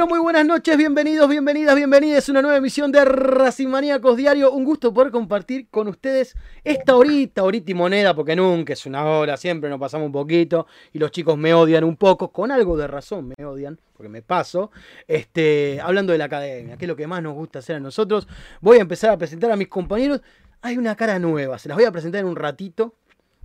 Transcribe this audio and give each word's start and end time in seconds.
Pero 0.00 0.08
muy 0.08 0.20
buenas 0.20 0.46
noches, 0.46 0.78
bienvenidos, 0.78 1.28
bienvenidas, 1.28 1.76
bienvenidas 1.76 2.26
a 2.26 2.32
una 2.32 2.40
nueva 2.40 2.56
emisión 2.56 2.90
de 2.90 3.04
Racing 3.04 3.68
Maníacos 3.68 4.16
Diario. 4.16 4.50
Un 4.50 4.64
gusto 4.64 4.94
poder 4.94 5.12
compartir 5.12 5.68
con 5.68 5.88
ustedes 5.88 6.34
esta 6.64 6.96
horita, 6.96 7.42
horita 7.42 7.70
y 7.70 7.74
moneda, 7.74 8.14
porque 8.14 8.34
nunca 8.34 8.72
es 8.72 8.86
una 8.86 9.04
hora, 9.04 9.36
siempre 9.36 9.68
nos 9.68 9.78
pasamos 9.78 10.06
un 10.06 10.12
poquito 10.12 10.66
y 10.94 10.98
los 10.98 11.10
chicos 11.10 11.36
me 11.36 11.52
odian 11.52 11.84
un 11.84 11.96
poco, 11.96 12.32
con 12.32 12.50
algo 12.50 12.78
de 12.78 12.86
razón 12.86 13.34
me 13.36 13.44
odian, 13.44 13.78
porque 13.92 14.08
me 14.08 14.22
paso, 14.22 14.70
este, 15.06 15.78
hablando 15.82 16.12
de 16.12 16.18
la 16.18 16.24
academia, 16.24 16.78
que 16.78 16.86
es 16.86 16.88
lo 16.88 16.96
que 16.96 17.06
más 17.06 17.22
nos 17.22 17.34
gusta 17.34 17.58
hacer 17.58 17.76
a 17.76 17.80
nosotros. 17.80 18.26
Voy 18.62 18.78
a 18.78 18.80
empezar 18.80 19.10
a 19.10 19.18
presentar 19.18 19.52
a 19.52 19.56
mis 19.56 19.68
compañeros. 19.68 20.22
Hay 20.62 20.78
una 20.78 20.96
cara 20.96 21.18
nueva, 21.18 21.58
se 21.58 21.68
las 21.68 21.76
voy 21.76 21.84
a 21.84 21.92
presentar 21.92 22.22
en 22.22 22.26
un 22.26 22.36
ratito, 22.36 22.94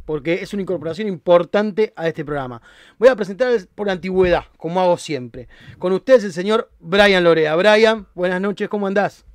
porque 0.06 0.36
es 0.36 0.54
una 0.54 0.62
incorporación 0.62 1.08
importante 1.08 1.94
a 1.96 2.08
este 2.08 2.24
programa. 2.24 2.62
Voy 3.00 3.10
a 3.10 3.16
presentar 3.16 3.50
por 3.76 3.90
antigüedad, 3.90 4.44
como 4.58 4.80
hago 4.80 4.98
siempre. 4.98 5.48
Con 5.80 5.92
ustedes 5.94 6.24
el 6.24 6.32
señor 6.34 6.70
Brian 6.80 7.24
Lorea. 7.24 7.56
Brian, 7.56 8.08
buenas 8.14 8.40
noches, 8.42 8.70
¿cómo 8.70 8.88
andás? 8.88 9.26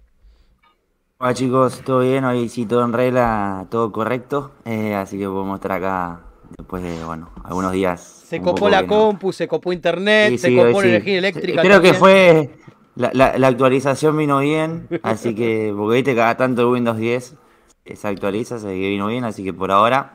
Hola 1.18 1.34
chicos, 1.34 1.82
¿todo 1.84 2.00
bien? 2.00 2.24
Hoy 2.24 2.48
sí 2.48 2.64
todo 2.64 2.84
en 2.84 2.92
regla, 2.92 3.66
todo 3.70 3.92
correcto. 3.92 4.52
eh, 4.64 4.94
así 4.94 5.18
que 5.18 5.26
podemos 5.26 5.56
estar 5.56 5.72
acá 5.72 6.20
después 6.56 6.82
de, 6.82 7.04
bueno, 7.04 7.30
algunos 7.44 7.72
días. 7.72 8.00
Se 8.00 8.40
copó 8.40 8.68
la 8.70 8.82
no- 8.82 8.88
compu, 8.88 9.32
se 9.32 9.46
copó 9.46 9.72
internet, 9.72 10.30
Sí, 10.30 10.38
se 10.38 10.48
sí, 10.48 10.56
copó 10.56 10.80
la 10.80 10.82
sí. 10.82 10.88
energía 10.88 11.18
eléctrica. 11.18 11.62
Creo 11.62 11.82
que 11.82 11.92
fue. 11.94 12.50
La, 12.96 13.10
la- 13.14 13.38
la 13.38 13.46
actualización 13.48 14.16
vino 14.16 14.38
bien, 14.40 14.88
así 15.02 15.34
que, 15.34 15.72
porque 15.76 15.96
viste 15.96 16.14
cada 16.14 16.36
tanto 16.36 16.70
Windows 16.70 16.96
10 16.98 17.34
se 17.84 18.08
actualiza, 18.08 18.58
se 18.58 18.72
vino 18.72 19.06
bien, 19.08 19.24
así 19.24 19.42
que 19.44 19.52
por 19.52 19.70
ahora 19.70 20.14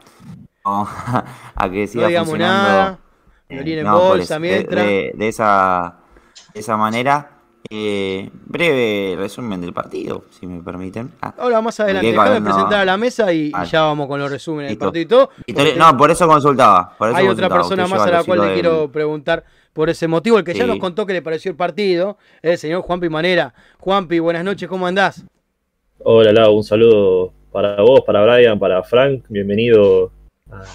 vamos 0.63 0.89
a, 1.07 1.25
a 1.55 1.69
que 1.69 1.87
siga 1.87 2.03
No 2.03 2.07
digamos 2.09 2.29
funcionando. 2.29 2.69
nada. 2.69 2.99
eh, 3.49 3.83
no, 3.83 3.99
bolsa 3.99 4.35
de- 4.35 4.39
mientras. 4.39 4.85
De, 4.85 5.11
de 5.15 5.27
esa, 5.27 5.97
de 6.53 6.59
esa 6.59 6.77
manera. 6.77 7.31
Eh, 7.71 8.29
breve 8.45 9.15
resumen 9.17 9.59
del 9.59 9.73
partido, 9.73 10.25
si 10.29 10.45
me 10.45 10.61
permiten. 10.61 11.11
Ah, 11.19 11.33
Ahora 11.39 11.61
más 11.61 11.79
adelante, 11.79 12.11
déjame 12.11 12.39
presentar 12.39 12.81
a 12.81 12.85
la 12.85 12.95
mesa 12.95 13.33
y, 13.33 13.47
y 13.47 13.65
ya 13.65 13.81
vamos 13.81 14.07
con 14.07 14.19
los 14.19 14.29
resúmenes 14.29 14.69
del 14.69 14.77
partido 14.77 15.01
y 15.01 15.05
todo. 15.07 15.29
y 15.47 15.53
porque 15.53 15.71
te- 15.71 15.75
no, 15.75 15.97
por 15.97 16.11
eso 16.11 16.27
consultaba. 16.27 16.95
por 16.95 17.09
eso 17.09 17.17
hay 17.17 17.27
otra 17.27 17.49
persona 17.49 17.87
más 17.87 18.01
a 18.01 18.11
la 18.11 18.23
cual 18.23 18.41
le 18.41 18.53
quiero 18.53 18.91
preguntar 18.91 19.43
por 19.73 19.89
ese 19.89 20.07
motivo, 20.07 20.37
el 20.37 20.43
que 20.43 20.53
ya 20.53 20.67
nos 20.67 20.77
contó 20.77 21.07
que 21.07 21.13
le 21.13 21.23
pareció 21.23 21.49
el 21.49 21.57
partido, 21.57 22.19
es 22.43 22.51
el 22.51 22.57
señor 22.59 22.83
Juanpi 22.83 23.09
Manera. 23.09 23.55
Juanpi, 23.79 24.19
buenas 24.19 24.43
noches, 24.43 24.69
¿cómo 24.69 24.85
andás? 24.85 25.25
Hola 26.03 26.31
Lau, 26.33 26.53
un 26.55 26.63
saludo 26.63 27.33
para 27.55 27.81
vos, 27.81 28.01
para 28.01 28.21
Brian, 28.21 28.59
para 28.59 28.83
Frank, 28.83 29.23
bienvenido 29.29 30.11
a, 30.51 30.65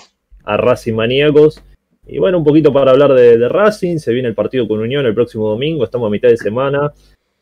a 0.45 0.57
Racing 0.57 0.95
Maníacos. 0.95 1.62
Y 2.07 2.19
bueno, 2.19 2.38
un 2.38 2.45
poquito 2.45 2.73
para 2.73 2.93
hablar 2.93 3.12
de, 3.12 3.37
de 3.37 3.49
Racing, 3.51 3.99
se 3.99 4.14
viene 4.14 4.29
el 4.29 4.35
partido 4.35 4.66
con 4.66 4.81
Unión 4.81 5.05
el 5.05 5.12
próximo 5.12 5.47
domingo, 5.47 5.85
estamos 5.85 6.07
a 6.07 6.11
mitad 6.11 6.29
de 6.29 6.38
semana. 6.38 6.90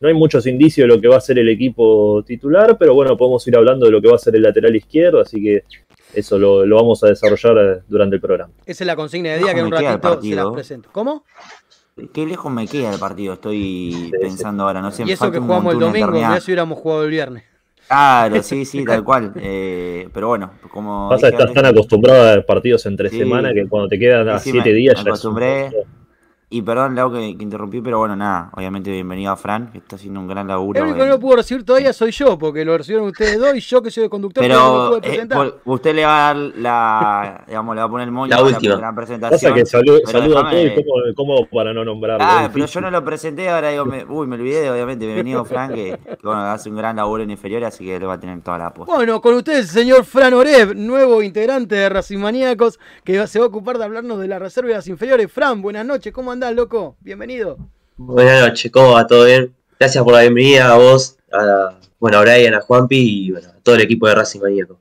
No 0.00 0.08
hay 0.08 0.14
muchos 0.14 0.44
indicios 0.48 0.88
de 0.88 0.92
lo 0.96 1.00
que 1.00 1.06
va 1.06 1.18
a 1.18 1.20
ser 1.20 1.38
el 1.38 1.48
equipo 1.48 2.24
titular, 2.26 2.76
pero 2.78 2.94
bueno, 2.94 3.16
podemos 3.16 3.46
ir 3.46 3.56
hablando 3.56 3.86
de 3.86 3.92
lo 3.92 4.02
que 4.02 4.08
va 4.08 4.16
a 4.16 4.18
ser 4.18 4.34
el 4.34 4.42
lateral 4.42 4.74
izquierdo, 4.74 5.20
así 5.20 5.40
que 5.40 5.62
eso 6.14 6.36
lo, 6.36 6.66
lo 6.66 6.74
vamos 6.74 7.04
a 7.04 7.06
desarrollar 7.06 7.58
eh, 7.58 7.82
durante 7.86 8.16
el 8.16 8.20
programa. 8.20 8.52
Esa 8.66 8.82
es 8.82 8.86
la 8.88 8.96
consigna 8.96 9.34
de 9.34 9.38
día 9.38 9.54
que 9.54 9.60
en 9.60 9.66
un 9.66 9.70
¿Cómo 9.70 9.80
me 9.80 9.86
queda 9.86 9.94
el 9.94 10.02
ratito 10.02 10.22
se 10.22 10.34
las 10.34 10.50
presento. 10.50 10.88
¿Cómo? 10.90 11.24
Qué 12.12 12.26
lejos 12.26 12.50
me 12.50 12.66
queda 12.66 12.92
el 12.92 12.98
partido, 12.98 13.34
estoy 13.34 14.10
pensando 14.20 14.64
ahora, 14.64 14.82
no 14.82 14.90
sé. 14.90 15.04
y 15.06 15.12
eso 15.12 15.30
que 15.30 15.38
jugamos 15.38 15.74
el 15.74 15.78
domingo, 15.78 16.18
ya 16.18 16.40
si 16.40 16.50
hubiéramos 16.50 16.80
jugado 16.80 17.04
el 17.04 17.10
viernes. 17.10 17.44
Claro, 17.88 18.42
sí, 18.42 18.64
sí, 18.64 18.84
tal 18.84 19.02
cual. 19.02 19.32
eh, 19.36 20.08
pero 20.12 20.28
bueno, 20.28 20.50
como. 20.70 21.08
Pasa 21.08 21.30
que 21.30 21.36
estás 21.36 21.54
tan 21.54 21.66
acostumbrado 21.66 22.22
a 22.22 22.30
ver 22.36 22.46
partidos 22.46 22.84
entre 22.86 23.08
Sí. 23.08 23.18
semana 23.18 23.52
que 23.54 23.66
cuando 23.66 23.88
te 23.88 23.98
quedan 23.98 24.28
a 24.28 24.38
Sí, 24.38 24.52
siete 24.52 24.72
días 24.74 25.02
me 25.04 25.10
ya 25.10 25.14
es 25.14 25.24
un. 25.24 25.34
Y 26.50 26.62
perdón, 26.62 26.94
Lau, 26.94 27.12
que, 27.12 27.36
que 27.36 27.44
interrumpí, 27.44 27.82
pero 27.82 27.98
bueno, 27.98 28.16
nada. 28.16 28.48
Obviamente, 28.54 28.90
bienvenido 28.90 29.30
a 29.30 29.36
Fran, 29.36 29.70
que 29.70 29.76
está 29.78 29.96
haciendo 29.96 30.18
un 30.18 30.28
gran 30.28 30.48
laburo. 30.48 30.78
El 30.78 30.84
único 30.86 30.98
que 31.00 31.04
no 31.04 31.10
lo 31.10 31.20
pudo 31.20 31.36
recibir 31.36 31.62
todavía 31.62 31.92
soy 31.92 32.10
yo, 32.10 32.38
porque 32.38 32.64
lo 32.64 32.78
recibieron 32.78 33.06
ustedes 33.08 33.38
dos 33.38 33.54
y 33.54 33.60
yo 33.60 33.82
que 33.82 33.90
soy 33.90 34.04
el 34.04 34.08
conductor 34.08 34.42
no 34.42 34.48
lo 34.48 34.54
Pero 34.54 34.88
pude 34.88 34.96
eh, 34.96 35.00
presentar. 35.10 35.54
usted 35.66 35.94
le 35.94 36.06
va 36.06 36.30
a 36.30 36.34
dar 36.34 36.36
la. 36.56 37.44
Digamos, 37.48 37.74
le 37.74 37.82
va 37.82 37.86
a 37.86 37.90
poner 37.90 38.08
el 38.08 38.12
moño 38.14 38.34
La 38.34 38.42
última. 38.42 38.76
la, 38.76 38.94
presentación. 38.94 39.52
que 39.52 39.66
saludo, 39.66 39.98
pero 40.06 40.18
saludo 40.20 40.38
a 40.38 40.50
todos 40.50 40.64
y 40.64 40.74
cómo, 41.14 41.34
cómo 41.36 41.48
para 41.52 41.74
no 41.74 41.84
nombrarlo. 41.84 42.24
Ah, 42.26 42.48
pero 42.50 42.64
yo 42.64 42.80
no 42.80 42.90
lo 42.90 43.04
presenté, 43.04 43.50
ahora 43.50 43.68
digo, 43.68 43.84
me- 43.84 44.06
uy, 44.06 44.26
me 44.26 44.36
olvidé, 44.36 44.70
obviamente, 44.70 45.04
bienvenido 45.04 45.44
Fran, 45.44 45.74
que, 45.74 45.98
que, 46.02 46.16
bueno, 46.22 46.40
hace 46.44 46.70
un 46.70 46.76
gran 46.76 46.96
laburo 46.96 47.22
en 47.24 47.30
inferior, 47.30 47.62
así 47.64 47.84
que 47.84 48.00
le 48.00 48.06
va 48.06 48.14
a 48.14 48.20
tener 48.20 48.40
toda 48.40 48.56
la 48.56 48.72
posta. 48.72 48.94
Bueno, 48.94 49.20
con 49.20 49.34
ustedes 49.34 49.58
el 49.58 49.82
señor 49.82 50.06
Fran 50.06 50.32
Orev, 50.32 50.74
nuevo 50.74 51.22
integrante 51.22 51.74
de 51.74 51.90
Racing 51.90 52.16
Maníacos, 52.20 52.80
que 53.04 53.26
se 53.26 53.38
va 53.38 53.44
a 53.44 53.48
ocupar 53.48 53.76
de 53.76 53.84
hablarnos 53.84 54.18
de 54.18 54.28
la 54.28 54.38
reserva 54.38 54.68
de 54.70 54.76
las 54.76 54.86
inferiores. 54.88 55.30
Fran, 55.30 55.60
buenas 55.60 55.84
noches, 55.84 56.10
¿cómo 56.10 56.37
andás, 56.38 56.54
loco? 56.54 56.96
Bienvenido. 57.00 57.58
Buenas 57.96 58.40
noches, 58.48 58.70
¿cómo 58.70 58.92
va? 58.92 59.06
¿Todo 59.06 59.24
bien? 59.24 59.52
Gracias 59.78 60.04
por 60.04 60.12
la 60.14 60.20
bienvenida 60.20 60.72
a 60.72 60.76
vos, 60.76 61.16
a, 61.32 61.78
bueno, 61.98 62.18
a 62.18 62.20
Brian, 62.20 62.54
a 62.54 62.60
Juanpi 62.60 62.96
y 63.26 63.30
bueno, 63.32 63.48
a 63.48 63.60
todo 63.60 63.74
el 63.74 63.80
equipo 63.80 64.06
de 64.06 64.14
Racing 64.14 64.40
Maníaco. 64.40 64.78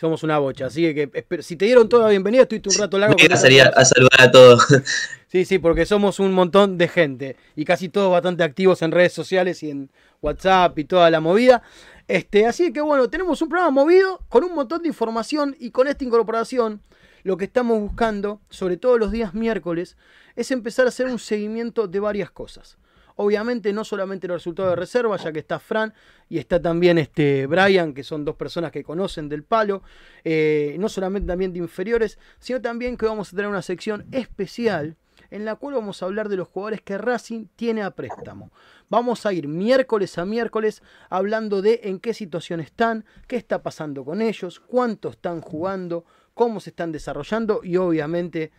Somos 0.00 0.22
una 0.22 0.38
bocha, 0.38 0.66
así 0.66 0.94
que 0.94 1.10
espero- 1.12 1.42
si 1.42 1.56
te 1.56 1.66
dieron 1.66 1.90
toda 1.90 2.04
la 2.04 2.10
bienvenida, 2.10 2.42
estuviste 2.42 2.70
un 2.70 2.76
rato 2.78 2.96
largo. 2.98 3.16
A 3.30 3.36
salir 3.36 3.60
a, 3.62 3.66
a 3.68 3.84
saludar 3.84 4.20
a 4.20 4.30
todos. 4.30 4.66
Sí, 5.30 5.44
sí, 5.44 5.58
porque 5.58 5.84
somos 5.84 6.20
un 6.20 6.32
montón 6.32 6.78
de 6.78 6.88
gente 6.88 7.36
y 7.54 7.66
casi 7.66 7.90
todos 7.90 8.10
bastante 8.10 8.42
activos 8.44 8.80
en 8.80 8.92
redes 8.92 9.12
sociales 9.12 9.62
y 9.62 9.68
en 9.68 9.90
WhatsApp 10.22 10.78
y 10.78 10.84
toda 10.84 11.10
la 11.10 11.20
movida. 11.20 11.62
Este, 12.06 12.46
así 12.46 12.72
que 12.72 12.80
bueno, 12.80 13.10
tenemos 13.10 13.42
un 13.42 13.50
programa 13.50 13.70
movido 13.70 14.20
con 14.30 14.42
un 14.42 14.54
montón 14.54 14.80
de 14.80 14.88
información 14.88 15.54
y 15.60 15.70
con 15.70 15.86
esta 15.86 16.02
incorporación 16.02 16.80
lo 17.22 17.36
que 17.36 17.44
estamos 17.46 17.80
buscando, 17.80 18.40
sobre 18.48 18.76
todo 18.76 18.98
los 18.98 19.12
días 19.12 19.34
miércoles, 19.34 19.96
es 20.36 20.50
empezar 20.50 20.86
a 20.86 20.90
hacer 20.90 21.06
un 21.06 21.18
seguimiento 21.18 21.88
de 21.88 22.00
varias 22.00 22.30
cosas. 22.30 22.78
Obviamente 23.20 23.72
no 23.72 23.82
solamente 23.82 24.28
los 24.28 24.36
resultados 24.36 24.70
de 24.70 24.76
reserva, 24.76 25.16
ya 25.16 25.32
que 25.32 25.40
está 25.40 25.58
Fran 25.58 25.92
y 26.28 26.38
está 26.38 26.62
también 26.62 26.98
este 26.98 27.48
Brian, 27.48 27.92
que 27.92 28.04
son 28.04 28.24
dos 28.24 28.36
personas 28.36 28.70
que 28.70 28.84
conocen 28.84 29.28
del 29.28 29.42
palo, 29.42 29.82
eh, 30.22 30.76
no 30.78 30.88
solamente 30.88 31.26
también 31.26 31.52
de 31.52 31.58
inferiores, 31.58 32.16
sino 32.38 32.60
también 32.60 32.96
que 32.96 33.06
vamos 33.06 33.32
a 33.32 33.36
tener 33.36 33.48
una 33.48 33.62
sección 33.62 34.06
especial 34.12 34.96
en 35.30 35.44
la 35.44 35.56
cual 35.56 35.74
vamos 35.74 36.00
a 36.00 36.06
hablar 36.06 36.28
de 36.28 36.36
los 36.36 36.46
jugadores 36.46 36.80
que 36.80 36.96
Racing 36.96 37.46
tiene 37.56 37.82
a 37.82 37.90
préstamo. 37.90 38.52
Vamos 38.88 39.26
a 39.26 39.32
ir 39.32 39.48
miércoles 39.48 40.16
a 40.16 40.24
miércoles 40.24 40.82
hablando 41.10 41.60
de 41.60 41.80
en 41.84 41.98
qué 41.98 42.14
situación 42.14 42.60
están, 42.60 43.04
qué 43.26 43.34
está 43.36 43.62
pasando 43.62 44.04
con 44.04 44.22
ellos, 44.22 44.60
cuánto 44.60 45.10
están 45.10 45.40
jugando, 45.40 46.04
cómo 46.38 46.60
se 46.60 46.70
están 46.70 46.92
desarrollando 46.92 47.62
y 47.64 47.76
obviamente 47.78 48.52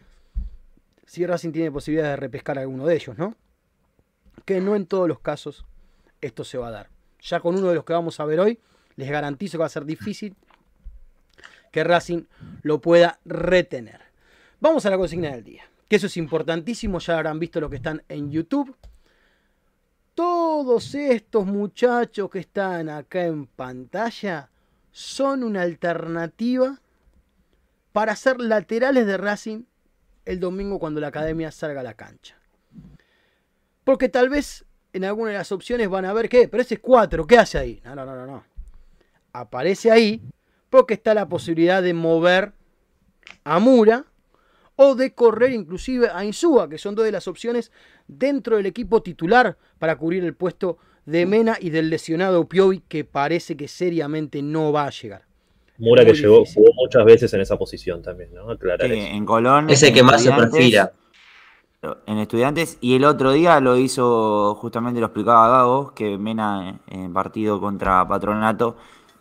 si 1.05 1.25
Racing 1.25 1.53
tiene 1.53 1.71
posibilidad 1.71 2.09
de 2.09 2.15
repescar 2.17 2.59
alguno 2.59 2.85
de 2.85 2.93
ellos, 2.93 3.17
¿no? 3.17 3.37
Que 4.43 4.59
no 4.59 4.75
en 4.75 4.85
todos 4.85 5.07
los 5.07 5.21
casos 5.21 5.65
esto 6.19 6.43
se 6.43 6.57
va 6.57 6.67
a 6.67 6.71
dar. 6.71 6.89
Ya 7.21 7.39
con 7.39 7.55
uno 7.55 7.69
de 7.69 7.75
los 7.75 7.85
que 7.85 7.93
vamos 7.93 8.19
a 8.19 8.25
ver 8.25 8.41
hoy, 8.41 8.59
les 8.97 9.09
garantizo 9.09 9.53
que 9.53 9.59
va 9.59 9.67
a 9.67 9.69
ser 9.69 9.85
difícil 9.85 10.35
que 11.71 11.85
Racing 11.85 12.23
lo 12.63 12.81
pueda 12.81 13.21
retener. 13.23 14.01
Vamos 14.59 14.85
a 14.85 14.89
la 14.89 14.97
consigna 14.97 15.31
del 15.31 15.45
día, 15.45 15.63
que 15.87 15.95
eso 15.95 16.07
es 16.07 16.17
importantísimo, 16.17 16.99
ya 16.99 17.15
habrán 17.15 17.39
visto 17.39 17.61
lo 17.61 17.69
que 17.69 17.77
están 17.77 18.03
en 18.09 18.29
YouTube. 18.29 18.75
Todos 20.13 20.95
estos 20.95 21.45
muchachos 21.45 22.29
que 22.29 22.39
están 22.39 22.89
acá 22.89 23.23
en 23.23 23.47
pantalla 23.47 24.49
son 24.91 25.45
una 25.45 25.61
alternativa 25.61 26.81
para 27.91 28.15
ser 28.15 28.39
laterales 28.39 29.05
de 29.05 29.17
Racing 29.17 29.63
el 30.25 30.39
domingo 30.39 30.79
cuando 30.79 31.01
la 31.01 31.07
academia 31.07 31.51
salga 31.51 31.81
a 31.81 31.83
la 31.83 31.95
cancha. 31.95 32.37
Porque 33.83 34.09
tal 34.09 34.29
vez 34.29 34.65
en 34.93 35.05
alguna 35.05 35.31
de 35.31 35.37
las 35.37 35.51
opciones 35.51 35.89
van 35.89 36.05
a 36.05 36.13
ver 36.13 36.29
que, 36.29 36.47
pero 36.47 36.61
ese 36.61 36.75
es 36.75 36.79
4, 36.79 37.25
¿qué 37.25 37.37
hace 37.37 37.57
ahí? 37.57 37.81
No, 37.83 37.95
no, 37.95 38.05
no, 38.05 38.25
no. 38.25 38.43
Aparece 39.33 39.91
ahí 39.91 40.21
porque 40.69 40.93
está 40.93 41.13
la 41.13 41.27
posibilidad 41.27 41.81
de 41.81 41.93
mover 41.93 42.53
a 43.43 43.59
Mura 43.59 44.05
o 44.75 44.95
de 44.95 45.13
correr 45.13 45.51
inclusive 45.51 46.09
a 46.09 46.23
Insúa, 46.23 46.69
que 46.69 46.77
son 46.77 46.95
dos 46.95 47.05
de 47.05 47.11
las 47.11 47.27
opciones 47.27 47.71
dentro 48.07 48.57
del 48.57 48.65
equipo 48.65 49.03
titular 49.03 49.57
para 49.77 49.97
cubrir 49.97 50.23
el 50.23 50.35
puesto 50.35 50.77
de 51.05 51.25
Mena 51.25 51.57
y 51.59 51.69
del 51.71 51.89
lesionado 51.89 52.47
Piovi, 52.47 52.81
que 52.87 53.03
parece 53.03 53.57
que 53.57 53.67
seriamente 53.67 54.41
no 54.41 54.71
va 54.71 54.85
a 54.85 54.91
llegar. 54.91 55.28
Mura 55.79 56.03
Muy 56.03 56.11
que 56.11 56.13
llegó, 56.13 56.39
difícil. 56.39 56.63
jugó 56.63 56.73
muchas 56.75 57.05
veces 57.05 57.33
en 57.33 57.41
esa 57.41 57.57
posición 57.57 58.01
también, 58.01 58.33
¿no? 58.33 58.51
Aclarar 58.51 58.87
Sí, 58.87 58.93
eso. 58.93 59.07
en 59.07 59.25
Colón. 59.25 59.69
Es 59.69 59.81
el 59.83 59.93
que 59.93 60.03
más 60.03 60.21
se 60.23 60.31
perfila. 60.31 60.93
En 62.05 62.17
estudiantes, 62.17 62.77
y 62.81 62.95
el 62.95 63.05
otro 63.05 63.31
día 63.31 63.61
lo 63.61 63.77
hizo, 63.77 64.53
justamente 64.55 64.99
lo 64.99 65.05
explicaba 65.05 65.47
Gago, 65.47 65.93
que 65.93 66.17
Mena 66.17 66.81
en 66.87 67.13
partido 67.13 67.61
contra 67.61 68.05
Patronato, 68.05 68.75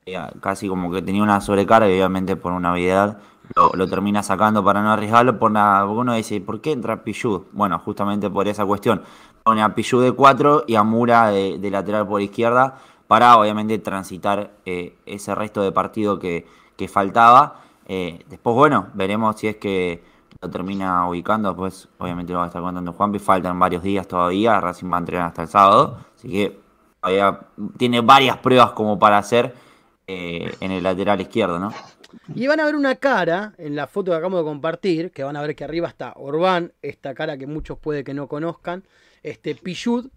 eh, 0.05 0.18
casi 0.40 0.66
como 0.68 0.90
que 0.90 1.01
tenía 1.01 1.23
una 1.23 1.40
sobrecarga, 1.40 1.88
y 1.88 1.92
obviamente 1.92 2.35
por 2.35 2.51
una 2.51 2.71
habilidad 2.73 3.18
lo, 3.55 3.71
lo 3.75 3.87
termina 3.88 4.25
sacando 4.25 4.64
para 4.64 4.83
no 4.83 4.90
arriesgarlo. 4.90 5.38
Por 5.38 5.53
una, 5.53 5.85
uno 5.87 6.14
dice, 6.14 6.40
¿por 6.40 6.61
qué 6.61 6.73
entra 6.73 7.05
Pichud? 7.05 7.42
Bueno, 7.53 7.79
justamente 7.79 8.29
por 8.29 8.49
esa 8.49 8.66
cuestión. 8.66 9.03
Pone 9.44 9.62
a 9.62 9.75
Pichud 9.77 10.03
de 10.03 10.11
4 10.12 10.64
y 10.66 10.75
a 10.75 10.83
Mura 10.83 11.29
de, 11.31 11.59
de 11.59 11.71
lateral 11.71 12.09
por 12.09 12.21
izquierda 12.21 12.79
para 13.09 13.37
obviamente 13.38 13.79
transitar 13.79 14.53
eh, 14.64 14.97
ese 15.07 15.35
resto 15.35 15.62
de 15.62 15.73
partido 15.73 16.18
que, 16.21 16.47
que 16.77 16.87
faltaba. 16.87 17.62
Eh, 17.87 18.25
después, 18.29 18.55
bueno, 18.55 18.90
veremos 18.94 19.37
si 19.40 19.49
es 19.49 19.57
que 19.57 20.05
lo 20.40 20.51
termina 20.51 21.09
ubicando, 21.09 21.57
pues 21.57 21.88
obviamente 21.99 22.33
lo 22.33 22.38
va 22.38 22.44
a 22.44 22.49
estar 22.49 22.62
contando 22.62 22.92
Juanpi, 22.92 23.18
faltan 23.18 23.59
varios 23.59 23.83
días 23.83 24.07
todavía, 24.07 24.61
Racing 24.61 24.92
va 24.92 24.97
a 24.97 25.01
entrenar 25.01 25.27
hasta 25.29 25.42
el 25.42 25.49
sábado, 25.49 25.99
así 26.14 26.29
que 26.29 26.61
todavía 27.01 27.40
tiene 27.77 28.03
varias 28.03 28.37
pruebas 28.37 28.71
como 28.73 28.99
para 28.99 29.18
hacer 29.18 29.55
eh, 30.07 30.55
en 30.61 30.71
el 30.71 30.83
lateral 30.85 31.21
izquierdo, 31.21 31.59
¿no? 31.59 31.73
Y 32.35 32.47
van 32.47 32.61
a 32.61 32.64
ver 32.64 32.77
una 32.77 32.94
cara 32.97 33.55
en 33.59 33.75
la 33.75 33.87
foto 33.87 34.11
que 34.11 34.16
acabamos 34.16 34.40
de 34.40 34.44
compartir, 34.44 35.11
que 35.12 35.25
van 35.25 35.37
a 35.37 35.42
ver 35.42 35.57
que 35.57 35.64
arriba 35.64 35.88
está 35.88 36.12
Orbán, 36.16 36.73
esta 36.83 37.14
cara 37.14 37.37
que 37.37 37.47
muchos 37.47 37.79
puede 37.79 38.05
que 38.05 38.14
no 38.14 38.29
conozcan, 38.29 38.85
este 39.23 39.55
Pichud, 39.55 40.09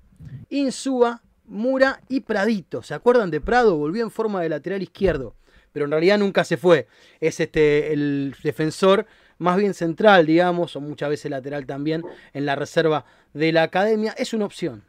Insúa, 0.49 1.21
Mura 1.51 2.01
y 2.07 2.21
Pradito. 2.21 2.81
¿Se 2.81 2.93
acuerdan 2.93 3.29
de 3.29 3.41
Prado? 3.41 3.77
Volvió 3.77 4.03
en 4.03 4.09
forma 4.09 4.41
de 4.41 4.49
lateral 4.49 4.81
izquierdo, 4.81 5.35
pero 5.73 5.85
en 5.85 5.91
realidad 5.91 6.17
nunca 6.17 6.43
se 6.43 6.57
fue. 6.57 6.87
Es 7.19 7.39
este 7.39 7.93
el 7.93 8.33
defensor 8.41 9.05
más 9.37 9.57
bien 9.57 9.73
central, 9.73 10.25
digamos, 10.25 10.75
o 10.75 10.81
muchas 10.81 11.09
veces 11.09 11.29
lateral 11.29 11.65
también 11.65 12.03
en 12.33 12.45
la 12.45 12.55
reserva 12.55 13.05
de 13.33 13.51
la 13.51 13.63
academia. 13.63 14.13
Es 14.17 14.33
una 14.33 14.45
opción, 14.45 14.83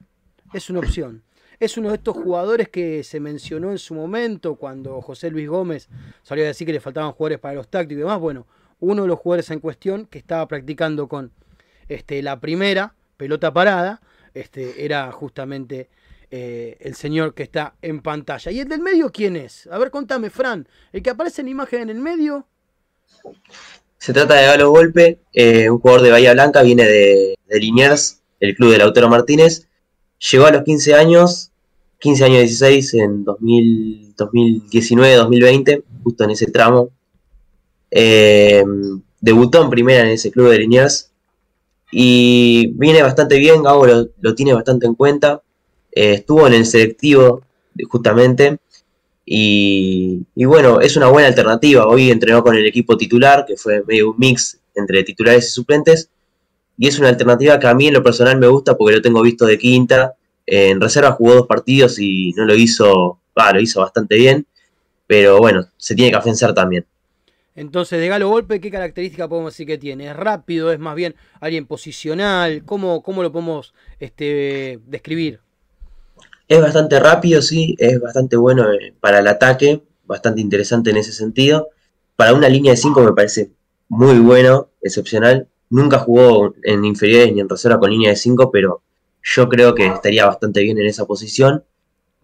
es 0.54 0.70
una 0.70 0.78
opción. 0.78 1.22
Es 1.58 1.76
uno 1.76 1.90
de 1.90 1.96
estos 1.96 2.16
jugadores 2.16 2.68
que 2.68 3.04
se 3.04 3.20
mencionó 3.20 3.70
en 3.70 3.78
su 3.78 3.94
momento 3.94 4.56
cuando 4.56 5.00
José 5.00 5.30
Luis 5.30 5.48
Gómez 5.48 5.88
salió 6.22 6.44
a 6.44 6.48
decir 6.48 6.66
que 6.66 6.72
le 6.72 6.80
faltaban 6.80 7.12
jugadores 7.12 7.38
para 7.38 7.54
los 7.54 7.68
tácticos 7.68 7.98
y 7.98 8.00
demás. 8.00 8.18
Bueno, 8.18 8.46
uno 8.80 9.02
de 9.02 9.08
los 9.08 9.18
jugadores 9.18 9.50
en 9.50 9.60
cuestión 9.60 10.06
que 10.06 10.18
estaba 10.18 10.46
practicando 10.48 11.08
con 11.08 11.32
este, 11.88 12.20
la 12.22 12.40
primera 12.40 12.94
pelota 13.16 13.52
parada 13.52 14.00
este, 14.34 14.84
era 14.84 15.10
justamente 15.12 15.88
eh, 16.34 16.78
el 16.80 16.94
señor 16.94 17.34
que 17.34 17.42
está 17.42 17.74
en 17.82 18.00
pantalla. 18.00 18.50
¿Y 18.50 18.60
el 18.60 18.68
del 18.68 18.80
medio 18.80 19.12
quién 19.12 19.36
es? 19.36 19.68
A 19.70 19.76
ver, 19.76 19.90
contame, 19.90 20.30
Fran. 20.30 20.66
El 20.90 21.02
que 21.02 21.10
aparece 21.10 21.42
en 21.42 21.48
imagen 21.48 21.82
en 21.82 21.90
el 21.90 22.00
medio. 22.00 22.46
Se 23.98 24.14
trata 24.14 24.34
de 24.34 24.46
Galo 24.46 24.70
Golpe, 24.70 25.20
eh, 25.34 25.68
un 25.68 25.78
jugador 25.78 26.00
de 26.00 26.10
Bahía 26.10 26.32
Blanca, 26.32 26.62
viene 26.62 26.84
de, 26.84 27.38
de 27.46 27.60
Liniers, 27.60 28.22
el 28.40 28.56
club 28.56 28.72
de 28.72 28.78
Lautaro 28.78 29.10
Martínez. 29.10 29.68
Llegó 30.32 30.46
a 30.46 30.52
los 30.52 30.64
15 30.64 30.94
años, 30.94 31.52
15 31.98 32.24
años 32.24 32.38
16 32.40 32.94
en 32.94 33.24
2000 33.24 34.02
2019-2020, 34.16 35.84
justo 36.02 36.24
en 36.24 36.30
ese 36.30 36.46
tramo. 36.50 36.90
Eh, 37.90 38.64
debutó 39.20 39.62
en 39.62 39.70
primera 39.70 40.00
en 40.00 40.08
ese 40.08 40.30
club 40.30 40.50
de 40.50 40.58
Liniers 40.60 41.10
y 41.90 42.68
viene 42.74 43.02
bastante 43.02 43.38
bien, 43.38 43.62
Gabo 43.62 43.86
lo 43.86 44.34
tiene 44.34 44.54
bastante 44.54 44.86
en 44.86 44.94
cuenta. 44.94 45.42
Eh, 45.92 46.14
estuvo 46.14 46.46
en 46.46 46.54
el 46.54 46.66
selectivo, 46.66 47.42
justamente, 47.88 48.58
y, 49.24 50.26
y 50.34 50.44
bueno, 50.44 50.80
es 50.80 50.96
una 50.96 51.08
buena 51.08 51.28
alternativa. 51.28 51.86
Hoy 51.86 52.10
entrenó 52.10 52.42
con 52.42 52.56
el 52.56 52.66
equipo 52.66 52.96
titular, 52.96 53.44
que 53.46 53.56
fue 53.56 53.82
medio 53.86 54.10
un 54.10 54.16
mix 54.18 54.58
entre 54.74 55.04
titulares 55.04 55.46
y 55.46 55.50
suplentes. 55.50 56.10
Y 56.78 56.88
es 56.88 56.98
una 56.98 57.08
alternativa 57.08 57.58
que 57.58 57.66
a 57.66 57.74
mí 57.74 57.86
en 57.86 57.94
lo 57.94 58.02
personal 58.02 58.38
me 58.38 58.48
gusta 58.48 58.76
porque 58.76 58.96
lo 58.96 59.02
tengo 59.02 59.22
visto 59.22 59.46
de 59.46 59.58
quinta. 59.58 60.14
En 60.46 60.80
reserva 60.80 61.12
jugó 61.12 61.34
dos 61.34 61.46
partidos 61.46 61.98
y 61.98 62.32
no 62.32 62.44
lo 62.44 62.54
hizo, 62.54 63.20
lo 63.36 63.60
hizo 63.60 63.80
bastante 63.80 64.16
bien. 64.16 64.46
Pero 65.06 65.38
bueno, 65.38 65.66
se 65.76 65.94
tiene 65.94 66.10
que 66.10 66.16
afianzar 66.16 66.54
también. 66.54 66.86
Entonces, 67.54 68.00
de 68.00 68.08
Galo 68.08 68.30
Golpe, 68.30 68.60
¿qué 68.60 68.70
característica 68.70 69.28
podemos 69.28 69.52
decir 69.52 69.66
que 69.66 69.76
tiene? 69.76 70.08
¿Es 70.08 70.16
rápido? 70.16 70.72
¿Es 70.72 70.78
más 70.78 70.96
bien 70.96 71.14
alguien 71.38 71.66
posicional? 71.66 72.64
¿Cómo, 72.64 73.02
cómo 73.02 73.22
lo 73.22 73.30
podemos 73.30 73.74
este, 74.00 74.80
describir? 74.86 75.41
Es 76.48 76.60
bastante 76.60 76.98
rápido, 77.00 77.40
sí, 77.42 77.74
es 77.78 78.00
bastante 78.00 78.36
bueno 78.36 78.70
eh, 78.72 78.92
para 79.00 79.20
el 79.20 79.28
ataque, 79.28 79.82
bastante 80.04 80.40
interesante 80.40 80.90
en 80.90 80.98
ese 80.98 81.12
sentido. 81.12 81.68
Para 82.16 82.34
una 82.34 82.48
línea 82.48 82.72
de 82.72 82.76
5 82.76 83.00
me 83.02 83.12
parece 83.12 83.50
muy 83.88 84.18
bueno, 84.18 84.68
excepcional. 84.82 85.48
Nunca 85.70 85.98
jugó 85.98 86.54
en 86.62 86.84
inferiores 86.84 87.32
ni 87.32 87.40
en 87.40 87.48
reserva 87.48 87.78
con 87.78 87.90
línea 87.90 88.10
de 88.10 88.16
5, 88.16 88.50
pero 88.50 88.82
yo 89.22 89.48
creo 89.48 89.74
que 89.74 89.86
estaría 89.86 90.26
bastante 90.26 90.60
bien 90.62 90.78
en 90.78 90.86
esa 90.86 91.06
posición. 91.06 91.64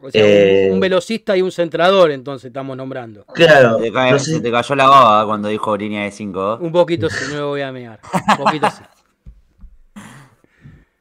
O 0.01 0.11
sea, 0.11 0.23
un- 0.23 0.29
Eh, 0.31 0.69
un, 0.73 0.81
velocista 0.81 1.37
y 1.37 1.43
un 1.43 1.51
centrador, 1.51 2.11
entonces 2.11 2.47
estamos 2.49 2.77
nombrando. 2.77 3.25
Claro, 3.35 3.79
Se 3.79 3.85
te, 3.85 3.93
cae- 3.93 4.13
no 4.13 4.19
sé 4.19 4.33
se 4.35 4.41
te 4.41 4.51
cayó 4.51 4.75
la 4.77 4.89
baba 4.89 5.27
cuando 5.27 5.49
dijo 5.49 5.77
línea 5.77 6.05
de 6.05 6.11
5. 6.13 6.59
Un 6.61 6.71
poquito 6.71 7.09
sí, 7.09 7.25
no 7.31 7.35
me 7.35 7.43
voy 7.43 7.61
a 7.63 7.73
mear. 7.73 7.99
Un 8.39 8.45
poquito 8.45 8.69
sí. 8.71 8.83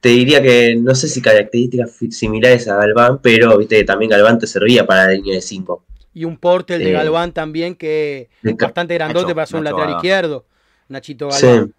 Te 0.08 0.14
diría 0.14 0.42
que 0.42 0.74
no 0.78 0.96
sé 0.96 1.10
si 1.10 1.22
características 1.22 1.92
similares 2.12 2.66
a 2.70 2.78
Galván, 2.78 3.20
pero 3.22 3.58
viste 3.58 3.76
que 3.76 3.84
también 3.84 4.10
Galván 4.10 4.40
te 4.40 4.48
servía 4.48 4.88
para 4.88 5.04
la 5.08 5.12
línea 5.12 5.36
de 5.36 5.42
5. 5.42 5.84
Y 6.14 6.24
un 6.24 6.38
portel 6.38 6.80
de 6.82 6.92
Eh, 6.92 6.94
Galván 6.94 7.34
también 7.34 7.76
que 7.76 8.30
bastante 8.42 8.94
grandote 8.94 9.26
Nacho- 9.28 9.36
para 9.36 9.46
ser 9.48 9.58
un 9.58 9.64
lateral 9.66 9.96
izquierdo. 9.96 10.46
Nachito 10.88 11.30
Sí, 11.32 11.46
Galván. 11.46 11.74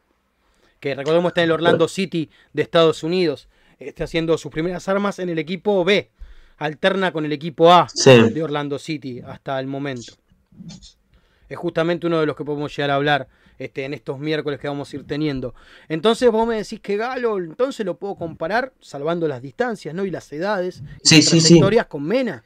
Que 0.79 0.95
recordemos 0.95 1.31
está 1.31 1.41
en 1.41 1.47
el 1.47 1.53
Orlando 1.53 1.88
City 1.88 2.29
de 2.53 2.61
Estados 2.62 3.03
Unidos. 3.03 3.49
Está 3.79 4.05
haciendo 4.05 4.37
sus 4.37 4.53
primeras 4.53 4.87
armas 4.91 5.19
en 5.21 5.31
el 5.31 5.38
equipo 5.38 5.83
B. 5.85 6.11
Alterna 6.59 7.12
con 7.12 7.25
el 7.25 7.33
equipo 7.33 7.73
A 7.73 7.88
sí. 7.88 8.11
de 8.31 8.43
Orlando 8.43 8.79
City 8.79 9.23
hasta 9.27 9.59
el 9.59 9.67
momento. 9.69 10.12
Es 11.49 11.57
justamente 11.57 12.07
uno 12.07 12.21
de 12.21 12.27
los 12.27 12.37
que 12.37 12.45
podemos 12.45 12.77
llegar 12.77 12.91
a 12.91 12.97
hablar 12.97 13.27
este, 13.59 13.85
en 13.85 13.94
estos 13.94 14.18
miércoles 14.18 14.61
que 14.61 14.68
vamos 14.68 14.92
a 14.92 14.97
ir 14.97 15.07
teniendo. 15.07 15.55
Entonces 15.88 16.31
vos 16.31 16.47
me 16.47 16.57
decís 16.57 16.81
que 16.81 16.97
Galo, 16.97 17.38
entonces 17.38 17.85
lo 17.85 17.97
puedo 17.97 18.14
comparar, 18.16 18.73
salvando 18.81 19.27
las 19.29 19.42
distancias 19.42 19.94
¿no? 19.94 20.05
y 20.05 20.11
las 20.11 20.33
edades 20.33 20.83
y 21.03 21.09
Sí, 21.09 21.16
las 21.16 21.25
sí, 21.25 21.40
sí. 21.40 21.47
trayectorias 21.49 21.87
con 21.87 22.05
Mena, 22.05 22.44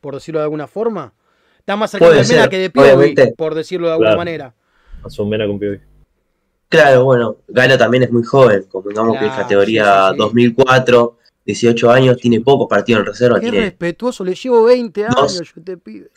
por 0.00 0.14
decirlo 0.14 0.40
de 0.40 0.44
alguna 0.44 0.66
forma. 0.66 1.12
Está 1.58 1.76
más 1.76 1.90
cerca 1.92 2.08
de 2.10 2.24
Mena 2.24 2.48
que 2.48 2.58
de 2.58 2.70
Piovi, 2.70 2.88
obviamente. 2.88 3.34
por 3.36 3.54
decirlo 3.54 3.86
de 3.86 3.92
alguna 3.92 4.08
Claro. 4.10 4.18
manera. 4.18 4.54
Son 5.08 5.28
Mena 5.28 5.46
con 5.46 5.58
Piovi. 5.58 5.80
Claro, 6.68 7.04
bueno, 7.04 7.36
Galo 7.48 7.76
también 7.76 8.02
es 8.04 8.10
muy 8.10 8.22
joven, 8.22 8.64
convengamos 8.64 9.18
que 9.18 9.26
es 9.26 9.30
Claro, 9.30 9.42
categoría 9.42 9.84
sí, 9.84 10.08
sí, 10.08 10.12
sí. 10.12 10.18
2004, 10.18 11.18
18 11.44 11.90
años, 11.90 12.16
tiene 12.16 12.40
pocos 12.40 12.66
partidos 12.68 13.00
en 13.00 13.06
reserva, 13.06 13.36
Qué 13.40 13.42
tiene 13.50 13.60
respetuoso, 13.60 14.24
le 14.24 14.34
llevo 14.34 14.62
20 14.64 15.04
años, 15.04 15.38
Dos. 15.38 15.52
yo 15.54 15.62
te 15.62 15.76
pido. 15.76 16.08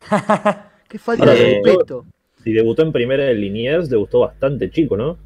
Qué 0.88 0.98
falta 0.98 1.26
de 1.26 1.60
respeto. 1.62 2.06
Si 2.46 2.52
debutó 2.52 2.82
en 2.82 2.92
primera 2.92 3.24
de 3.24 3.34
Liniers, 3.34 3.90
debutó 3.90 4.20
bastante 4.20 4.70
chico, 4.70 4.96
¿no? 4.96 5.18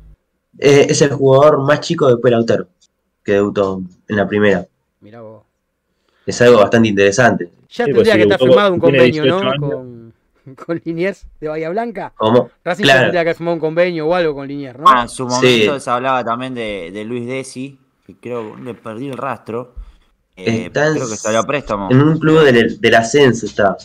Eh, 0.59 0.87
es 0.89 1.03
el 1.03 1.11
jugador 1.11 1.61
más 1.63 1.81
chico 1.81 2.07
después 2.09 2.31
de 2.31 2.37
Lautaro, 2.37 2.69
que 3.23 3.33
debutó 3.33 3.83
en 4.09 4.17
la 4.17 4.27
primera. 4.27 4.67
Mirá 5.03 5.21
vos. 5.21 5.43
Es 6.25 6.41
algo 6.41 6.61
bastante 6.61 6.89
interesante. 6.89 7.51
Ya 7.69 7.85
Sí, 7.85 7.93
tendría 7.93 7.95
pues 7.95 8.09
que 8.09 8.15
sí, 8.15 8.23
estar 8.23 8.39
firmado 8.39 8.73
un 8.73 8.81
convenio, 8.81 9.23
18 9.25 9.45
¿no? 9.45 9.51
años. 9.51 9.71
Con, 9.71 10.15
con 10.67 10.83
Liniers 10.83 11.27
de 11.43 11.49
Bahía 11.49 11.69
Blanca. 11.69 12.15
¿Cómo? 12.17 12.51
Racing 12.65 12.85
Claro. 12.85 13.01
tendría 13.03 13.25
que 13.27 13.35
firmar 13.35 13.53
un 13.53 13.61
convenio 13.61 14.07
o 14.09 14.15
algo 14.15 14.35
con 14.35 14.49
Liniers, 14.49 14.79
¿no? 14.79 14.85
Ah, 14.89 15.03
en 15.03 15.09
su 15.11 15.25
momento 15.27 15.75
Sí. 15.75 15.81
se 15.81 15.91
hablaba 15.91 16.25
también 16.25 16.55
de, 16.55 16.91
de 16.91 17.05
Luis 17.05 17.27
Desi, 17.27 17.79
que 18.07 18.17
creo 18.17 18.57
que 18.57 18.63
le 18.63 18.73
perdí 18.73 19.09
el 19.09 19.19
rastro. 19.19 19.75
Eh, 20.37 20.65
Está 20.69 20.87
en- 20.87 20.95
creo 20.95 21.07
que 21.11 21.17
salió 21.17 21.41
a 21.41 21.47
préstamo. 21.47 21.91
En 21.91 22.01
un 22.01 22.19
club 22.19 22.43
del, 22.45 22.81
del 22.81 22.95
ascenso 22.95 23.45
está. 23.45 23.77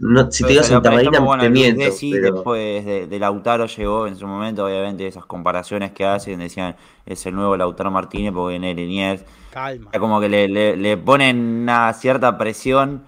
No, 0.00 0.30
si 0.30 0.44
te 0.44 0.50
digo 0.50 0.62
Santa 0.62 0.90
Marina, 0.90 1.18
bueno, 1.20 1.42
te 1.42 1.48
Luis 1.50 1.62
miento. 1.64 1.84
Desi, 1.84 2.12
pero- 2.12 2.34
después 2.34 2.84
de, 2.84 3.06
de 3.06 3.18
Lautaro 3.18 3.66
llegó 3.66 4.06
en 4.06 4.16
su 4.16 4.26
momento, 4.26 4.64
obviamente, 4.64 5.06
esas 5.06 5.26
comparaciones 5.26 5.90
que 5.92 6.04
hacen, 6.06 6.38
decían, 6.38 6.76
es 7.04 7.26
el 7.26 7.34
nuevo 7.34 7.56
Lautaro 7.56 7.90
Martínez 7.90 8.32
porque 8.32 8.58
viene 8.58 8.74
Liniers. 8.74 9.24
Calma. 9.52 9.90
Ya 9.92 9.98
como 9.98 10.20
que 10.20 10.28
le, 10.28 10.46
le- 10.48 10.76
le 10.76 10.96
ponen 10.96 11.38
una 11.62 11.92
cierta 11.94 12.38
presión. 12.38 13.04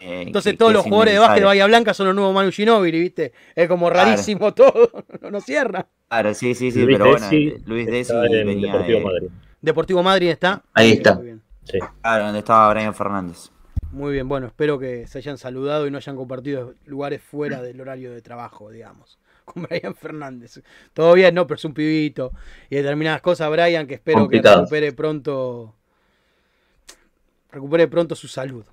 eh, 0.00 0.24
Entonces 0.26 0.52
que- 0.52 0.58
todos 0.58 0.70
que 0.72 0.74
los 0.74 0.84
es 0.84 0.88
jugadores 0.90 1.14
de 1.14 1.20
básquet 1.20 1.40
de. 1.40 1.46
Bahía 1.46 1.66
Blanca 1.66 1.94
son 1.94 2.06
los 2.08 2.14
nuevos 2.14 2.34
Manu 2.34 2.52
Ginóbili, 2.52 3.00
¿viste? 3.00 3.32
Es 3.54 3.66
como 3.68 3.88
Claro. 3.90 4.10
rarísimo 4.10 4.52
todo, 4.54 4.90
no, 5.22 5.30
no 5.30 5.40
cierra. 5.40 5.86
Claro, 6.08 6.34
sí, 6.34 6.54
sí, 6.54 6.70
sí, 6.70 6.82
Luis 6.84 6.98
pero 6.98 7.10
bueno, 7.10 7.24
Desi 7.30 7.54
Luis 7.64 7.86
Desi 7.86 8.12
venía 8.44 8.72
Deportivo 8.72 8.98
de, 8.98 9.04
Madrid. 9.04 9.28
Deportivo 9.62 10.02
Madrid 10.02 10.28
está. 10.28 10.62
Ahí 10.74 10.92
está. 10.92 11.18
Sí. 11.64 11.78
claro, 12.02 12.24
donde 12.24 12.38
estaba 12.40 12.72
Brian 12.74 12.94
Fernández. 12.94 13.50
Muy 13.92 14.12
bien, 14.12 14.28
bueno, 14.28 14.46
espero 14.46 14.78
que 14.78 15.06
se 15.06 15.18
hayan 15.18 15.38
saludado 15.38 15.86
y 15.86 15.90
no 15.90 15.96
hayan 15.98 16.16
compartido 16.16 16.74
lugares 16.86 17.22
fuera 17.22 17.62
del 17.62 17.80
horario 17.80 18.12
de 18.12 18.20
trabajo, 18.20 18.70
digamos. 18.70 19.18
Con 19.44 19.62
Brian 19.62 19.94
Fernández. 19.94 20.60
Todo 20.92 21.14
bien, 21.14 21.34
no, 21.34 21.46
pero 21.46 21.56
es 21.56 21.64
un 21.64 21.72
pibito. 21.72 22.32
Y 22.68 22.76
determinadas 22.76 23.22
cosas, 23.22 23.50
Brian, 23.50 23.86
que 23.86 23.94
espero 23.94 24.18
Complicado. 24.18 24.56
que 24.56 24.60
recupere 24.62 24.92
pronto. 24.92 25.74
Recupere 27.52 27.86
pronto 27.88 28.14
su 28.14 28.28
salud, 28.28 28.64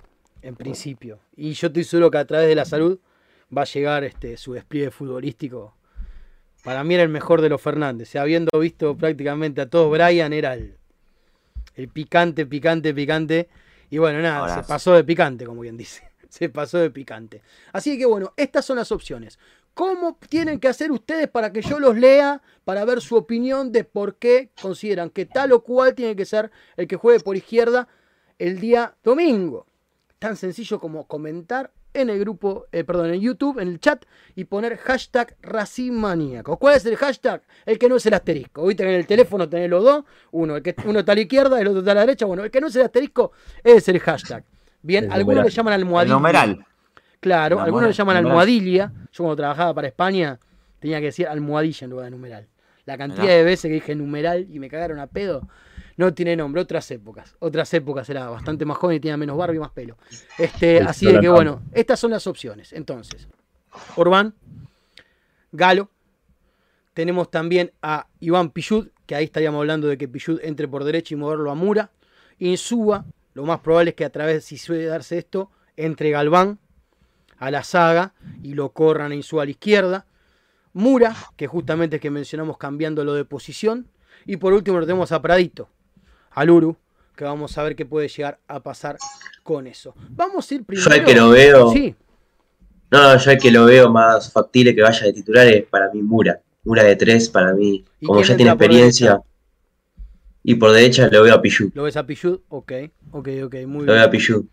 en 0.41 0.55
principio. 0.55 1.19
Y 1.37 1.53
yo 1.53 1.67
estoy 1.67 1.83
seguro 1.83 2.11
que 2.11 2.17
a 2.17 2.25
través 2.25 2.47
de 2.47 2.55
la 2.55 2.65
salud 2.65 2.99
va 3.55 3.61
a 3.61 3.65
llegar 3.65 4.03
este 4.03 4.35
su 4.35 4.53
despliegue 4.53 4.91
futbolístico. 4.91 5.75
Para 6.63 6.83
mí 6.83 6.95
era 6.95 7.03
el 7.03 7.09
mejor 7.09 7.41
de 7.41 7.49
los 7.49 7.61
Fernández. 7.61 8.15
Habiendo 8.15 8.59
visto 8.59 8.97
prácticamente 8.97 9.61
a 9.61 9.69
todos, 9.69 9.91
Brian 9.91 10.33
era 10.33 10.55
el, 10.55 10.75
el 11.75 11.87
picante, 11.87 12.45
picante, 12.45 12.93
picante. 12.93 13.47
Y 13.93 13.99
bueno, 13.99 14.21
nada, 14.21 14.55
se 14.55 14.67
pasó 14.67 14.93
de 14.93 15.03
picante, 15.03 15.45
como 15.45 15.61
bien 15.61 15.77
dice. 15.77 16.01
Se 16.27 16.49
pasó 16.49 16.79
de 16.79 16.89
picante. 16.89 17.43
Así 17.73 17.95
que 17.95 18.07
bueno, 18.07 18.33
estas 18.37 18.65
son 18.65 18.77
las 18.77 18.91
opciones. 18.91 19.37
¿Cómo 19.75 20.17
tienen 20.29 20.59
que 20.59 20.67
hacer 20.67 20.91
ustedes 20.91 21.27
para 21.27 21.53
que 21.53 21.61
yo 21.61 21.79
los 21.79 21.95
lea, 21.95 22.41
para 22.65 22.85
ver 22.85 23.01
su 23.01 23.15
opinión 23.15 23.71
de 23.71 23.83
por 23.83 24.15
qué 24.15 24.49
consideran 24.59 25.11
que 25.11 25.27
tal 25.27 25.51
o 25.51 25.63
cual 25.63 25.93
tiene 25.93 26.15
que 26.15 26.25
ser 26.25 26.49
el 26.75 26.87
que 26.87 26.95
juegue 26.95 27.19
por 27.19 27.37
izquierda 27.37 27.87
el 28.39 28.59
día 28.59 28.95
domingo? 29.03 29.67
Tan 30.17 30.37
sencillo 30.37 30.79
como 30.79 31.05
comentar 31.05 31.71
en 31.93 32.09
el 32.09 32.19
grupo, 32.19 32.65
eh, 32.71 32.83
perdón, 32.83 33.13
en 33.13 33.21
YouTube, 33.21 33.59
en 33.59 33.67
el 33.67 33.79
chat, 33.79 34.03
y 34.35 34.45
poner 34.45 34.77
hashtag 34.77 35.35
racimaníaco. 35.41 36.57
¿Cuál 36.57 36.75
es 36.75 36.85
el 36.85 36.95
hashtag? 36.97 37.41
El 37.65 37.77
que 37.79 37.89
no 37.89 37.95
es 37.97 38.05
el 38.05 38.13
asterisco. 38.13 38.65
Viste 38.65 38.83
que 38.83 38.89
en 38.89 38.95
el 38.95 39.07
teléfono 39.07 39.47
tenés 39.47 39.69
los 39.69 39.83
dos, 39.83 40.03
uno, 40.31 40.55
el 40.57 40.63
que 40.63 40.75
uno 40.85 40.99
está 40.99 41.11
a 41.11 41.15
la 41.15 41.21
izquierda, 41.21 41.59
el 41.59 41.67
otro 41.67 41.79
está 41.79 41.91
a 41.91 41.95
la 41.95 42.01
derecha. 42.01 42.25
Bueno, 42.25 42.43
el 42.43 42.51
que 42.51 42.61
no 42.61 42.67
es 42.67 42.75
el 42.75 42.83
asterisco 42.83 43.31
es 43.63 43.87
el 43.87 43.99
hashtag. 43.99 44.43
Bien, 44.81 45.05
El 45.05 45.11
algunos 45.11 45.35
numeral. 45.35 45.45
le 45.45 45.55
llaman 45.55 45.73
El 45.73 45.79
almohadilla. 45.81 46.13
numeral. 46.15 46.65
Claro, 47.19 47.55
No, 47.57 47.61
algunos 47.63 47.87
le 47.87 47.93
llaman 47.93 48.15
numeral. 48.17 48.31
almohadilla. 48.31 48.91
Yo 49.11 49.23
cuando 49.23 49.35
trabajaba 49.37 49.73
para 49.73 49.87
España 49.87 50.39
tenía 50.79 50.99
que 50.99 51.05
decir 51.05 51.27
almohadilla 51.27 51.85
en 51.85 51.89
lugar 51.91 52.05
de 52.05 52.11
numeral. 52.11 52.47
La 52.85 52.97
cantidad 52.97 53.27
de 53.27 53.43
veces 53.43 53.69
que 53.69 53.75
dije 53.75 53.95
numeral 53.95 54.45
y 54.49 54.59
me 54.59 54.69
cagaron 54.69 54.99
a 54.99 55.07
pedo. 55.07 55.47
No 55.97 56.13
tiene 56.13 56.35
nombre, 56.35 56.61
otras 56.61 56.89
épocas. 56.91 57.35
Otras 57.39 57.73
épocas 57.73 58.09
era 58.09 58.29
bastante 58.29 58.65
más 58.65 58.77
joven 58.77 58.97
y 58.97 58.99
tenía 58.99 59.17
menos 59.17 59.37
barba 59.37 59.55
y 59.55 59.59
más 59.59 59.71
pelo. 59.71 59.97
Este, 60.37 60.79
Sí, 60.79 60.85
así 60.85 61.05
de 61.05 61.19
que 61.19 61.29
bueno, 61.29 61.61
estas 61.73 61.99
son 61.99 62.11
las 62.11 62.25
opciones. 62.27 62.73
Entonces, 62.73 63.27
Orbán, 63.95 64.33
Galo. 65.51 65.89
Tenemos 66.93 67.31
también 67.31 67.71
a 67.81 68.07
Iván 68.19 68.51
Pichud, 68.51 68.89
que 69.07 69.15
ahí 69.15 69.25
estaríamos 69.25 69.59
hablando 69.59 69.87
de 69.87 69.97
que 69.97 70.07
Pichud 70.07 70.39
entre 70.43 70.67
por 70.67 70.83
derecha 70.83 71.13
y 71.13 71.17
moverlo 71.17 71.49
a 71.49 71.55
Mura. 71.55 71.91
Insúa, 72.37 73.05
lo 73.33 73.45
más 73.45 73.61
probable 73.61 73.91
es 73.91 73.95
que 73.95 74.05
a 74.05 74.11
través, 74.11 74.45
si 74.45 74.57
suele 74.57 74.85
darse 74.85 75.17
esto, 75.17 75.49
entre 75.75 76.11
Galván 76.11 76.59
a 77.37 77.49
la 77.51 77.63
saga 77.63 78.13
y 78.43 78.53
lo 78.53 78.69
corran 78.69 79.11
a 79.11 79.15
Insúa 79.15 79.43
a 79.43 79.45
la 79.45 79.51
izquierda. 79.51 80.05
Mura, 80.73 81.15
que 81.35 81.47
justamente 81.47 81.95
es 81.97 82.01
que 82.01 82.11
mencionamos 82.11 82.57
cambiándolo 82.57 83.13
de 83.13 83.25
posición. 83.25 83.87
Y 84.25 84.37
por 84.37 84.53
último 84.53 84.79
lo 84.79 84.85
tenemos 84.85 85.11
a 85.11 85.21
Pradito, 85.21 85.69
al 86.35 86.49
Uru, 86.49 86.75
que 87.15 87.23
vamos 87.23 87.57
a 87.57 87.63
ver 87.63 87.75
qué 87.75 87.85
puede 87.85 88.07
llegar 88.07 88.39
a 88.47 88.59
pasar 88.61 88.97
con 89.43 89.67
eso. 89.67 89.93
Vamos 90.09 90.49
a 90.49 90.55
ir 90.55 90.63
primero. 90.65 90.89
Yo 90.89 90.95
el 90.95 91.03
que 91.05 91.15
lo 91.15 91.29
veo, 91.29 91.71
Sí, 91.71 91.95
no, 92.91 93.17
yo 93.17 93.31
el 93.31 93.37
que 93.39 93.51
lo 93.51 93.65
veo 93.65 93.89
más 93.91 94.31
factible 94.31 94.75
que 94.75 94.81
vaya 94.81 95.05
de 95.05 95.13
titular 95.13 95.47
es 95.47 95.63
para 95.65 95.89
mí 95.91 96.01
Mura. 96.01 96.39
Mura 96.63 96.83
de 96.83 96.95
tres 96.95 97.27
para 97.29 97.53
mí, 97.53 97.83
¿Y 97.99 98.05
como 98.05 98.21
ya 98.21 98.35
tiene 98.37 98.51
por 98.55 98.61
experiencia. 98.63 99.09
derecha? 99.11 99.27
Y 100.43 100.55
por 100.55 100.71
derecha 100.71 101.07
lo 101.09 101.23
veo 101.23 101.33
a 101.35 101.41
Pichu. 101.41 101.71
¿Lo 101.73 101.83
ves 101.83 101.95
a 101.97 102.05
Pichud? 102.05 102.39
Ok, 102.49 102.71
ok, 103.11 103.29
ok, 103.45 103.55
muy 103.65 103.85
Lo 103.85 103.93
veo 103.93 104.01
a 104.03 104.07
bien. 104.07 104.11
Pichu. 104.11 104.47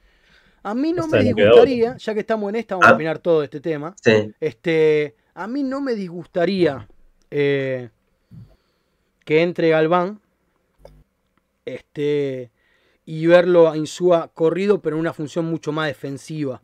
A 0.63 0.75
mí 0.75 0.93
no 0.93 1.07
me 1.09 1.23
disgustaría, 1.23 1.97
ya 1.97 2.15
que 2.15 2.21
estamos 2.21 2.49
en 2.51 2.57
esta, 2.57 2.75
vamos 2.75 2.87
a 2.89 2.91
Ah. 2.91 2.95
opinar 2.95 3.19
todo 3.19 3.43
este 3.43 3.61
tema. 3.61 3.95
Sí. 4.03 4.33
Este, 4.41 5.15
a 5.35 5.47
mí 5.47 5.63
no 5.63 5.81
me 5.81 5.95
disgustaría 5.95 6.87
eh, 7.31 7.89
que 9.25 9.43
entre 9.43 9.69
Galván 9.71 10.21
este, 11.65 12.51
y 13.05 13.27
verlo 13.27 13.69
a 13.69 13.77
Insúa 13.77 14.31
corrido, 14.33 14.81
pero 14.81 14.97
en 14.97 15.01
una 15.01 15.13
función 15.13 15.45
mucho 15.45 15.73
más 15.73 15.89
defensiva. 15.89 16.61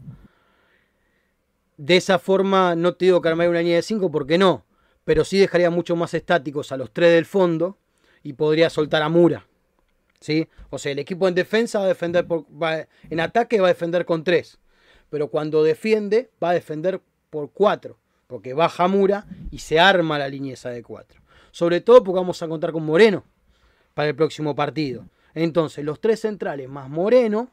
De 1.76 1.96
esa 1.96 2.18
forma, 2.18 2.74
no 2.74 2.94
te 2.94 3.06
digo 3.06 3.20
que 3.20 3.28
armaría 3.28 3.50
una 3.50 3.60
línea 3.60 3.76
de 3.76 3.82
5, 3.82 4.10
porque 4.10 4.38
no, 4.38 4.64
pero 5.04 5.24
sí 5.24 5.38
dejaría 5.38 5.70
mucho 5.70 5.96
más 5.96 6.14
estáticos 6.14 6.72
a 6.72 6.76
los 6.76 6.92
tres 6.92 7.12
del 7.12 7.26
fondo 7.26 7.78
y 8.22 8.32
podría 8.32 8.70
soltar 8.70 9.02
a 9.02 9.08
Mura. 9.08 9.46
¿sí? 10.20 10.48
O 10.70 10.78
sea, 10.78 10.92
el 10.92 10.98
equipo 10.98 11.28
en 11.28 11.34
defensa 11.34 11.78
va 11.78 11.84
a 11.84 11.88
defender, 11.88 12.26
por, 12.26 12.46
en 13.10 13.20
ataque 13.20 13.60
va 13.60 13.68
a 13.68 13.74
defender 13.74 14.04
con 14.04 14.24
tres, 14.24 14.58
pero 15.10 15.28
cuando 15.28 15.62
defiende 15.62 16.30
va 16.42 16.50
a 16.50 16.54
defender 16.54 17.00
por 17.30 17.52
cuatro, 17.52 17.98
porque 18.26 18.54
baja 18.54 18.88
Mura 18.88 19.26
y 19.50 19.58
se 19.58 19.78
arma 19.78 20.18
la 20.18 20.28
línea 20.28 20.54
esa 20.54 20.70
de 20.70 20.82
cuatro. 20.82 21.20
Sobre 21.50 21.80
todo 21.80 22.02
porque 22.02 22.18
vamos 22.18 22.42
a 22.42 22.48
contar 22.48 22.72
con 22.72 22.84
Moreno 22.84 23.24
para 23.96 24.10
el 24.10 24.14
próximo 24.14 24.54
partido. 24.54 25.06
Entonces, 25.32 25.82
los 25.82 26.02
tres 26.02 26.20
centrales 26.20 26.68
más 26.68 26.90
Moreno 26.90 27.48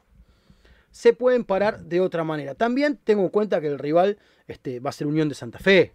se 0.90 1.14
pueden 1.14 1.42
parar 1.44 1.80
de 1.80 2.02
otra 2.02 2.22
manera. 2.22 2.54
También 2.54 2.98
tengo 3.02 3.22
en 3.22 3.30
cuenta 3.30 3.62
que 3.62 3.68
el 3.68 3.78
rival 3.78 4.18
este, 4.46 4.78
va 4.78 4.90
a 4.90 4.92
ser 4.92 5.06
Unión 5.06 5.30
de 5.30 5.34
Santa 5.34 5.58
Fe, 5.58 5.94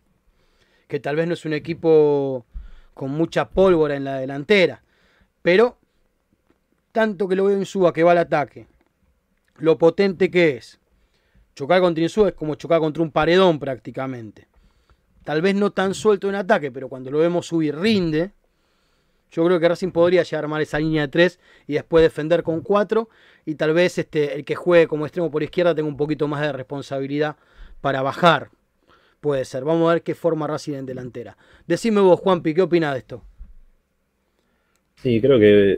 que 0.87 0.99
tal 0.99 1.15
vez 1.17 1.27
no 1.27 1.35
es 1.35 1.45
un 1.45 1.53
equipo 1.53 2.47
con 2.95 3.11
mucha 3.11 3.47
pólvora 3.47 3.95
en 3.95 4.03
la 4.03 4.17
delantera, 4.17 4.81
pero 5.43 5.77
tanto 6.91 7.27
que 7.27 7.35
lo 7.35 7.45
veo 7.45 7.55
en 7.55 7.67
Suba 7.67 7.93
que 7.93 8.01
va 8.01 8.13
al 8.13 8.17
ataque, 8.17 8.65
lo 9.57 9.77
potente 9.77 10.31
que 10.31 10.57
es. 10.57 10.79
Chocar 11.53 11.79
contra 11.79 12.01
Insúa 12.03 12.29
es 12.29 12.33
como 12.33 12.55
chocar 12.55 12.79
contra 12.79 13.03
un 13.03 13.11
paredón 13.11 13.59
prácticamente. 13.59 14.47
Tal 15.23 15.43
vez 15.43 15.53
no 15.53 15.73
tan 15.73 15.93
suelto 15.93 16.27
en 16.27 16.33
ataque, 16.33 16.71
pero 16.71 16.89
cuando 16.89 17.11
lo 17.11 17.19
vemos 17.19 17.45
subir 17.45 17.75
rinde. 17.75 18.31
Yo 19.31 19.45
creo 19.45 19.59
que 19.59 19.69
Racing 19.69 19.91
podría 19.91 20.23
llegar 20.23 20.43
a 20.43 20.45
armar 20.45 20.61
esa 20.61 20.79
línea 20.79 21.03
de 21.03 21.07
3 21.09 21.39
y 21.67 21.73
después 21.73 22.01
defender 22.01 22.41
con 22.43 22.61
4. 22.61 23.09
Y 23.45 23.55
tal 23.55 23.73
vez 23.73 23.97
este, 23.97 24.33
el 24.35 24.43
que 24.45 24.55
juegue 24.55 24.87
como 24.87 25.05
extremo 25.05 25.29
por 25.29 25.43
izquierda 25.43 25.75
tenga 25.75 25.87
un 25.87 25.97
poquito 25.97 26.27
más 26.27 26.41
de 26.41 26.51
responsabilidad 26.51 27.35
para 27.81 28.01
bajar. 28.01 28.49
Puede 29.21 29.45
ser. 29.45 29.63
Vamos 29.65 29.89
a 29.89 29.93
ver 29.93 30.01
qué 30.03 30.15
forma 30.15 30.47
Racing 30.47 30.73
en 30.73 30.85
delantera. 30.85 31.37
Decime 31.67 32.01
vos, 32.01 32.19
Juanpi, 32.19 32.53
¿qué 32.53 32.61
opinas 32.63 32.93
de 32.93 32.99
esto? 32.99 33.21
Sí, 34.95 35.21
creo 35.21 35.39
que 35.39 35.77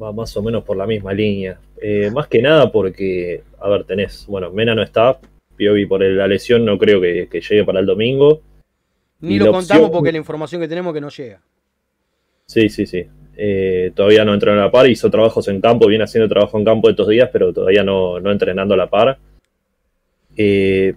va 0.00 0.12
más 0.12 0.36
o 0.36 0.42
menos 0.42 0.64
por 0.64 0.76
la 0.76 0.86
misma 0.86 1.12
línea. 1.12 1.58
Eh, 1.80 2.10
más 2.10 2.28
que 2.28 2.40
nada 2.40 2.70
porque, 2.70 3.42
a 3.60 3.68
ver, 3.68 3.84
tenés, 3.84 4.26
bueno, 4.26 4.50
Mena 4.50 4.74
no 4.74 4.82
está, 4.82 5.18
Piovi 5.56 5.86
por 5.86 6.02
la 6.02 6.26
lesión 6.26 6.64
no 6.64 6.78
creo 6.78 7.00
que, 7.00 7.28
que 7.28 7.40
llegue 7.40 7.64
para 7.64 7.80
el 7.80 7.86
domingo. 7.86 8.40
Ni 9.20 9.34
Y 9.34 9.38
lo 9.38 9.46
contamos 9.46 9.68
opción- 9.86 9.90
porque 9.92 10.12
la 10.12 10.18
información 10.18 10.60
que 10.60 10.68
tenemos 10.68 10.94
que 10.94 11.00
no 11.00 11.08
llega. 11.10 11.40
Sí, 12.46 12.68
sí, 12.68 12.86
sí. 12.86 13.04
Eh, 13.36 13.92
todavía 13.94 14.24
no 14.24 14.34
entrenó 14.34 14.60
a 14.60 14.64
la 14.64 14.70
par, 14.70 14.88
hizo 14.88 15.10
trabajos 15.10 15.48
en 15.48 15.60
campo, 15.60 15.86
viene 15.86 16.04
haciendo 16.04 16.28
trabajo 16.28 16.58
en 16.58 16.64
campo 16.64 16.90
estos 16.90 17.08
días, 17.08 17.30
pero 17.32 17.52
todavía 17.52 17.82
no, 17.82 18.20
no 18.20 18.30
entrenando 18.30 18.74
a 18.74 18.76
la 18.76 18.90
par. 18.90 19.18
Eh, 20.36 20.94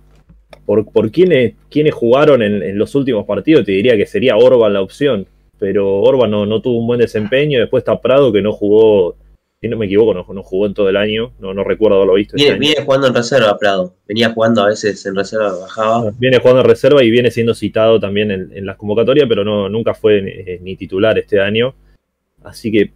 por 0.66 0.92
por 0.92 1.12
quiénes, 1.12 1.56
quiénes 1.70 1.94
jugaron 1.94 2.42
en, 2.42 2.62
en 2.62 2.78
los 2.78 2.94
últimos 2.96 3.26
partidos, 3.26 3.66
te 3.66 3.72
diría 3.72 3.96
que 3.98 4.06
sería 4.06 4.38
Orban 4.38 4.74
la 4.74 4.82
opción, 4.82 5.28
pero 5.58 6.02
Orban 6.02 6.32
no, 6.32 6.46
no 6.46 6.62
tuvo 6.62 6.80
un 6.80 6.88
buen 6.88 7.00
desempeño. 7.00 7.60
Después 7.60 7.82
está 7.82 8.02
Prado, 8.02 8.32
que 8.32 8.42
no 8.42 8.52
jugó 8.52 9.16
si 9.65 9.69
no 9.69 9.78
me 9.78 9.88
equivoco, 9.88 10.13
no, 10.13 10.23
no 10.32 10.43
jugó 10.43 10.67
en 10.67 10.75
todo 10.75 10.89
el 10.89 10.95
año, 10.95 11.34
no, 11.39 11.51
no 11.51 11.63
recuerdo 11.63 11.95
haberlo 11.95 12.13
visto. 12.13 12.36
este 12.38 12.54
Viene, 12.54 12.84
jugando 12.86 13.08
en 13.08 13.15
reserva, 13.15 13.58
Prado. 13.58 13.95
Venía 14.08 14.30
jugando 14.30 14.62
a 14.62 14.67
veces 14.67 15.04
en 15.08 15.15
reserva, 15.15 15.58
bajaba. 15.60 16.12
Viene 16.19 16.38
jugando 16.38 16.62
en 16.62 16.67
reserva 16.67 17.04
y 17.04 17.10
viene 17.10 17.32
siendo 17.32 17.56
citado 17.56 17.99
también 17.99 18.30
en, 18.30 18.51
en 18.54 18.63
las 18.63 18.78
convocatorias, 18.78 19.28
pero 19.28 19.43
no, 19.43 19.67
nunca 19.67 19.95
fue 19.95 20.19
eh, 20.19 20.60
ni 20.62 20.75
titular 20.75 21.17
este 21.17 21.41
año. 21.41 21.73
Así 22.43 22.71
que 22.71 22.91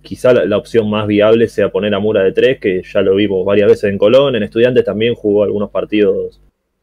quizá 0.00 0.32
la, 0.32 0.44
la 0.44 0.56
opción 0.58 0.88
más 0.88 1.08
viable 1.08 1.48
sea 1.48 1.72
poner 1.72 1.92
a 1.92 1.98
Mura 1.98 2.22
de 2.22 2.30
3, 2.30 2.60
que 2.60 2.82
ya 2.84 3.00
lo 3.00 3.16
vimos 3.16 3.44
varias 3.44 3.68
veces 3.68 3.90
en 3.90 3.98
Colón. 3.98 4.36
En 4.36 4.44
Estudiantes 4.44 4.84
también 4.84 5.16
jugó 5.16 5.42
algunos 5.42 5.70
partidos 5.70 6.40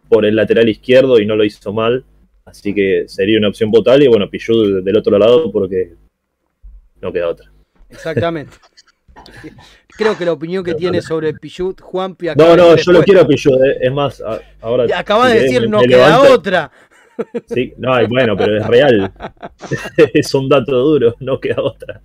por 0.09 0.25
el 0.25 0.35
lateral 0.35 0.67
izquierdo 0.67 1.17
y 1.17 1.25
no 1.25 1.37
lo 1.37 1.45
hizo 1.45 1.71
mal. 1.71 2.03
Así 2.43 2.73
que 2.73 3.05
sería 3.07 3.37
una 3.37 3.47
opción 3.47 3.71
potable. 3.71 4.03
Y 4.03 4.09
bueno, 4.09 4.29
Pichu 4.29 4.83
del 4.83 4.97
otro 4.97 5.17
lado 5.17 5.49
porque 5.49 5.93
no 6.99 7.13
queda 7.13 7.29
otra. 7.29 7.49
Exactamente. 7.89 8.51
Creo 9.97 10.17
que 10.17 10.25
la 10.25 10.31
opinión 10.33 10.63
que 10.63 10.73
tiene 10.73 11.01
sobre 11.01 11.33
Pichut, 11.33 11.79
Juanpi 11.81 12.27
No, 12.35 12.55
no, 12.55 12.75
yo 12.75 12.91
lo 12.91 13.03
quiero 13.03 13.21
a 13.21 13.27
Pichu. 13.27 13.51
eh. 13.63 13.77
Es 13.81 13.91
más, 13.91 14.21
ahora. 14.61 14.85
Acabas 14.97 15.33
de 15.33 15.41
decir, 15.41 15.61
me- 15.61 15.67
no 15.67 15.79
me 15.81 15.87
queda 15.87 16.07
levanto- 16.17 16.33
otra. 16.33 16.71
Sí, 17.47 17.73
no, 17.77 17.91
bueno, 18.07 18.35
pero 18.35 18.57
es 18.57 18.65
real. 18.65 19.13
es 20.15 20.33
un 20.33 20.49
dato 20.49 20.75
duro, 20.75 21.15
no 21.19 21.39
queda 21.39 21.61
otra. 21.61 22.01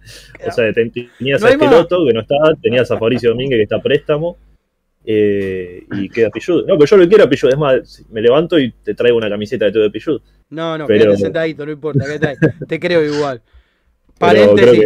O 0.47 0.53
sea, 0.53 0.71
ten- 0.75 0.93
tenías 0.93 1.41
No 1.41 1.47
a. 1.47 1.51
Esqueloto, 1.51 2.05
que 2.07 2.13
no 2.13 2.21
está, 2.21 2.35
tenías 2.61 2.91
a 2.91 2.99
Fabricio 2.99 3.31
Domínguez, 3.31 3.57
que 3.59 3.63
está 3.63 3.77
a 3.77 3.83
préstamo, 3.83 4.37
eh, 5.07 5.85
y 5.93 6.11
queda 6.11 6.29
Pillud. 6.29 6.67
No, 6.67 6.75
pero 6.77 6.85
yo 6.85 6.97
lo 6.99 7.09
quiero 7.09 7.25
a 7.25 7.29
Pillud. 7.31 7.49
Es 7.49 7.57
más, 7.57 8.05
me 8.11 8.21
levanto 8.21 8.59
y 8.59 8.71
te 8.71 8.95
traigo 8.95 9.17
una 9.17 9.31
camiseta 9.31 9.65
de 9.65 9.73
todo 9.73 9.83
de 9.85 9.91
Pillud. 9.91 10.21
No, 10.51 10.77
no, 10.77 10.87
Pero- 10.87 11.05
quédate 11.05 11.23
sentadito, 11.23 11.65
no 11.65 11.73
importa. 11.73 12.05
quédate 12.05 12.29
ahí. 12.29 12.37
Te 12.69 12.79
creo 12.79 13.03
igual. 13.03 13.41
Paréntesis. 14.19 14.85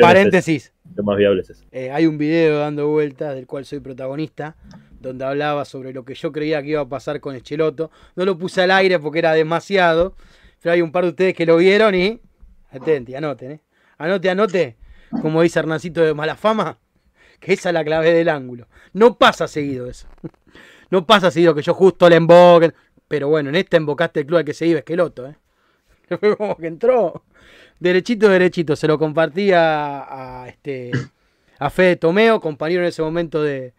Paréntesis. 0.00 0.64
es 0.66 0.72
más 1.04 1.16
viable 1.16 1.42
es 1.42 1.50
esa. 1.50 1.64
Eh, 1.72 1.90
hay 1.90 2.06
un 2.06 2.18
video 2.18 2.58
dando 2.58 2.88
vueltas 2.88 3.34
del 3.34 3.46
cual 3.46 3.64
soy 3.64 3.80
protagonista, 3.80 4.56
donde 5.00 5.24
hablaba 5.24 5.64
sobre 5.64 5.92
lo 5.92 6.04
que 6.04 6.14
yo 6.14 6.32
creía 6.32 6.62
que 6.62 6.70
iba 6.70 6.80
a 6.80 6.88
pasar 6.88 7.20
con 7.20 7.34
Echeloto. 7.34 7.90
No 8.16 8.24
lo 8.24 8.38
puse 8.38 8.62
al 8.62 8.70
aire 8.70 8.98
porque 8.98 9.20
era 9.20 9.32
demasiado, 9.32 10.14
pero 10.62 10.72
hay 10.72 10.82
un 10.82 10.92
par 10.92 11.04
de 11.04 11.10
ustedes 11.10 11.34
que 11.34 11.46
lo 11.46 11.56
vieron 11.56 11.94
y. 11.94 12.20
Atenti, 12.70 13.14
anoten, 13.14 13.52
¿eh? 13.52 13.60
Anote, 13.98 14.30
anote, 14.30 14.76
como 15.22 15.42
dice 15.42 15.58
Hernancito 15.58 16.02
de 16.02 16.14
Malafama, 16.14 16.78
que 17.40 17.52
esa 17.52 17.70
es 17.70 17.74
la 17.74 17.84
clave 17.84 18.12
del 18.12 18.28
ángulo. 18.28 18.68
No 18.92 19.18
pasa 19.18 19.48
seguido 19.48 19.88
eso. 19.88 20.06
No 20.90 21.06
pasa 21.06 21.30
seguido 21.30 21.54
que 21.54 21.62
yo 21.62 21.72
justo 21.72 22.08
le 22.08 22.16
emboque. 22.16 22.72
Pero 23.06 23.28
bueno, 23.28 23.48
en 23.48 23.56
esta 23.56 23.76
embocaste 23.76 24.20
el 24.20 24.26
club 24.26 24.38
al 24.38 24.44
que 24.44 24.54
se 24.54 24.66
iba 24.66 24.80
Esqueloto, 24.80 25.26
¿eh? 25.28 25.36
Fue 26.18 26.36
como 26.36 26.56
que 26.56 26.66
entró. 26.66 27.24
Derechito, 27.80 28.28
derechito. 28.28 28.76
Se 28.76 28.86
lo 28.86 28.98
compartí 28.98 29.52
a, 29.52 30.42
a, 30.42 30.48
este, 30.48 30.90
a 31.58 31.70
Fede 31.70 31.96
Tomeo, 31.96 32.40
compañero 32.40 32.82
en 32.82 32.88
ese 32.88 33.02
momento 33.02 33.42
de, 33.42 33.72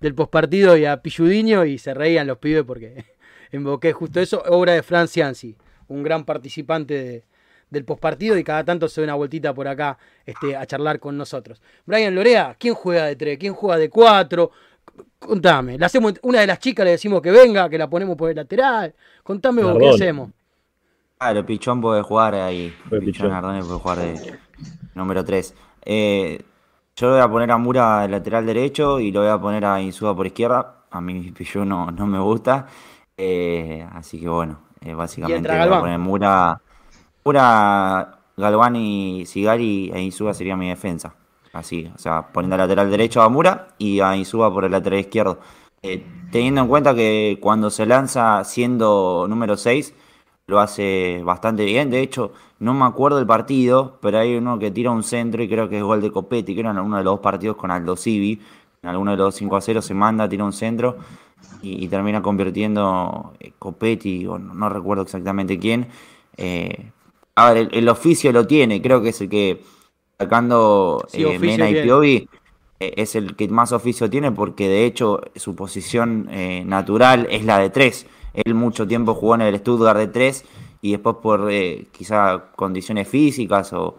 del 0.00 0.14
postpartido, 0.14 0.76
y 0.76 0.84
a 0.84 1.00
Pilludiño, 1.00 1.64
y 1.64 1.78
se 1.78 1.94
reían 1.94 2.26
los 2.26 2.38
pibes 2.38 2.64
porque 2.64 3.04
invoqué 3.52 3.92
justo 3.92 4.20
eso. 4.20 4.42
Obra 4.48 4.72
de 4.74 4.82
Fran 4.82 5.08
Cianci, 5.08 5.56
un 5.88 6.02
gran 6.02 6.24
participante 6.24 6.94
de- 6.94 7.24
del 7.70 7.84
postpartido, 7.84 8.36
y 8.38 8.44
cada 8.44 8.62
tanto 8.64 8.86
se 8.88 9.00
da 9.00 9.04
una 9.06 9.14
vueltita 9.14 9.52
por 9.54 9.66
acá 9.66 9.98
este, 10.26 10.54
a 10.56 10.64
charlar 10.66 11.00
con 11.00 11.16
nosotros. 11.16 11.60
Brian 11.86 12.14
Lorea, 12.14 12.54
¿quién 12.58 12.74
juega 12.74 13.06
de 13.06 13.16
tres? 13.16 13.38
¿Quién 13.38 13.52
juega 13.54 13.78
de 13.78 13.88
cuatro? 13.90 14.52
Contame, 15.18 15.76
le 15.78 15.84
hacemos, 15.84 16.14
una 16.22 16.40
de 16.40 16.46
las 16.46 16.58
chicas 16.60 16.84
le 16.84 16.92
decimos 16.92 17.20
que 17.22 17.30
venga, 17.32 17.68
que 17.68 17.78
la 17.78 17.88
ponemos 17.88 18.16
por 18.16 18.30
el 18.30 18.36
lateral. 18.36 18.94
Contame 19.24 19.62
vos, 19.62 19.72
¿qué 19.78 19.86
hacemos? 19.94 20.30
Claro, 21.24 21.46
Pichón 21.46 21.80
puede 21.80 22.02
jugar 22.02 22.34
ahí. 22.34 22.74
Pichón 22.90 23.00
Pichón. 23.00 23.32
Ardone 23.32 23.60
puede 23.60 23.78
jugar 23.78 23.98
de 23.98 24.38
número 24.94 25.24
3. 25.24 25.54
yo 26.96 27.10
voy 27.10 27.20
a 27.20 27.28
poner 27.30 27.50
a 27.50 27.56
Mura 27.56 28.02
de 28.02 28.08
lateral 28.08 28.44
derecho 28.44 29.00
y 29.00 29.10
lo 29.10 29.20
voy 29.20 29.30
a 29.30 29.40
poner 29.40 29.64
a 29.64 29.80
Insúa 29.80 30.14
por 30.14 30.26
izquierda. 30.26 30.84
A 30.90 31.00
mí 31.00 31.32
Pichón 31.34 31.70
no, 31.70 31.90
no 31.90 32.06
me 32.06 32.18
gusta. 32.18 32.66
Eh, 33.16 33.88
así 33.92 34.20
que 34.20 34.28
bueno, 34.28 34.58
eh, 34.82 34.92
básicamente 34.92 35.48
voy 35.48 35.60
a 35.60 35.80
poner 35.80 35.98
Mura, 35.98 36.60
Mura, 37.24 38.18
Galván 38.36 38.76
y 38.76 39.24
Sigari 39.24 39.92
e 39.94 40.02
Insúa 40.02 40.34
sería 40.34 40.56
mi 40.56 40.68
defensa. 40.68 41.14
Así, 41.54 41.90
o 41.94 41.96
sea, 41.96 42.32
poniendo 42.32 42.58
lateral 42.58 42.90
derecho 42.90 43.22
a 43.22 43.30
Mura 43.30 43.68
y 43.78 44.00
a 44.00 44.14
Insúa 44.14 44.52
por 44.52 44.66
el 44.66 44.72
lateral 44.72 45.00
izquierdo. 45.00 45.38
Eh, 45.80 46.04
teniendo 46.30 46.60
en 46.60 46.68
cuenta 46.68 46.94
que 46.94 47.38
cuando 47.40 47.70
se 47.70 47.86
lanza 47.86 48.44
siendo 48.44 49.24
número 49.26 49.56
6, 49.56 49.94
lo 50.46 50.60
hace 50.60 51.22
bastante 51.24 51.64
bien. 51.64 51.90
De 51.90 52.00
hecho, 52.00 52.32
no 52.58 52.74
me 52.74 52.84
acuerdo 52.84 53.18
el 53.18 53.26
partido, 53.26 53.98
pero 54.00 54.18
hay 54.18 54.36
uno 54.36 54.58
que 54.58 54.70
tira 54.70 54.90
un 54.90 55.02
centro 55.02 55.42
y 55.42 55.48
creo 55.48 55.68
que 55.68 55.78
es 55.78 55.82
gol 55.82 56.00
de 56.00 56.10
Copetti, 56.10 56.54
que 56.54 56.60
era 56.60 56.70
en 56.70 56.78
uno 56.78 56.96
de 56.98 57.04
los 57.04 57.14
dos 57.14 57.20
partidos 57.20 57.56
con 57.56 57.70
Aldo 57.70 57.96
Civi. 57.96 58.40
En 58.82 58.90
alguno 58.90 59.12
de 59.12 59.16
los 59.16 59.34
5 59.34 59.56
a 59.56 59.60
0 59.60 59.82
se 59.82 59.94
manda, 59.94 60.28
tira 60.28 60.44
un 60.44 60.52
centro 60.52 60.96
y, 61.62 61.84
y 61.84 61.88
termina 61.88 62.20
convirtiendo 62.22 63.32
eh, 63.40 63.52
Copetti, 63.58 64.26
o 64.26 64.38
no, 64.38 64.54
no 64.54 64.68
recuerdo 64.68 65.02
exactamente 65.02 65.58
quién. 65.58 65.88
Eh, 66.36 66.90
a 67.36 67.52
ver, 67.52 67.58
el, 67.58 67.68
el 67.72 67.88
oficio 67.88 68.32
lo 68.32 68.46
tiene, 68.46 68.82
creo 68.82 69.02
que 69.02 69.08
es 69.10 69.20
el 69.20 69.28
que, 69.28 69.62
sacando 70.18 71.04
Sí, 71.08 71.24
eh, 71.24 71.38
Mena 71.38 71.68
y. 71.70 71.82
Piovi, 71.82 72.28
eh, 72.80 72.94
es 72.96 73.14
el 73.14 73.36
que 73.36 73.48
más 73.48 73.72
oficio 73.72 74.08
tiene 74.10 74.32
porque 74.32 74.68
de 74.68 74.84
hecho 74.84 75.20
su 75.36 75.54
posición 75.54 76.28
eh, 76.30 76.64
natural 76.66 77.26
es 77.30 77.44
la 77.44 77.58
de 77.58 77.70
3. 77.70 78.06
Él 78.34 78.54
mucho 78.54 78.86
tiempo 78.86 79.14
jugó 79.14 79.36
en 79.36 79.42
el 79.42 79.56
Stuttgart 79.58 79.98
de 79.98 80.08
3 80.08 80.44
y 80.82 80.92
después 80.92 81.16
por 81.22 81.50
eh, 81.50 81.86
quizá 81.92 82.50
condiciones 82.56 83.08
físicas 83.08 83.72
o 83.72 83.96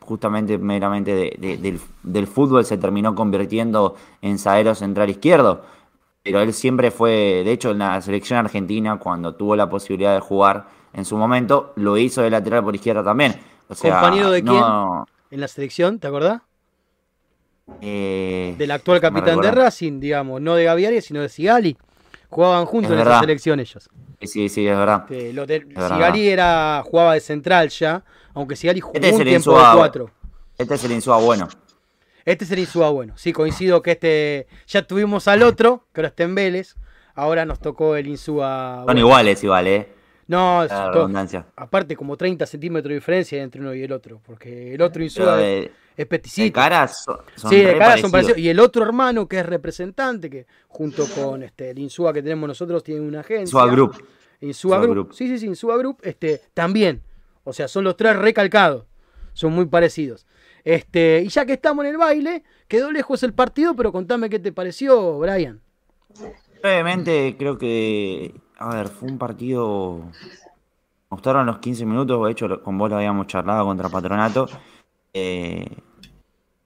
justamente 0.00 0.58
meramente 0.58 1.14
de- 1.14 1.36
de- 1.38 1.56
del, 1.56 1.80
del 2.02 2.26
fútbol 2.26 2.64
se 2.64 2.78
terminó 2.78 3.14
convirtiendo 3.14 3.96
en 4.22 4.38
zaguero 4.38 4.74
central 4.74 5.10
izquierdo. 5.10 5.62
Pero 6.22 6.40
él 6.40 6.52
siempre 6.52 6.90
fue, 6.90 7.42
de 7.44 7.52
hecho 7.52 7.70
en 7.70 7.78
la 7.78 8.00
selección 8.02 8.38
argentina 8.38 8.98
cuando 8.98 9.34
tuvo 9.34 9.56
la 9.56 9.70
posibilidad 9.70 10.14
de 10.14 10.20
jugar 10.20 10.68
en 10.92 11.04
su 11.04 11.16
momento, 11.16 11.72
lo 11.76 11.96
hizo 11.96 12.22
de 12.22 12.30
lateral 12.30 12.64
por 12.64 12.74
izquierda 12.74 13.02
también. 13.04 13.36
O 13.68 13.74
sea, 13.74 14.00
¿Compañero 14.00 14.30
de 14.30 14.42
no, 14.42 15.04
En 15.30 15.40
la 15.40 15.48
selección, 15.48 15.98
¿te 15.98 16.08
acordás? 16.08 16.42
eh, 17.80 18.54
Del 18.58 18.70
actual 18.72 19.00
capitán 19.00 19.40
de. 19.40 19.50
Racing, 19.50 20.00
digamos, 20.00 20.40
no 20.40 20.54
de 20.54 20.64
Gaviari, 20.64 21.00
sino 21.00 21.20
de 21.20 21.28
Sigali. 21.28 21.76
Jugaban 22.30 22.64
juntos 22.66 22.92
Es 22.92 22.96
en 23.00 23.06
esa 23.06 23.20
selección 23.20 23.60
ellos. 23.60 23.90
Sí, 24.22 24.48
sí, 24.48 24.66
es 24.66 24.76
verdad. 24.76 25.04
Eh, 25.10 25.32
lo 25.32 25.46
de- 25.46 25.60
verdad. 25.60 25.94
Sigali 25.96 26.28
era, 26.28 26.82
jugaba 26.86 27.14
de 27.14 27.20
central 27.20 27.68
ya, 27.70 28.04
aunque 28.34 28.54
Sigali 28.56 28.80
jugó 28.80 28.94
Este 28.94 29.08
es 29.08 29.14
un 29.16 29.24
tiempo 29.24 29.58
de 29.58 29.64
cuatro. 29.76 30.10
Este 30.56 30.74
es 30.74 30.84
el 30.84 30.92
Insúa 30.92 31.16
bueno. 31.18 31.48
Este 32.24 32.44
es 32.44 32.50
el 32.52 32.58
Insúa 32.60 32.90
bueno. 32.90 33.14
Sí, 33.16 33.32
coincido 33.32 33.82
que 33.82 33.92
este. 33.92 34.46
Ya 34.68 34.82
tuvimos 34.82 35.26
al 35.26 35.42
otro, 35.42 35.86
que 35.92 36.00
ahora 36.00 36.08
está 36.08 36.22
en 36.22 36.34
Vélez. 36.34 36.76
Ahora 37.14 37.44
nos 37.44 37.58
tocó 37.60 37.96
el 37.96 38.06
Insúa. 38.06 38.74
Son 38.76 38.84
bueno. 38.86 39.00
iguales, 39.00 39.42
igual, 39.42 39.66
¿eh? 39.66 39.88
No, 40.28 40.62
es 40.62 40.70
La 40.70 40.92
redundancia. 40.92 41.46
aparte, 41.56 41.96
como 41.96 42.16
30 42.16 42.46
centímetros 42.46 42.90
de 42.90 42.94
diferencia 42.94 43.42
entre 43.42 43.60
uno 43.60 43.74
y 43.74 43.82
el 43.82 43.90
otro. 43.90 44.20
Porque 44.24 44.74
el 44.74 44.80
otro 44.82 44.92
Pero 45.00 45.04
Insúa 45.04 45.36
es, 46.02 46.04
de 46.04 46.06
peticito. 46.06 46.54
cara 46.54 46.88
son, 46.88 47.18
son 47.36 47.50
sí, 47.50 47.56
de 47.56 47.72
re 47.72 47.78
cara 47.78 47.98
son 47.98 48.10
parecidos. 48.10 48.38
Y 48.38 48.48
el 48.48 48.60
otro 48.60 48.84
hermano, 48.84 49.28
que 49.28 49.38
es 49.38 49.46
representante, 49.46 50.30
que 50.30 50.46
junto 50.68 51.06
con 51.06 51.42
este, 51.42 51.70
el 51.70 51.78
Insúa 51.78 52.12
que 52.12 52.22
tenemos 52.22 52.48
nosotros, 52.48 52.82
tiene 52.82 53.00
una 53.00 53.20
agencia. 53.20 53.42
Insúa 53.42 53.66
Group. 53.66 53.92
Insúa 53.92 54.06
Insúa 54.40 54.78
Group. 54.78 54.94
Group. 54.94 55.14
Sí, 55.14 55.28
sí, 55.28 55.38
sí, 55.38 55.46
Insúa 55.46 55.76
Group. 55.76 55.98
Este, 56.02 56.40
también. 56.54 57.02
O 57.44 57.52
sea, 57.52 57.68
son 57.68 57.84
los 57.84 57.96
tres 57.96 58.16
recalcados. 58.16 58.84
Son 59.32 59.52
muy 59.52 59.66
parecidos. 59.66 60.26
Este, 60.64 61.22
y 61.24 61.28
ya 61.28 61.46
que 61.46 61.54
estamos 61.54 61.84
en 61.84 61.92
el 61.92 61.96
baile, 61.96 62.42
quedó 62.68 62.90
lejos 62.92 63.22
el 63.22 63.32
partido, 63.32 63.74
pero 63.74 63.92
contame 63.92 64.28
qué 64.28 64.38
te 64.38 64.52
pareció, 64.52 65.18
Brian. 65.18 65.60
Brevemente, 66.62 67.36
creo 67.38 67.56
que. 67.58 68.34
A 68.58 68.74
ver, 68.74 68.88
fue 68.88 69.08
un 69.08 69.18
partido. 69.18 69.98
Me 71.10 71.16
gustaron 71.16 71.46
los 71.46 71.58
15 71.58 71.86
minutos, 71.86 72.24
de 72.24 72.30
hecho, 72.32 72.62
con 72.62 72.78
vos 72.78 72.90
lo 72.90 72.96
habíamos 72.96 73.26
charlado 73.26 73.64
contra 73.64 73.88
Patronato. 73.88 74.46
eh, 75.12 75.66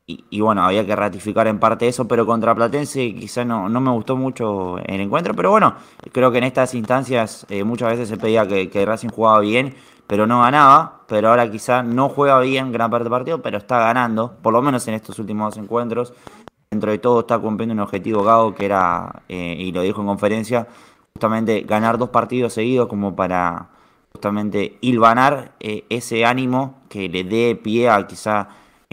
y, 0.07 0.25
y 0.31 0.41
bueno, 0.41 0.63
había 0.65 0.85
que 0.85 0.95
ratificar 0.95 1.47
en 1.47 1.59
parte 1.59 1.89
eso, 1.89 2.07
pero 2.07 2.27
contra 2.27 2.55
Platense 2.55 3.15
quizá 3.15 3.45
no, 3.45 3.69
no 3.69 3.81
me 3.81 3.91
gustó 3.91 4.17
mucho 4.17 4.79
el 4.79 5.01
encuentro. 5.01 5.35
Pero 5.35 5.51
bueno, 5.51 5.77
creo 6.13 6.31
que 6.31 6.39
en 6.39 6.45
estas 6.45 6.75
instancias 6.75 7.47
eh, 7.49 7.65
muchas 7.65 7.91
veces 7.91 8.09
se 8.09 8.17
pedía 8.17 8.47
que, 8.47 8.85
Racing 8.85 9.09
jugaba 9.09 9.41
bien, 9.41 9.75
pero 10.07 10.27
no 10.27 10.43
ganaba. 10.43 11.03
Pero 11.09 11.31
ahora 11.31 11.51
quizá 11.51 11.83
no 11.83 12.09
juega 12.09 12.41
bien 12.41 12.73
gran 12.73 12.91
parte 12.91 13.05
del 13.05 13.11
partido, 13.11 13.43
pero 13.43 13.59
está 13.59 13.79
ganando, 13.79 14.37
por 14.43 14.53
lo 14.53 14.63
menos 14.63 14.87
en 14.89 14.95
estos 14.95 15.19
últimos 15.19 15.55
dos 15.55 15.63
encuentros 15.63 16.13
dentro 16.75 16.91
de 16.91 16.99
todo 16.99 17.21
está 17.21 17.39
cumpliendo 17.39 17.73
un 17.73 17.81
objetivo 17.81 18.25
Gago 18.25 18.55
que 18.55 18.67
era, 18.67 19.23
eh, 19.29 19.57
y 19.59 19.73
lo 19.73 19.83
dijo 19.83 20.01
en 20.01 20.09
conferencia, 20.09 20.67
justamente 21.13 21.61
ganar 21.63 21.99
dos 21.99 22.11
partidos 22.11 22.53
seguidos 22.53 22.89
como 22.89 23.15
para 23.15 23.71
justamente 24.13 24.79
hilvanar 24.81 25.53
eh, 25.61 25.85
ese 25.89 26.25
ánimo 26.25 26.81
que 26.89 27.09
le 27.09 27.23
dé 27.25 27.55
pie 27.55 27.89
a 27.89 28.05
quizá 28.07 28.49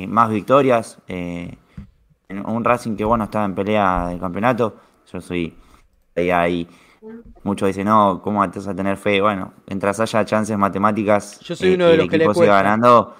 más 0.07 0.29
victorias. 0.29 0.99
eh, 1.07 1.57
en 2.29 2.45
un 2.49 2.63
Racing 2.63 2.95
que 2.95 3.03
bueno 3.03 3.25
estaba 3.25 3.45
en 3.45 3.55
pelea 3.55 4.07
del 4.09 4.19
campeonato. 4.19 4.77
Yo 5.11 5.19
soy 5.21 5.53
ahí, 6.15 6.29
ahí. 6.31 6.67
Muchos 7.43 7.67
dicen, 7.67 7.85
no, 7.87 8.21
¿cómo 8.23 8.49
te 8.51 8.59
vas 8.59 8.67
a 8.67 8.75
tener 8.75 8.95
fe? 8.97 9.19
Bueno, 9.21 9.53
mientras 9.67 9.99
haya 9.99 10.23
chances 10.23 10.57
matemáticas 10.57 11.39
Yo 11.41 11.55
soy 11.55 11.71
eh, 11.71 11.75
uno 11.75 11.85
de 11.87 11.91
y 11.91 11.93
el 11.93 11.99
le 11.99 12.05
equipo 12.05 12.33
siga 12.33 12.55
ganando, 12.57 13.15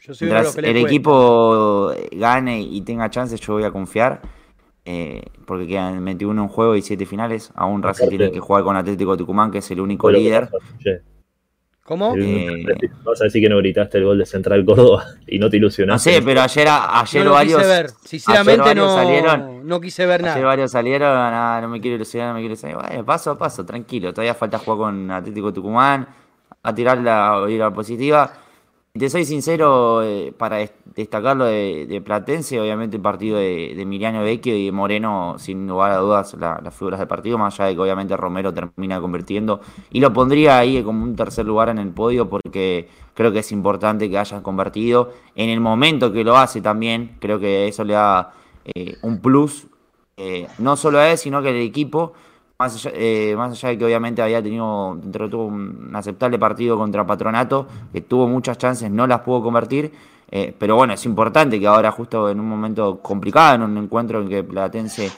Yo 0.00 0.14
soy 0.14 0.28
uno 0.28 0.36
de 0.36 0.42
los 0.42 0.54
Mientras 0.56 0.76
el 0.76 0.86
equipo 0.86 1.92
eh, 1.92 2.08
gane 2.12 2.60
y 2.60 2.80
tenga 2.82 3.08
chances, 3.08 3.40
yo 3.40 3.54
voy 3.54 3.64
a 3.64 3.70
confiar. 3.70 4.20
eh, 4.84 5.22
porque 5.46 5.66
quedan 5.66 6.04
21 6.04 6.42
en 6.42 6.48
juego 6.48 6.74
y 6.76 6.82
7 6.82 7.06
finales. 7.06 7.52
Aún 7.54 7.82
Racing 7.82 8.08
tiene 8.08 8.30
que 8.32 8.40
jugar 8.40 8.64
con 8.64 8.76
Atlético 8.76 9.16
Tucumán, 9.16 9.50
que 9.50 9.58
es 9.58 9.70
el 9.70 9.80
único 9.80 10.10
líder. 10.10 10.50
¿Cómo? 11.90 12.14
Eh, 12.16 12.64
Vas 13.02 13.20
a 13.20 13.24
decir 13.24 13.42
que 13.42 13.48
no 13.48 13.56
gritaste 13.56 13.98
el 13.98 14.04
gol 14.04 14.16
de 14.16 14.24
Central 14.24 14.64
Córdoba 14.64 15.06
y 15.26 15.40
no 15.40 15.50
te 15.50 15.56
No 15.56 15.62
ilusionaste. 15.66 16.12
sé, 16.14 16.22
pero 16.22 16.40
ayer, 16.40 16.68
ayer 16.70 17.24
no 17.24 17.32
varios. 17.32 17.58
quise 17.58 17.68
ver. 17.68 17.90
Sinceramente 18.04 18.62
ayer 18.62 18.76
varios 18.76 18.86
no, 18.86 18.94
salieron. 18.94 19.66
no 19.66 19.80
quise 19.80 20.06
ver 20.06 20.20
Ayer 20.22 20.34
nada. 20.36 20.46
varios 20.46 20.70
salieron, 20.70 21.08
"Ah, 21.12 21.58
no 21.60 21.68
me 21.68 21.80
quiero 21.80 21.96
ilusionar, 21.96 22.28
no 22.28 22.34
me 22.34 22.40
quiero 22.42 22.52
ilusionar. 22.52 22.86
Bueno, 22.88 23.04
paso 23.04 23.32
a 23.32 23.36
paso, 23.38 23.66
tranquilo. 23.66 24.12
Todavía 24.12 24.34
falta 24.34 24.58
jugar 24.58 24.78
con 24.78 25.10
Atlético 25.10 25.52
Tucumán, 25.52 26.06
a 26.62 26.72
tirar 26.72 26.98
la, 26.98 27.42
a 27.44 27.50
ir 27.50 27.60
a 27.60 27.64
la 27.70 27.74
positiva. 27.74 28.32
Te 28.92 29.08
soy 29.08 29.24
sincero, 29.24 30.02
eh, 30.02 30.32
para 30.36 30.56
des- 30.56 30.72
destacar 30.96 31.36
lo 31.36 31.44
de, 31.44 31.86
de 31.86 32.00
Platense, 32.00 32.60
obviamente 32.60 32.96
el 32.96 33.02
partido 33.02 33.38
de, 33.38 33.72
de 33.76 33.82
Emiliano 33.82 34.22
Vecchio 34.24 34.56
y 34.56 34.66
de 34.66 34.72
Moreno, 34.72 35.36
sin 35.38 35.68
lugar 35.68 35.92
a 35.92 35.98
dudas, 35.98 36.34
la- 36.34 36.60
las 36.62 36.74
figuras 36.74 36.98
del 36.98 37.06
partido, 37.06 37.38
más 37.38 37.54
allá 37.60 37.68
de 37.68 37.74
que 37.76 37.80
obviamente 37.82 38.16
Romero 38.16 38.52
termina 38.52 39.00
convirtiendo. 39.00 39.60
Y 39.90 40.00
lo 40.00 40.12
pondría 40.12 40.58
ahí 40.58 40.82
como 40.82 41.04
un 41.04 41.14
tercer 41.14 41.46
lugar 41.46 41.68
en 41.68 41.78
el 41.78 41.90
podio 41.90 42.28
porque 42.28 42.88
creo 43.14 43.30
que 43.32 43.38
es 43.38 43.52
importante 43.52 44.10
que 44.10 44.18
hayan 44.18 44.42
convertido. 44.42 45.12
En 45.36 45.50
el 45.50 45.60
momento 45.60 46.12
que 46.12 46.24
lo 46.24 46.36
hace 46.36 46.60
también, 46.60 47.16
creo 47.20 47.38
que 47.38 47.68
eso 47.68 47.84
le 47.84 47.94
da 47.94 48.32
eh, 48.74 48.96
un 49.02 49.20
plus 49.20 49.68
eh, 50.16 50.48
no 50.58 50.76
solo 50.76 50.98
a 50.98 51.10
él, 51.12 51.16
sino 51.18 51.40
que 51.42 51.48
al 51.50 51.56
equipo, 51.56 52.12
más 52.60 52.74
allá, 52.74 52.92
eh, 52.94 53.34
más 53.38 53.52
allá 53.52 53.70
de 53.70 53.78
que 53.78 53.84
obviamente 53.86 54.20
había 54.20 54.42
tenido, 54.42 54.98
todo, 55.30 55.44
un 55.44 55.90
aceptable 55.94 56.38
partido 56.38 56.76
contra 56.76 57.06
Patronato, 57.06 57.66
que 57.90 58.02
tuvo 58.02 58.28
muchas 58.28 58.58
chances, 58.58 58.90
no 58.90 59.06
las 59.06 59.20
pudo 59.20 59.42
convertir, 59.42 59.90
eh, 60.30 60.54
pero 60.58 60.76
bueno, 60.76 60.92
es 60.92 61.06
importante 61.06 61.58
que 61.58 61.66
ahora 61.66 61.90
justo 61.90 62.28
en 62.28 62.38
un 62.38 62.46
momento 62.46 62.98
complicado, 63.00 63.54
en 63.54 63.62
un 63.62 63.78
encuentro 63.78 64.20
en 64.20 64.28
que 64.28 64.44
Platense 64.44 65.10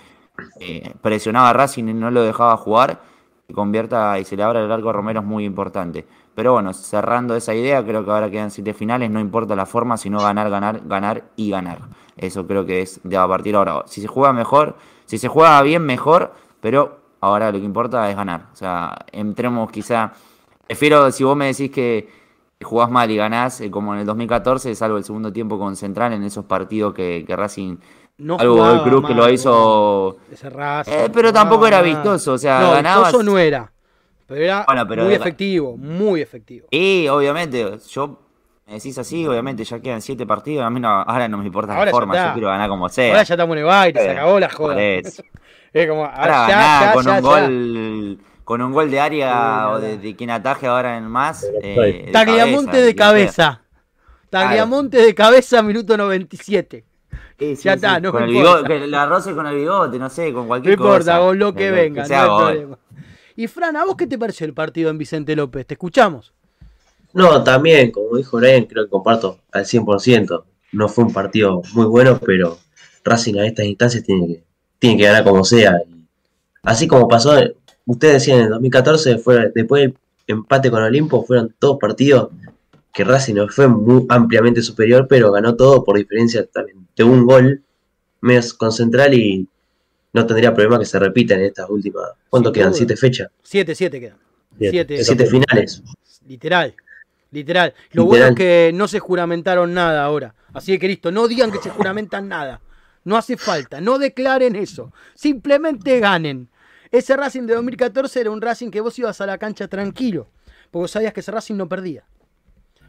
eh, 0.61 0.95
presionaba 1.03 1.51
a 1.51 1.53
Racing 1.53 1.89
y 1.89 1.95
no 1.95 2.13
lo 2.13 2.23
dejaba 2.23 2.57
jugar, 2.57 3.01
que 3.49 3.53
convierta 3.53 4.21
y 4.21 4.25
se 4.25 4.37
le 4.37 4.45
abra 4.45 4.65
el 4.65 4.71
arco 4.71 4.91
a 4.91 4.93
Romero 4.93 5.19
es 5.19 5.27
muy 5.27 5.45
importante. 5.45 6.07
Pero 6.37 6.53
bueno, 6.53 6.73
cerrando 6.73 7.35
esa 7.35 7.55
idea, 7.55 7.85
creo 7.85 8.05
que 8.05 8.11
ahora 8.13 8.31
quedan 8.31 8.53
siete 8.53 8.73
finales, 8.73 9.11
no 9.11 9.19
importa 9.19 9.57
la 9.57 9.67
forma, 9.67 9.97
sino 9.97 10.21
ganar, 10.21 10.49
ganar, 10.49 10.81
ganar 10.87 11.25
y 11.35 11.51
ganar. 11.51 11.81
Eso 12.17 12.47
creo 12.47 12.65
que 12.65 12.83
es 12.83 13.01
de 13.03 13.17
a 13.17 13.27
partir 13.27 13.57
ahora. 13.57 13.83
Si 13.87 14.01
se 14.01 14.07
juega 14.07 14.33
mejor, 14.33 14.77
si 15.07 15.19
se 15.19 15.27
juega 15.27 15.61
bien, 15.63 15.83
mejor, 15.83 16.33
pero 16.61 17.02
ahora 17.23 17.51
lo 17.51 17.59
que 17.59 17.65
importa 17.65 18.11
es 18.11 18.17
ganar. 18.17 18.47
O 18.53 18.57
sea, 18.57 18.95
entremos 19.13 19.71
quizá. 19.71 20.13
Prefiero, 20.67 21.11
si 21.11 21.25
vos 21.25 21.37
me 21.37 21.47
decís 21.47 21.71
que 21.71 22.09
jugás 22.63 22.91
mal 22.91 23.11
y 23.11 23.17
ganás, 23.17 23.61
eh, 23.61 23.71
como 23.71 23.95
en 23.95 24.01
el 24.01 24.07
2014, 24.07 24.75
salvo 24.75 24.97
el 24.99 25.05
segundo 25.05 25.33
tiempo 25.33 25.59
con 25.59 25.75
Central, 25.77 26.13
en 26.13 26.23
esos 26.25 26.45
partidos 26.45 26.93
que, 26.95 27.25
que 27.27 27.35
Racing. 27.35 27.77
No 28.19 28.37
algo 28.39 28.57
Godoy 28.57 28.83
Cruz 28.83 29.07
que 29.09 29.15
lo 29.15 29.29
hizo. 29.31 30.17
Ese 30.31 30.49
Racing, 30.51 30.93
Eh, 30.93 31.11
pero 31.13 31.33
tampoco 31.33 31.67
era 31.67 31.81
vistoso, 31.83 32.35
o 32.35 32.39
sea, 32.39 32.61
no, 32.61 32.73
ganabas- 32.73 33.09
vistoso 33.09 33.23
no 33.25 33.39
era. 33.39 33.73
Pero 34.27 34.41
era 34.45 34.65
Bueno, 34.67 34.87
pero 34.87 35.03
muy 35.03 35.11
de- 35.11 35.17
efectivo, 35.17 35.77
muy 35.77 36.21
efectivo. 36.21 36.67
Y 36.71 37.09
obviamente, 37.09 37.79
yo 37.91 38.19
me 38.67 38.75
decís 38.75 38.97
así, 38.99 39.27
obviamente 39.27 39.65
ya 39.65 39.81
quedan 39.81 40.01
siete 40.01 40.25
partidos, 40.25 40.65
a 40.65 40.71
mí 40.71 40.79
no, 40.79 40.89
ahora 40.89 41.27
no 41.29 41.39
me 41.39 41.47
importa 41.47 41.73
Ahora 41.75 41.87
la 41.87 41.91
forma, 41.91 42.15
yo 42.29 42.33
quiero 42.35 42.49
ganar 42.49 42.69
como 42.69 42.89
sea. 42.89 43.09
Ahora 43.11 43.25
ya 43.25 43.35
estamos 43.35 43.55
en 43.55 43.59
el 43.59 43.65
baile, 43.65 44.01
se 44.01 44.07
Eh, 44.07 44.11
acabó 44.13 44.39
la 44.41 44.49
joda. 44.49 44.75
Es 45.73 45.89
como, 45.89 46.05
Ahora 46.07 46.39
ya, 46.47 46.47
ganar 46.47 46.81
ya, 46.81 46.93
con 46.93 47.07
ya, 47.07 47.13
un 47.13 47.23
ya. 47.31 47.51
gol 47.51 48.19
con 48.45 48.61
un 48.63 48.73
gol 48.73 48.91
de 48.91 49.01
área 49.01 49.69
Sí, 49.69 49.69
o 49.71 49.81
de, 49.81 50.17
quien 50.17 50.31
ataje 50.31 50.67
ahora 50.67 50.97
en 50.99 51.05
más. 51.07 51.53
Pero 51.75 51.85
eh, 51.85 52.03
de 52.07 52.13
Tagliamonte 52.13 52.71
cabeza, 52.71 52.87
de 52.87 52.95
quien 52.95 52.97
cabeza. 52.97 53.63
Tagliamonte 54.31 54.99
de 54.99 55.15
cabeza, 55.15 55.63
minuto 55.63 55.97
97. 55.97 56.85
sea. 56.85 57.19
Sí, 57.39 57.57
sí, 57.57 57.63
Ya 57.63 57.77
sí, 57.79 57.87
está, 57.87 58.01
no 58.01 58.13
con 58.13 58.23
me 58.23 58.27
el 58.27 58.31
importa. 58.31 58.63
bigote, 58.63 58.69
que 58.69 58.87
la 58.87 59.07
roce 59.07 59.35
con 59.35 59.47
el 59.47 59.57
bigote, 59.57 59.99
no 59.99 60.11
sé, 60.11 60.33
con 60.33 60.47
No 60.47 60.49
cualquier 60.49 60.77
cosa. 60.79 61.15
importa, 61.15 61.19
con 61.21 61.39
lo 61.39 61.55
que 61.55 61.71
venga, 61.71 62.09
no 62.09 62.17
hay 62.19 62.31
problema. 62.31 62.79
Y 63.37 63.47
Fran, 63.49 63.77
¿a 63.77 63.85
vos 63.85 63.97
qué 63.97 64.07
te 64.07 64.19
pareció 64.19 64.47
el 64.47 64.55
partido 64.55 64.91
en 64.91 64.99
Vicente 64.99 65.35
López? 65.37 65.67
¿Te 65.67 65.75
escuchamos? 65.75 66.35
No, 67.13 67.43
también, 67.45 67.91
como 67.91 68.17
dijo 68.17 68.39
Brian, 68.39 68.65
creo 68.65 68.85
que 68.85 68.91
comparto 68.91 69.39
al 69.53 69.65
100%. 69.67 70.45
No 70.73 70.89
fue 70.89 71.05
un 71.05 71.13
partido 71.13 71.63
muy 71.75 71.85
bueno, 71.87 72.19
pero 72.25 72.59
Racing 73.05 73.37
a 73.39 73.47
estas 73.47 73.67
instancias 73.67 74.05
tiene 74.05 74.27
que, 74.27 74.45
tiene 74.83 74.97
que 74.99 75.05
ganar 75.05 75.23
como 75.23 75.45
sea. 75.45 75.77
Y 75.87 76.05
así 76.65 76.89
como 76.89 77.07
pasó, 77.07 77.37
ustedes 77.87 78.15
decían 78.15 78.39
en 78.39 78.45
el 78.47 78.51
2014, 78.51 79.19
fue, 79.19 79.53
después 79.55 79.83
del 79.83 79.95
empate 80.27 80.73
con 80.73 80.83
Olimpo, 80.83 81.25
fueron 81.25 81.55
todos 81.57 81.79
partidos 81.79 82.31
que 82.93 83.05
Racing 83.05 83.35
no 83.37 83.49
fue 83.49 83.69
muy 83.69 84.05
ampliamente 84.09 84.61
superior, 84.61 85.07
pero 85.09 85.31
ganó 85.31 85.55
todo 85.55 85.85
por 85.85 85.97
diferencia 85.99 86.45
también 86.47 86.85
de 86.97 87.05
un 87.05 87.25
gol, 87.25 87.63
menos 88.21 88.53
con 88.55 88.73
Central 88.73 89.15
y 89.15 89.47
no 90.13 90.27
tendría 90.27 90.53
problema 90.53 90.81
que 90.81 90.85
se 90.85 90.99
repita 90.99 91.35
en 91.35 91.43
estas 91.43 91.71
últimas. 91.71 92.03
¿Cuánto 92.29 92.51
quedan? 92.53 92.75
¿Siete 92.75 92.97
fechas? 92.97 93.31
7-7 93.49 94.01
quedan. 94.01 94.17
Siete. 94.59 94.71
Siete. 94.73 94.95
Eso 94.97 95.05
¿Siete 95.15 95.27
fue- 95.27 95.41
finales? 95.41 95.83
Literal. 96.27 96.75
Literal. 97.31 97.73
Lo 97.93 98.03
Literal. 98.03 98.07
bueno 98.09 98.27
es 98.27 98.35
que 98.35 98.73
no 98.75 98.89
se 98.89 98.99
juramentaron 98.99 99.73
nada 99.73 100.05
ahora. 100.05 100.35
Así 100.53 100.77
que 100.77 100.89
listo, 100.89 101.13
no 101.13 101.29
digan 101.29 101.53
que 101.53 101.59
se 101.59 101.71
juramentan 101.71 102.29
nada. 102.29 102.61
No 103.05 103.17
hace 103.17 103.37
falta, 103.37 103.81
no 103.81 103.99
declaren 103.99 104.57
eso. 104.57 104.93
Simplemente 105.15 105.99
ganen. 106.01 106.49
Ese 106.91 107.17
Racing 107.17 107.43
de 107.47 107.55
2014 107.55 108.21
era 108.21 108.31
un 108.31 108.41
Racing 108.41 108.71
que 108.71 108.81
vos 108.81 108.99
ibas 108.99 109.21
a 109.21 109.27
la 109.27 109.39
cancha 109.39 109.67
tranquilo. 109.69 110.29
Porque 110.71 110.89
sabías 110.89 111.13
que 111.13 111.21
ese 111.21 111.33
Racing 111.33 111.57
no 111.57 111.69
perdía. 111.69 112.05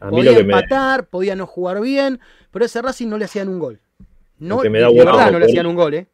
A 0.00 0.06
mí 0.06 0.16
Podía 0.18 0.32
lo 0.32 0.38
que 0.38 0.44
me, 0.44 0.54
empatar, 0.54 1.06
podía 1.06 1.34
no 1.36 1.46
jugar 1.46 1.80
bien, 1.80 2.20
pero 2.50 2.64
ese 2.64 2.82
Racing 2.82 3.08
no 3.08 3.18
le 3.18 3.24
hacían 3.24 3.48
un 3.48 3.58
gol. 3.58 3.80
No, 4.38 4.58
me 4.58 4.68
de, 4.70 4.80
da 4.80 4.88
de 4.88 4.94
verdad 4.94 5.32
no 5.32 5.38
le 5.38 5.46
hacían 5.46 5.66
un 5.66 5.76
gol, 5.76 5.94
¿eh? 5.94 6.08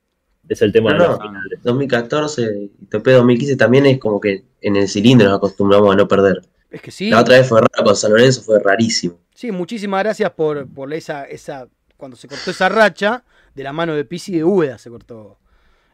es 0.48 0.62
el 0.62 0.72
tema 0.72 0.92
No, 0.92 0.98
de 0.98 1.04
no. 1.04 1.10
las 1.12 1.20
finales. 1.22 1.58
2014 1.62 2.42
y 2.80 2.86
Topé 2.86 3.12
2015 3.12 3.56
también 3.56 3.86
es 3.86 3.98
como 3.98 4.20
que 4.20 4.44
en 4.60 4.76
el 4.76 4.88
cilindro 4.88 5.28
nos 5.28 5.38
acostumbramos 5.38 5.92
a 5.92 5.96
no 5.96 6.08
perder. 6.08 6.42
Es 6.70 6.80
que 6.82 6.90
sí. 6.90 7.10
La 7.10 7.20
otra 7.20 7.38
vez 7.38 7.48
fue 7.48 7.60
raro 7.60 7.84
con 7.84 7.96
San 7.96 8.10
Lorenzo, 8.12 8.42
fue 8.42 8.58
rarísimo. 8.60 9.18
Sí, 9.34 9.50
muchísimas 9.50 10.02
gracias 10.04 10.30
por, 10.32 10.68
por 10.68 10.92
esa, 10.92 11.24
esa. 11.24 11.68
Cuando 11.96 12.16
se 12.16 12.28
cortó 12.28 12.50
esa 12.50 12.68
racha, 12.68 13.24
de 13.60 13.64
la 13.64 13.72
mano 13.74 13.94
de 13.94 14.04
Pisi 14.06 14.32
y 14.34 14.38
de 14.38 14.44
Úbeda 14.44 14.78
se 14.78 14.88
cortó 14.88 15.38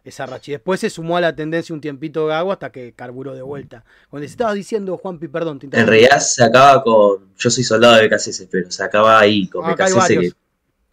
esa 0.04 0.24
racha. 0.24 0.52
Y 0.52 0.54
después 0.54 0.78
se 0.78 0.88
sumó 0.88 1.16
a 1.16 1.20
la 1.20 1.34
tendencia 1.34 1.74
un 1.74 1.80
tiempito 1.80 2.26
Gago 2.26 2.52
hasta 2.52 2.70
que 2.70 2.92
carburó 2.92 3.34
de 3.34 3.42
vuelta. 3.42 3.84
Cuando 4.08 4.24
estabas 4.24 4.54
diciendo, 4.54 4.96
Juanpi, 4.96 5.26
perdón, 5.26 5.58
te 5.58 5.66
En 5.66 5.86
realidad 5.86 6.18
se 6.20 6.44
acaba 6.44 6.82
con. 6.84 7.34
Yo 7.36 7.50
soy 7.50 7.64
soldado 7.64 7.96
de 7.96 8.06
BKCS, 8.06 8.46
pero 8.50 8.70
se 8.70 8.84
acaba 8.84 9.18
ahí 9.18 9.48
con 9.48 9.64
Ah, 9.64 9.74
BKCS 9.74 10.06
que 10.06 10.32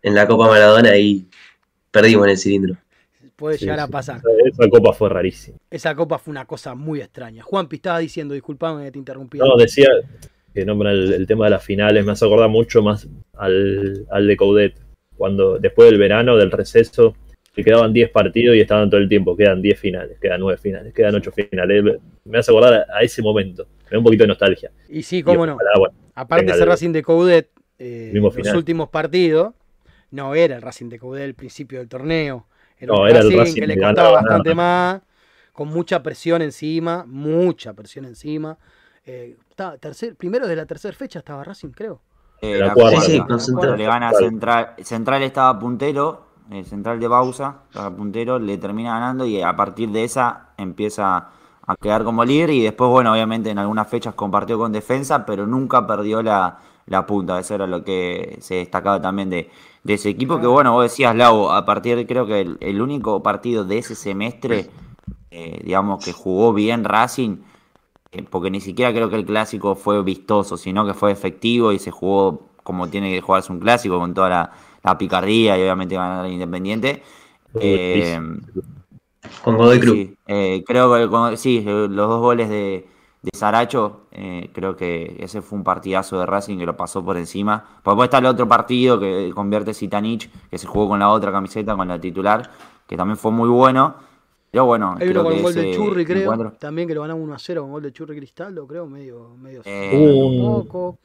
en 0.02 0.16
la 0.16 0.28
Copa 0.28 0.48
Maradona 0.48 0.98
y 0.98 1.28
perdimos 1.92 2.26
en 2.26 2.32
el 2.32 2.38
cilindro. 2.38 2.78
Puede 3.36 3.58
Sí, 3.58 3.66
llegar 3.66 3.82
a 3.82 3.88
pasar. 3.88 4.20
Esa, 4.46 4.70
copa 4.70 4.94
fue 4.94 5.10
rarísima. 5.10 5.58
Esa 5.70 5.96
copa 5.96 6.18
fue 6.18 6.32
una 6.32 6.46
cosa 6.46 6.74
muy 6.76 7.02
extraña. 7.02 7.44
Juanpi, 7.44 7.76
estabas 7.76 8.02
diciendo, 8.02 8.34
disculpame 8.34 8.86
que 8.86 8.92
te 8.92 9.00
interrumpí. 9.00 9.38
No, 9.38 9.56
decía 9.58 9.90
que 10.54 10.66
nombra 10.66 10.92
el, 10.92 11.14
el 11.14 11.28
tema 11.28 11.46
de 11.46 11.52
las 11.52 11.64
finales, 11.64 12.06
me 12.06 12.12
hace 12.12 12.26
acordar 12.26 12.50
mucho 12.50 12.82
más 12.82 13.08
al, 13.36 14.06
al 14.12 14.28
de 14.28 14.38
Coudet, 14.38 14.83
cuando 15.18 15.58
después 15.60 15.90
del 15.90 16.00
verano, 16.00 16.38
del 16.38 16.52
receso, 16.52 17.16
que 17.54 17.64
quedaban 17.64 17.94
10 17.94 18.10
partidos 18.10 18.56
y 18.56 18.62
estaban 18.62 18.90
todo 18.90 19.00
el 19.00 19.08
tiempo, 19.08 19.36
quedan 19.38 19.62
10 19.62 19.80
finales, 19.80 20.18
quedan 20.20 20.40
9 20.40 20.58
finales, 20.58 20.94
quedan 20.94 21.16
8 21.16 21.32
finales. 21.32 21.84
Me 22.26 22.40
hace 22.40 22.52
acordar 22.52 22.86
a, 22.92 23.02
ese 23.04 23.22
momento, 23.22 23.68
me 23.86 23.92
da 23.92 23.98
un 24.00 24.04
poquito 24.04 24.24
de 24.24 24.30
nostalgia. 24.30 24.72
Y 24.90 25.04
sí, 25.04 25.22
cómo 25.22 25.44
Y 25.44 25.48
no. 25.48 25.54
ojalá, 25.56 25.70
bueno, 25.78 25.96
Aparte 26.16 26.52
ese 26.52 26.62
el- 26.64 26.68
Racing 26.68 26.92
de 26.92 27.04
Coudet, 27.04 27.50
eh, 27.78 28.12
los 28.14 28.34
final. 28.36 28.58
últimos 28.58 28.90
partidos, 28.90 29.54
no 30.12 30.34
era 30.36 30.56
el 30.56 30.62
Racing 30.62 30.90
de 30.90 31.00
Coudet 31.00 31.24
el 31.24 31.36
principio 31.36 31.80
del 31.80 31.90
torneo. 31.90 32.48
Era 32.80 32.94
No, 32.94 33.02
un 33.04 33.10
era 33.10 33.20
el 33.20 33.26
Racing, 33.26 33.38
Racing 33.40 33.62
que 33.62 33.68
le 33.68 33.78
costaba 33.78 34.12
bastante 34.12 34.56
más, 34.56 35.02
con 35.52 35.68
mucha 35.68 36.02
presión 36.02 36.42
encima, 36.42 37.06
mucha 37.08 37.74
presión 37.74 38.06
encima. 38.06 38.58
Eh, 39.06 39.36
estaba 39.50 39.78
tercer, 39.78 40.16
primero 40.16 40.48
de 40.48 40.56
la 40.56 40.66
tercera 40.66 40.96
fecha 40.96 41.20
estaba 41.20 41.44
Racing, 41.44 41.70
creo. 41.70 42.02
Eh, 42.44 42.60
La 42.60 42.68
la 42.68 42.74
cuarta. 42.74 42.92
cuarta. 42.92 43.02
Sí, 43.02 43.12
sí, 43.12 43.24
La 43.28 43.28
con 43.28 43.40
cuarta. 43.40 43.40
Central. 43.40 43.78
Le 43.78 43.86
gana 43.86 44.14
Central. 44.14 44.74
Central 44.84 45.24
estaba 45.24 45.58
puntero, 45.60 46.26
eh, 46.52 46.64
Central 46.66 47.00
de 47.00 47.08
Bausa, 47.08 47.62
estaba 47.70 47.96
puntero, 47.96 48.38
le 48.40 48.58
termina 48.58 48.92
ganando 49.00 49.26
y 49.26 49.42
a 49.42 49.56
partir 49.56 49.90
de 49.92 50.04
esa 50.04 50.50
empieza 50.58 51.30
a 51.66 51.76
quedar 51.82 52.04
como 52.04 52.26
líder 52.26 52.50
y 52.52 52.62
después, 52.62 52.90
bueno, 52.90 53.14
obviamente 53.14 53.50
en 53.50 53.60
algunas 53.60 53.88
fechas 53.88 54.14
compartió 54.16 54.58
con 54.58 54.72
defensa, 54.74 55.26
pero 55.26 55.48
nunca 55.48 55.88
perdió 55.88 56.22
la, 56.22 56.60
la 56.88 57.06
punta. 57.06 57.40
Eso 57.40 57.56
era 57.56 57.68
lo 57.68 57.84
que 57.84 58.38
se 58.42 58.56
destacaba 58.56 59.02
también 59.02 59.30
de, 59.30 59.50
de 59.84 59.94
ese 59.94 60.10
equipo, 60.10 60.40
que 60.42 60.48
bueno, 60.48 60.74
vos 60.74 60.84
decías, 60.84 61.16
Lau, 61.16 61.50
a 61.50 61.66
partir 61.66 61.96
de 61.96 62.06
creo 62.06 62.26
que 62.28 62.42
el, 62.42 62.58
el 62.60 62.82
único 62.82 63.24
partido 63.24 63.64
de 63.64 63.78
ese 63.80 63.96
semestre, 63.96 64.70
eh, 65.32 65.62
digamos, 65.64 66.04
que 66.04 66.12
jugó 66.14 66.54
bien 66.54 66.84
Racing, 66.84 67.38
porque 68.30 68.52
ni 68.52 68.62
siquiera 68.62 68.92
creo 68.94 69.10
que 69.10 69.16
el 69.18 69.26
clásico 69.26 69.76
fue 69.76 70.02
vistoso, 70.04 70.58
sino 70.58 70.86
que 70.86 70.94
fue 70.94 71.12
efectivo 71.12 71.72
y 71.72 71.80
se 71.80 71.92
jugó 71.92 72.50
como 72.64 72.90
tiene 72.90 73.12
que 73.14 73.22
jugarse 73.22 73.52
un 73.52 73.60
clásico, 73.60 74.00
con 74.00 74.14
toda 74.14 74.30
la, 74.30 74.52
la 74.84 74.98
picardía 74.98 75.58
y 75.58 75.62
obviamente 75.62 75.96
ganar 75.96 76.26
al 76.26 76.32
Independiente. 76.32 77.04
Eh, 77.60 78.20
Con 79.44 79.58
Godoy 79.58 79.80
Cruz. 79.80 80.00
sí, 80.00 80.18
eh, 80.28 80.64
creo 80.66 80.94
que 80.94 81.10
con- 81.10 81.38
sí, 81.38 81.58
eh, 81.66 81.88
los 81.90 82.08
dos 82.10 82.20
goles 82.22 82.50
de, 82.50 82.88
de 83.22 83.32
Saracho, 83.38 84.02
eh, 84.12 84.50
creo 84.54 84.76
que 84.76 85.18
ese 85.20 85.42
fue 85.42 85.58
un 85.58 85.64
partidazo 85.64 86.20
de 86.20 86.26
Racing 86.26 86.58
que 86.58 86.66
lo 86.66 86.76
pasó 86.78 87.04
por 87.04 87.18
encima. 87.18 87.66
Después 87.86 88.06
está 88.08 88.18
el 88.20 88.26
otro 88.26 88.48
partido 88.48 89.00
que 89.00 89.32
convierte 89.34 89.74
Zitanich, 89.74 90.30
que 90.50 90.58
se 90.58 90.68
jugó 90.68 90.90
con 90.90 91.00
la 91.00 91.10
otra 91.10 91.32
camiseta, 91.32 91.76
con 91.76 91.88
la 91.88 92.00
titular, 92.00 92.52
que 92.88 92.98
también 92.98 93.18
fue 93.18 93.32
muy 93.32 93.50
bueno. 93.50 93.96
Pero 94.54 94.66
bueno, 94.66 94.96
Hay 95.00 95.08
uno 95.08 95.22
creo 95.22 95.24
con 95.24 95.34
que 95.36 95.42
gol 95.42 95.54
de 95.56 95.62
ese 95.72 95.76
Churri, 95.80 96.06
creo. 96.06 96.22
encuentro- 96.32 96.54
También 96.60 96.88
que 96.88 96.94
lo 96.94 97.02
ganamos 97.02 97.24
1 97.24 97.34
a 97.34 97.40
0 97.40 97.64
con 97.64 97.72
gol 97.72 97.82
de 97.82 97.92
Churri 97.92 98.16
Cristaldo, 98.16 98.68
creo, 98.68 98.86
medio. 98.86 99.30
medio 99.42 99.64
Eh, 99.66 99.90
un 99.96 100.42
un- 100.46 100.64
poco. 100.68 101.00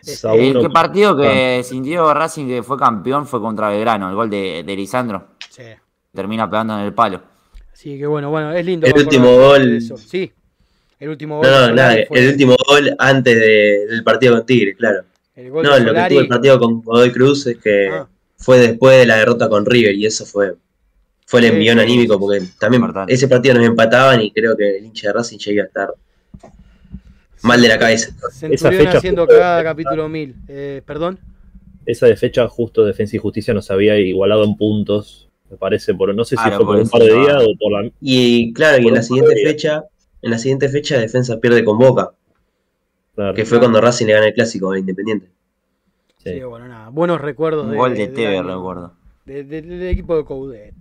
Sa- 0.00 0.32
El 0.34 0.60
que 0.60 0.70
partido 0.70 1.16
que 1.16 1.62
sintió 1.64 2.14
Racing 2.14 2.46
que 2.46 2.62
fue 2.62 2.76
campeón 2.78 3.26
fue 3.26 3.40
contra 3.40 3.70
Belgrano, 3.70 4.08
el 4.08 4.14
gol 4.14 4.30
de, 4.30 4.62
de 4.64 4.76
Lisandro. 4.76 5.30
Sí. 5.50 5.64
Termina 6.14 6.48
pegando 6.48 6.74
en 6.78 6.84
el 6.84 6.94
palo. 6.94 7.20
Así 7.72 7.98
que 7.98 8.06
bueno, 8.06 8.30
bueno, 8.30 8.52
es 8.52 8.64
lindo. 8.64 8.86
El 8.86 8.94
último 8.96 9.36
gol-. 9.36 9.80
Sí, 9.80 10.32
el 11.00 11.08
último 11.08 11.38
gol. 11.38 11.46
No, 11.50 11.68
no, 11.70 11.74
nada, 11.74 11.96
fue- 12.06 12.20
el 12.20 12.28
último 12.30 12.54
gol 12.68 12.94
antes 13.00 13.34
de- 13.34 13.86
del 13.90 14.04
partido 14.04 14.36
con 14.36 14.46
Tigre, 14.46 14.76
claro. 14.76 15.02
el 15.34 15.50
gol 15.50 15.64
No, 15.64 15.74
de 15.74 15.80
lo 15.80 15.92
que 15.92 16.08
tuvo 16.08 16.20
el 16.20 16.28
partido 16.28 16.58
con 16.60 16.82
Godoy 16.82 17.10
Cruz 17.10 17.46
es 17.48 17.58
que 17.58 17.88
Ah. 17.88 18.06
fue 18.36 18.58
después 18.58 18.96
de 18.96 19.06
la 19.06 19.16
derrota 19.16 19.48
con 19.48 19.66
River 19.66 19.92
y 19.96 20.06
eso 20.06 20.24
fue 20.24 20.54
fue 21.32 21.40
el 21.40 21.46
envión 21.46 21.78
sí, 21.78 21.82
anímico 21.84 22.18
porque 22.20 22.42
también 22.60 22.82
Importante. 22.82 23.10
ese 23.14 23.26
partido 23.26 23.54
nos 23.54 23.64
empataban 23.64 24.20
y 24.20 24.30
creo 24.32 24.54
que 24.54 24.76
el 24.76 24.84
hincha 24.84 25.08
de 25.08 25.14
Racing 25.14 25.38
llega 25.38 25.62
a 25.62 25.66
estar 25.66 25.94
mal 27.42 27.58
de 27.62 27.68
la 27.68 27.78
cabeza. 27.78 28.14
Centurión 28.30 28.84
fecha 28.84 28.98
haciendo 28.98 29.26
cagada 29.26 29.64
capítulo 29.64 30.10
1000. 30.10 30.34
Eh, 30.48 30.82
¿Perdón? 30.84 31.18
Esa 31.86 32.04
de 32.04 32.16
fecha 32.16 32.46
justo 32.48 32.84
Defensa 32.84 33.16
y 33.16 33.18
Justicia 33.18 33.54
nos 33.54 33.70
había 33.70 33.96
igualado 33.98 34.44
en 34.44 34.58
puntos, 34.58 35.30
me 35.50 35.56
parece, 35.56 35.94
por 35.94 36.14
no 36.14 36.22
sé 36.26 36.36
si 36.36 36.42
Claro, 36.42 36.56
fue 36.58 36.66
por 36.66 36.76
un 36.76 36.88
par 36.90 37.00
de 37.00 37.14
días 37.14 37.36
ah. 37.40 37.44
o 37.44 37.56
por 37.58 37.72
la... 37.82 37.90
Y 38.02 38.52
claro, 38.52 38.82
y 38.82 38.88
en 38.88 38.94
la 38.94 39.02
siguiente 39.02 39.34
de 39.34 39.42
fecha, 39.42 39.84
en 40.20 40.30
la 40.32 40.38
siguiente 40.38 40.68
fecha 40.68 40.98
Defensa 40.98 41.40
pierde 41.40 41.64
con 41.64 41.78
Boca, 41.78 42.10
claro, 43.14 43.32
que 43.32 43.46
fue 43.46 43.58
cuando 43.58 43.80
Racing 43.80 44.04
le 44.04 44.12
gana 44.12 44.26
el 44.26 44.34
clásico 44.34 44.70
al 44.70 44.80
Independiente. 44.80 45.28
sí. 46.22 46.34
Sí, 46.34 46.40
bueno, 46.42 46.68
nada. 46.68 46.90
Buenos 46.90 47.22
recuerdos. 47.22 47.64
Un 47.64 47.70
de- 47.72 47.76
gol 47.78 47.94
de 47.94 48.06
Tevez, 48.08 48.40
año. 48.40 48.54
recuerdo. 48.54 48.92
de- 49.24 49.44
de- 49.44 49.62
del 49.62 49.82
equipo 49.88 50.14
de 50.18 50.24
Coudet. 50.26 50.74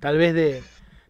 Tal 0.00 0.18
vez 0.18 0.34
de, 0.34 0.62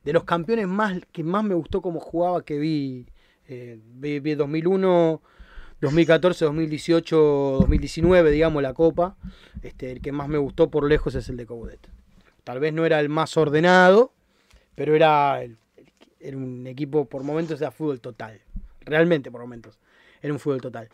de 0.05 0.13
los 0.13 0.25
campeones 0.25 0.67
más 0.69 1.01
que 1.13 1.23
más 1.25 1.45
me 1.45 1.55
gustó 1.55 1.83
como 1.83 2.01
jugaba 2.01 2.45
que 2.45 2.59
vi, 2.59 3.07
eh, 3.49 3.79
vi, 3.85 4.21
vi 4.21 4.35
2001, 4.35 5.21
2014, 5.81 6.45
2018, 6.45 7.17
2019, 7.17 8.31
digamos, 8.31 8.63
la 8.63 8.75
Copa. 8.75 9.17
Este, 9.63 9.91
el 9.93 10.01
que 10.01 10.13
más 10.13 10.29
me 10.29 10.39
gustó 10.39 10.71
por 10.71 10.85
lejos 10.89 11.15
es 11.15 11.29
el 11.29 11.37
de 11.37 11.47
Coudet. 11.47 11.81
Tal 12.45 12.61
vez 12.61 12.73
no 12.73 12.87
era 12.87 13.01
el 13.01 13.09
más 13.09 13.37
ordenado, 13.37 14.13
pero 14.75 14.95
era, 14.95 15.43
el- 15.43 15.59
era 16.21 16.37
un 16.37 16.67
equipo 16.67 17.07
por 17.07 17.23
momentos 17.25 17.59
de 17.59 17.71
fútbol 17.71 18.01
total. 18.01 18.41
Realmente 18.81 19.31
por 19.31 19.41
momentos. 19.41 19.79
Era 20.23 20.33
un 20.33 20.39
fútbol 20.39 20.61
total. 20.61 20.89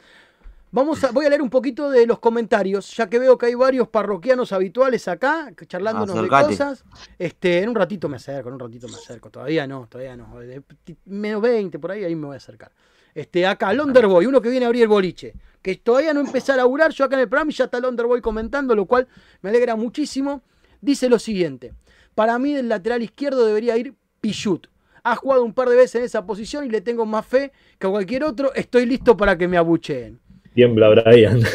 Vamos 0.74 1.04
a, 1.04 1.10
voy 1.12 1.26
a 1.26 1.28
leer 1.28 1.42
un 1.42 1.50
poquito 1.50 1.90
de 1.90 2.06
los 2.06 2.18
comentarios, 2.18 2.96
ya 2.96 3.06
que 3.08 3.18
veo 3.18 3.36
que 3.36 3.44
hay 3.46 3.54
varios 3.54 3.88
parroquianos 3.88 4.52
habituales 4.52 5.06
acá, 5.06 5.52
charlándonos 5.66 6.14
de 6.14 6.20
Acercate. 6.20 6.46
cosas. 6.48 6.84
Este, 7.18 7.58
en 7.62 7.68
un 7.68 7.74
ratito 7.74 8.08
me 8.08 8.16
acerco, 8.16 8.48
en 8.48 8.54
un 8.54 8.60
ratito 8.60 8.88
me 8.88 8.94
acerco. 8.94 9.28
Todavía 9.30 9.66
no, 9.66 9.86
todavía 9.86 10.16
no. 10.16 10.38
De- 10.40 10.62
Menos 11.04 11.42
20 11.42 11.78
por 11.78 11.92
ahí, 11.92 12.04
ahí 12.04 12.16
me 12.16 12.26
voy 12.26 12.34
a 12.34 12.36
acercar. 12.38 12.72
Este, 13.14 13.46
acá, 13.46 13.70
Londerboy, 13.74 14.24
uno 14.24 14.40
que 14.40 14.48
viene 14.48 14.64
a 14.64 14.68
abrir 14.68 14.82
el 14.84 14.88
boliche. 14.88 15.34
Que 15.60 15.76
todavía 15.76 16.14
no 16.14 16.20
empecé 16.20 16.52
a 16.52 16.56
laburar, 16.56 16.90
yo 16.92 17.04
acá 17.04 17.16
en 17.16 17.20
el 17.20 17.28
programa 17.28 17.50
y 17.50 17.54
ya 17.54 17.64
está 17.66 17.78
Londerboy 17.78 18.22
comentando, 18.22 18.74
lo 18.74 18.86
cual 18.86 19.06
me 19.42 19.50
alegra 19.50 19.76
muchísimo. 19.76 20.42
Dice 20.80 21.10
lo 21.10 21.18
siguiente: 21.18 21.74
Para 22.14 22.38
mí, 22.38 22.54
del 22.54 22.70
lateral 22.70 23.02
izquierdo 23.02 23.44
debería 23.44 23.76
ir 23.76 23.94
Pichut. 24.22 24.68
Ha 25.04 25.16
jugado 25.16 25.44
un 25.44 25.52
par 25.52 25.68
de 25.68 25.76
veces 25.76 25.96
en 25.96 26.04
esa 26.04 26.24
posición 26.24 26.64
y 26.64 26.70
le 26.70 26.80
tengo 26.80 27.04
más 27.04 27.26
fe 27.26 27.52
que 27.78 27.86
a 27.86 27.90
cualquier 27.90 28.24
otro. 28.24 28.54
Estoy 28.54 28.86
listo 28.86 29.16
para 29.18 29.36
que 29.36 29.46
me 29.48 29.58
abucheen. 29.58 30.18
Tiembla 30.54 30.88
Brian. 30.90 31.42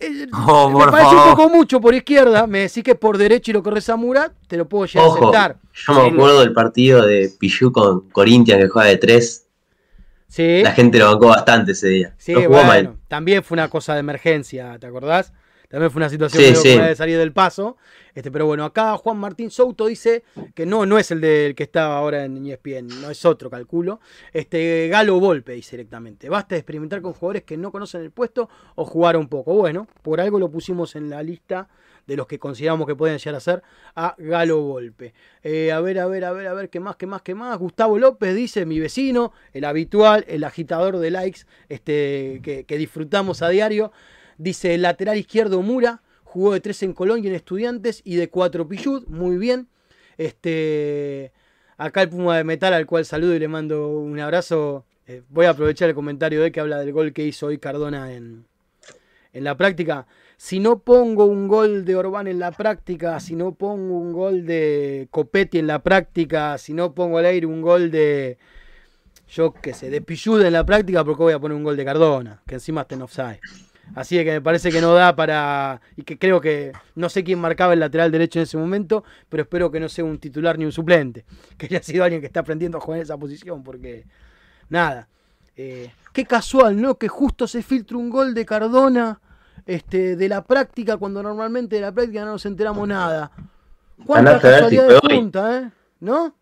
Eh, 0.00 0.26
Oh, 0.32 0.68
me 0.70 0.76
por 0.76 0.90
parece 0.92 1.10
un 1.10 1.16
favor. 1.16 1.36
poco 1.36 1.48
mucho 1.48 1.80
por 1.80 1.92
izquierda. 1.92 2.46
Me 2.46 2.60
decís 2.60 2.84
que 2.84 2.94
por 2.94 3.18
derecho 3.18 3.50
y 3.50 3.54
lo 3.54 3.64
corres 3.64 3.88
a 3.88 3.96
Murat, 3.96 4.32
te 4.46 4.56
lo 4.56 4.68
puedo 4.68 4.86
llegar 4.86 5.08
a 5.08 5.12
aceptar. 5.12 5.56
yo 5.88 5.94
me 5.94 6.08
acuerdo 6.14 6.40
del 6.40 6.52
partido 6.52 7.04
de 7.04 7.32
Pichu 7.36 7.72
con 7.72 8.08
Corinthians 8.10 8.62
que 8.62 8.68
juega 8.68 8.88
de 8.90 8.96
tres. 8.96 9.46
Sí, 10.28 10.62
La 10.62 10.70
gente 10.72 10.98
lo 11.00 11.06
bancó 11.06 11.26
bastante 11.28 11.72
ese 11.72 11.88
día. 11.88 12.14
sí 12.16 12.32
no 12.32 12.38
jugó 12.42 12.50
bueno, 12.62 12.66
mal. 12.68 12.96
también 13.08 13.42
fue 13.42 13.56
una 13.56 13.68
cosa 13.68 13.94
de 13.94 14.00
emergencia, 14.00 14.78
¿te 14.78 14.86
acordás? 14.86 15.32
También 15.68 15.90
fue 15.90 16.00
una 16.00 16.08
situación 16.08 16.42
Sí, 16.42 16.54
sí. 16.54 16.78
de 16.78 16.96
salir 16.96 17.18
del 17.18 17.32
paso. 17.32 17.76
Este, 18.14 18.30
pero 18.30 18.46
bueno, 18.46 18.64
acá 18.64 18.96
Juan 18.96 19.18
Martín 19.18 19.50
Souto 19.50 19.86
dice 19.86 20.24
que 20.54 20.64
no, 20.64 20.86
no 20.86 20.98
es 20.98 21.10
el 21.10 21.20
del 21.20 21.54
que 21.54 21.64
estaba 21.64 21.98
ahora 21.98 22.24
en 22.24 22.44
ESPN, 22.46 22.88
no 23.02 23.10
es 23.10 23.24
otro, 23.26 23.50
calculo. 23.50 24.00
Este, 24.32 24.88
Galo 24.88 25.20
Volpe 25.20 25.52
dice 25.52 25.76
directamente. 25.76 26.28
Basta 26.30 26.54
de 26.54 26.60
experimentar 26.60 27.02
con 27.02 27.12
jugadores 27.12 27.44
que 27.44 27.56
no 27.58 27.70
conocen 27.70 28.00
el 28.00 28.10
puesto 28.10 28.48
o 28.76 28.84
jugar 28.86 29.16
un 29.18 29.28
poco. 29.28 29.54
Bueno, 29.54 29.86
por 30.02 30.20
algo 30.20 30.38
lo 30.38 30.50
pusimos 30.50 30.96
en 30.96 31.10
la 31.10 31.22
lista 31.22 31.68
de 32.06 32.16
los 32.16 32.26
que 32.26 32.38
consideramos 32.38 32.86
que 32.86 32.94
pueden 32.96 33.18
llegar 33.18 33.34
a 33.34 33.40
ser 33.40 33.62
a 33.94 34.14
Galo 34.16 34.62
Volpe. 34.62 35.12
Eh, 35.42 35.70
a 35.70 35.80
ver, 35.80 35.98
a 35.98 36.06
ver, 36.06 36.24
a 36.24 36.32
ver, 36.32 36.46
a 36.46 36.54
ver, 36.54 36.70
qué 36.70 36.80
más, 36.80 36.96
qué 36.96 37.06
más, 37.06 37.20
qué 37.20 37.34
más. 37.34 37.58
Gustavo 37.58 37.98
López 37.98 38.34
dice, 38.34 38.64
mi 38.64 38.80
vecino, 38.80 39.32
el 39.52 39.66
habitual, 39.66 40.24
el 40.28 40.44
agitador 40.44 40.96
de 40.98 41.10
likes, 41.10 41.40
este, 41.68 42.40
que, 42.42 42.64
que 42.64 42.78
disfrutamos 42.78 43.42
a 43.42 43.50
diario. 43.50 43.92
Dice, 44.38 44.74
el 44.74 44.82
lateral 44.82 45.18
izquierdo 45.18 45.60
Mura, 45.62 46.02
jugó 46.22 46.52
de 46.52 46.60
3 46.60 46.84
en 46.84 46.92
Colón 46.92 47.22
y 47.22 47.26
en 47.26 47.34
Estudiantes 47.34 48.00
y 48.04 48.16
de 48.16 48.30
4 48.30 48.68
Pillud, 48.68 49.06
muy 49.08 49.36
bien. 49.36 49.68
Este, 50.16 51.32
acá 51.76 52.02
el 52.02 52.08
Puma 52.08 52.36
de 52.36 52.44
Metal, 52.44 52.72
al 52.72 52.86
cual 52.86 53.04
saludo 53.04 53.34
y 53.34 53.38
le 53.38 53.48
mando 53.48 53.88
un 53.88 54.18
abrazo. 54.20 54.84
Eh, 55.06 55.22
voy 55.28 55.46
a 55.46 55.50
aprovechar 55.50 55.88
el 55.88 55.94
comentario 55.94 56.42
de 56.42 56.52
que 56.52 56.60
habla 56.60 56.78
del 56.78 56.92
gol 56.92 57.12
que 57.12 57.24
hizo 57.24 57.46
hoy 57.46 57.58
Cardona 57.58 58.12
en, 58.12 58.46
en 59.32 59.44
la 59.44 59.56
práctica. 59.56 60.06
Si 60.36 60.60
no 60.60 60.80
pongo 60.80 61.24
un 61.24 61.48
gol 61.48 61.84
de 61.84 61.96
Orbán 61.96 62.28
en 62.28 62.38
la 62.38 62.52
práctica, 62.52 63.18
si 63.18 63.34
no 63.34 63.54
pongo 63.54 63.98
un 63.98 64.12
gol 64.12 64.46
de 64.46 65.08
Copetti 65.10 65.58
en 65.58 65.66
la 65.66 65.82
práctica, 65.82 66.58
si 66.58 66.74
no 66.74 66.94
pongo 66.94 67.18
al 67.18 67.24
aire 67.24 67.46
un 67.46 67.60
gol 67.60 67.90
de, 67.90 68.38
yo 69.28 69.52
qué 69.52 69.74
sé, 69.74 69.90
de 69.90 70.00
Pichud 70.00 70.40
en 70.42 70.52
la 70.52 70.64
práctica, 70.64 71.04
porque 71.04 71.22
voy 71.24 71.32
a 71.32 71.40
poner 71.40 71.56
un 71.56 71.64
gol 71.64 71.76
de 71.76 71.84
Cardona, 71.84 72.42
que 72.46 72.54
encima 72.54 72.82
está 72.82 72.94
en 72.94 73.02
offside. 73.02 73.40
Así 73.94 74.16
que 74.24 74.32
me 74.32 74.40
parece 74.40 74.70
que 74.70 74.80
no 74.80 74.94
da 74.94 75.16
para. 75.16 75.80
Y 75.96 76.02
que 76.02 76.18
creo 76.18 76.40
que. 76.40 76.72
No 76.94 77.08
sé 77.08 77.24
quién 77.24 77.40
marcaba 77.40 77.72
el 77.72 77.80
lateral 77.80 78.10
derecho 78.10 78.38
en 78.38 78.44
ese 78.44 78.56
momento, 78.56 79.04
pero 79.28 79.42
espero 79.42 79.70
que 79.70 79.80
no 79.80 79.88
sea 79.88 80.04
un 80.04 80.18
titular 80.18 80.58
ni 80.58 80.64
un 80.64 80.72
suplente. 80.72 81.24
Que 81.58 81.66
haya 81.66 81.82
sido 81.82 82.04
alguien 82.04 82.20
que 82.20 82.26
está 82.26 82.40
aprendiendo 82.40 82.78
a 82.78 82.80
jugar 82.80 82.98
en 82.98 83.02
esa 83.02 83.16
posición, 83.16 83.62
porque. 83.62 84.04
Nada. 84.68 85.08
Eh, 85.56 85.90
qué 86.12 86.24
casual, 86.24 86.80
¿no? 86.80 86.96
Que 86.96 87.08
justo 87.08 87.48
se 87.48 87.62
filtre 87.62 87.96
un 87.96 88.10
gol 88.10 88.32
de 88.34 88.46
Cardona 88.46 89.20
este, 89.66 90.16
de 90.16 90.28
la 90.28 90.44
práctica, 90.44 90.96
cuando 90.96 91.22
normalmente 91.22 91.76
de 91.76 91.82
la 91.82 91.92
práctica 91.92 92.24
no 92.24 92.32
nos 92.32 92.46
enteramos 92.46 92.86
nada. 92.86 93.30
¿Cuánta 94.06 94.40
casualidad 94.40 94.88
de 94.88 95.00
punta, 95.00 95.58
eh? 95.58 95.70
¿No? 96.00 96.34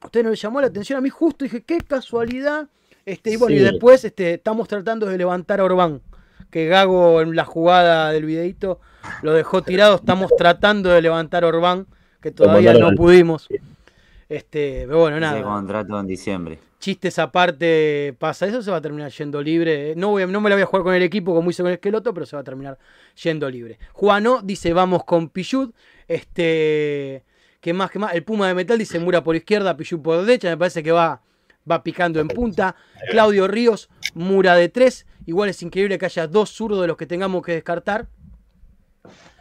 A 0.00 0.06
usted 0.06 0.24
no 0.24 0.30
le 0.30 0.36
llamó 0.36 0.60
la 0.60 0.66
atención, 0.66 0.98
a 0.98 1.00
mí 1.00 1.08
justo 1.08 1.44
dije, 1.44 1.62
qué 1.62 1.78
casualidad. 1.78 2.68
Este, 3.04 3.32
y 3.32 3.36
bueno, 3.36 3.56
y 3.56 3.58
después 3.60 4.04
este, 4.04 4.34
estamos 4.34 4.68
tratando 4.68 5.06
de 5.06 5.18
levantar 5.18 5.60
a 5.60 5.64
Orbán. 5.64 6.00
Que 6.50 6.66
Gago 6.66 7.22
en 7.22 7.34
la 7.34 7.44
jugada 7.44 8.12
del 8.12 8.26
videito 8.26 8.78
lo 9.22 9.32
dejó 9.32 9.62
tirado. 9.62 9.96
Estamos 9.96 10.30
tratando 10.36 10.90
de 10.90 11.00
levantar 11.00 11.44
a 11.44 11.46
Orbán, 11.48 11.86
que 12.20 12.30
todavía 12.30 12.74
no 12.74 12.90
pudimos. 12.94 13.48
Este, 14.28 14.84
pero 14.86 15.00
bueno, 15.00 15.18
nada. 15.20 15.42
contrato 15.42 15.98
en 15.98 16.06
diciembre. 16.06 16.58
Chistes 16.78 17.18
aparte 17.18 18.14
pasa, 18.18 18.46
eso 18.46 18.60
se 18.60 18.70
va 18.70 18.78
a 18.78 18.80
terminar 18.80 19.10
yendo 19.12 19.40
libre. 19.40 19.94
No, 19.96 20.08
voy 20.10 20.22
a- 20.24 20.26
no 20.26 20.40
me 20.40 20.50
la 20.50 20.56
voy 20.56 20.62
a 20.62 20.66
jugar 20.66 20.82
con 20.82 20.94
el 20.94 21.02
equipo 21.02 21.32
como 21.34 21.48
hice 21.50 21.62
con 21.62 21.68
el 21.70 21.74
esqueloto, 21.74 22.12
pero 22.12 22.26
se 22.26 22.34
va 22.36 22.40
a 22.40 22.44
terminar 22.44 22.76
yendo 23.22 23.48
libre. 23.48 23.78
Juano 23.92 24.40
dice 24.42 24.72
vamos 24.72 25.04
con 25.04 25.28
Pichud. 25.28 25.70
Este. 26.08 27.22
¿Qué 27.60 27.72
más? 27.72 27.90
¿Qué 27.90 27.98
más? 27.98 28.14
El 28.14 28.24
Puma 28.24 28.48
de 28.48 28.54
Metal 28.54 28.76
dice 28.76 28.98
Mura 28.98 29.22
por 29.22 29.36
izquierda, 29.36 29.76
Pichud 29.76 30.00
por 30.00 30.24
derecha. 30.24 30.48
Me 30.50 30.56
parece 30.56 30.82
que 30.82 30.90
va, 30.92 31.20
va 31.70 31.82
picando 31.82 32.20
en 32.20 32.28
punta. 32.28 32.76
Claudio 33.10 33.46
Ríos, 33.48 33.88
Mura 34.14 34.54
de 34.56 34.68
3. 34.68 35.06
Igual 35.26 35.48
es 35.50 35.62
increíble 35.62 35.98
que 35.98 36.06
haya 36.06 36.26
dos 36.26 36.50
zurdos 36.50 36.80
de 36.80 36.86
los 36.88 36.96
que 36.96 37.06
tengamos 37.06 37.42
que 37.42 37.52
descartar. 37.52 38.08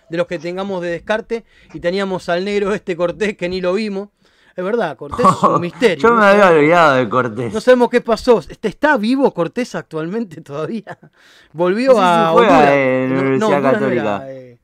De 0.09 0.17
los 0.17 0.27
que 0.27 0.39
tengamos 0.39 0.81
de 0.81 0.89
descarte. 0.91 1.45
Y 1.73 1.79
teníamos 1.79 2.27
al 2.29 2.43
negro 2.45 2.73
este 2.73 2.95
Cortés 2.95 3.37
que 3.37 3.47
ni 3.49 3.61
lo 3.61 3.73
vimos. 3.73 4.09
Es 4.53 4.63
verdad, 4.65 4.97
Cortés 4.97 5.25
es 5.25 5.43
un 5.43 5.61
misterio. 5.61 5.97
Yo 5.97 6.09
¿no? 6.09 6.15
me 6.19 6.25
había 6.25 6.49
olvidado 6.49 6.95
de 6.97 7.09
Cortés. 7.09 7.53
No 7.53 7.61
sabemos 7.61 7.89
qué 7.89 8.01
pasó. 8.01 8.39
¿Está, 8.39 8.67
está 8.67 8.97
vivo 8.97 9.33
Cortés 9.33 9.73
actualmente 9.75 10.41
todavía? 10.41 10.97
Volvió 11.53 11.93
No 11.93 11.93
sé 11.95 11.99
si 12.01 12.05
a 12.05 12.29
juega 12.33 12.51
Honduras. 12.57 12.71
en 12.73 13.13
la 13.15 13.19
Universidad 13.21 13.61
no 13.61 13.71
Católica. 13.71 14.01
era, 14.01 14.31
eh, 14.33 14.59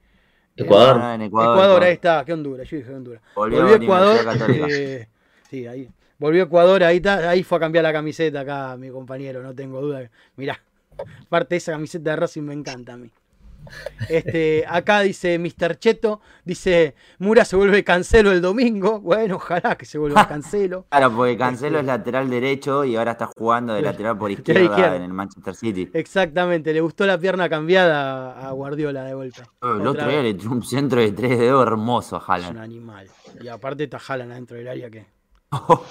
Ecuador. 0.58 1.00
Ah, 1.02 1.16
en 1.16 1.22
Ecuador, 1.22 1.54
Ecuador. 1.56 1.84
ahí 1.84 1.94
está. 1.94 2.26
¿Qué 2.26 2.34
Honduras? 2.34 2.68
Yo 2.70 2.78
dije 2.78 2.94
Honduras. 2.94 3.22
Volvió 3.36 3.60
Volvió, 3.62 3.74
a 3.74 3.78
a 3.78 3.84
Ecuador. 3.84 4.52
Eh, 4.70 5.08
sí, 5.50 5.66
ahí. 5.68 5.90
Volvió 6.20 6.44
a 6.44 6.46
Ecuador, 6.46 6.84
ahí, 6.84 6.98
está, 6.98 7.30
ahí 7.30 7.44
fue 7.44 7.58
a 7.58 7.62
cambiar 7.62 7.84
la 7.84 7.94
camiseta 7.94 8.40
acá, 8.42 8.76
mi 8.78 8.90
compañero, 8.90 9.42
no 9.44 9.54
tengo 9.54 9.82
duda. 9.82 10.10
Mirá, 10.36 10.60
aparte 11.26 11.56
esa 11.56 11.74
camiseta 11.74 12.10
de 12.12 12.16
Racing 12.16 12.42
me 12.44 12.54
encanta 12.54 12.94
a 12.94 12.98
mí. 12.98 13.12
Este, 14.08 14.64
acá 14.66 15.02
dice 15.02 15.38
Mr. 15.38 15.78
Cheto, 15.78 16.22
dice 16.46 16.96
Mura 17.20 17.44
se 17.44 17.58
vuelve 17.58 17.84
cancelo 17.84 18.32
el 18.32 18.42
domingo. 18.42 19.02
Bueno, 19.02 19.36
ojalá 19.36 19.76
que 19.76 19.86
se 19.86 19.98
vuelva 19.98 20.26
cancelo. 20.30 20.86
Claro, 20.90 21.14
porque 21.14 21.38
Cancelo 21.38 21.80
es 21.80 21.86
lateral 21.86 22.30
derecho 22.30 22.86
y 22.86 22.96
ahora 22.96 23.12
está 23.12 23.26
jugando 23.38 23.74
de 23.74 23.82
lateral 23.82 24.18
por 24.18 24.32
izquierda, 24.32 24.62
izquierda. 24.64 24.96
en 24.96 25.04
el 25.04 25.12
Manchester 25.14 25.54
City. 25.54 25.90
Exactamente, 25.94 26.72
le 26.74 26.80
gustó 26.80 27.06
la 27.06 27.18
pierna 27.18 27.50
cambiada 27.50 28.40
a 28.48 28.52
Guardiola 28.52 29.04
de 29.04 29.14
vuelta. 29.16 29.44
El 29.62 29.70
Otra 29.86 29.90
otro 29.90 30.08
día 30.10 30.22
le 30.24 30.34
tiró 30.34 30.52
un 30.52 30.64
centro 30.64 31.02
de 31.02 31.12
tres 31.12 31.38
dedos 31.38 31.68
hermoso 31.68 32.16
a 32.16 32.20
Es 32.20 32.26
un 32.28 32.34
Haaland. 32.34 32.60
animal. 32.60 33.08
Y 33.42 33.48
aparte 33.50 33.84
está 33.84 34.00
Haaland 34.08 34.32
adentro 34.32 34.56
del 34.58 34.68
área 34.70 34.90
que. 34.90 35.06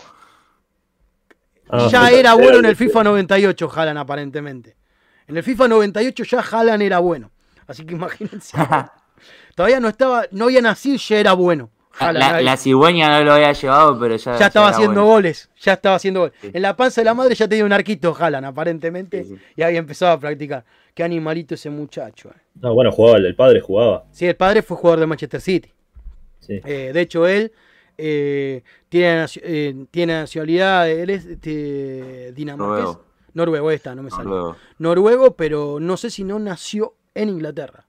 Ah, 1.69 1.89
ya 1.91 2.11
era 2.11 2.35
bueno 2.35 2.59
en 2.59 2.65
el 2.67 2.77
FIFA 2.77 3.03
98 3.03 3.71
Haaland 3.75 3.99
aparentemente. 3.99 4.77
En 5.27 5.37
el 5.37 5.43
FIFA 5.43 5.67
98 5.67 6.23
ya 6.23 6.39
Haaland 6.41 6.81
era 6.83 7.01
bueno. 7.01 7.33
Así 7.67 7.85
que 7.85 7.95
imagínense. 7.95 8.57
Todavía 9.57 9.81
no 9.81 9.89
estaba, 9.89 10.27
no 10.31 10.45
había 10.45 10.61
nacido 10.63 10.95
y 10.95 10.99
ya 10.99 11.19
era 11.19 11.33
bueno. 11.33 11.71
Haaland 11.99 12.43
La, 12.45 12.57
cigüeña 12.57 13.09
no 13.19 13.25
lo 13.25 13.33
había 13.33 13.53
llevado, 13.53 13.99
pero 13.99 14.15
ya. 14.17 14.39
ya 14.39 14.47
estaba 14.47 14.69
haciendo 14.69 15.01
bueno. 15.01 15.07
goles, 15.15 15.51
ya 15.59 15.73
estaba 15.73 15.97
haciendo 15.97 16.21
goles. 16.21 16.35
Sí. 16.41 16.51
En 16.53 16.63
la 16.63 16.77
panza 16.77 17.01
de 17.01 17.07
la 17.07 17.15
madre 17.15 17.35
ya 17.35 17.49
tenía 17.49 17.65
un 17.65 17.73
arquito 17.73 18.15
Haaland 18.17 18.47
aparentemente 18.47 19.25
Sí, 19.25 19.31
sí. 19.35 19.41
y 19.57 19.63
había 19.63 19.79
empezado 19.81 20.13
a 20.13 20.21
practicar. 20.21 20.65
Qué 20.95 21.03
animalito 21.03 21.55
ese 21.57 21.69
muchacho. 21.71 22.29
eh. 22.29 22.41
No, 22.61 22.75
bueno, 22.75 22.93
jugaba, 22.93 23.17
el 23.19 23.35
padre 23.35 23.61
jugaba. 23.61 24.05
Sí, 24.13 24.27
el 24.27 24.37
padre 24.37 24.63
fue 24.63 24.77
jugador 24.77 25.01
de 25.01 25.07
Manchester 25.07 25.41
City. 25.41 25.73
Sí. 26.39 26.61
Eh, 26.65 26.93
de 26.95 27.01
hecho, 27.01 27.27
él 27.27 27.51
eh, 27.99 28.63
tiene, 28.89 29.27
eh, 29.43 29.87
tiene 29.91 30.13
nacionalidad, 30.15 30.91
él 30.91 31.11
es 31.11 31.25
este, 31.25 32.33
dinamarqués. 32.33 32.85
Noruego. 32.85 33.05
Noruego, 33.35 33.71
esta, 33.71 33.95
no 33.95 34.03
me 34.03 34.11
sale. 34.11 34.31
Noruego, 34.79 35.37
pero 35.37 35.79
no 35.81 35.97
sé 35.97 36.11
si 36.11 36.25
no 36.25 36.39
nació 36.39 36.95
en 37.15 37.29
Inglaterra. 37.29 37.87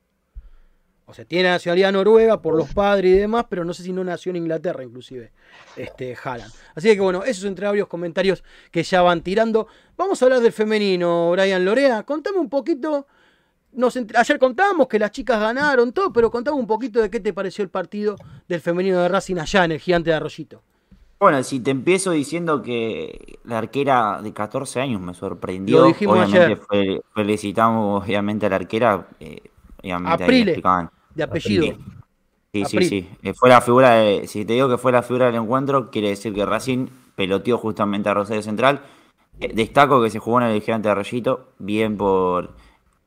O 1.09 1.13
sea, 1.13 1.23
tiene 1.23 1.47
nacionalidad 1.47 1.93
noruega 1.93 2.41
por 2.41 2.53
los 2.53 2.73
padres 2.73 3.15
y 3.15 3.17
demás, 3.17 3.45
pero 3.49 3.63
no 3.63 3.73
sé 3.73 3.81
si 3.81 3.93
no 3.93 4.03
nació 4.03 4.31
en 4.31 4.35
Inglaterra, 4.35 4.83
inclusive, 4.83 5.31
este 5.77 6.17
Haaland. 6.21 6.51
Así 6.75 6.93
que 6.93 6.99
bueno, 6.99 7.23
esos 7.23 7.45
entre 7.45 7.65
varios 7.65 7.87
comentarios 7.87 8.43
que 8.71 8.83
ya 8.83 9.01
van 9.01 9.21
tirando. 9.21 9.67
Vamos 9.95 10.21
a 10.21 10.25
hablar 10.25 10.41
del 10.41 10.51
femenino, 10.51 11.31
Brian 11.31 11.63
Lorea. 11.63 12.03
Contame 12.03 12.39
un 12.39 12.49
poquito. 12.49 13.07
Nos 13.77 13.95
Ayer 13.95 14.39
contábamos 14.39 14.87
que 14.87 14.99
las 14.99 15.11
chicas 15.11 15.39
ganaron 15.39 15.93
todo, 15.93 16.11
pero 16.11 16.29
contame 16.29 16.57
un 16.57 16.67
poquito 16.67 16.99
de 16.99 17.09
qué 17.09 17.19
te 17.19 17.31
pareció 17.31 17.63
el 17.63 17.69
partido 17.69 18.15
del 18.47 18.59
femenino 18.59 18.99
de 18.99 19.07
Racing 19.07 19.37
allá 19.37 19.65
en 19.65 19.71
el 19.73 19.79
gigante 19.79 20.09
de 20.09 20.15
Arroyito. 20.15 20.61
Bueno, 21.19 21.41
si 21.43 21.59
te 21.59 21.71
empiezo 21.71 22.11
diciendo 22.11 22.61
que 22.61 23.39
la 23.43 23.59
arquera 23.59 24.19
de 24.21 24.33
14 24.33 24.81
años 24.81 24.99
me 25.01 25.13
sorprendió. 25.13 25.79
Lo 25.81 25.87
dijimos 25.87 26.15
obviamente 26.15 26.43
ayer. 26.45 26.59
fe- 26.69 27.01
felicitamos 27.13 28.03
obviamente 28.03 28.45
a 28.47 28.49
la 28.49 28.55
arquera. 28.57 29.07
eh, 29.19 29.41
obviamente 29.81 30.23
Aprile. 30.23 30.61
De 31.15 31.23
apellido. 31.23 31.77
Sí, 32.53 32.65
sí, 32.65 32.83
sí. 32.83 33.09
Eh, 33.23 33.33
fue 33.33 33.49
la 33.49 33.61
figura 33.61 33.91
de- 33.95 34.27
si 34.27 34.43
te 34.45 34.53
digo 34.53 34.69
que 34.69 34.77
fue 34.77 34.91
la 34.91 35.03
figura 35.03 35.27
del 35.27 35.35
encuentro, 35.35 35.89
quiere 35.91 36.09
decir 36.09 36.33
que 36.33 36.45
Racing 36.45 36.87
peloteó 37.15 37.57
justamente 37.57 38.09
a 38.09 38.13
Rosario 38.15 38.41
Central. 38.41 38.81
Eh, 39.39 39.51
destaco 39.53 40.01
que 40.01 40.09
se 40.09 40.17
jugó 40.19 40.41
en 40.41 40.47
el 40.47 40.61
gigante 40.61 40.87
de 40.87 40.91
Arroyito, 40.93 41.49
bien 41.59 41.95
por 41.97 42.55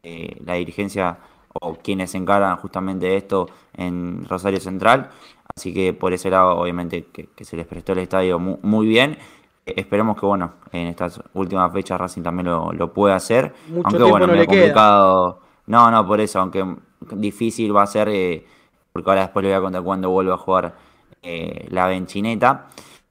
eh, 0.02 0.36
la 0.44 0.54
dirigencia 0.54 1.18
o 1.60 1.74
quienes 1.74 2.12
se 2.12 2.18
encargan 2.18 2.56
justamente 2.58 3.06
de 3.06 3.16
esto 3.16 3.48
en 3.74 4.24
Rosario 4.28 4.60
Central. 4.60 5.10
Así 5.56 5.74
que 5.74 5.92
por 5.92 6.12
ese 6.12 6.30
lado, 6.30 6.56
obviamente, 6.56 7.06
que, 7.12 7.26
que 7.34 7.44
se 7.44 7.56
les 7.56 7.66
prestó 7.66 7.92
el 7.92 7.98
estadio 7.98 8.38
mu- 8.38 8.58
muy, 8.62 8.86
bien. 8.86 9.18
Eh, 9.66 9.74
esperemos 9.76 10.18
que, 10.18 10.26
bueno, 10.26 10.54
en 10.72 10.86
estas 10.86 11.20
últimas 11.34 11.72
fechas 11.72 11.98
Racing 12.00 12.22
también 12.22 12.46
lo, 12.46 12.72
lo 12.72 12.92
pueda 12.92 13.16
hacer. 13.16 13.52
Mucho 13.68 13.88
aunque, 13.88 14.04
bueno, 14.04 14.26
no 14.28 14.32
queda. 14.32 14.46
complicado. 14.46 15.40
No, 15.66 15.90
no, 15.90 16.06
por 16.06 16.20
eso, 16.20 16.40
aunque 16.40 16.64
difícil 17.12 17.76
va 17.76 17.82
a 17.82 17.86
ser, 17.86 18.08
eh, 18.08 18.46
porque 18.92 19.10
ahora 19.10 19.22
después 19.22 19.42
le 19.42 19.50
voy 19.50 19.58
a 19.58 19.60
contar 19.60 19.82
cuando 19.82 20.10
vuelva 20.10 20.34
a 20.34 20.38
jugar 20.38 20.74
eh, 21.22 21.66
la 21.70 21.86
benchineta. 21.86 22.68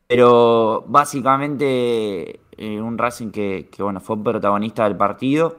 Pero 0.07 0.85
básicamente 0.87 2.39
un 2.57 2.97
Racing 2.97 3.31
que, 3.31 3.69
que, 3.71 3.83
bueno, 3.83 3.99
fue 3.99 4.21
protagonista 4.23 4.85
del 4.85 4.97
partido, 4.97 5.57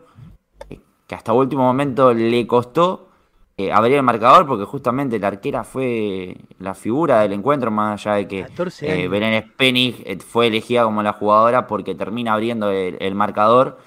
que 1.10 1.16
hasta 1.16 1.32
último 1.32 1.64
momento 1.64 2.14
le 2.14 2.46
costó 2.46 3.08
eh, 3.56 3.72
abrir 3.72 3.96
el 3.96 4.04
marcador 4.04 4.46
porque 4.46 4.64
justamente 4.64 5.18
la 5.18 5.26
arquera 5.26 5.64
fue 5.64 6.36
la 6.60 6.72
figura 6.72 7.22
del 7.22 7.32
encuentro, 7.32 7.72
más 7.72 8.06
allá 8.06 8.14
de 8.14 8.28
que 8.28 8.42
14 8.42 9.02
eh. 9.02 9.08
Belén 9.08 9.42
Spenig 9.42 10.04
eh, 10.06 10.18
fue 10.20 10.46
elegida 10.46 10.84
como 10.84 11.02
la 11.02 11.14
jugadora 11.14 11.66
porque 11.66 11.96
termina 11.96 12.34
abriendo 12.34 12.70
el, 12.70 12.96
el 13.00 13.16
marcador. 13.16 13.78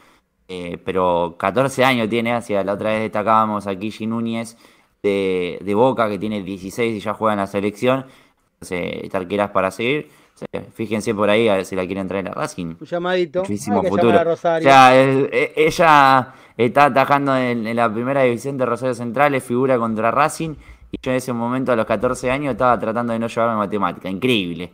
Eh, 0.50 0.78
pero 0.84 1.36
14 1.40 1.86
años 1.86 2.10
tiene, 2.10 2.34
hacia 2.34 2.62
la 2.62 2.74
otra 2.74 2.90
vez 2.90 3.04
destacábamos 3.04 3.68
a 3.68 3.76
Kishi 3.78 4.06
Núñez 4.06 4.58
de, 5.02 5.60
de 5.62 5.76
Boca, 5.76 6.10
que 6.10 6.20
tiene 6.20 6.44
16 6.44 6.98
y 6.98 7.00
ya 7.00 7.14
juega 7.14 7.36
en 7.36 7.40
la 7.40 7.48
selección. 7.48 8.06
Entonces, 8.56 9.04
esta 9.04 9.20
arquera 9.20 9.46
es 9.46 9.52
para 9.52 9.72
seguir. 9.72 10.10
Fíjense 10.74 11.16
por 11.16 11.30
ahí 11.30 11.48
a 11.48 11.56
ver 11.56 11.66
si 11.66 11.78
la 11.78 11.86
quieren 11.86 12.10
traer 12.10 12.28
a 12.28 12.34
Racing. 12.34 12.76
Un 12.82 12.86
llamadito. 12.86 13.40
Muchísimo 13.40 13.82
futuro. 13.82 14.30
O 14.30 14.36
sea, 14.36 14.94
ella 14.94 16.34
está 16.58 16.86
atajando 16.86 17.36
en, 17.38 17.66
en 17.68 17.76
la 17.76 17.92
primera 17.94 18.24
división 18.24 18.58
de 18.58 18.66
Rosario 18.66 18.94
Central, 18.96 19.36
es 19.36 19.44
figura 19.44 19.78
contra 19.78 20.12
Racing. 20.12 20.56
Y 20.92 20.98
yo 21.02 21.12
en 21.12 21.18
ese 21.18 21.34
momento, 21.34 21.72
a 21.72 21.76
los 21.76 21.86
14 21.86 22.30
años, 22.30 22.52
estaba 22.52 22.78
tratando 22.80 23.14
de 23.14 23.20
no 23.20 23.28
llevarme 23.28 23.56
matemática. 23.58 24.10
Increíble. 24.10 24.72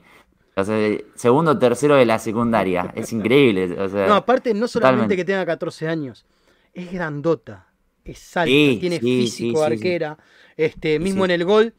O 0.56 0.64
sea, 0.64 0.98
segundo 1.16 1.58
tercero 1.58 1.96
de 1.96 2.06
la 2.06 2.20
secundaria. 2.20 2.92
Es 2.96 3.14
increíble. 3.14 3.80
O 3.80 3.88
sea, 3.88 4.08
No, 4.08 4.16
aparte, 4.16 4.54
no 4.54 4.68
solamente 4.68 4.98
totalmente. 4.98 5.16
que 5.16 5.26
tenga 5.26 5.46
14 5.46 5.88
años, 5.88 6.26
es 6.74 6.92
grandota, 6.92 7.68
es 8.04 8.36
alta, 8.36 8.48
Sí, 8.50 8.78
tiene 8.82 9.00
sí, 9.00 9.22
físico, 9.22 9.60
sí, 9.66 9.74
arquera. 9.74 10.18
Este, 10.58 11.00
mismo 11.00 11.24
en 11.24 11.32
el 11.32 11.46
gol, 11.46 11.74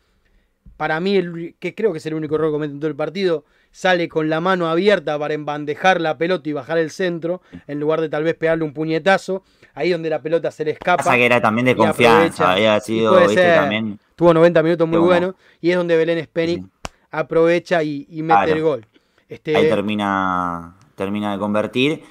para 0.77 0.99
mí, 1.01 1.17
el, 1.17 1.55
que 1.59 1.75
creo 1.75 1.93
que 1.93 1.99
es 1.99 2.07
el 2.07 2.15
único 2.15 2.35
error 2.37 2.49
que 2.49 2.53
comete 2.53 2.73
en 2.75 2.81
todo 2.81 2.89
el 2.91 2.97
partido, 2.97 3.45
sale 3.71 4.09
con 4.09 4.29
la 4.31 4.41
mano 4.41 4.67
abierta 4.69 5.19
para 5.19 5.35
embandejar 5.35 6.01
la 6.01 6.17
pelota 6.19 6.49
y 6.49 6.53
bajar 6.53 6.79
el 6.79 6.91
centro, 6.91 7.43
en 7.67 7.79
lugar 7.81 8.01
de 8.01 8.09
tal 8.09 8.25
vez 8.25 8.35
pegarle 8.35 8.65
un 8.65 8.73
puñetazo, 8.73 9.43
ahí 9.75 9.91
donde 9.91 10.11
la 10.11 10.21
pelota 10.23 10.51
se 10.51 10.65
le 10.65 10.71
escapa. 10.73 11.03
Pasa 11.05 11.17
que 11.17 11.27
era 11.27 11.41
también 11.41 11.67
de 11.67 11.77
confianza. 11.77 12.53
Había 12.53 12.81
sido, 12.81 13.19
viste, 13.21 13.35
ser. 13.35 13.55
también. 13.61 13.99
Tuvo 14.17 14.33
90 14.35 14.63
minutos 14.63 14.89
muy 14.89 14.97
Qué 14.97 15.01
bueno. 15.05 15.27
buenos, 15.29 15.35
y 15.61 15.71
es 15.71 15.77
donde 15.77 15.97
Belén 15.97 16.25
Spenik 16.25 16.63
Sí. 16.63 16.71
aprovecha 17.11 17.83
y, 17.83 18.07
y 18.11 18.23
mete 18.23 18.41
Claro. 18.45 18.53
el 18.53 18.63
gol. 18.63 18.87
Este, 19.29 19.55
Ahí 19.57 19.69
termina, 19.69 20.75
termina 20.97 21.33
de 21.33 21.39
convertir. 21.39 22.03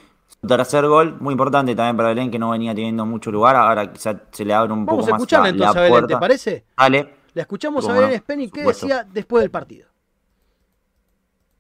Su 0.42 0.48
tercer 0.48 0.86
gol, 0.88 1.18
muy 1.20 1.34
importante 1.34 1.76
también 1.76 1.98
para 1.98 2.10
Belén, 2.10 2.32
que 2.32 2.40
no 2.40 2.52
venía 2.52 2.74
teniendo 2.74 3.06
mucho 3.06 3.30
lugar. 3.32 3.56
Ahora 3.58 3.92
quizá 3.92 4.22
se 4.32 4.46
le 4.46 4.54
abre 4.54 4.72
un 4.72 4.86
Vamos 4.86 5.06
poco 5.06 5.16
a 5.16 5.20
más 5.20 5.32
la, 5.32 5.50
entonces 5.50 5.60
la 5.60 5.70
a 5.70 5.84
Belén, 5.84 5.94
¿te 5.96 6.00
puerta. 6.08 6.20
parece? 6.20 6.64
Dale. 6.78 7.19
La 7.34 7.44
escuchamos 7.44 7.88
a 7.88 7.94
Belén 7.94 8.12
no, 8.12 8.18
Spenik, 8.18 8.54
¿qué 8.54 8.64
decía 8.64 9.06
después 9.12 9.42
del 9.42 9.52
partido? 9.52 9.88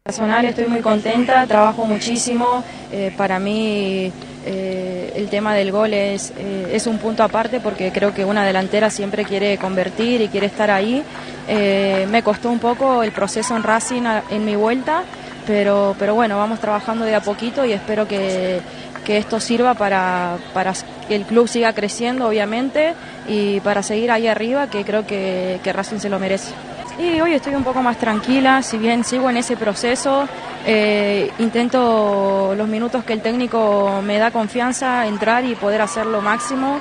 Personal 0.03 0.45
estoy 0.45 0.65
muy 0.67 0.79
contenta, 0.81 1.45
trabajo 1.45 1.85
muchísimo. 1.85 2.63
eh, 2.91 3.13
para 3.15 3.37
mí 3.39 4.11
eh, 4.45 5.13
el 5.15 5.29
tema 5.29 5.53
del 5.53 5.71
gol 5.71 5.93
es, 5.93 6.33
eh, 6.35 6.71
es 6.73 6.87
un 6.87 6.97
punto 6.97 7.21
aparte 7.21 7.59
porque 7.59 7.91
creo 7.91 8.13
que 8.13 8.25
una 8.25 8.43
delantera 8.43 8.89
siempre 8.89 9.23
quiere 9.25 9.57
convertir 9.59 10.21
y 10.21 10.27
quiere 10.29 10.47
estar 10.47 10.71
ahí. 10.71 11.03
Eh, 11.47 12.07
me 12.09 12.23
costó 12.23 12.49
un 12.49 12.57
poco 12.59 13.03
el 13.03 13.11
proceso 13.11 13.55
en 13.55 13.61
Racing 13.61 14.03
a- 14.03 14.23
en 14.31 14.45
mi 14.45 14.55
vuelta, 14.55 15.03
pero, 15.45 15.95
pero 15.99 16.15
bueno, 16.15 16.37
vamos 16.37 16.59
trabajando 16.59 17.05
de 17.05 17.13
a 17.13 17.21
poquito 17.21 17.63
y 17.63 17.73
espero 17.73 18.07
que, 18.07 18.61
que 19.09 19.17
esto 19.17 19.39
sirva 19.39 19.73
para, 19.73 20.37
para 20.53 20.71
que 21.07 21.15
el 21.15 21.23
club 21.23 21.47
siga 21.47 21.73
creciendo, 21.73 22.27
obviamente, 22.27 22.93
y 23.27 23.59
para 23.61 23.81
seguir 23.81 24.11
ahí 24.11 24.27
arriba, 24.27 24.67
que 24.67 24.85
creo 24.85 25.07
que, 25.07 25.59
que 25.63 25.73
Racing 25.73 25.97
se 25.97 26.09
lo 26.09 26.19
merece. 26.19 26.53
Y 26.99 27.19
hoy 27.19 27.33
estoy 27.33 27.55
un 27.55 27.63
poco 27.63 27.81
más 27.81 27.97
tranquila, 27.97 28.61
si 28.61 28.77
bien 28.77 29.03
sigo 29.03 29.27
en 29.31 29.37
ese 29.37 29.57
proceso, 29.57 30.27
eh, 30.63 31.31
intento 31.39 32.53
los 32.55 32.67
minutos 32.67 33.03
que 33.03 33.13
el 33.13 33.21
técnico 33.21 33.99
me 34.03 34.19
da 34.19 34.29
confianza 34.29 35.07
entrar 35.07 35.43
y 35.43 35.55
poder 35.55 35.81
hacer 35.81 36.05
lo 36.05 36.21
máximo. 36.21 36.77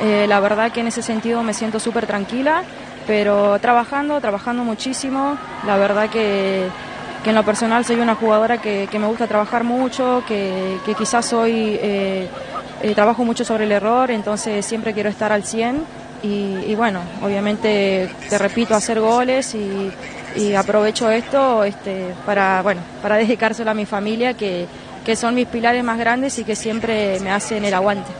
Eh, 0.00 0.26
la 0.28 0.38
verdad 0.38 0.70
que 0.70 0.82
en 0.82 0.86
ese 0.86 1.02
sentido 1.02 1.42
me 1.42 1.52
siento 1.52 1.80
súper 1.80 2.06
tranquila, 2.06 2.62
pero 3.08 3.58
trabajando, 3.58 4.20
trabajando 4.20 4.62
muchísimo. 4.62 5.36
La 5.66 5.76
verdad 5.78 6.08
que, 6.08 6.68
que 7.22 7.30
en 7.30 7.36
lo 7.36 7.44
personal 7.44 7.84
soy 7.84 7.96
una 8.00 8.14
jugadora 8.14 8.60
que, 8.60 8.88
que 8.90 8.98
me 8.98 9.06
gusta 9.06 9.26
trabajar 9.26 9.64
mucho, 9.64 10.22
que, 10.26 10.78
que 10.84 10.94
quizás 10.94 11.24
soy... 11.26 11.78
eh, 11.80 12.28
eh, 12.82 12.94
trabajo 12.96 13.24
mucho 13.24 13.44
sobre 13.44 13.62
el 13.62 13.70
error, 13.70 14.10
entonces 14.10 14.66
siempre 14.66 14.92
quiero 14.92 15.08
estar 15.08 15.30
al 15.30 15.44
100 15.44 15.84
y, 16.24 16.56
y 16.66 16.74
bueno, 16.74 17.00
obviamente 17.22 18.10
te 18.28 18.38
repito, 18.38 18.74
hacer 18.74 18.98
goles 18.98 19.54
y, 19.54 19.88
y 20.34 20.54
aprovecho 20.54 21.08
esto 21.08 21.62
este, 21.62 22.08
para, 22.26 22.60
bueno, 22.62 22.80
para 23.00 23.16
dedicárselo 23.18 23.70
a 23.70 23.74
mi 23.74 23.86
familia, 23.86 24.34
que, 24.34 24.66
que 25.04 25.14
son 25.14 25.36
mis 25.36 25.46
pilares 25.46 25.84
más 25.84 25.96
grandes 25.96 26.36
y 26.40 26.44
que 26.44 26.56
siempre 26.56 27.20
me 27.20 27.30
hacen 27.30 27.64
el 27.64 27.72
aguante. 27.74 28.10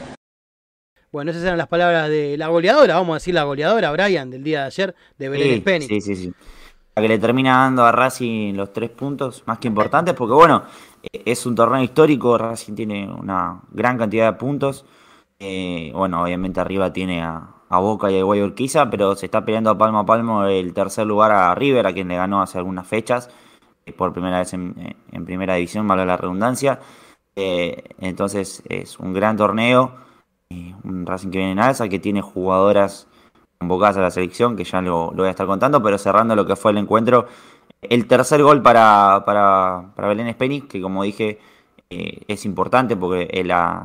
Bueno, 1.11 1.31
esas 1.31 1.43
eran 1.43 1.57
las 1.57 1.67
palabras 1.67 2.07
de 2.07 2.37
la 2.37 2.47
goleadora, 2.47 2.95
vamos 2.95 3.15
a 3.15 3.17
decir 3.17 3.33
la 3.35 3.43
goleadora, 3.43 3.91
Brian, 3.91 4.31
del 4.31 4.43
día 4.45 4.61
de 4.61 4.65
ayer, 4.67 4.95
de 5.17 5.27
Belén 5.29 5.49
Sí, 5.55 5.59
Spenik. 5.59 5.89
sí, 5.89 5.99
sí, 6.01 6.15
sí. 6.15 6.33
Que 6.95 7.07
le 7.07 7.17
termina 7.17 7.57
dando 7.57 7.83
a 7.83 7.91
Racing 7.91 8.53
los 8.53 8.71
tres 8.71 8.91
puntos 8.91 9.43
más 9.47 9.57
que 9.57 9.67
importantes, 9.67 10.13
porque 10.13 10.35
bueno, 10.35 10.61
eh, 11.01 11.23
es 11.25 11.43
un 11.47 11.55
torneo 11.55 11.81
histórico, 11.81 12.37
Racing 12.37 12.75
tiene 12.75 13.11
una 13.11 13.61
gran 13.71 13.97
cantidad 13.97 14.31
de 14.31 14.37
puntos. 14.37 14.85
Eh, 15.39 15.91
bueno, 15.95 16.21
obviamente 16.21 16.59
arriba 16.59 16.93
tiene 16.93 17.23
a, 17.23 17.47
a 17.67 17.79
Boca 17.79 18.11
y 18.11 18.19
a 18.19 18.23
Guayurquiza, 18.23 18.91
pero 18.91 19.15
se 19.15 19.25
está 19.25 19.43
peleando 19.43 19.75
palmo 19.75 19.99
a 19.99 20.05
palmo 20.05 20.43
el 20.45 20.71
tercer 20.75 21.07
lugar 21.07 21.31
a 21.31 21.55
River, 21.55 21.87
a 21.87 21.93
quien 21.93 22.07
le 22.09 22.15
ganó 22.15 22.43
hace 22.43 22.59
algunas 22.59 22.85
fechas, 22.85 23.27
eh, 23.87 23.91
por 23.91 24.13
primera 24.13 24.37
vez 24.37 24.53
en, 24.53 24.95
en 25.11 25.25
primera 25.25 25.55
división, 25.55 25.87
valga 25.87 26.05
la 26.05 26.17
redundancia. 26.17 26.79
Entonces 27.35 28.61
es 28.69 28.99
un 28.99 29.13
gran 29.13 29.35
torneo, 29.35 29.95
un 30.83 31.07
Racing 31.07 31.31
que 31.31 31.39
viene 31.39 31.53
en 31.53 31.59
alza, 31.59 31.89
que 31.89 31.97
tiene 31.97 32.21
jugadoras 32.21 33.07
convocadas 33.63 33.97
a 33.97 34.01
la 34.01 34.11
selección, 34.11 34.55
que 34.57 34.65
ya 34.65 34.81
lo, 34.81 35.11
voy 35.11 35.27
a 35.27 35.29
estar 35.29 35.47
contando, 35.47 35.81
pero 35.81 35.97
cerrando 35.97 36.35
lo 36.35 36.45
que 36.45 36.55
fue 36.55 36.71
el 36.71 36.77
encuentro, 36.77 37.27
el 37.81 38.07
tercer 38.07 38.43
gol 38.43 38.61
para, 38.61 39.23
para, 39.25 39.91
para 39.95 40.07
Belén 40.09 40.31
Speni, 40.33 40.61
que 40.61 40.81
como 40.81 41.03
dije 41.03 41.39
eh, 41.89 42.23
es 42.27 42.45
importante 42.45 42.95
porque 42.97 43.29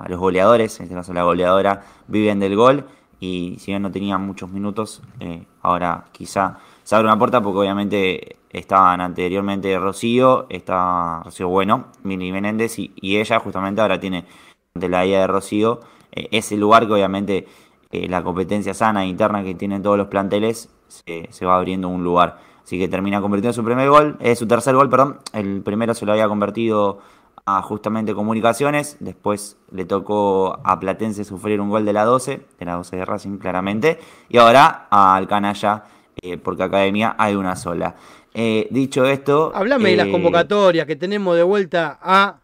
los 0.09 0.18
goleadores, 0.18 0.79
en 0.79 0.85
este 0.85 0.95
caso 0.95 1.12
la 1.12 1.22
goleadora, 1.22 1.85
viven 2.09 2.41
del 2.41 2.57
gol 2.57 2.87
y 3.20 3.57
si 3.61 3.70
bien 3.72 3.83
no 3.83 3.91
tenían 3.91 4.24
muchos 4.26 4.51
minutos, 4.51 5.03
eh, 5.20 5.45
ahora 5.62 6.07
quizá 6.12 6.59
se 6.83 6.97
abre 6.97 7.07
una 7.07 7.18
puerta 7.18 7.41
porque 7.41 7.59
obviamente 7.59 8.37
estaban 8.51 9.01
anteriormente 9.01 9.79
Rocío, 9.79 10.47
está 10.49 11.22
Rocío 11.24 11.49
Bueno, 11.49 11.87
Mini 12.03 12.33
Menéndez 12.33 12.79
y, 12.79 12.93
y 12.97 13.18
ella 13.18 13.39
justamente 13.39 13.81
ahora 13.81 14.01
tiene 14.01 14.24
de 14.74 14.89
la 14.89 15.07
idea 15.07 15.20
de 15.20 15.26
Rocío 15.26 15.81
eh, 16.12 16.29
ese 16.33 16.57
lugar 16.57 16.87
que 16.87 16.95
obviamente 16.95 17.47
eh, 17.91 18.09
la 18.09 18.22
competencia 18.22 18.74
sana 18.74 19.05
e 19.05 19.09
interna 19.09 19.43
que 19.43 19.55
tienen 19.55 19.82
todos 19.82 19.97
los 19.97 20.09
planteles 20.09 20.68
se, 20.89 21.28
se 21.30 21.47
va 21.47 21.57
abriendo 21.57 21.89
un 21.89 22.05
lugar. 22.05 22.39
Así 22.68 22.78
que 22.78 22.86
termina 22.86 23.22
convirtiendo 23.22 23.55
su 23.55 23.64
primer 23.64 23.89
gol, 23.89 24.18
eh, 24.20 24.36
su 24.36 24.47
tercer 24.47 24.74
gol, 24.74 24.91
perdón. 24.91 25.20
El 25.32 25.62
primero 25.62 25.95
se 25.95 26.05
lo 26.05 26.12
había 26.12 26.28
convertido 26.28 26.99
a 27.47 27.62
justamente 27.62 28.14
Comunicaciones. 28.14 28.99
Después 29.01 29.57
le 29.72 29.86
tocó 29.86 30.61
a 30.64 30.78
Platense 30.78 31.24
sufrir 31.24 31.62
un 31.62 31.70
gol 31.70 31.86
de 31.86 31.95
la 31.95 32.05
12, 32.05 32.43
de 32.59 32.64
la 32.66 32.74
12 32.74 32.97
de 32.97 33.05
Racing 33.07 33.39
claramente. 33.39 33.99
Y 34.28 34.36
ahora 34.36 34.86
al 34.91 35.26
Canalla, 35.26 35.84
eh, 36.20 36.36
porque 36.36 36.62
Academia 36.62 37.16
hay 37.18 37.36
una 37.36 37.57
sola. 37.57 37.97
Eh, 38.34 38.68
dicho 38.70 39.07
esto. 39.07 39.51
Háblame 39.55 39.93
de 39.93 39.97
las 39.97 40.09
convocatorias 40.09 40.86
que 40.86 40.95
tenemos 40.95 41.36
de 41.36 41.45
vuelta 41.45 41.99
a 42.03 42.41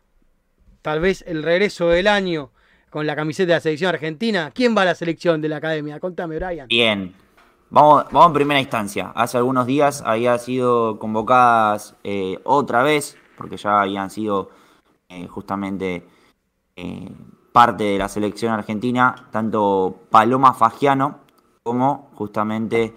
tal 0.81 1.01
vez 1.01 1.23
el 1.27 1.43
regreso 1.43 1.89
del 1.89 2.07
año 2.07 2.51
con 2.95 3.09
la 3.09 3.17
camiseta 3.17 3.49
de 3.49 3.55
la 3.55 3.61
selección 3.61 3.89
argentina. 3.93 4.53
¿Quién 4.55 4.77
va 4.77 4.83
a 4.83 4.85
la 4.85 4.95
selección 4.95 5.41
de 5.41 5.49
la 5.49 5.57
academia? 5.57 5.99
Contame, 5.99 6.37
Brian. 6.37 6.69
Bien. 6.69 7.13
Vamos, 7.69 8.05
vamos 8.13 8.29
en 8.29 8.33
primera 8.35 8.61
instancia. 8.61 9.11
Hace 9.17 9.37
algunos 9.37 9.67
días 9.67 10.01
había 10.07 10.39
sido 10.39 11.01
convocadas 11.01 11.97
eh, 12.05 12.39
otra 12.45 12.85
vez, 12.85 13.19
porque 13.37 13.57
ya 13.57 13.81
habían 13.81 14.11
sido 14.11 14.51
eh, 15.09 15.27
justamente 15.27 16.07
eh, 16.77 17.11
parte 17.51 17.83
de 17.83 17.99
la 17.99 18.09
selección 18.09 18.53
argentina, 18.53 19.27
tanto 19.33 20.03
Paloma 20.09 20.55
Fagiano 20.55 21.19
como 21.65 22.13
justamente 22.15 22.95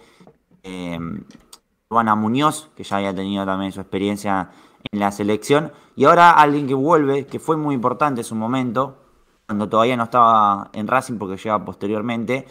Luana 1.89 2.13
Muñoz, 2.13 2.69
que 2.75 2.83
ya 2.83 2.97
había 2.97 3.15
tenido 3.15 3.47
también 3.47 3.71
su 3.71 3.81
experiencia 3.81 4.51
en 4.91 4.99
la 4.99 5.11
selección. 5.11 5.71
Y 5.95 6.05
ahora 6.05 6.29
alguien 6.33 6.67
que 6.67 6.75
vuelve, 6.75 7.25
que 7.25 7.39
fue 7.39 7.57
muy 7.57 7.73
importante 7.73 8.21
en 8.21 8.25
su 8.25 8.35
momento, 8.35 9.07
cuando 9.47 9.69
todavía 9.69 9.95
no 9.95 10.03
estaba 10.03 10.69
en 10.73 10.87
Racing, 10.87 11.17
porque 11.17 11.37
llega 11.37 11.63
posteriormente, 11.63 12.45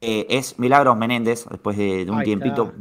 eh, 0.00 0.26
es 0.30 0.58
Milagros 0.58 0.96
Menéndez, 0.96 1.46
después 1.50 1.76
de, 1.76 2.04
de 2.04 2.10
un 2.10 2.18
Ahí 2.18 2.24
tiempito, 2.24 2.72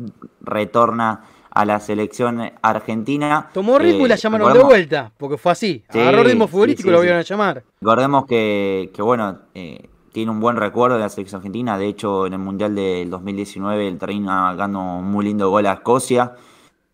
retorna 0.42 1.24
a 1.50 1.66
la 1.66 1.80
selección 1.80 2.52
argentina. 2.62 3.50
Tomó 3.52 3.80
ritmo 3.80 4.06
y 4.06 4.10
la 4.10 4.16
Eh, 4.16 4.20
llamaron 4.20 4.54
de 4.54 4.60
vuelta, 4.60 5.12
porque 5.18 5.38
fue 5.38 5.52
así. 5.54 5.84
Sí, 5.90 6.00
Agarró 6.00 6.24
ritmo 6.24 6.48
futbolístico 6.48 6.90
y 6.90 6.92
sí, 6.92 6.94
lo 6.94 7.00
sí. 7.00 7.04
vieron 7.06 7.20
a 7.20 7.24
llamar. 7.24 7.64
Recordemos 7.82 8.28
que, 8.28 8.92
que, 8.94 9.02
bueno, 9.02 9.40
eh, 9.56 9.90
tiene 10.12 10.30
un 10.30 10.40
buen 10.40 10.56
recuerdo 10.56 10.98
de 10.98 11.02
la 11.02 11.10
selección 11.10 11.40
argentina. 11.40 11.80
De 11.80 11.88
hecho, 11.88 12.28
en 12.28 12.34
el 12.34 12.40
Mundial 12.40 12.76
del 12.76 13.10
2019 13.10 13.88
el 13.88 13.98
termina 13.98 14.42
marcando 14.42 14.80
un 14.80 15.06
muy 15.12 15.26
lindo 15.26 15.50
gol 15.50 15.66
a 15.66 15.74
Escocia. 15.74 16.36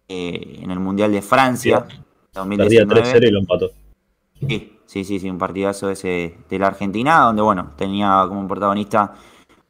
Eh, 0.07 0.59
en 0.61 0.71
el 0.71 0.79
Mundial 0.79 1.11
de 1.11 1.21
Francia, 1.21 1.81
Perdía 1.81 2.05
2019. 2.33 3.01
3-0 3.03 3.27
y 3.27 3.31
lo 3.31 3.39
empató. 3.39 3.71
Sí, 4.47 4.72
sí, 4.85 5.03
sí, 5.03 5.19
sí, 5.19 5.29
un 5.29 5.37
partidazo 5.37 5.89
ese 5.89 6.37
de 6.49 6.59
la 6.59 6.67
Argentina, 6.67 7.19
donde 7.21 7.41
bueno, 7.41 7.71
tenía 7.75 8.25
como 8.27 8.47
protagonista 8.47 9.13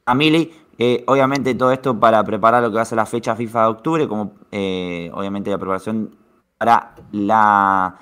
a 0.05 0.15
Mili. 0.15 0.51
Eh, 0.77 1.03
obviamente 1.07 1.53
todo 1.55 1.71
esto 1.71 1.99
para 1.99 2.23
preparar 2.23 2.63
lo 2.63 2.69
que 2.69 2.75
va 2.77 2.81
a 2.81 2.85
ser 2.85 2.97
la 2.97 3.05
fecha 3.05 3.35
FIFA 3.35 3.61
de 3.63 3.67
octubre, 3.69 4.07
como 4.07 4.33
eh, 4.51 5.11
obviamente 5.13 5.51
la 5.51 5.57
preparación 5.57 6.15
para 6.57 6.95
la 7.11 7.97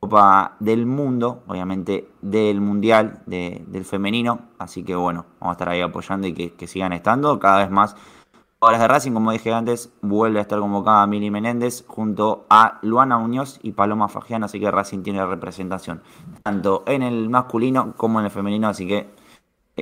Copa 0.00 0.56
del 0.60 0.86
Mundo, 0.86 1.42
obviamente 1.46 2.08
del 2.20 2.60
Mundial 2.60 3.22
de- 3.26 3.64
del 3.68 3.84
femenino. 3.84 4.40
Así 4.58 4.82
que 4.84 4.94
bueno, 4.94 5.26
vamos 5.40 5.52
a 5.52 5.56
estar 5.56 5.68
ahí 5.68 5.80
apoyando 5.80 6.26
y 6.26 6.34
que, 6.34 6.52
que 6.52 6.66
sigan 6.66 6.92
estando 6.92 7.38
cada 7.38 7.58
vez 7.58 7.70
más. 7.70 7.96
Ahora 8.58 8.78
de 8.78 8.88
Racing, 8.88 9.12
como 9.12 9.32
dije 9.32 9.52
antes, 9.52 9.92
vuelve 10.00 10.38
a 10.38 10.42
estar 10.42 10.58
convocada 10.58 11.06
Mili 11.06 11.30
Menéndez 11.30 11.84
junto 11.86 12.46
a 12.48 12.78
Luana 12.80 13.18
Muñoz 13.18 13.60
y 13.62 13.72
Paloma 13.72 14.08
Fagiano, 14.08 14.46
así 14.46 14.58
que 14.58 14.70
Racing 14.70 15.02
tiene 15.02 15.24
representación 15.26 16.02
tanto 16.42 16.82
en 16.86 17.02
el 17.02 17.28
masculino 17.28 17.92
como 17.98 18.18
en 18.18 18.24
el 18.24 18.30
femenino, 18.30 18.68
así 18.68 18.88
que 18.88 19.10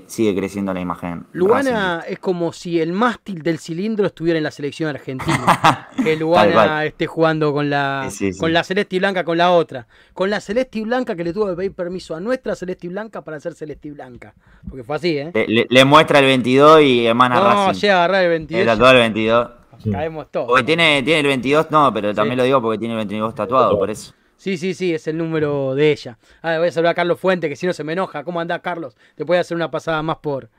sigue 0.07 0.35
creciendo 0.35 0.75
la 0.75 0.81
imagen. 0.81 1.27
Luana 1.33 2.03
es 2.09 2.19
como 2.19 2.53
si 2.53 2.81
el 2.81 2.93
mástil 2.93 3.43
del 3.43 3.59
cilindro 3.59 4.07
estuviera 4.07 4.37
en 4.39 4.43
la 4.43 4.51
selección 4.51 4.91
argentina. 4.91 5.89
que 6.03 6.17
Luana 6.17 6.53
cual. 6.53 6.87
esté 6.87 7.07
jugando 7.07 7.53
con 7.53 7.71
la, 7.71 8.07
Sí, 8.11 8.17
sí, 8.17 8.33
sí. 8.33 8.41
con 8.41 8.53
la 8.53 8.65
celeste 8.65 8.97
y 8.97 8.99
blanca, 8.99 9.25
con 9.25 9.39
la 9.39 9.53
otra. 9.53 9.87
Con 10.13 10.31
la 10.31 10.41
celeste 10.41 10.81
y 10.81 10.83
blanca 10.83 11.15
que 11.15 11.23
le 11.25 11.33
tuvo 11.33 11.47
que 11.49 11.55
pedir 11.57 11.73
permiso 11.73 12.15
a 12.17 12.21
nuestra 12.21 12.55
celeste 12.57 12.87
y 12.89 12.91
blanca 12.91 13.23
para 13.23 13.39
ser 13.41 13.55
celeste 13.55 13.89
y 13.89 13.91
blanca. 13.93 14.35
Porque 14.69 14.83
fue 14.83 14.97
así, 14.97 15.17
¿eh? 15.19 15.67
Le, 15.69 15.85
muestra 15.85 16.19
el 16.19 16.25
22 16.27 16.83
y 16.83 17.07
emana 17.07 17.37
No, 17.37 17.45
Racing. 17.69 17.81
llega 17.81 17.95
a 17.95 18.05
agarrar 18.05 18.21
el 18.25 18.33
El 18.33 18.39
22. 18.47 18.67
tatuado 18.67 18.93
del 18.95 19.03
22. 19.03 19.51
Caemos 19.93 20.31
todos. 20.31 20.47
Porque 20.49 20.63
tiene, 20.65 21.03
tiene 21.03 21.21
el 21.21 21.27
22, 21.27 21.71
no, 21.71 21.93
pero 21.93 22.15
también 22.15 22.39
lo 22.39 22.45
digo 22.45 22.61
porque 22.63 22.79
tiene 22.79 22.95
el 22.95 22.99
22 22.99 23.35
tatuado, 23.35 23.79
por 23.79 23.91
eso. 23.91 24.13
Sí, 24.37 24.57
sí, 24.59 24.75
sí, 24.75 24.95
es 24.95 25.07
el 25.09 25.17
número 25.17 25.75
de 25.75 25.93
ella. 25.93 26.19
Ah, 26.43 26.59
voy 26.59 26.69
a 26.69 26.73
saludar 26.73 26.93
a 26.93 26.95
Carlos 26.95 27.19
Fuente, 27.21 27.49
que 27.49 27.57
si 27.57 27.67
no 27.67 27.73
se 27.73 27.85
me 27.85 27.93
enoja. 27.95 28.25
¿Cómo 28.25 28.41
andás, 28.41 28.61
Carlos? 28.61 28.97
Te 29.15 29.25
puede 29.25 29.41
hacer 29.41 29.57
una 29.57 29.71
pasada 29.71 30.03
más 30.03 30.17
por, 30.19 30.51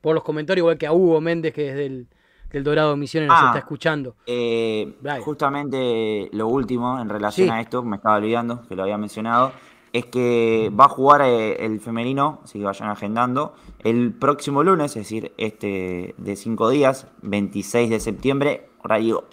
por 0.00 0.14
los 0.14 0.22
comentarios, 0.24 0.62
igual 0.62 0.78
que 0.78 0.86
a 0.86 0.92
Hugo 0.92 1.20
Méndez, 1.20 1.52
que 1.52 1.62
desde 1.64 1.86
el 1.86 2.06
del 2.52 2.62
Dorado 2.62 2.96
Misiones 2.96 3.28
nos 3.30 3.38
Ah. 3.40 3.46
está 3.48 3.58
escuchando. 3.58 4.14
Eh, 4.26 4.94
justamente 5.24 6.28
lo 6.32 6.46
último 6.46 7.00
en 7.00 7.08
relación 7.08 7.48
Sí. 7.48 7.52
a 7.52 7.60
esto, 7.60 7.82
me 7.82 7.96
estaba 7.96 8.16
olvidando 8.16 8.62
que 8.68 8.76
lo 8.76 8.84
había 8.84 8.96
mencionado, 8.96 9.52
es 9.92 10.06
que 10.06 10.70
va 10.78 10.84
a 10.84 10.88
jugar 10.88 11.22
eh, 11.22 11.64
el 11.66 11.80
femenino, 11.80 12.40
así 12.44 12.60
que 12.60 12.64
vayan 12.64 12.90
agendando, 12.90 13.54
el 13.80 14.12
próximo 14.12 14.62
lunes, 14.62 14.92
es 14.92 15.02
decir, 15.02 15.32
este 15.36 16.14
de 16.16 16.36
cinco 16.36 16.70
días, 16.70 17.08
26 17.22 17.90
de 17.90 17.98
septiembre, 17.98 18.68
horario 18.84 19.24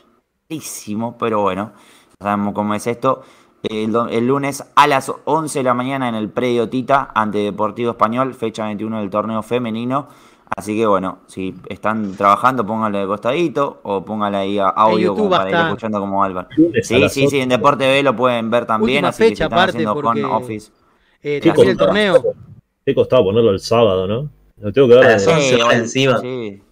pero 1.20 1.42
bueno, 1.44 1.72
ya 2.20 2.26
sabemos 2.26 2.54
cómo 2.54 2.74
es 2.76 2.86
esto. 2.86 3.22
El, 3.64 4.26
lunes 4.28 4.64
a 4.76 4.88
las 4.88 5.12
11 5.26 5.60
de 5.60 5.64
la 5.64 5.74
mañana 5.74 6.10
en 6.10 6.16
el 6.16 6.30
predio 6.30 6.68
Tita 6.70 7.12
ante 7.14 7.38
Deportivo 7.40 7.92
Español, 7.92 8.34
fecha 8.34 8.66
21 8.66 9.00
del 9.00 9.10
torneo 9.10 9.44
femenino. 9.44 10.08
Así 10.56 10.76
que 10.76 10.86
bueno, 10.86 11.20
si 11.28 11.56
están 11.70 12.14
trabajando, 12.18 12.66
pónganle 12.66 13.00
de 13.00 13.06
costadito 13.08 13.80
o 13.84 14.04
pónganle 14.04 14.38
ahí 14.38 14.60
a 14.60 14.68
audio 14.68 15.16
como 15.16 15.30
para 15.30 15.44
ir 15.50 15.56
está. 15.56 15.68
escuchando 15.68 16.00
como 16.00 16.24
Álvaro. 16.24 16.48
Sí, 16.82 17.08
sí, 17.10 17.28
sí, 17.30 17.40
en 17.40 17.50
Deporte 17.50 17.88
B 17.88 18.04
lo 18.04 18.16
pueden 18.16 18.50
ver 18.50 18.66
también, 18.66 18.98
Última 19.06 19.10
así 19.10 19.20
que 19.20 19.24
si 19.26 19.30
fecha, 19.32 19.44
están 19.46 19.60
aparte, 19.60 19.78
haciendo 19.78 19.94
porque- 19.94 20.22
con 20.24 20.32
Office. 20.32 20.72
Eh, 21.24 21.40
Sí, 21.42 21.50
termina 21.52 21.72
el 21.72 21.78
torneo. 21.78 22.24
Qué 22.86 22.96
costaba 22.96 23.24
ponerlo 23.24 23.52
el 23.52 23.60
sábado, 23.60 24.08
¿no? 24.08 24.30
Lo 24.58 24.74
tengo 24.74 24.88
que 24.90 24.96
ver. 24.96 25.06
A 25.06 25.10
las 25.12 25.26
de- 25.26 25.32
11 25.34 25.56
horas 25.56 25.68
obvio, 25.68 25.78
encima. 25.80 26.18
sí. 26.20 26.64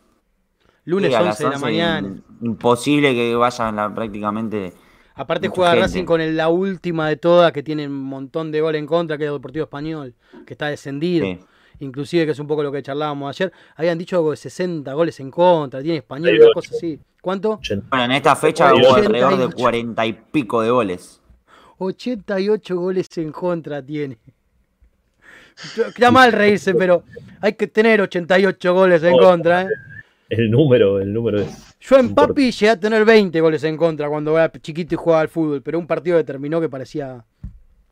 Lunes 0.85 1.09
Sí, 1.11 1.15
a 1.15 1.19
11 1.19 1.27
las 1.29 1.37
de 1.37 1.43
la 1.45 1.49
11, 1.51 1.65
mañana. 1.65 2.07
im- 2.07 2.21
Imposible 2.41 3.13
que 3.13 3.35
vayan 3.35 3.75
la, 3.75 3.93
prácticamente. 3.93 4.73
Aparte 5.19 5.49
mucha 5.49 5.55
juega 5.57 5.71
gente. 5.71 5.85
Racing 5.87 6.05
con 6.05 6.21
el- 6.21 6.37
la 6.37 6.49
última 6.49 7.09
de 7.09 7.17
todas, 7.17 7.51
que 7.51 7.61
tiene 7.61 7.85
un 7.87 7.93
montón 8.03 8.51
de 8.51 8.61
goles 8.61 8.79
en 8.79 8.85
contra, 8.87 9.17
que 9.17 9.25
es 9.25 9.27
el 9.27 9.33
Deportivo 9.35 9.63
Español, 9.65 10.13
que 10.45 10.53
está 10.53 10.67
descendido. 10.67 11.25
Sí. 11.25 11.39
Inclusive, 11.81 12.25
que 12.25 12.31
es 12.31 12.39
un 12.39 12.47
poco 12.47 12.63
lo 12.63 12.71
que 12.71 12.81
charlábamos 12.81 13.29
ayer. 13.29 13.51
Habían 13.75 13.97
dicho 13.97 14.15
algo 14.15 14.31
de 14.31 14.37
60 14.37 14.93
goles 14.93 15.19
en 15.19 15.29
contra, 15.31 15.81
tiene 15.81 15.97
Español, 15.97 16.37
una 16.41 16.53
cosa 16.53 16.71
así. 16.75 16.99
¿Cuánto? 17.21 17.53
80. 17.53 17.87
Bueno, 17.89 18.05
en 18.05 18.11
esta 18.13 18.35
fecha 18.35 18.73
hubo 18.73 18.79
88. 18.93 19.05
alrededor 19.07 19.49
de 19.49 19.53
cuarenta 19.55 20.05
y 20.05 20.13
pico 20.13 20.61
de 20.61 20.69
goles. 20.71 21.21
88 21.77 22.75
goles 22.77 23.07
en 23.17 23.31
contra 23.31 23.81
tiene. 23.85 24.17
Está 25.87 26.11
mal 26.11 26.31
reírse, 26.31 26.73
pero 26.73 27.03
hay 27.41 27.53
que 27.53 27.67
tener 27.67 27.99
88 28.01 28.73
goles 28.73 29.03
en 29.03 29.17
contra. 29.17 29.63
¿eh? 29.63 29.67
El 30.29 30.49
número, 30.51 30.99
el 31.01 31.11
número 31.11 31.39
es. 31.41 31.68
Yo 31.79 31.97
en. 31.97 32.13
Papi 32.13 32.51
llegué 32.51 32.69
a 32.69 32.79
tener 32.79 33.05
20 33.05 33.39
goles 33.41 33.63
en 33.63 33.77
contra 33.77 34.09
cuando 34.09 34.37
era 34.37 34.51
chiquito 34.51 34.95
y 34.95 34.97
jugaba 34.97 35.21
al 35.21 35.29
fútbol, 35.29 35.61
pero 35.61 35.79
un 35.79 35.87
partido 35.87 36.17
determinó 36.17 36.59
que 36.59 36.69
parecía 36.69 37.23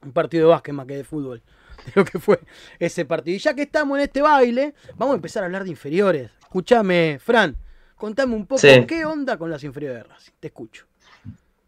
un 0.03 0.11
partido 0.11 0.47
de 0.47 0.49
básquet 0.49 0.73
más 0.73 0.85
que 0.85 0.97
de 0.97 1.03
fútbol. 1.03 1.41
De 1.85 1.91
lo 1.95 2.03
que 2.03 2.19
fue 2.19 2.39
ese 2.79 3.05
partido. 3.05 3.35
Y 3.35 3.39
ya 3.39 3.53
que 3.53 3.61
estamos 3.61 3.97
en 3.97 4.03
este 4.05 4.21
baile, 4.21 4.73
vamos 4.97 5.13
a 5.13 5.15
empezar 5.17 5.43
a 5.43 5.45
hablar 5.45 5.63
de 5.63 5.69
inferiores. 5.69 6.31
Escúchame, 6.41 7.17
Fran, 7.23 7.55
contame 7.95 8.35
un 8.35 8.45
poco 8.45 8.59
Sí. 8.59 8.83
qué 8.87 9.05
onda 9.05 9.37
con 9.37 9.49
las 9.49 9.63
inferiores 9.63 10.03
de 10.03 10.09
Racing. 10.09 10.31
Te 10.39 10.47
escucho. 10.47 10.85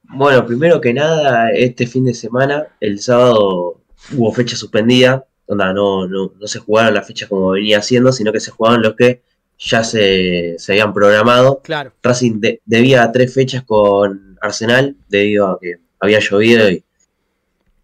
Bueno, 0.03 0.45
primero 0.45 0.81
que 0.81 0.93
nada, 0.93 1.51
este 1.51 1.85
fin 1.87 2.03
de 2.03 2.13
semana, 2.15 2.67
el 2.81 2.99
sábado 2.99 3.81
hubo 4.13 4.31
fecha 4.33 4.55
suspendida, 4.57 5.25
onda, 5.45 5.71
no, 5.73 6.07
no, 6.07 6.33
no 6.37 6.47
se 6.47 6.59
jugaron 6.59 6.95
las 6.95 7.07
fechas 7.07 7.29
como 7.29 7.51
venía 7.51 7.77
haciendo, 7.77 8.11
sino 8.11 8.33
que 8.33 8.39
se 8.39 8.51
jugaron 8.51 8.81
los 8.81 8.95
que 8.95 9.21
ya 9.59 9.83
se, 9.83 10.55
se 10.57 10.71
habían 10.71 10.93
programado. 10.93 11.61
Claro. 11.61 11.91
Racing 12.01 12.39
de- 12.39 12.61
debía 12.65 13.11
tres 13.11 13.33
fechas 13.33 13.63
con 13.63 14.37
Arsenal 14.41 14.95
debido 15.09 15.47
a 15.47 15.59
que 15.59 15.75
había 15.99 16.19
llovido 16.19 16.69
y 16.71 16.83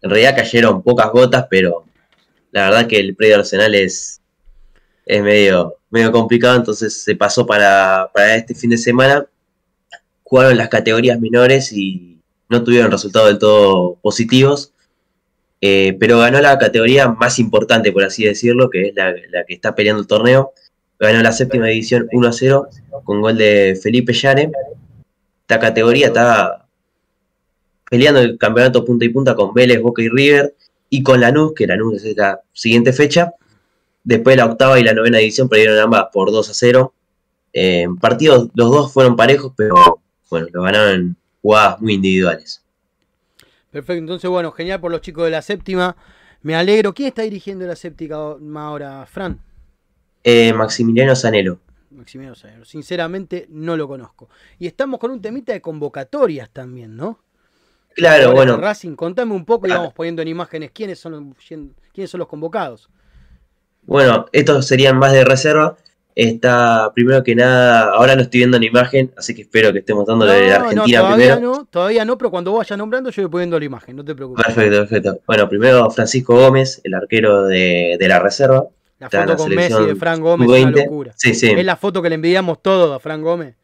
en 0.02 0.10
realidad 0.10 0.34
cayeron 0.36 0.82
pocas 0.82 1.10
gotas, 1.10 1.46
pero 1.50 1.84
la 2.50 2.70
verdad 2.70 2.86
que 2.86 2.98
el 2.98 3.14
predio 3.14 3.36
Arsenal 3.36 3.74
es, 3.74 4.20
es 5.04 5.22
medio, 5.22 5.76
medio 5.90 6.10
complicado, 6.12 6.56
entonces 6.56 7.02
se 7.02 7.14
pasó 7.14 7.44
para, 7.46 8.10
para 8.14 8.36
este 8.36 8.54
fin 8.54 8.70
de 8.70 8.78
semana. 8.78 9.26
Jugaron 10.22 10.56
las 10.56 10.68
categorías 10.70 11.20
menores 11.20 11.72
y 11.72 12.20
no 12.48 12.64
tuvieron 12.64 12.90
resultados 12.90 13.28
del 13.28 13.38
todo 13.38 13.96
positivos. 13.96 14.72
Eh, 15.60 15.96
pero 15.98 16.18
ganó 16.18 16.40
la 16.40 16.58
categoría 16.58 17.08
más 17.08 17.38
importante, 17.38 17.90
por 17.92 18.04
así 18.04 18.24
decirlo, 18.24 18.68
que 18.70 18.88
es 18.88 18.94
la, 18.94 19.12
la 19.30 19.44
que 19.44 19.54
está 19.54 19.74
peleando 19.74 20.00
el 20.02 20.06
torneo. 20.06 20.52
Ganó 20.98 21.22
la 21.22 21.32
séptima 21.32 21.66
división 21.66 22.08
1 22.12 22.28
a 22.28 22.32
0 22.32 22.68
con 23.04 23.20
gol 23.20 23.36
de 23.36 23.78
Felipe 23.82 24.12
Llane. 24.12 24.50
Esta 25.42 25.60
categoría 25.60 26.08
está 26.08 26.66
peleando 27.90 28.20
el 28.20 28.38
campeonato 28.38 28.84
punta 28.84 29.04
y 29.04 29.10
punta 29.10 29.34
con 29.34 29.54
Vélez, 29.54 29.80
Boca 29.80 30.02
y 30.02 30.08
River 30.08 30.54
y 30.90 31.02
con 31.02 31.20
Lanús, 31.20 31.52
que 31.54 31.66
Lanús 31.66 32.04
es 32.04 32.16
la 32.16 32.40
siguiente 32.52 32.92
fecha. 32.92 33.32
Después 34.02 34.36
la 34.36 34.46
octava 34.46 34.78
y 34.78 34.84
la 34.84 34.94
novena 34.94 35.18
división 35.18 35.48
perdieron 35.48 35.78
ambas 35.78 36.06
por 36.12 36.30
2 36.30 36.50
a 36.50 36.54
0. 36.54 36.92
Eh, 37.52 37.86
partidos, 38.00 38.48
los 38.54 38.70
dos 38.70 38.92
fueron 38.92 39.16
parejos, 39.16 39.52
pero 39.56 40.00
bueno, 40.30 40.46
lo 40.52 40.62
ganaron 40.62 40.94
en 40.94 41.16
jugadas 41.42 41.80
muy 41.80 41.94
individuales. 41.94 42.62
Perfecto, 43.70 44.00
entonces 44.00 44.30
bueno, 44.30 44.52
genial 44.52 44.80
por 44.80 44.90
los 44.90 45.00
chicos 45.00 45.24
de 45.24 45.30
la 45.30 45.42
séptima. 45.42 45.96
Me 46.42 46.54
alegro. 46.54 46.94
¿Quién 46.94 47.08
está 47.08 47.22
dirigiendo 47.22 47.66
la 47.66 47.76
séptima 47.76 48.36
ahora, 48.66 49.04
Fran? 49.06 49.40
Eh, 50.26 50.52
Maximiliano 50.52 51.14
Sanelo. 51.14 51.60
Maximiliano 51.90 52.34
Sanelo. 52.34 52.64
Sinceramente 52.64 53.46
no 53.48 53.76
lo 53.76 53.86
conozco. 53.86 54.28
Y 54.58 54.66
estamos 54.66 54.98
con 54.98 55.12
un 55.12 55.22
temita 55.22 55.52
de 55.52 55.60
convocatorias 55.60 56.50
también, 56.50 56.96
¿no? 56.96 57.20
Claro, 57.94 58.32
bueno, 58.32 58.56
Racing, 58.58 58.94
contame 58.96 59.32
un 59.32 59.44
poco 59.46 59.66
y 59.68 59.70
Ah. 59.70 59.78
vamos 59.78 59.94
poniendo 59.94 60.20
en 60.20 60.28
imágenes 60.28 60.70
quiénes 60.72 60.98
son 60.98 61.12
los, 61.12 61.22
quiénes 61.94 62.10
son 62.10 62.18
los 62.18 62.28
convocados. 62.28 62.90
Bueno, 63.84 64.26
estos 64.32 64.66
serían 64.66 64.98
más 64.98 65.12
de 65.12 65.24
reserva. 65.24 65.76
Está, 66.14 66.92
primero 66.94 67.22
que 67.22 67.34
nada, 67.34 67.90
ahora 67.92 68.16
no 68.16 68.22
estoy 68.22 68.38
viendo 68.40 68.58
la 68.58 68.64
imagen, 68.66 69.12
así 69.18 69.34
que 69.34 69.42
espero 69.42 69.70
que 69.72 69.80
estemos 69.80 70.06
dando 70.06 70.24
de 70.26 70.40
No, 70.40 70.48
no, 70.48 70.54
Argentina 70.64 70.98
todavía 71.00 71.16
primero. 71.34 71.40
no, 71.40 71.64
todavía 71.66 72.04
no, 72.06 72.18
pero 72.18 72.30
cuando 72.30 72.52
vaya 72.54 72.76
nombrando 72.76 73.10
yo 73.10 73.22
voy 73.22 73.30
poniendo 73.30 73.58
la 73.58 73.64
imagen, 73.66 73.96
no 73.96 74.04
te 74.04 74.14
preocupes. 74.14 74.44
Perfecto, 74.44 74.78
perfecto. 74.78 75.20
Bueno, 75.26 75.48
primero 75.48 75.90
Francisco 75.90 76.34
Gómez, 76.34 76.80
el 76.84 76.94
arquero 76.94 77.44
de, 77.44 77.96
de 78.00 78.08
la 78.08 78.18
reserva. 78.18 78.64
La 78.98 79.10
foto 79.10 79.26
la 79.26 79.36
con 79.36 79.54
Messi 79.54 79.84
de 79.84 79.94
Fran 79.94 80.20
Gómez 80.20 80.48
es 80.48 80.62
una 80.64 80.70
sub-20. 80.72 80.84
locura. 80.84 81.12
Sí, 81.16 81.34
sí. 81.34 81.50
Es 81.50 81.64
la 81.64 81.76
foto 81.76 82.00
que 82.02 82.08
le 82.08 82.14
envidiamos 82.14 82.62
todos 82.62 82.94
a 82.94 82.98
Fran 82.98 83.22
Gómez. 83.22 83.54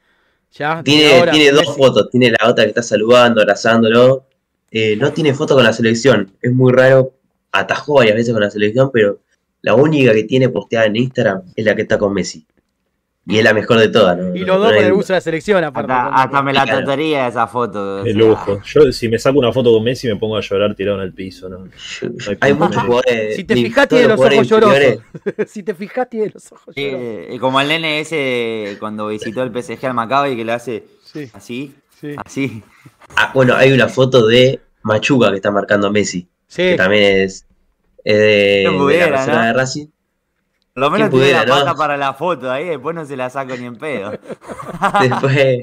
Ya, 0.53 0.83
Tiene, 0.83 1.19
ahora 1.19 1.33
tiene 1.33 1.51
dos 1.53 1.67
Messi. 1.67 1.79
fotos. 1.81 2.11
Tiene 2.11 2.31
la 2.39 2.51
otra 2.51 2.65
que 2.65 2.69
está 2.69 2.83
saludando, 2.83 3.41
abrazándolo. 3.41 4.27
Eh, 4.71 4.97
no 4.97 5.13
tiene 5.13 5.33
foto 5.35 5.55
con 5.55 5.65
la 5.65 5.73
selección. 5.73 6.33
Es 6.43 6.53
muy 6.53 6.73
raro. 6.73 7.15
Atajó 7.53 7.95
varias 7.95 8.17
veces 8.17 8.33
con 8.35 8.43
la 8.43 8.51
selección, 8.51 8.91
pero 8.93 9.21
la 9.63 9.75
única 9.75 10.13
que 10.13 10.25
tiene 10.25 10.49
posteada 10.51 10.87
en 10.87 10.97
Instagram 10.97 11.43
es 11.57 11.65
la 11.65 11.75
que 11.75 11.83
está 11.83 11.97
con 11.99 12.13
Messi. 12.13 12.47
Y 13.25 13.39
es 13.39 13.45
la 13.45 13.55
mejor 13.55 13.79
de 13.79 13.89
todas. 13.89 14.19
¿no? 14.19 14.35
Y 14.35 14.41
No- 14.41 14.47
los 14.47 14.57
no 14.59 14.63
dos 14.65 14.73
con 14.75 14.85
el 14.85 14.93
uso 14.93 15.13
de 15.13 15.17
la 15.19 15.21
selección, 15.21 15.63
aparte. 15.63 15.93
Hasta, 15.93 16.23
hasta 16.23 16.43
me 16.43 16.53
la 16.53 16.65
Claro. 16.65 16.79
trataría 16.81 17.29
esa 17.29 17.47
foto. 17.47 18.03
De 18.03 18.11
sea, 18.13 18.19
lujo. 18.21 18.61
Yo, 18.65 18.91
si 18.93 19.09
me 19.09 19.19
saco 19.19 19.39
una 19.39 19.53
foto 19.53 19.73
con 19.73 19.85
Messi, 19.85 20.09
me 20.09 20.17
pongo 20.17 20.37
a 20.37 20.41
llorar 20.41 20.75
tirado 20.75 20.99
en 20.99 21.05
el 21.05 21.13
piso. 21.15 21.49
¿no? 21.49 21.69
Hay 22.29 22.37
hay 22.41 22.53
muchos 22.55 22.83
jugadores. 22.83 23.37
Si 23.37 23.45
te 23.45 23.55
fijas, 23.55 23.87
tiene 23.89 24.09
los 24.09 24.19
ojos 24.21 24.49
llorosos. 24.49 24.97
si 25.47 25.63
te 25.63 25.75
fijas, 25.75 26.11
tiene 26.11 26.31
los 26.35 26.51
ojos 26.51 26.75
llorosos. 26.75 27.01
eh, 27.01 27.37
como 27.41 27.61
el 27.61 27.69
nene 27.69 28.01
ese 28.01 28.77
cuando 28.81 29.07
visitó 29.07 29.45
el 29.45 29.51
PSG 29.53 29.87
al 29.87 29.95
Maccabi 29.95 30.35
que 30.37 30.45
le 30.45 30.53
hace 30.53 30.85
Sí, 31.05 31.31
así, 31.33 31.75
sí. 32.01 32.17
así. 32.25 32.63
Ah, 33.15 33.31
bueno, 33.35 33.55
hay 33.55 33.71
una 33.73 33.89
foto 33.89 34.27
de 34.27 34.59
Machuca 34.83 35.31
que 35.31 35.37
está 35.37 35.51
marcando 35.53 35.87
a 35.87 35.91
Messi. 35.93 36.27
Sí, 36.49 36.63
Que 36.63 36.75
también 36.77 37.21
es, 37.21 37.47
es 38.03 38.17
de, 38.19 38.23
de 38.69 38.71
pudiera, 38.77 39.11
la 39.11 39.17
reserva 39.19 39.41
¿no? 39.43 39.47
de 39.47 39.53
Racing. 39.53 39.87
Por 40.75 40.81
lo 40.83 40.91
menos 40.91 41.11
¿Quién 41.11 41.21
tiene 41.23 41.33
la 41.35 41.41
pudiera, 41.43 41.59
no? 41.61 41.65
pata 41.67 41.77
para 41.77 41.97
la 41.97 42.15
foto 42.15 42.51
ahí, 42.51 42.65
después 42.67 42.95
no 42.95 43.05
se 43.05 43.17
la 43.17 43.29
saco 43.31 43.55
ni 43.57 43.67
en 43.67 43.77
pedo. 43.77 44.11
Después. 45.03 45.59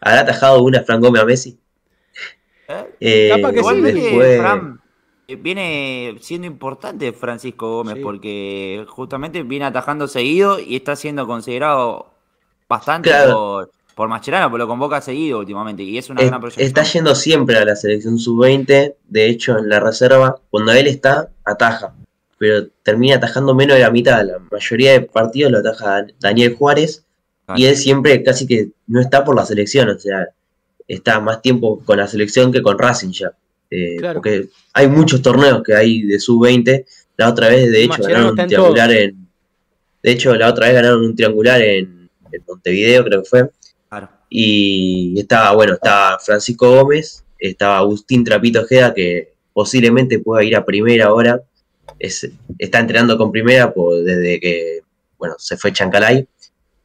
¿Habrá 0.00 0.20
atajado 0.20 0.62
una 0.62 0.82
Fran 0.82 1.00
Gómez 1.00 1.22
a 1.22 1.24
Messi? 1.24 1.58
¿Eh? 2.68 2.84
Eh, 3.00 3.28
Capaz 3.34 3.48
que 3.50 3.54
sí, 3.54 3.60
Igualmente, 3.60 4.00
después- 4.00 4.38
Fran, 4.40 4.80
eh, 5.28 5.36
viene 5.36 6.16
siendo 6.20 6.46
importante 6.46 7.12
Francisco 7.12 7.70
Gómez 7.76 7.96
Sí. 7.96 8.02
porque 8.02 8.84
justamente 8.88 9.42
viene 9.42 9.64
atajando 9.66 10.08
seguido 10.08 10.58
y 10.58 10.76
está 10.76 10.96
siendo 10.96 11.26
considerado 11.26 12.12
bastante 12.68 13.10
Claro. 13.10 13.32
por, 13.34 13.70
por 13.94 14.08
Mascherano, 14.08 14.46
pero 14.50 14.58
lo 14.64 14.68
convoca 14.68 15.00
seguido 15.00 15.38
últimamente 15.38 15.82
y 15.82 15.96
es 15.98 16.10
una 16.10 16.20
Es- 16.22 16.28
gran 16.28 16.40
proyección. 16.40 16.66
está 16.66 16.82
yendo 16.82 17.14
siempre 17.14 17.56
a 17.58 17.64
la 17.64 17.76
selección 17.76 18.18
sub-20. 18.18 18.96
De 19.08 19.26
hecho, 19.28 19.56
en 19.58 19.68
la 19.68 19.80
reserva, 19.80 20.36
cuando 20.50 20.72
él 20.72 20.86
está, 20.88 21.30
ataja. 21.44 21.94
Pero 22.42 22.66
termina 22.82 23.14
atajando 23.14 23.54
menos 23.54 23.76
de 23.76 23.84
la 23.84 23.90
mitad. 23.92 24.26
La 24.26 24.40
mayoría 24.50 24.94
de 24.94 25.02
partidos 25.02 25.52
lo 25.52 25.58
ataja 25.58 26.06
Daniel 26.18 26.56
Juárez. 26.56 27.04
Y 27.54 27.66
él 27.66 27.76
siempre 27.76 28.20
casi 28.24 28.48
que 28.48 28.70
no 28.88 29.00
está 29.00 29.24
por 29.24 29.36
la 29.36 29.46
selección. 29.46 29.88
O 29.90 29.96
sea, 29.96 30.26
está 30.88 31.20
más 31.20 31.40
tiempo 31.40 31.80
con 31.84 31.98
la 31.98 32.08
selección 32.08 32.50
que 32.50 32.60
con 32.60 32.76
Racing 32.80 33.12
ya. 33.12 33.30
Eh, 33.70 33.94
Claro. 33.96 34.14
Porque 34.14 34.48
hay 34.72 34.88
muchos 34.88 35.22
torneos 35.22 35.62
que 35.62 35.72
hay 35.72 36.02
de 36.02 36.18
sub-20. 36.18 36.84
La 37.16 37.28
otra 37.28 37.48
vez, 37.48 37.70
de 37.70 37.84
hecho, 37.84 38.02
ganaron 38.02 38.30
un 38.30 38.46
triangular 38.48 38.90
en. 38.90 39.28
De 40.02 40.10
hecho, 40.10 40.34
la 40.34 40.48
otra 40.48 40.66
vez 40.66 40.74
ganaron 40.74 41.04
un 41.04 41.14
triangular 41.14 41.62
en, 41.62 42.10
en 42.32 42.44
Montevideo, 42.44 43.04
creo 43.04 43.22
que 43.22 43.28
fue. 43.28 43.50
Claro. 43.88 44.08
Y 44.28 45.14
estaba, 45.16 45.54
bueno, 45.54 45.74
estaba 45.74 46.18
Francisco 46.18 46.68
Gómez, 46.68 47.24
estaba 47.38 47.78
Agustín 47.78 48.24
Trapito 48.24 48.62
Ojeda, 48.62 48.92
que 48.92 49.34
posiblemente 49.52 50.18
pueda 50.18 50.42
ir 50.42 50.56
a 50.56 50.64
primera 50.64 51.06
ahora. 51.06 51.40
Es, 51.98 52.30
está 52.58 52.80
entrenando 52.80 53.16
con 53.18 53.32
primera 53.32 53.72
pues, 53.72 54.04
desde 54.04 54.40
que, 54.40 54.80
bueno, 55.18 55.34
se 55.38 55.56
fue 55.56 55.72
Chancalay. 55.72 56.26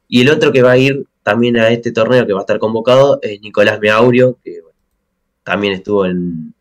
Y 0.08 0.22
el 0.22 0.30
otro 0.30 0.52
que 0.52 0.62
va 0.62 0.72
a 0.72 0.78
ir 0.78 1.04
también 1.22 1.58
a 1.58 1.68
este 1.68 1.92
torneo 1.92 2.26
que 2.26 2.32
va 2.32 2.40
a 2.40 2.42
estar 2.42 2.58
convocado 2.58 3.18
es 3.22 3.40
Nicolás 3.40 3.78
Meaurio, 3.80 4.38
que 4.42 4.62
bueno, 4.62 4.78
también 5.44 5.74
estuvo 5.74 6.06
en, 6.06 6.54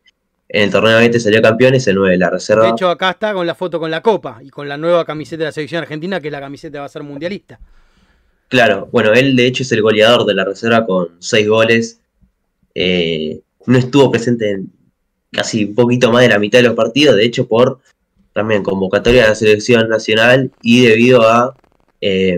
en 0.49 0.63
el 0.63 0.71
torneo 0.71 0.97
20, 0.97 1.19
salió 1.19 1.41
campeón, 1.41 1.75
es 1.75 1.88
el 1.88 1.95
9 1.95 2.11
de 2.11 2.17
la 2.17 2.29
reserva. 2.29 2.65
de 2.65 2.71
hecho 2.71 2.89
acá 2.89 3.11
está 3.11 3.33
con 3.33 3.45
la 3.45 3.55
foto 3.55 3.79
con 3.79 3.91
la 3.91 4.01
copa 4.01 4.39
y 4.41 4.49
con 4.49 4.67
la 4.67 4.77
nueva 4.77 5.05
camiseta 5.05 5.39
de 5.39 5.45
la 5.45 5.51
selección 5.51 5.81
argentina, 5.81 6.19
que 6.19 6.31
la 6.31 6.39
camiseta 6.39 6.79
va 6.79 6.85
a 6.85 6.89
ser 6.89 7.03
mundialista. 7.03 7.59
Claro, 8.47 8.88
bueno, 8.91 9.13
él 9.13 9.35
de 9.35 9.45
hecho 9.45 9.63
es 9.63 9.71
el 9.73 9.81
goleador 9.81 10.25
de 10.25 10.33
la 10.33 10.45
reserva 10.45 10.85
con 10.85 11.09
seis 11.19 11.47
goles. 11.47 11.99
Eh, 12.73 13.41
no 13.65 13.77
estuvo 13.77 14.09
presente 14.09 14.51
en 14.51 14.71
casi 15.31 15.65
un 15.65 15.75
poquito 15.75 16.11
más 16.11 16.21
de 16.21 16.29
la 16.29 16.39
mitad 16.39 16.59
de 16.59 16.63
los 16.63 16.75
partidos, 16.75 17.17
de 17.17 17.25
hecho 17.25 17.47
por 17.47 17.79
también 18.38 18.61
convocatoria 18.61 19.23
de 19.23 19.29
la 19.29 19.35
selección 19.35 19.89
nacional 19.89 20.51
y 20.61 20.85
debido 20.85 21.27
a 21.27 21.55
eh, 22.01 22.38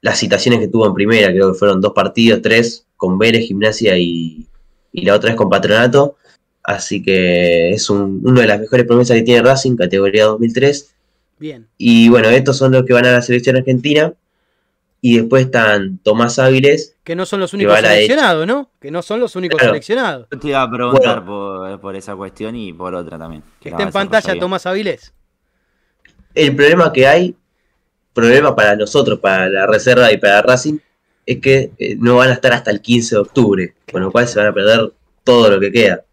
las 0.00 0.18
citaciones 0.18 0.58
que 0.58 0.68
tuvo 0.68 0.86
en 0.86 0.94
primera, 0.94 1.28
creo 1.28 1.52
que 1.52 1.58
fueron 1.58 1.82
dos 1.82 1.92
partidos, 1.92 2.40
tres, 2.40 2.86
con 2.96 3.18
Vélez, 3.18 3.46
Gimnasia 3.46 3.98
y, 3.98 4.46
y 4.90 5.04
la 5.04 5.16
otra 5.16 5.28
vez 5.28 5.36
con 5.36 5.50
Patronato. 5.50 6.16
Así 6.62 7.02
que 7.02 7.72
es 7.72 7.90
un, 7.90 8.22
uno 8.24 8.40
de 8.40 8.46
las 8.46 8.58
mejores 8.58 8.86
promesas 8.86 9.18
que 9.18 9.22
tiene 9.22 9.42
Racing, 9.42 9.76
categoría 9.76 10.24
2003. 10.24 10.94
Bien. 11.38 11.66
Y 11.76 12.08
bueno, 12.08 12.30
estos 12.30 12.56
son 12.56 12.72
los 12.72 12.86
que 12.86 12.94
van 12.94 13.04
a 13.04 13.12
la 13.12 13.20
selección 13.20 13.56
argentina. 13.56 14.14
Y 15.00 15.18
después 15.18 15.44
están 15.46 15.98
Tomás 15.98 16.38
Áviles. 16.40 16.96
Que 17.04 17.14
no 17.14 17.24
son 17.24 17.40
los 17.40 17.54
únicos 17.54 17.78
seleccionados, 17.78 18.46
¿no? 18.46 18.70
Que 18.80 18.90
no 18.90 19.00
son 19.02 19.20
los 19.20 19.36
únicos 19.36 19.58
Claro. 19.58 19.72
seleccionados. 19.74 20.26
Yo 20.32 20.38
te 20.38 20.48
iba 20.48 20.62
a 20.62 20.70
preguntar 20.70 21.24
por, 21.24 21.80
por 21.80 21.94
esa 21.94 22.16
cuestión 22.16 22.56
y 22.56 22.72
por 22.72 22.94
otra 22.94 23.16
también. 23.16 23.42
Que 23.60 23.68
está 23.68 23.82
en 23.84 23.90
pantalla 23.92 24.32
bien. 24.32 24.40
Tomás 24.40 24.66
Avilés. 24.66 25.12
El 26.34 26.54
problema 26.56 26.92
que 26.92 27.06
hay, 27.06 27.36
problema 28.12 28.54
para 28.56 28.74
nosotros, 28.76 29.20
para 29.20 29.48
la 29.48 29.66
reserva 29.66 30.12
y 30.12 30.16
para 30.16 30.42
Racing, 30.42 30.78
es 31.24 31.38
que 31.40 31.70
eh, 31.78 31.96
no 31.98 32.16
van 32.16 32.30
a 32.30 32.32
estar 32.32 32.52
hasta 32.52 32.70
el 32.70 32.80
15 32.80 33.14
de 33.14 33.20
octubre. 33.20 33.74
Con 33.92 34.02
lo 34.02 34.10
cual 34.10 34.26
se 34.26 34.38
van 34.40 34.48
a 34.48 34.52
perder 34.52 34.92
todo 35.22 35.50
lo 35.50 35.60
que 35.60 35.70
queda. 35.70 36.04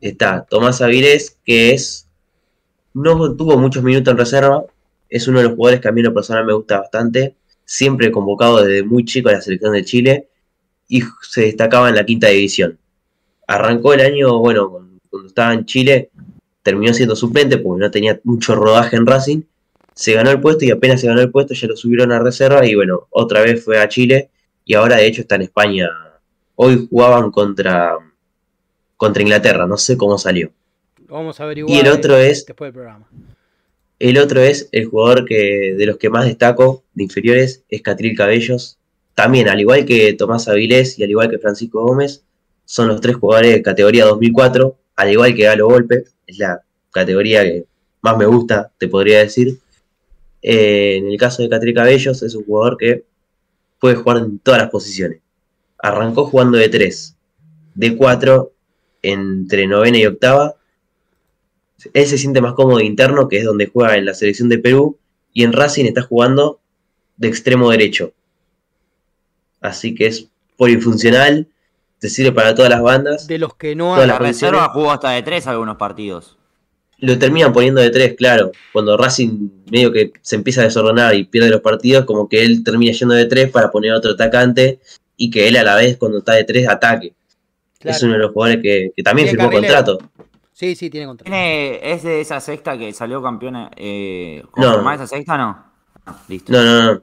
Está 0.00 0.44
Tomás 0.48 0.82
Avilés, 0.82 1.36
que 1.44 1.72
es. 1.74 2.08
No 2.92 3.36
tuvo 3.36 3.56
muchos 3.56 3.84
minutos 3.84 4.10
en 4.10 4.18
reserva. 4.18 4.64
Es 5.08 5.28
uno 5.28 5.38
de 5.38 5.44
los 5.44 5.54
jugadores 5.54 5.80
que 5.80 5.88
a 5.88 5.92
mí 5.92 6.00
en 6.00 6.06
lo 6.06 6.14
personal 6.14 6.44
me 6.44 6.52
gusta 6.54 6.80
bastante. 6.80 7.36
Siempre 7.72 8.10
convocado 8.10 8.64
desde 8.64 8.82
muy 8.82 9.04
chico 9.04 9.28
a 9.28 9.34
la 9.34 9.40
selección 9.40 9.74
de 9.74 9.84
Chile. 9.84 10.28
Y 10.88 11.04
se 11.22 11.42
destacaba 11.42 11.88
en 11.88 11.94
la 11.94 12.04
quinta 12.04 12.26
división. 12.26 12.76
Arrancó 13.46 13.94
el 13.94 14.00
año, 14.00 14.40
bueno, 14.40 14.68
cuando 15.08 15.28
estaba 15.28 15.54
en 15.54 15.66
Chile, 15.66 16.10
terminó 16.64 16.92
siendo 16.92 17.14
suplente 17.14 17.58
porque 17.58 17.80
no 17.80 17.90
tenía 17.92 18.18
mucho 18.24 18.56
rodaje 18.56 18.96
en 18.96 19.06
Racing. 19.06 19.42
Se 19.94 20.14
ganó 20.14 20.30
el 20.30 20.40
puesto 20.40 20.64
y 20.64 20.72
apenas 20.72 21.00
se 21.00 21.06
ganó 21.06 21.20
el 21.20 21.30
puesto 21.30 21.54
ya 21.54 21.68
lo 21.68 21.76
subieron 21.76 22.10
a 22.10 22.18
reserva 22.18 22.66
y 22.66 22.74
bueno, 22.74 23.06
otra 23.10 23.42
vez 23.42 23.64
fue 23.64 23.78
a 23.78 23.88
Chile 23.88 24.30
y 24.64 24.74
ahora 24.74 24.96
de 24.96 25.06
hecho 25.06 25.20
está 25.20 25.36
en 25.36 25.42
España. 25.42 25.88
Hoy 26.56 26.88
jugaban 26.90 27.30
contra, 27.30 27.96
contra 28.96 29.22
Inglaterra, 29.22 29.64
no 29.64 29.76
sé 29.76 29.96
cómo 29.96 30.18
salió. 30.18 30.50
Vamos 31.06 31.38
a 31.38 31.44
averiguar. 31.44 31.76
Y 31.76 31.78
el 31.78 31.86
otro 31.86 32.16
es, 32.16 32.44
después 32.44 32.66
del 32.66 32.74
programa. 32.74 33.06
El 34.00 34.16
otro 34.16 34.40
es 34.40 34.70
el 34.72 34.86
jugador 34.86 35.26
que 35.26 35.74
de 35.76 35.86
los 35.86 35.98
que 35.98 36.08
más 36.08 36.24
destaco 36.24 36.82
de 36.94 37.04
inferiores 37.04 37.64
es 37.68 37.82
Catril 37.82 38.16
Cabellos. 38.16 38.78
También, 39.14 39.46
al 39.48 39.60
igual 39.60 39.84
que 39.84 40.14
Tomás 40.14 40.48
Avilés 40.48 40.98
y 40.98 41.04
al 41.04 41.10
igual 41.10 41.30
que 41.30 41.38
Francisco 41.38 41.82
Gómez, 41.82 42.24
son 42.64 42.88
los 42.88 43.02
tres 43.02 43.16
jugadores 43.16 43.52
de 43.52 43.62
categoría 43.62 44.06
2004, 44.06 44.74
al 44.96 45.12
igual 45.12 45.34
que 45.34 45.44
Galo 45.44 45.66
Golpe, 45.66 46.04
es 46.26 46.38
la 46.38 46.62
categoría 46.90 47.42
que 47.42 47.66
más 48.00 48.16
me 48.16 48.24
gusta, 48.24 48.72
te 48.78 48.88
podría 48.88 49.18
decir. 49.18 49.58
Eh, 50.40 50.96
en 50.96 51.08
el 51.08 51.18
caso 51.18 51.42
de 51.42 51.50
Catril 51.50 51.74
Cabellos, 51.74 52.22
es 52.22 52.34
un 52.34 52.44
jugador 52.44 52.78
que 52.78 53.04
puede 53.78 53.96
jugar 53.96 54.16
en 54.16 54.38
todas 54.38 54.62
las 54.62 54.70
posiciones. 54.70 55.20
Arrancó 55.78 56.24
jugando 56.24 56.56
de 56.56 56.70
3, 56.70 57.16
de 57.74 57.96
4, 57.96 58.50
entre 59.02 59.66
novena 59.66 59.98
y 59.98 60.06
octava. 60.06 60.54
Él 61.92 62.06
se 62.06 62.18
siente 62.18 62.40
más 62.40 62.54
cómodo 62.54 62.78
de 62.78 62.84
interno, 62.84 63.28
que 63.28 63.38
es 63.38 63.44
donde 63.44 63.66
juega 63.66 63.96
en 63.96 64.04
la 64.04 64.14
selección 64.14 64.48
de 64.48 64.58
Perú, 64.58 64.98
y 65.32 65.44
en 65.44 65.52
Racing 65.52 65.84
está 65.84 66.02
jugando 66.02 66.60
de 67.16 67.28
extremo 67.28 67.70
derecho. 67.70 68.12
Así 69.60 69.94
que 69.94 70.06
es 70.06 70.28
polifuncional, 70.56 71.48
te 71.98 72.08
sirve 72.08 72.32
para 72.32 72.54
todas 72.54 72.70
las 72.70 72.82
bandas. 72.82 73.26
De 73.26 73.38
los 73.38 73.54
que 73.54 73.74
no 73.76 73.96
las 73.96 74.06
La 74.06 74.18
reserva 74.18 74.70
jugó 74.70 74.90
hasta 74.90 75.10
de 75.10 75.22
tres 75.22 75.46
algunos 75.46 75.76
partidos. 75.76 76.36
Lo 76.98 77.18
terminan 77.18 77.52
poniendo 77.52 77.80
de 77.80 77.90
tres, 77.90 78.14
claro. 78.14 78.52
Cuando 78.72 78.96
Racing 78.96 79.48
medio 79.70 79.92
que 79.92 80.12
se 80.20 80.36
empieza 80.36 80.60
a 80.60 80.64
desordenar 80.64 81.14
y 81.14 81.24
pierde 81.24 81.48
los 81.48 81.62
partidos, 81.62 82.04
como 82.04 82.28
que 82.28 82.42
él 82.42 82.62
termina 82.62 82.92
yendo 82.92 83.14
de 83.14 83.24
tres 83.26 83.50
para 83.50 83.70
poner 83.70 83.92
a 83.92 83.98
otro 83.98 84.12
atacante 84.12 84.80
y 85.16 85.30
que 85.30 85.48
él 85.48 85.56
a 85.56 85.62
la 85.62 85.76
vez 85.76 85.96
cuando 85.96 86.18
está 86.18 86.34
de 86.34 86.44
tres 86.44 86.68
ataque. 86.68 87.14
Claro. 87.78 87.96
Es 87.96 88.02
uno 88.02 88.12
de 88.14 88.18
los 88.18 88.32
jugadores 88.32 88.62
que, 88.62 88.92
que 88.94 89.02
también 89.02 89.28
firmó 89.28 89.48
carrilero. 89.48 89.74
contrato. 89.74 90.10
Sí, 90.60 90.76
sí, 90.76 90.90
tiene 90.90 91.06
contrato. 91.06 91.30
¿Tiene, 91.30 91.80
¿Es 91.90 92.02
de 92.02 92.20
esa 92.20 92.38
sexta 92.38 92.76
que 92.76 92.92
salió 92.92 93.22
campeona? 93.22 93.70
Eh, 93.74 94.42
No. 94.44 94.50
¿Confirmada 94.50 94.96
esa 94.96 95.06
sexta 95.06 95.38
no? 95.38 95.72
Listo. 96.28 96.52
No, 96.52 96.62
no, 96.62 96.92
no. 96.92 97.02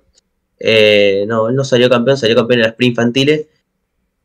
Eh, 0.60 1.26
no, 1.28 1.50
él 1.50 1.56
no 1.56 1.64
salió 1.64 1.90
campeón, 1.90 2.18
salió 2.18 2.36
campeón 2.36 2.60
en 2.60 2.66
las 2.68 2.76
pre-infantiles. 2.76 3.48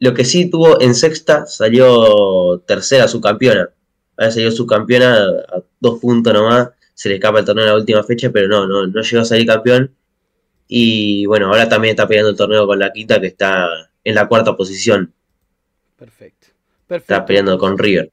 Lo 0.01 0.13
que 0.13 0.27
sí 0.27 0.51
tuvo 0.51 0.83
en 0.83 0.95
sexta, 0.95 1.47
salió 1.47 2.59
tercera 2.67 3.09
subcampeona. 3.09 3.71
Ahora 4.19 4.31
salió 4.31 4.51
subcampeona 4.51 5.15
a 5.15 5.63
dos 5.81 5.99
puntos 5.99 6.35
nomás. 6.35 6.69
Se 6.93 7.09
le 7.09 7.15
escapa 7.15 7.39
el 7.39 7.47
torneo 7.47 7.65
en 7.65 7.71
la 7.71 7.77
última 7.77 8.03
fecha, 8.03 8.29
pero 8.31 8.49
no, 8.49 8.67
no, 8.67 8.87
no 8.87 9.01
llegó 9.01 9.23
a 9.23 9.25
salir 9.25 9.47
campeón. 9.47 9.95
Y 10.69 11.25
bueno, 11.25 11.47
ahora 11.47 11.71
también 11.71 11.93
está 11.93 12.07
peleando 12.07 12.33
el 12.33 12.37
torneo 12.37 12.67
con 12.67 12.79
la 12.79 12.93
quinta, 12.93 13.19
que 13.19 13.29
está 13.29 13.67
en 14.05 14.15
la 14.15 14.29
cuarta 14.29 14.55
posición. 14.55 15.15
Perfecto. 15.97 16.49
Perfecto. 16.87 17.15
Está 17.15 17.25
peleando 17.25 17.57
con 17.57 17.79
River. 17.79 18.13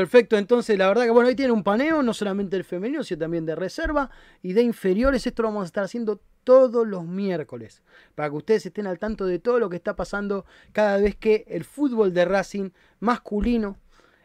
Perfecto, 0.00 0.38
entonces 0.38 0.78
la 0.78 0.88
verdad 0.88 1.04
que 1.04 1.10
bueno, 1.10 1.28
ahí 1.28 1.34
tiene 1.34 1.52
un 1.52 1.62
paneo, 1.62 2.02
no 2.02 2.14
solamente 2.14 2.56
del 2.56 2.64
femenino, 2.64 3.04
sino 3.04 3.18
también 3.18 3.44
de 3.44 3.54
reserva 3.54 4.08
y 4.40 4.54
de 4.54 4.62
inferiores. 4.62 5.26
Esto 5.26 5.42
lo 5.42 5.48
vamos 5.48 5.64
a 5.64 5.66
estar 5.66 5.84
haciendo 5.84 6.22
todos 6.42 6.88
los 6.88 7.04
miércoles, 7.04 7.82
para 8.14 8.30
que 8.30 8.36
ustedes 8.36 8.64
estén 8.64 8.86
al 8.86 8.98
tanto 8.98 9.26
de 9.26 9.38
todo 9.38 9.58
lo 9.58 9.68
que 9.68 9.76
está 9.76 9.96
pasando 9.96 10.46
cada 10.72 10.96
vez 10.96 11.16
que 11.16 11.44
el 11.48 11.64
fútbol 11.64 12.14
de 12.14 12.24
Racing 12.24 12.70
masculino 13.00 13.76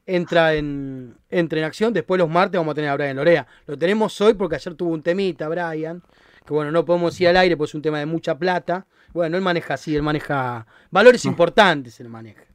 entra 0.05 0.53
en, 0.53 1.17
entra 1.29 1.59
en 1.59 1.65
acción. 1.65 1.91
Después 1.91 2.19
los 2.19 2.29
martes 2.29 2.57
vamos 2.57 2.71
a 2.71 2.75
tener 2.75 2.89
a 2.89 2.95
Brian 2.95 3.17
Lorea. 3.17 3.45
Lo 3.67 3.77
tenemos 3.77 4.21
hoy 4.21 4.33
porque 4.33 4.55
ayer 4.55 4.75
tuvo 4.75 4.91
un 4.91 5.03
temita, 5.03 5.49
Brian, 5.49 6.01
que 6.45 6.53
bueno, 6.53 6.71
no 6.71 6.85
podemos 6.85 7.19
ir 7.19 7.27
al 7.27 7.35
aire 7.35 7.57
porque 7.57 7.71
es 7.71 7.75
un 7.75 7.81
tema 7.81 7.99
de 7.99 8.05
mucha 8.05 8.37
plata. 8.37 8.87
Bueno, 9.11 9.35
él 9.35 9.43
maneja 9.43 9.73
así, 9.73 9.93
él 9.93 10.03
maneja 10.03 10.65
valores 10.89 11.25
importantes, 11.25 11.99
él 11.99 12.07
maneja. 12.07 12.45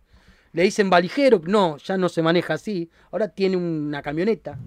Le 0.52 0.62
dicen 0.64 0.90
valijero, 0.90 1.40
no, 1.46 1.76
ya 1.78 1.96
no 1.96 2.08
se 2.08 2.22
maneja 2.22 2.54
así. 2.54 2.90
Ahora 3.12 3.28
tiene 3.28 3.56
una 3.56 4.02
camioneta 4.02 4.58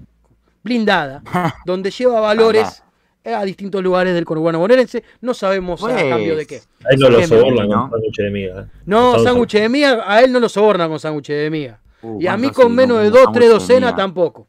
blindada 0.63 1.21
donde 1.65 1.91
lleva 1.91 2.19
valores 2.21 2.83
a 3.25 3.43
distintos 3.45 3.81
lugares 3.81 4.13
del 4.13 4.25
conurbano 4.25 4.59
bonaerense. 4.59 5.03
No 5.21 5.33
sabemos 5.33 5.81
a 5.83 5.87
Pues, 5.87 6.03
cambio 6.05 6.35
de 6.35 6.45
qué. 6.45 6.61
Ahí 6.89 6.97
no 6.97 7.09
lo 7.09 7.17
Bien, 7.17 7.29
sobornan 7.29 7.69
¿no? 7.69 7.89
con 7.89 7.91
sándwich 8.01 8.17
de 8.17 8.29
miga. 8.31 8.61
eh. 8.61 8.65
No, 8.85 9.19
sándwich 9.19 9.53
de 9.53 9.69
miga, 9.69 10.03
a 10.05 10.21
él 10.21 10.31
no 10.31 10.39
lo 10.39 10.49
sobornan 10.49 10.89
con 10.89 10.99
sándwich 10.99 11.27
de 11.27 11.49
miga. 11.49 11.79
Uh, 12.01 12.21
y 12.21 12.27
a 12.27 12.35
mí 12.35 12.43
¿cuánto 12.47 12.61
con 12.63 12.75
menos 12.75 12.97
no 12.97 13.03
de 13.03 13.09
dos, 13.09 13.27
tres 13.33 13.47
de 13.47 13.53
docenas 13.53 13.95
tampoco. 13.95 14.47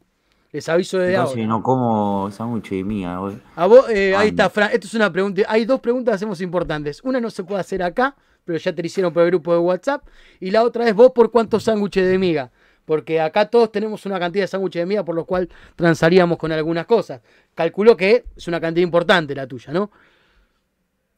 Les 0.51 0.67
aviso 0.69 1.01
Entonces 1.01 1.35
ahora. 1.37 1.47
no 1.47 1.61
como 1.63 2.29
sándwich 2.31 2.69
de 2.69 2.83
miga, 2.83 3.17
güey. 3.19 3.37
A 3.55 3.65
vos, 3.65 3.89
eh, 3.89 4.13
ahí 4.15 4.29
está. 4.29 4.49
Fran. 4.49 4.71
Esto 4.73 4.87
es 4.87 4.93
una 4.93 5.11
pregunta. 5.11 5.41
Hay 5.47 5.65
dos 5.65 5.79
preguntas 5.81 6.11
que 6.13 6.15
hacemos 6.15 6.39
importantes. 6.41 7.01
Una 7.03 7.19
no 7.21 7.29
se 7.29 7.43
puede 7.45 7.59
hacer 7.61 7.81
acá, 7.83 8.15
pero 8.45 8.57
ya 8.57 8.73
te 8.73 8.81
la 8.81 8.85
hicieron 8.85 9.11
por 9.11 9.23
el 9.23 9.29
grupo 9.29 9.51
de 9.51 9.59
WhatsApp. 9.59 10.07
Y 10.39 10.51
la 10.51 10.63
otra 10.63 10.87
es 10.87 10.95
vos 10.95 11.11
por 11.13 11.31
cuántos 11.31 11.63
sándwiches 11.63 12.07
de 12.07 12.17
miga. 12.17 12.51
Porque 12.85 13.19
acá 13.19 13.49
todos 13.49 13.71
tenemos 13.71 14.05
una 14.05 14.19
cantidad 14.19 14.43
de 14.43 14.47
sándwiches 14.47 14.81
de 14.81 14.85
miga 14.85 15.03
por 15.03 15.15
lo 15.15 15.25
cual 15.25 15.49
transaríamos 15.75 16.37
con 16.37 16.51
algunas 16.51 16.85
cosas. 16.85 17.21
Calculo 17.55 17.97
que 17.97 18.25
es 18.35 18.47
una 18.47 18.61
cantidad 18.61 18.83
importante 18.83 19.33
la 19.35 19.47
tuya, 19.47 19.73
¿no? 19.73 19.91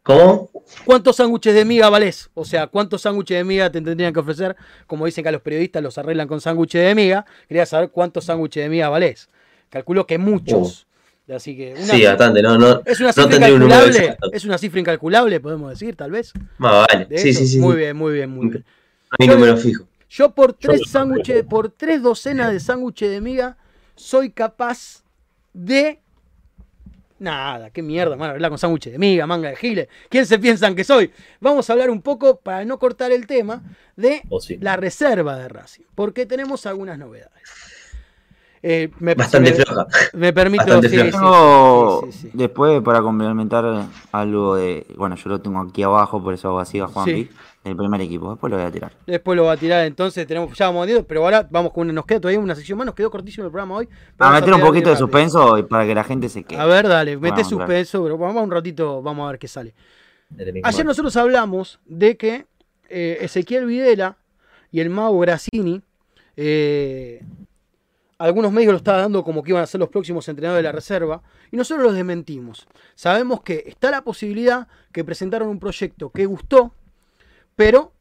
¿Cómo? 0.01 0.49
¿Cuántos 0.85 1.17
sándwiches 1.17 1.53
de 1.53 1.65
miga 1.65 1.89
valés? 1.89 2.29
O 2.33 2.45
sea, 2.45 2.67
¿cuántos 2.67 3.01
sándwiches 3.01 3.39
de 3.39 3.43
miga 3.43 3.69
te 3.69 3.81
tendrían 3.81 4.13
que 4.13 4.21
ofrecer? 4.21 4.55
Como 4.87 5.05
dicen 5.05 5.21
que 5.21 5.27
a 5.27 5.33
los 5.33 5.41
periodistas 5.41 5.83
los 5.83 5.97
arreglan 5.97 6.29
con 6.29 6.39
sándwiches 6.39 6.81
de 6.81 6.95
miga. 6.95 7.25
Quería 7.49 7.65
saber 7.65 7.91
cuántos 7.91 8.23
sándwiches 8.23 8.63
de 8.63 8.69
miga 8.69 8.87
valés. 8.87 9.29
Calculo 9.69 10.07
que 10.07 10.17
muchos. 10.17 10.86
Así 11.33 11.57
que 11.57 11.73
una- 11.73 11.85
Sí, 11.93 12.03
bastante. 12.05 12.41
No, 12.41 12.57
no, 12.57 12.81
es 12.85 12.99
una 12.99 13.09
no 13.09 13.13
cifra 13.13 13.29
tendría 13.29 13.53
un 13.53 13.59
número 13.59 13.79
incalculable. 13.79 13.97
exacto. 14.05 14.31
Es 14.33 14.45
una 14.45 14.57
cifra 14.57 14.79
incalculable, 14.79 15.39
podemos 15.39 15.69
decir, 15.71 15.95
tal 15.95 16.11
vez. 16.11 16.31
Más 16.57 16.87
vale. 16.87 17.07
Sí, 17.19 17.33
sí, 17.33 17.47
sí. 17.47 17.59
Muy 17.59 17.75
bien, 17.75 17.97
muy 17.97 18.13
bien, 18.13 18.29
muy 18.29 18.47
bien. 18.49 18.65
No 19.11 19.15
hay 19.19 19.27
Yo- 19.27 19.33
número 19.35 19.57
fijo. 19.57 19.85
Yo 20.09 20.31
por 20.33 20.53
tres 20.53 20.79
Yo- 20.79 20.85
sándwiches, 20.85 21.43
por 21.43 21.69
tres 21.69 22.01
docenas 22.01 22.51
de 22.53 22.59
sándwiches 22.61 23.09
de 23.11 23.19
miga, 23.21 23.57
soy 23.95 24.31
capaz 24.31 25.03
de. 25.53 25.99
Nada, 27.19 27.71
qué 27.71 27.81
mierda, 27.81 28.13
hablar 28.13 28.49
con 28.51 28.59
sándwiches 28.59 28.93
de 28.93 28.99
miga, 28.99 29.25
manga 29.25 29.49
de 29.49 29.55
giles. 29.55 29.87
¿Quién 30.07 30.25
se 30.27 30.37
piensan 30.37 30.75
que 30.75 30.83
soy? 30.83 31.11
Vamos 31.41 31.67
a 31.69 31.73
hablar 31.73 31.89
un 31.89 32.01
poco, 32.03 32.39
para 32.39 32.63
no 32.63 32.77
cortar 32.77 33.11
el 33.11 33.25
tema, 33.25 33.63
de 33.95 34.21
la 34.61 34.75
reserva 34.77 35.35
de 35.37 35.49
Racing, 35.49 35.83
porque 35.95 36.27
tenemos 36.27 36.65
algunas 36.67 36.99
novedades. 36.99 37.41
Eh, 38.63 38.89
me, 38.99 39.13
Bastante 39.15 39.51
me- 39.51 39.55
floja. 39.57 39.87
Me 40.13 40.33
permito. 40.33 40.63
Bastante 40.63 40.89
sí, 40.89 40.95
floja. 40.95 41.11
sí, 41.11 41.17
Tengo, 41.17 42.01
sí, 42.05 42.11
sí, 42.11 42.19
sí. 42.19 42.29
después 42.33 42.81
para 42.81 43.01
complementar 43.01 43.85
algo 44.11 44.55
de, 44.55 44.85
bueno, 44.97 45.15
yo 45.15 45.29
lo 45.29 45.39
tengo 45.39 45.59
aquí 45.59 45.83
abajo, 45.83 46.21
por 46.23 46.33
eso 46.33 46.47
hago 46.49 46.59
así 46.59 46.79
a 46.79 46.87
Juanpi, 46.87 47.25
Sí. 47.25 47.29
del 47.63 47.75
primer 47.75 48.01
equipo, 48.01 48.31
después 48.31 48.49
lo 48.51 48.57
voy 48.57 48.65
a 48.65 48.71
tirar. 48.71 48.91
Después 49.05 49.35
lo 49.37 49.43
va 49.45 49.51
a 49.53 49.57
tirar, 49.57 49.85
entonces 49.85 50.25
tenemos, 50.25 50.57
ya 50.57 50.67
vamos 50.67 50.85
viendo, 50.87 51.05
pero 51.05 51.23
ahora 51.23 51.47
vamos 51.49 51.71
con 51.71 51.83
una, 51.83 51.93
nos 51.93 52.05
queda 52.05 52.19
todavía 52.19 52.39
una 52.39 52.55
sección 52.55 52.77
más, 52.79 52.85
nos 52.85 52.95
quedó 52.95 53.11
cortísimo 53.11 53.45
el 53.45 53.51
programa 53.51 53.75
hoy. 53.75 53.85
pero 53.87 53.99
A 54.19 54.25
vamos 54.31 54.41
meter 54.41 54.53
un 54.55 54.61
poquito 54.61 54.89
de 54.89 54.95
rápido. 54.95 55.07
suspenso 55.07 55.57
y 55.59 55.63
para 55.63 55.85
que 55.85 55.93
la 55.95 56.03
gente 56.03 56.27
se 56.29 56.43
quede. 56.43 56.59
A 56.59 56.65
ver, 56.65 56.87
dale, 56.87 57.15
mete 57.17 57.29
Vamos, 57.41 57.49
suspenso, 57.49 58.03
pero 58.03 58.17
vamos 58.17 58.43
un 58.43 58.51
ratito, 58.51 59.01
vamos 59.03 59.27
a 59.27 59.31
ver 59.31 59.39
qué 59.39 59.47
sale. 59.47 59.73
El. 60.37 60.61
Ayer 60.63 60.85
nosotros 60.85 61.15
hablamos 61.15 61.79
de 61.85 62.17
que 62.17 62.45
eh, 62.89 63.19
Ezequiel 63.21 63.65
Videla 63.65 64.17
y 64.71 64.79
el 64.79 64.89
Mago 64.89 65.19
Grassini, 65.19 65.81
eh, 66.35 67.21
algunos 68.17 68.51
medios 68.51 68.71
lo 68.71 68.77
estaban 68.77 69.01
dando 69.01 69.23
como 69.23 69.43
que 69.43 69.51
iban 69.51 69.63
a 69.63 69.67
ser 69.67 69.79
los 69.79 69.89
próximos 69.89 70.27
entrenadores 70.27 70.63
de 70.63 70.69
la 70.69 70.71
reserva, 70.71 71.21
y 71.51 71.57
nosotros 71.57 71.85
los 71.85 71.95
desmentimos. 71.95 72.67
Sabemos 72.95 73.41
que 73.41 73.63
está 73.67 73.91
la 73.91 74.03
posibilidad 74.03 74.67
que 74.91 75.03
presentaron 75.03 75.49
un 75.49 75.59
proyecto 75.59 76.11
que 76.11 76.25
gustó, 76.25 76.73
pero 77.55 77.93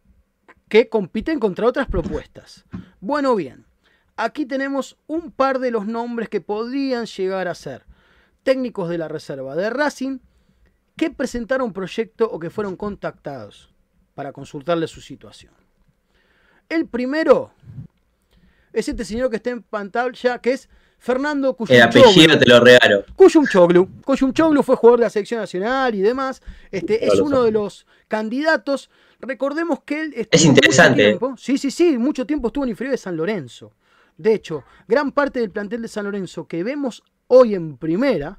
que 0.69 0.89
compiten 0.89 1.39
contra 1.39 1.67
otras 1.67 1.87
propuestas. 1.89 2.65
Bueno, 3.01 3.35
bien, 3.35 3.67
aquí 4.17 4.47
tenemos 4.47 4.97
un 5.07 5.31
par 5.31 5.59
de 5.59 5.71
los 5.71 5.87
nombres 5.87 6.29
que 6.29 6.41
podrían 6.41 7.07
llegar 7.07 7.49
a 7.49 7.55
ser 7.55 7.85
técnicos 8.43 8.89
de 8.89 8.99
la 8.99 9.09
reserva 9.09 9.55
de 9.55 9.71
Racing 9.71 10.19
que 10.97 11.11
presentaron 11.11 11.73
proyecto 11.73 12.29
o 12.31 12.39
que 12.39 12.51
fueron 12.51 12.77
contactados 12.77 13.75
para 14.15 14.33
consultarle 14.33 14.87
su 14.87 15.01
situación. 15.01 15.53
El 16.69 16.87
primero 16.87 17.53
es 18.81 18.89
este 18.89 19.05
señor 19.05 19.31
que 19.31 19.37
está 19.37 19.51
en 19.51 19.63
pantalla, 19.63 20.39
que 20.39 20.53
es 20.53 20.69
Fernando 20.99 21.51
El 21.51 21.57
Cuyumchoglu. 21.57 22.01
apellido 22.03 22.39
te 22.39 22.47
lo 22.47 22.61
regalo. 22.61 23.05
Kuyumchoglu. 23.17 23.89
Kuyumchoglu 24.05 24.63
fue 24.63 24.77
jugador 24.77 25.01
de 25.01 25.07
la 25.07 25.11
selección 25.11 25.41
nacional 25.41 25.95
y 25.95 26.01
demás. 26.01 26.43
Este, 26.71 27.05
es 27.07 27.21
uno 27.21 27.43
de 27.43 27.51
los 27.53 27.87
candidatos. 28.09 28.91
Recordemos 29.21 29.81
que 29.85 30.01
él 30.01 30.07
estuvo 30.17 30.29
Es 30.39 30.45
interesante. 30.45 31.03
mucho 31.05 31.19
tiempo- 31.19 31.35
sí, 31.39 31.59
sí, 31.59 31.71
sí, 31.71 31.99
mucho 31.99 32.27
tiempo 32.27 32.49
estuvo 32.49 32.65
en 32.65 32.71
inferior 32.71 32.93
de 32.93 32.99
San 32.99 33.17
Lorenzo. 33.17 33.73
De 34.17 34.33
hecho, 34.35 34.65
gran 34.89 35.13
parte 35.13 35.41
del 35.41 35.51
plantel 35.51 35.83
de 35.83 35.89
San 35.89 36.05
Lorenzo 36.05 36.47
que 36.47 36.63
vemos 36.65 37.03
hoy 37.29 37.55
en 37.55 37.77
primera 37.77 38.39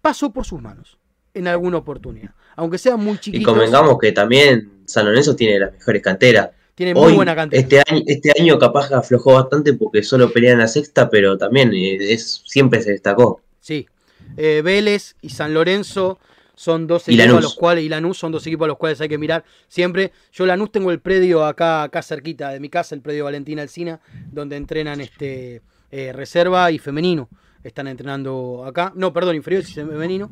pasó 0.00 0.32
por 0.32 0.44
sus 0.44 0.60
manos 0.60 0.98
en 1.34 1.46
alguna 1.46 1.78
oportunidad. 1.78 2.34
Aunque 2.56 2.78
sea 2.78 2.96
muy 2.96 3.14
Y 3.14 3.18
chiquito. 3.18 3.50
convengamos 3.50 3.98
que 4.00 4.10
también 4.12 4.82
San 4.84 5.06
Lorenzo 5.06 5.36
tiene 5.36 5.60
las 5.60 5.72
mejores 5.72 6.02
canteras. 6.02 6.50
Tiene 6.78 6.94
muy 6.94 7.06
Hoy, 7.06 7.14
buena 7.14 7.34
cantidad. 7.34 7.60
Este 7.60 7.82
año, 7.84 8.02
este 8.06 8.32
año 8.40 8.56
capaz 8.56 8.92
aflojó 8.92 9.32
bastante 9.32 9.72
porque 9.72 10.04
solo 10.04 10.32
pelea 10.32 10.52
en 10.52 10.60
la 10.60 10.68
sexta, 10.68 11.10
pero 11.10 11.36
también 11.36 11.72
eh, 11.74 11.96
es, 12.12 12.44
siempre 12.46 12.80
se 12.80 12.92
destacó. 12.92 13.40
Sí. 13.60 13.88
Eh, 14.36 14.62
Vélez 14.62 15.16
y 15.20 15.30
San 15.30 15.54
Lorenzo 15.54 16.20
son 16.54 16.86
dos 16.86 17.08
Y 17.08 17.20
equipos 17.20 17.38
a 17.38 17.40
los 17.40 17.56
cuales, 17.56 17.82
y 17.82 17.88
Lanús 17.88 18.16
son 18.16 18.30
dos 18.30 18.46
equipos 18.46 18.66
a 18.66 18.68
los 18.68 18.76
cuales 18.76 19.00
hay 19.00 19.08
que 19.08 19.18
mirar 19.18 19.44
siempre. 19.66 20.12
Yo 20.32 20.46
Lanús 20.46 20.70
tengo 20.70 20.92
el 20.92 21.00
predio 21.00 21.44
acá, 21.44 21.82
acá 21.82 22.00
cerquita 22.00 22.50
de 22.50 22.60
mi 22.60 22.68
casa, 22.68 22.94
el 22.94 23.00
predio 23.00 23.24
Valentina 23.24 23.62
Alcina, 23.62 23.98
donde 24.30 24.54
entrenan 24.54 25.00
este 25.00 25.62
eh, 25.90 26.12
reserva 26.12 26.70
y 26.70 26.78
femenino. 26.78 27.28
están 27.64 27.88
entrenando 27.88 28.64
acá. 28.64 28.92
No, 28.94 29.12
perdón, 29.12 29.34
inferiores 29.34 29.68
y 29.70 29.72
femenino. 29.72 30.30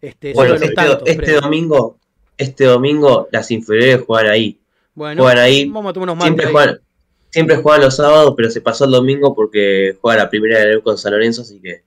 Este, 0.00 0.34
Bueno, 0.34 0.54
este, 0.54 0.70
tantos, 0.70 1.02
este 1.04 1.32
domingo, 1.32 1.98
este 2.38 2.66
domingo 2.66 3.26
las 3.32 3.50
inferiores 3.50 4.02
juegan 4.06 4.30
ahí. 4.30 4.59
Bueno, 4.94 5.22
juegan 5.22 5.38
ahí, 5.38 5.68
vamos 5.68 5.90
a 5.90 5.92
tomar 5.92 6.10
unos 6.10 6.24
Siempre 6.24 6.46
ahí. 6.46 6.52
juegan, 6.52 6.80
siempre 7.30 7.56
juegan 7.56 7.80
los 7.82 7.96
sábados, 7.96 8.34
pero 8.36 8.50
se 8.50 8.60
pasó 8.60 8.84
el 8.84 8.90
domingo 8.90 9.34
porque 9.34 9.96
juega 10.00 10.24
la 10.24 10.30
primera 10.30 10.60
de 10.60 10.80
con 10.82 10.98
San 10.98 11.12
Lorenzo, 11.12 11.42
así 11.42 11.60
que 11.60 11.82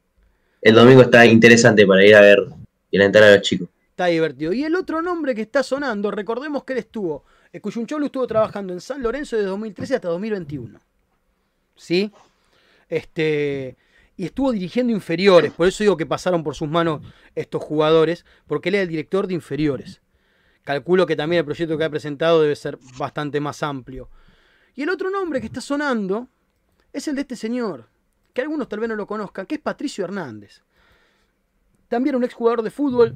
el 0.61 0.75
domingo 0.75 1.01
está 1.01 1.25
interesante 1.25 1.85
para 1.85 2.05
ir 2.05 2.15
a 2.15 2.21
ver 2.21 2.39
y 2.89 2.97
alentar 2.97 3.23
a 3.23 3.31
los 3.35 3.41
chicos. 3.41 3.67
Está 3.89 4.05
divertido. 4.07 4.53
Y 4.53 4.63
el 4.63 4.75
otro 4.75 5.01
nombre 5.01 5.35
que 5.35 5.41
está 5.41 5.61
sonando, 5.61 6.09
recordemos 6.09 6.63
que 6.63 6.73
él 6.73 6.79
estuvo, 6.79 7.25
el 7.51 7.61
Cuyuncholo 7.61 8.05
estuvo 8.05 8.25
trabajando 8.25 8.73
en 8.73 8.81
San 8.81 9.03
Lorenzo 9.03 9.37
de 9.37 9.43
2013 9.43 9.95
hasta 9.95 10.07
2021. 10.07 10.79
¿Sí? 11.75 12.11
Este, 12.89 13.75
y 14.15 14.25
estuvo 14.25 14.51
dirigiendo 14.51 14.93
inferiores, 14.93 15.51
por 15.51 15.67
eso 15.67 15.83
digo 15.83 15.97
que 15.97 16.05
pasaron 16.05 16.43
por 16.43 16.55
sus 16.55 16.69
manos 16.69 17.01
estos 17.35 17.61
jugadores, 17.61 18.25
porque 18.47 18.69
él 18.69 18.75
es 18.75 18.81
el 18.81 18.87
director 18.87 19.27
de 19.27 19.33
inferiores. 19.33 20.01
Calculo 20.63 21.05
que 21.05 21.15
también 21.15 21.39
el 21.39 21.45
proyecto 21.45 21.77
que 21.77 21.83
ha 21.83 21.89
presentado 21.89 22.41
debe 22.41 22.55
ser 22.55 22.77
bastante 22.97 23.39
más 23.39 23.63
amplio. 23.63 24.09
Y 24.75 24.83
el 24.83 24.89
otro 24.89 25.09
nombre 25.09 25.39
que 25.39 25.47
está 25.47 25.61
sonando 25.61 26.27
es 26.91 27.07
el 27.07 27.15
de 27.15 27.21
este 27.21 27.35
señor, 27.35 27.89
que 28.33 28.41
algunos 28.41 28.69
tal 28.69 28.79
vez 28.79 28.89
no 28.89 28.95
lo 28.95 29.07
conozcan, 29.07 29.45
que 29.45 29.55
es 29.55 29.61
Patricio 29.61 30.05
Hernández. 30.05 30.61
También 31.89 32.15
un 32.15 32.23
exjugador 32.23 32.61
de 32.61 32.71
fútbol, 32.71 33.15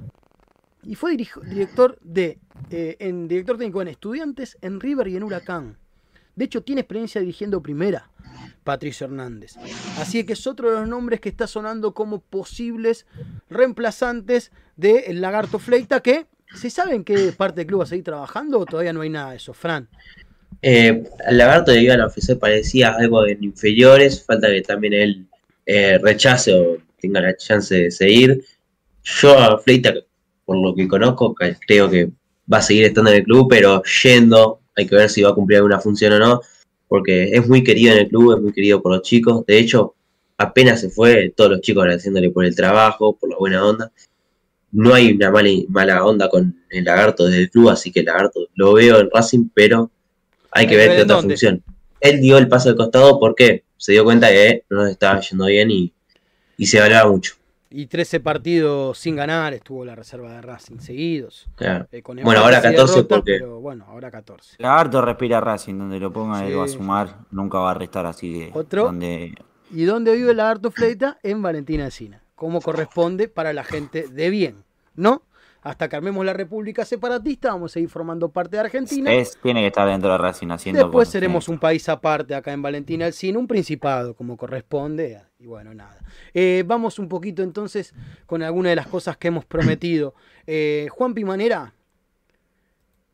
y 0.83 0.95
fue 0.95 1.15
director 1.15 1.97
de 2.01 2.39
eh, 2.69 2.97
en 2.99 3.27
director 3.27 3.57
técnico 3.57 3.81
en 3.81 3.87
Estudiantes, 3.87 4.57
en 4.61 4.79
River 4.79 5.07
y 5.07 5.15
en 5.15 5.23
Huracán. 5.23 5.77
De 6.35 6.45
hecho, 6.45 6.63
tiene 6.63 6.81
experiencia 6.81 7.21
dirigiendo 7.21 7.61
primera, 7.61 8.11
Patricio 8.63 9.05
Hernández. 9.05 9.55
Así 9.97 10.23
que 10.25 10.33
es 10.33 10.45
otro 10.45 10.69
de 10.69 10.81
los 10.81 10.89
nombres 10.89 11.19
que 11.19 11.29
está 11.29 11.47
sonando 11.47 11.93
como 11.93 12.19
posibles 12.19 13.07
reemplazantes 13.49 14.51
del 14.75 15.21
Lagarto 15.21 15.57
Fleita, 15.57 16.01
que 16.01 16.27
¿se 16.53 16.69
sabe 16.69 16.95
en 16.95 17.03
qué 17.03 17.31
parte 17.35 17.61
del 17.61 17.67
club 17.67 17.81
va 17.81 17.83
a 17.83 17.87
seguir 17.87 18.05
trabajando 18.05 18.59
o 18.59 18.65
todavía 18.65 18.93
no 18.93 19.01
hay 19.01 19.09
nada 19.09 19.31
de 19.31 19.37
eso, 19.37 19.53
Fran? 19.53 19.87
Eh, 20.61 21.03
lagarto 21.29 21.73
iban 21.75 22.01
a 22.01 22.07
ofrecer 22.07 22.39
parecía 22.39 22.95
algo 22.95 23.25
en 23.27 23.43
inferiores, 23.43 24.23
falta 24.23 24.47
que 24.47 24.61
también 24.61 24.93
él 24.93 25.27
eh, 25.65 25.99
rechace 26.01 26.53
o 26.53 26.77
tenga 26.99 27.21
la 27.21 27.35
chance 27.35 27.75
de 27.75 27.91
seguir. 27.91 28.43
Yo 29.03 29.37
a 29.37 29.59
Fleita, 29.59 29.93
por 30.45 30.57
lo 30.57 30.73
que 30.73 30.87
conozco, 30.87 31.35
creo 31.65 31.89
que 31.89 32.09
va 32.51 32.57
a 32.57 32.61
seguir 32.61 32.85
estando 32.85 33.11
en 33.11 33.17
el 33.17 33.23
club, 33.23 33.47
pero 33.49 33.83
yendo, 34.03 34.61
hay 34.75 34.87
que 34.87 34.95
ver 34.95 35.09
si 35.09 35.21
va 35.21 35.29
a 35.29 35.35
cumplir 35.35 35.57
alguna 35.57 35.79
función 35.79 36.13
o 36.13 36.19
no, 36.19 36.41
porque 36.87 37.31
es 37.31 37.47
muy 37.47 37.63
querido 37.63 37.93
en 37.93 37.99
el 37.99 38.07
club, 38.07 38.35
es 38.35 38.41
muy 38.41 38.53
querido 38.53 38.81
por 38.81 38.93
los 38.93 39.01
chicos. 39.01 39.45
De 39.45 39.57
hecho, 39.59 39.95
apenas 40.37 40.81
se 40.81 40.89
fue, 40.89 41.33
todos 41.35 41.51
los 41.51 41.61
chicos 41.61 41.83
agradeciéndole 41.83 42.29
por 42.31 42.45
el 42.45 42.55
trabajo, 42.55 43.17
por 43.17 43.29
la 43.29 43.37
buena 43.37 43.65
onda. 43.65 43.91
No 44.71 44.93
hay 44.93 45.13
una 45.13 45.31
mala, 45.31 45.49
mala 45.69 46.05
onda 46.05 46.29
con 46.29 46.55
el 46.69 46.83
lagarto 46.83 47.25
desde 47.25 47.43
el 47.43 47.49
club, 47.49 47.69
así 47.69 47.91
que 47.91 48.01
el 48.01 48.05
lagarto 48.07 48.41
lo 48.55 48.73
veo 48.73 48.99
en 48.99 49.09
Racing, 49.13 49.49
pero 49.53 49.89
hay 50.51 50.67
que 50.67 50.75
ver 50.75 50.95
qué 50.95 51.01
otra 51.03 51.15
dónde. 51.15 51.33
función. 51.35 51.63
Él 52.01 52.19
dio 52.21 52.37
el 52.37 52.47
paso 52.47 52.69
al 52.69 52.75
costado 52.75 53.19
porque 53.19 53.63
se 53.77 53.93
dio 53.93 54.03
cuenta 54.03 54.29
que 54.29 54.63
no 54.69 54.81
nos 54.83 54.89
estaba 54.91 55.19
yendo 55.21 55.45
bien 55.45 55.71
y, 55.71 55.93
y 56.57 56.65
se 56.67 56.79
valoraba 56.79 57.09
mucho. 57.09 57.33
Y 57.69 57.87
13 57.87 58.19
partidos 58.21 58.97
sin 58.97 59.15
ganar 59.17 59.53
estuvo 59.53 59.83
la 59.83 59.93
reserva 59.95 60.31
de 60.31 60.41
Racing 60.41 60.79
seguidos. 60.79 61.47
Claro. 61.55 61.85
eh, 61.91 62.01
con 62.01 62.15
Bueno, 62.23 62.39
ahora 62.41 62.57
empates 62.57 62.71
y 62.71 62.75
14 62.75 62.93
derrotas, 62.95 63.17
porque- 63.17 63.31
Pero 63.39 63.59
bueno, 63.59 63.85
ahora 63.89 64.09
14. 64.11 64.55
Lagarto 64.59 65.01
respira 65.01 65.41
Racing, 65.41 65.77
donde 65.77 65.99
lo 65.99 66.11
ponga 66.13 66.47
él 66.47 66.57
va 66.57 66.63
a 66.63 66.67
Sí. 66.67 66.75
sumar, 66.75 67.19
nunca 67.31 67.57
va 67.59 67.71
a 67.71 67.73
restar 67.73 68.05
así 68.05 68.31
que 68.33 68.51
Otro. 68.53 68.83
donde 68.85 69.33
¿Y 69.73 69.83
dónde 69.83 70.15
vive 70.15 70.31
el 70.31 70.37
lagarto 70.37 70.71
Fleita? 70.71 71.17
En 71.23 71.41
Valentina 71.41 71.83
Encina, 71.85 72.21
como 72.37 72.61
corresponde 72.61 73.27
para 73.27 73.51
la 73.51 73.63
gente 73.63 74.07
de 74.07 74.29
bien, 74.29 74.63
¿no? 74.95 75.23
Hasta 75.63 75.89
que 75.89 75.95
armemos 75.95 76.23
la 76.23 76.33
República 76.33 76.85
Separatista, 76.85 77.49
vamos 77.49 77.75
a 77.75 77.79
ir 77.79 77.89
formando 77.89 78.29
parte 78.29 78.57
de 78.57 78.59
Argentina. 78.59 79.11
es, 79.11 79.39
tiene 79.41 79.61
que 79.61 79.67
estar 79.67 79.87
dentro 79.87 80.11
de 80.11 80.19
Racing 80.19 80.49
haciendo 80.49 80.83
Después 80.83 81.09
seremos 81.09 81.49
un 81.49 81.57
país 81.57 81.89
aparte 81.89 82.35
acá 82.35 82.53
en 82.53 82.61
Valentina 82.61 83.07
Alcina, 83.07 83.39
un 83.39 83.47
principado 83.47 84.15
como 84.15 84.37
corresponde. 84.37 85.19
Y 85.39 85.47
bueno, 85.47 85.73
nada. 85.73 85.97
Eh, 86.31 86.63
vamos 86.65 86.99
un 86.99 87.09
poquito 87.09 87.41
entonces 87.41 87.95
con 88.27 88.43
algunas 88.43 88.69
de 88.69 88.75
las 88.75 88.87
cosas 88.87 89.17
que 89.17 89.29
hemos 89.29 89.43
prometido. 89.45 90.13
Eh, 90.45 90.87
Juan 90.91 91.15
Pimanera, 91.15 91.73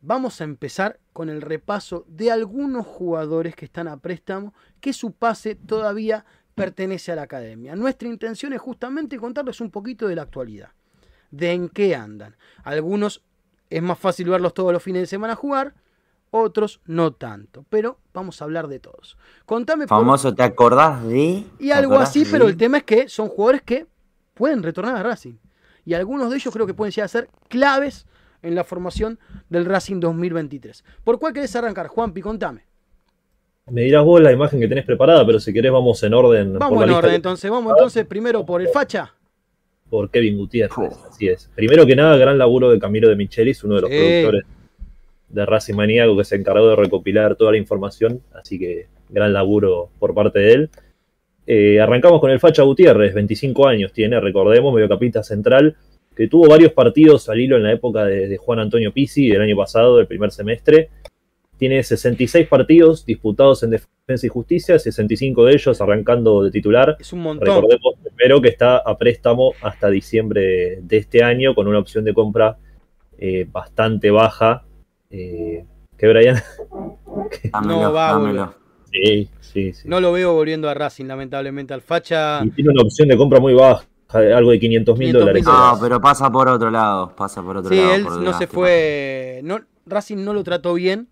vamos 0.02 0.42
a 0.42 0.44
empezar 0.44 1.00
con 1.14 1.30
el 1.30 1.42
repaso 1.42 2.04
de 2.10 2.30
algunos 2.30 2.86
jugadores 2.86 3.56
que 3.56 3.64
están 3.66 3.88
a 3.88 3.98
préstamo, 3.98 4.54
que 4.82 4.92
su 4.92 5.14
pase 5.14 5.56
todavía 5.56 6.26
pertenece 6.56 7.12
a 7.12 7.16
la 7.16 7.24
academia. 7.24 7.76
Nuestra 7.76 8.08
intención 8.08 8.54
es 8.54 8.62
justamente 8.62 9.18
contarles 9.18 9.60
un 9.62 9.72
poquito 9.72 10.08
de 10.08 10.16
la 10.16 10.22
actualidad, 10.24 10.70
de 11.32 11.52
en 11.52 11.70
qué 11.70 11.96
andan. 11.96 12.36
Algunos 12.64 13.24
es 13.70 13.82
más 13.82 13.98
fácil 13.98 14.30
verlos 14.30 14.54
todos 14.54 14.72
los 14.72 14.84
fines 14.84 15.02
de 15.04 15.08
semana 15.08 15.36
jugar, 15.36 15.74
otros 16.32 16.82
no 16.86 17.14
tanto, 17.14 17.66
pero 17.70 18.00
vamos 18.14 18.42
a 18.42 18.46
hablar 18.46 18.68
de 18.68 18.80
todos. 18.80 19.18
Contame 19.46 19.86
por- 19.88 19.98
Famoso, 20.00 20.34
¿te 20.34 20.44
acordás 20.44 21.04
de? 21.08 21.44
y 21.60 21.68
¿Te 21.68 21.74
algo 21.74 21.98
así, 22.00 22.24
de? 22.24 22.32
pero 22.32 22.48
el 22.48 22.58
tema 22.58 22.78
es 22.78 22.84
que 22.84 23.08
son 23.10 23.28
jugadores 23.30 23.62
que 23.62 23.88
pueden 24.34 24.64
retornar 24.64 24.96
a 24.96 25.04
Racing. 25.04 25.36
Y 25.86 25.94
algunos 25.96 26.30
de 26.30 26.38
ellos 26.38 26.54
creo 26.54 26.66
que 26.66 26.74
pueden 26.74 26.92
llegar 26.92 27.06
a 27.06 27.10
ser 27.10 27.30
claves 27.50 28.06
en 28.42 28.56
la 28.56 28.64
formación 28.64 29.20
del 29.50 29.66
Racing 29.66 30.00
2023. 30.00 30.84
¿Por 31.04 31.20
cuál 31.20 31.34
querés 31.34 31.56
arrancar, 31.56 31.88
Juanpi? 31.88 32.22
Contame. 32.22 32.66
Me 33.70 33.82
dirás 33.82 34.04
vos 34.04 34.22
la 34.22 34.32
imagen 34.32 34.60
que 34.60 34.68
tenés 34.68 34.86
preparada, 34.86 35.26
pero 35.26 35.40
si 35.40 35.54
querés 35.54 35.72
vamos 35.72 36.02
en 36.04 36.14
orden. 36.14 36.54
Vamos 36.60 36.70
por 36.70 36.78
la 36.80 36.84
en 36.84 36.90
lista 36.90 36.98
orden 37.00 37.10
que- 37.12 37.16
entonces. 37.16 37.52
Vamos 37.52 37.72
entonces 37.78 38.06
primero 38.06 38.46
por 38.46 38.62
el 38.62 38.68
facha. 38.68 39.14
Por 39.90 40.10
Kevin 40.10 40.38
Gutiérrez, 40.38 40.76
así 41.10 41.28
es. 41.28 41.50
Primero 41.56 41.86
que 41.86 41.96
nada, 41.96 42.18
gran 42.18 42.38
laburo 42.38 42.72
de 42.72 42.80
Camilo 42.80 43.08
de 43.10 43.16
Michelis, 43.16 43.64
uno 43.64 43.76
de 43.76 43.82
los 43.82 43.90
Sí. 43.90 43.98
productores 43.98 44.44
de 45.30 45.46
Racing 45.46 45.76
Maníaco 45.76 46.18
que 46.18 46.24
se 46.24 46.36
encargó 46.36 46.68
de 46.70 46.76
recopilar 46.76 47.36
toda 47.36 47.52
la 47.52 47.58
información, 47.58 48.22
así 48.34 48.60
que 48.60 48.88
gran 49.10 49.32
laburo 49.34 49.90
por 50.00 50.14
parte 50.14 50.40
de 50.40 50.52
él. 50.54 50.70
Eh, 51.46 51.80
arrancamos 51.80 52.20
con 52.22 52.32
el 52.32 52.40
Facha 52.40 52.64
Gutiérrez, 52.64 53.14
25 53.14 53.68
años 53.68 53.92
tiene, 53.94 54.20
recordemos, 54.20 54.74
mediocapita 54.74 55.24
central, 55.24 55.76
que 56.16 56.28
tuvo 56.28 56.48
varios 56.48 56.72
partidos 56.74 57.30
al 57.30 57.40
hilo 57.40 57.58
en 57.58 57.64
la 57.64 57.72
época 57.72 58.06
de, 58.06 58.28
de 58.28 58.38
Juan 58.38 58.60
Antonio 58.60 58.92
Pizzi 58.92 59.30
del 59.30 59.42
año 59.42 59.56
pasado, 59.58 59.98
del 59.98 60.08
primer 60.08 60.32
semestre. 60.32 60.90
Tiene 61.64 61.82
66 61.82 62.50
partidos 62.50 63.06
disputados 63.06 63.64
en 63.64 63.70
Defensa 63.70 64.26
y 64.26 64.28
Justicia, 64.28 64.78
65 64.78 65.46
de 65.46 65.54
ellos 65.54 65.80
arrancando 65.80 66.44
de 66.44 66.52
titular. 66.52 66.98
Es 67.00 67.14
un 67.14 67.22
montón. 67.22 67.48
Recordemos 67.48 67.94
primero 68.04 68.42
que 68.42 68.50
está 68.50 68.80
a 68.80 68.98
préstamo 68.98 69.54
hasta 69.62 69.90
diciembre 69.90 70.80
de 70.82 70.98
este 70.98 71.24
año 71.24 71.56
con 71.56 71.70
una 71.70 71.80
opción 71.80 72.04
de 72.04 72.14
compra 72.14 72.58
eh, 73.18 73.48
bastante 73.50 74.12
baja. 74.12 74.66
Eh, 75.10 75.64
que 75.98 76.08
Brian. 76.10 76.36
Dámelo, 77.54 77.82
No 77.82 77.94
va 77.94 78.12
dámelo. 78.12 78.56
Sí, 78.92 79.30
sí, 79.40 79.72
sí. 79.72 79.88
No 79.88 80.02
lo 80.02 80.12
veo 80.12 80.34
volviendo 80.34 80.68
a 80.68 80.74
Racing, 80.74 81.06
lamentablemente, 81.06 81.74
al 81.74 81.80
facha. 81.82 82.44
Y 82.44 82.50
tiene 82.50 82.72
una 82.72 82.82
opción 82.84 83.08
de 83.08 83.16
compra 83.16 83.40
muy 83.40 83.54
baja, 83.54 83.86
algo 84.36 84.52
de 84.52 84.60
500 84.60 85.00
mil 85.00 85.16
500.000 85.16 85.18
dólares. 85.18 85.46
No, 85.46 85.78
pero 85.82 86.02
pasa 86.02 86.30
por 86.30 86.50
otro 86.50 86.70
lado, 86.70 87.16
pasa 87.16 87.42
por 87.42 87.56
otro 87.56 87.70
Sí, 87.70 87.78
lado. 87.78 87.94
él 87.94 88.04
por 88.04 88.20
no 88.20 88.38
se 88.38 88.48
fue. 88.48 89.40
No, 89.46 89.62
Racing 89.86 90.18
no 90.26 90.34
lo 90.34 90.44
trató 90.44 90.74
bien, 90.74 91.08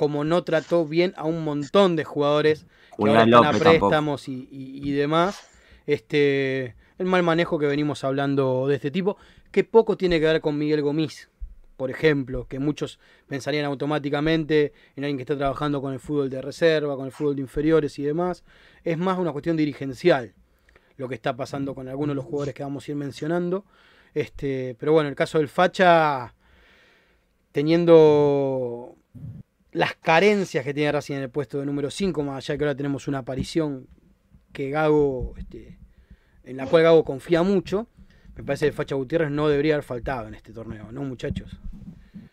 como 0.00 0.24
no 0.24 0.44
trató 0.44 0.86
bien 0.86 1.12
a 1.18 1.24
un 1.24 1.44
montón 1.44 1.94
de 1.94 2.04
jugadores 2.04 2.64
que 2.64 3.10
ahora 3.10 3.20
están 3.36 3.44
a 3.44 3.52
préstamos 3.80 4.28
y, 4.28 4.48
y- 4.50 4.88
y 4.88 4.92
demás. 4.92 5.46
Este, 5.86 6.74
el 6.96 7.04
mal 7.04 7.22
manejo 7.22 7.58
que 7.58 7.66
venimos 7.66 8.02
hablando 8.02 8.66
de 8.66 8.76
este 8.76 8.90
tipo, 8.90 9.18
que 9.50 9.62
poco 9.62 9.98
tiene 9.98 10.18
que 10.18 10.24
ver 10.24 10.40
con 10.40 10.56
Miguel 10.56 10.80
Gomis, 10.80 11.28
por 11.76 11.90
ejemplo, 11.90 12.46
que 12.48 12.58
muchos 12.58 12.98
pensarían 13.28 13.66
automáticamente 13.66 14.72
en 14.96 15.04
alguien 15.04 15.18
que 15.18 15.24
está 15.24 15.36
trabajando 15.36 15.82
con 15.82 15.92
el 15.92 16.00
fútbol 16.00 16.30
de 16.30 16.40
reserva, 16.40 16.96
con 16.96 17.04
el 17.04 17.12
fútbol 17.12 17.36
de 17.36 17.42
inferiores 17.42 17.98
y 17.98 18.02
demás. 18.02 18.42
Es 18.84 18.96
más 18.96 19.18
una 19.18 19.32
cuestión 19.32 19.58
dirigencial 19.58 20.32
lo 20.96 21.10
que 21.10 21.14
está 21.14 21.36
pasando 21.36 21.74
con 21.74 21.88
algunos 21.88 22.12
de 22.12 22.16
los 22.16 22.24
jugadores 22.24 22.54
que 22.54 22.62
vamos 22.62 22.88
a 22.88 22.90
ir 22.90 22.96
mencionando. 22.96 23.66
Este, 24.14 24.76
pero 24.78 24.92
bueno, 24.94 25.10
el 25.10 25.14
caso 25.14 25.36
del 25.36 25.48
Facha, 25.48 26.34
teniendo 27.52 28.96
las 29.72 29.94
carencias 29.94 30.64
que 30.64 30.74
tiene 30.74 30.92
Racing 30.92 31.14
en 31.14 31.22
el 31.22 31.30
puesto 31.30 31.60
de 31.60 31.66
número 31.66 31.90
5, 31.90 32.22
más 32.22 32.38
allá 32.38 32.54
de 32.54 32.58
que 32.58 32.64
ahora 32.64 32.76
tenemos 32.76 33.08
una 33.08 33.18
aparición 33.18 33.86
que 34.52 34.70
Gago, 34.70 35.34
este, 35.36 35.78
en 36.44 36.56
la 36.56 36.66
cual 36.66 36.82
Gago 36.82 37.04
confía 37.04 37.42
mucho, 37.42 37.88
me 38.36 38.44
parece 38.44 38.66
que 38.66 38.68
el 38.68 38.74
Facha 38.74 38.94
Gutiérrez 38.94 39.30
no 39.30 39.48
debería 39.48 39.74
haber 39.74 39.84
faltado 39.84 40.28
en 40.28 40.34
este 40.34 40.52
torneo, 40.52 40.90
¿no, 40.90 41.02
muchachos? 41.02 41.50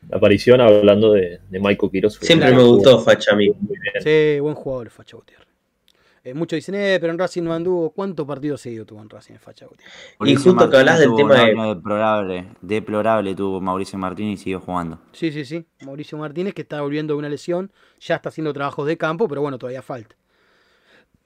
La 0.09 0.17
aparición 0.17 0.61
hablando 0.61 1.11
de, 1.13 1.41
de 1.49 1.59
Michael 1.59 1.91
Quiroz. 1.91 2.15
Siempre 2.21 2.55
me 2.55 2.63
gustó 2.63 2.99
Facha 3.01 3.33
a 3.33 3.35
mí. 3.35 3.49
Muy 3.49 3.77
bien. 3.77 3.93
Sí, 4.01 4.39
buen 4.39 4.55
jugador 4.55 4.87
el 4.87 4.91
Facha 4.91 5.17
Gutiérrez. 5.17 5.46
Eh, 6.27 6.33
muchos 6.33 6.57
dicen, 6.57 6.75
eh, 6.75 6.97
pero 6.99 7.13
en 7.13 7.19
Racing 7.19 7.43
no 7.43 7.53
anduvo. 7.53 7.91
¿Cuántos 7.91 8.27
partidos 8.27 8.59
seguidos 8.59 8.85
tuvo 8.87 9.01
en 9.01 9.09
Racing 9.09 9.35
el 9.35 9.39
Facha 9.39 9.65
Y 10.25 10.35
justo 10.35 10.69
que 10.69 10.75
hablas 10.77 10.99
del 10.99 11.15
tema 11.15 11.35
de- 11.45 11.55
deplorable, 11.73 12.47
deplorable 12.59 13.33
tuvo 13.33 13.61
Mauricio 13.61 13.97
Martínez 13.97 14.41
y 14.41 14.43
siguió 14.43 14.59
jugando. 14.59 14.99
Sí, 15.13 15.31
sí, 15.31 15.45
sí. 15.45 15.65
Mauricio 15.85 16.17
Martínez 16.17 16.53
que 16.53 16.63
está 16.63 16.81
volviendo 16.81 17.13
de 17.13 17.19
una 17.19 17.29
lesión, 17.29 17.71
ya 18.01 18.15
está 18.15 18.27
haciendo 18.27 18.51
trabajos 18.51 18.85
de 18.85 18.97
campo, 18.97 19.29
pero 19.29 19.39
bueno, 19.41 19.57
todavía 19.57 19.81
falta. 19.81 20.17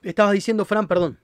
Estabas 0.03 0.34
diciendo, 0.34 0.65
Fran, 0.65 0.88
perdón. 0.88 1.18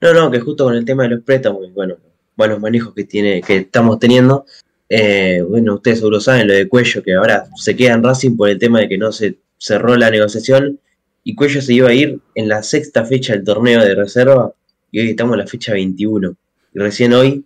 No, 0.00 0.14
no, 0.14 0.30
que 0.30 0.40
justo 0.40 0.64
con 0.64 0.74
el 0.74 0.84
tema 0.86 1.02
de 1.02 1.10
los 1.10 1.22
préstamos, 1.24 1.66
y 1.66 1.70
bueno, 1.72 1.96
buenos 2.36 2.58
manejos 2.58 2.94
que 2.94 3.04
tiene, 3.04 3.42
que 3.42 3.56
estamos 3.58 3.98
teniendo. 3.98 4.46
eh, 4.88 5.44
bueno, 5.46 5.74
ustedes 5.74 5.98
seguro 5.98 6.20
saben 6.20 6.46
lo 6.48 6.54
de 6.54 6.66
Cuello, 6.66 7.02
que 7.02 7.14
ahora 7.14 7.44
se 7.56 7.76
queda 7.76 7.92
en 7.92 8.02
Racing 8.02 8.34
por 8.38 8.48
el 8.48 8.58
tema 8.58 8.80
de 8.80 8.88
que 8.88 8.96
no 8.96 9.12
se 9.12 9.38
cerró 9.58 9.94
la 9.96 10.10
negociación. 10.10 10.80
Y 11.28 11.34
Cuello 11.34 11.60
se 11.60 11.74
iba 11.74 11.90
a 11.90 11.92
ir 11.92 12.20
en 12.34 12.48
la 12.48 12.62
sexta 12.62 13.04
fecha 13.04 13.34
del 13.34 13.44
torneo 13.44 13.84
de 13.84 13.94
reserva. 13.94 14.50
Y 14.90 15.00
hoy 15.00 15.10
estamos 15.10 15.34
en 15.34 15.40
la 15.40 15.46
fecha 15.46 15.74
21. 15.74 16.34
Y 16.72 16.78
recién 16.78 17.12
hoy 17.12 17.44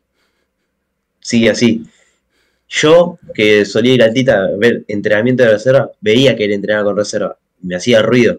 sigue 1.19 1.51
así. 1.51 1.83
Yo, 2.69 3.19
que 3.35 3.65
solía 3.65 3.95
ir 3.95 4.05
a 4.05 4.13
Tita 4.13 4.45
a 4.45 4.57
ver 4.57 4.85
entrenamiento 4.87 5.43
de 5.43 5.51
reserva, 5.51 5.91
veía 6.01 6.37
que 6.37 6.45
él 6.45 6.53
entrenaba 6.53 6.85
con 6.85 6.97
reserva. 6.97 7.37
Me 7.63 7.75
hacía 7.75 8.03
ruido. 8.03 8.39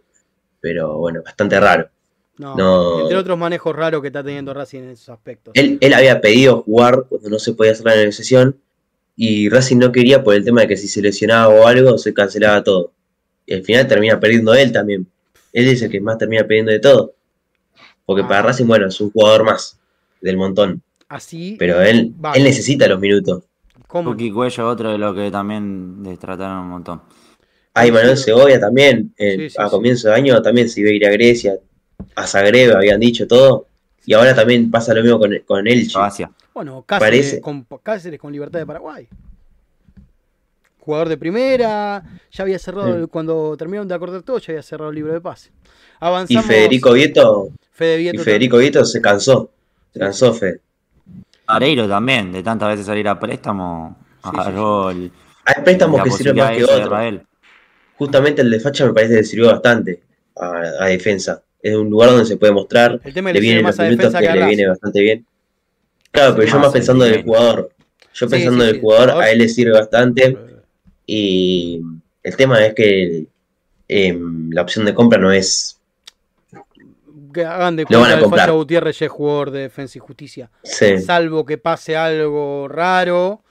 Pero 0.61 0.97
bueno, 0.99 1.21
bastante 1.21 1.59
raro. 1.59 1.89
No, 2.37 2.55
No. 2.55 3.01
Entre 3.01 3.17
otros 3.17 3.37
manejos 3.37 3.75
raros 3.75 3.99
que 3.99 4.07
está 4.07 4.23
teniendo 4.23 4.53
Racing 4.53 4.83
en 4.83 4.89
esos 4.91 5.09
aspectos. 5.09 5.51
Él, 5.57 5.77
él 5.81 5.93
había 5.93 6.21
pedido 6.21 6.61
jugar 6.61 7.03
cuando 7.09 7.29
no 7.29 7.37
se 7.37 7.51
podía 7.51 7.73
hacer 7.73 7.85
la 7.85 7.97
negociación 7.97 8.61
y 9.17 9.49
Racing 9.49 9.79
no 9.79 9.91
quería 9.91 10.23
por 10.23 10.35
el 10.35 10.45
tema 10.45 10.61
de 10.61 10.69
que 10.69 10.77
si 10.77 10.87
se 10.87 11.01
lesionaba 11.01 11.49
o 11.49 11.67
algo 11.67 11.97
se 11.97 12.13
cancelaba 12.13 12.63
todo. 12.63 12.93
Y 13.45 13.55
al 13.55 13.63
final 13.63 13.85
termina 13.89 14.17
perdiendo 14.21 14.53
él 14.53 14.71
también. 14.71 15.05
Él 15.53 15.67
es 15.69 15.81
el 15.81 15.89
que 15.91 16.01
más 16.01 16.17
termina 16.17 16.41
perdiendo 16.43 16.71
de 16.71 16.79
todo. 16.79 17.13
Porque 18.05 18.23
Ah. 18.23 18.27
para 18.27 18.41
Racing, 18.41 18.65
bueno, 18.65 18.87
es 18.87 18.99
un 18.99 19.11
jugador 19.11 19.45
más 19.45 19.79
del 20.19 20.35
montón. 20.35 20.81
Así, 21.07 21.55
Pero 21.59 21.79
él, 21.81 22.11
Vale. 22.17 22.37
él 22.39 22.43
necesita 22.43 22.87
los 22.87 22.99
minutos. 22.99 23.43
¿cómo? 23.87 24.11
Tuki 24.11 24.31
Cuello, 24.31 24.67
otro 24.67 24.91
de 24.91 24.97
los 24.97 25.15
que 25.15 25.29
también 25.29 26.01
destrataron 26.03 26.57
un 26.63 26.69
montón. 26.69 27.01
Hay 27.75 27.91
Manuel 27.91 28.17
Segovia 28.17 28.59
también. 28.59 29.13
eh, 29.17 29.35
Sí, 29.37 29.49
sí, 29.51 29.55
a 29.59 29.65
sí. 29.65 29.69
comienzo 29.71 30.07
de 30.09 30.15
año 30.15 30.41
también 30.41 30.67
se 30.69 30.81
iba 30.81 30.89
a 30.89 30.93
ir 30.93 31.05
a 31.07 31.11
Grecia. 31.11 31.55
A 32.15 32.25
Zagreb 32.27 32.75
habían 32.75 32.99
dicho 32.99 33.27
todo. 33.27 33.67
Y 34.05 34.13
ahora 34.13 34.33
también 34.35 34.69
pasa 34.71 34.93
lo 34.93 35.01
mismo 35.03 35.19
con, 35.19 35.31
con 35.45 35.67
Elche. 35.67 35.97
Bueno, 36.53 36.83
Cáceres 36.85 36.99
Parece. 37.29 37.41
con, 37.41 37.65
Cáceres 37.83 38.19
con 38.19 38.31
Libertad 38.33 38.59
de 38.59 38.65
Paraguay. 38.65 39.07
Jugador 40.83 41.07
de 41.07 41.17
primera, 41.17 42.03
ya 42.29 42.43
había 42.43 42.59
cerrado, 42.59 42.99
Sí. 43.03 43.07
cuando 43.09 43.55
terminaron 43.55 43.87
de 43.87 43.95
acordar 43.95 44.21
todo, 44.21 44.37
ya 44.39 44.51
había 44.51 44.63
cerrado 44.63 44.89
el 44.89 44.95
libro 44.95 45.13
de 45.13 45.21
pase. 45.21 45.49
Y. 46.27 46.37
Federico 46.39 46.91
Vieto, 46.91 47.51
Fede 47.71 48.01
y 48.13 48.17
Federico 48.17 48.57
Vieto 48.57 48.83
se 48.83 48.99
cansó. 48.99 49.49
Se 49.93 49.99
cansó, 49.99 50.33
Fede. 50.33 50.59
Areiro 51.47 51.87
también, 51.87 52.33
de 52.33 52.43
tantas 52.43 52.67
veces 52.69 52.85
salir 52.85 53.07
a 53.07 53.17
préstamo, 53.17 53.95
Sí, 54.23 54.29
agarró 54.33 54.89
el- 54.91 55.09
Hay 55.45 55.63
préstamos 55.63 56.03
que 56.03 56.11
sirven 56.11 56.35
más 56.37 56.51
que 56.57 56.63
otros. 56.65 57.21
Justamente 57.95 58.41
el 58.41 58.51
de 58.51 58.59
Facha 58.59 58.85
me 58.85 58.93
parece 58.93 59.15
que 59.15 59.23
sirvió 59.23 59.47
bastante 59.51 60.01
a, 60.35 60.63
a 60.81 60.85
defensa. 60.87 61.43
Es 61.61 61.75
un 61.75 61.89
lugar 61.89 62.09
donde 62.09 62.25
se 62.25 62.35
puede 62.35 62.51
mostrar, 62.51 62.99
El 63.05 63.13
tema 63.13 63.31
le 63.31 63.39
más 63.61 63.77
los 63.77 63.79
a 63.79 63.83
minutos 63.83 64.11
defensa 64.11 64.19
que 64.33 64.39
le 64.39 64.45
viene 64.47 64.67
bastante 64.67 64.99
bien. 65.01 65.25
Claro, 66.11 66.35
pero 66.35 66.47
yo 66.47 66.59
Más 66.59 66.73
pensando 66.73 67.05
en 67.05 67.13
el 67.13 67.23
jugador. 67.23 67.69
Yo 68.13 68.27
Sí, 68.27 68.31
pensando 68.31 68.63
sí, 68.63 68.69
en 68.69 68.71
sí, 68.71 68.75
el 68.75 68.81
jugador. 68.81 69.21
a 69.21 69.31
él 69.31 69.37
le 69.37 69.47
sirve 69.47 69.71
bastante. 69.71 70.37
Y 71.05 71.81
el 72.23 72.35
tema 72.35 72.65
es 72.65 72.73
que 72.73 73.27
em, 73.87 74.49
la 74.51 74.61
opción 74.61 74.85
de 74.85 74.93
compra 74.93 75.19
no 75.19 75.31
es. 75.31 75.79
Que 77.33 77.45
hagan 77.45 77.75
de 77.75 77.85
cuenta 77.85 78.15
a 78.15 78.19
que. 78.19 78.29
Facha 78.29 78.51
Gutiérrez 78.51 78.99
ya 78.99 79.05
es 79.07 79.11
jugador 79.11 79.51
de 79.51 79.59
defensa 79.61 79.97
y 79.97 80.01
justicia. 80.01 80.51
sí. 80.63 80.99
Salvo 80.99 81.45
que 81.45 81.57
pase 81.57 81.95
algo 81.95 82.67
raro. 82.67 83.41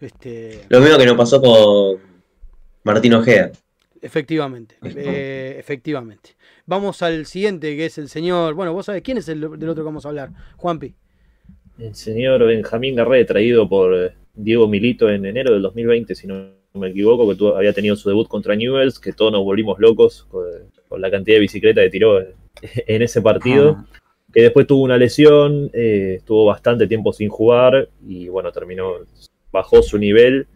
Este, 0.00 0.64
Lo 0.68 0.80
mismo 0.80 0.96
que 0.96 1.06
nos 1.06 1.16
pasó 1.16 1.40
con 1.42 2.00
Martín 2.84 3.14
Ojeda. 3.14 3.50
Efectivamente, 4.02 4.76
eh, 4.82 5.56
efectivamente. 5.58 6.30
Vamos 6.64 7.02
al 7.02 7.26
siguiente, 7.26 7.76
que 7.76 7.86
es 7.86 7.98
el 7.98 8.08
señor. 8.08 8.54
Bueno, 8.54 8.72
vos 8.72 8.86
sabés 8.86 9.02
quién 9.02 9.18
es 9.18 9.28
el 9.28 9.40
del 9.40 9.68
otro 9.68 9.82
que 9.82 9.86
vamos 9.86 10.06
a 10.06 10.08
hablar. 10.08 10.30
Juanpi. 10.56 10.94
El 11.78 11.94
señor 11.94 12.44
Benjamín 12.46 12.94
Garré, 12.94 13.24
traído 13.24 13.68
por 13.68 13.94
eh, 13.94 14.12
Diego 14.34 14.68
Milito 14.68 15.10
en 15.10 15.26
enero 15.26 15.52
del 15.52 15.62
2020, 15.62 16.14
si 16.14 16.26
no 16.26 16.59
me 16.74 16.88
equivoco, 16.88 17.28
que 17.28 17.34
tuvo- 17.36 17.56
había 17.56 17.72
tenido 17.72 17.96
su 17.96 18.08
debut 18.08 18.28
contra 18.28 18.54
Newells, 18.54 18.98
que 18.98 19.12
todos 19.12 19.32
nos 19.32 19.42
volvimos 19.44 19.78
locos 19.80 20.26
con, 20.30 20.44
con 20.88 21.00
la 21.00 21.10
cantidad 21.10 21.36
de 21.36 21.40
bicicleta 21.40 21.80
que 21.82 21.90
tiró 21.90 22.20
en, 22.20 22.28
en 22.86 23.02
ese 23.02 23.20
partido. 23.22 23.84
Que 24.32 24.42
después 24.42 24.66
tuvo 24.68 24.84
una 24.84 24.96
lesión, 24.96 25.70
eh, 25.72 26.14
estuvo 26.18 26.44
bastante 26.44 26.86
tiempo 26.86 27.12
sin 27.12 27.28
jugar 27.28 27.88
y 28.06 28.28
bueno, 28.28 28.52
terminó, 28.52 28.92
bajó 29.50 29.82
su 29.82 29.98
nivel, 29.98 30.46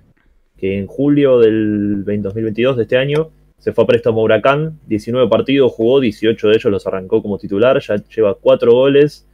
que 0.57 0.79
en 0.79 0.87
julio 0.87 1.41
del 1.41 2.05
20- 2.05 2.21
2022 2.23 2.77
de 2.77 2.83
este 2.85 2.97
año 2.97 3.31
se 3.59 3.73
fue 3.73 3.83
a 3.83 3.87
préstamo 3.89 4.21
a 4.21 4.25
Huracán, 4.25 4.79
19 4.87 5.29
partidos 5.29 5.73
jugó, 5.73 5.99
18 5.99 6.49
de 6.49 6.55
ellos 6.55 6.71
los 6.71 6.87
arrancó 6.87 7.21
como 7.21 7.37
titular, 7.39 7.81
ya 7.81 7.97
lleva 8.15 8.35
4 8.35 8.71
goles, 8.73 9.27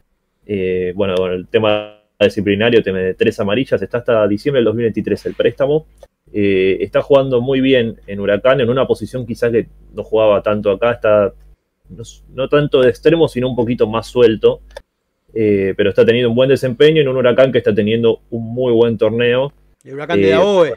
eh, 0.47 0.93
bueno, 0.95 1.15
con 1.17 1.31
el 1.31 1.47
tema 1.47 1.99
disciplinario, 2.19 2.81
tema 2.81 2.97
de 2.99 3.13
3 3.13 3.39
amarillas, 3.41 3.79
está 3.81 3.99
hasta 3.99 4.27
diciembre 4.27 4.59
del 4.59 4.65
2023 4.65 5.25
el 5.27 5.33
préstamo, 5.35 5.85
eh, 6.33 6.77
está 6.81 7.01
jugando 7.01 7.41
muy 7.41 7.61
bien 7.61 7.99
en 8.07 8.19
Huracán, 8.19 8.61
en 8.61 8.69
una 8.69 8.87
posición 8.87 9.25
quizás 9.25 9.51
que 9.51 9.67
no 9.93 10.03
jugaba 10.03 10.41
tanto 10.41 10.71
acá, 10.71 10.91
está 10.93 11.33
no, 11.89 12.03
no 12.29 12.47
tanto 12.49 12.81
de 12.81 12.89
extremo, 12.89 13.27
sino 13.27 13.49
un 13.49 13.55
poquito 13.55 13.87
más 13.87 14.07
suelto. 14.07 14.61
Eh, 15.33 15.73
pero 15.77 15.89
está 15.91 16.05
teniendo 16.05 16.29
un 16.29 16.35
buen 16.35 16.49
desempeño 16.49 17.01
en 17.01 17.07
un 17.07 17.15
huracán 17.15 17.51
que 17.53 17.57
está 17.59 17.73
teniendo 17.73 18.19
un 18.31 18.53
muy 18.53 18.73
buen 18.73 18.97
torneo. 18.97 19.53
El 19.83 19.93
huracán 19.93 20.19
de 20.21 20.27
Eh, 20.27 20.31
Daoe. 20.31 20.75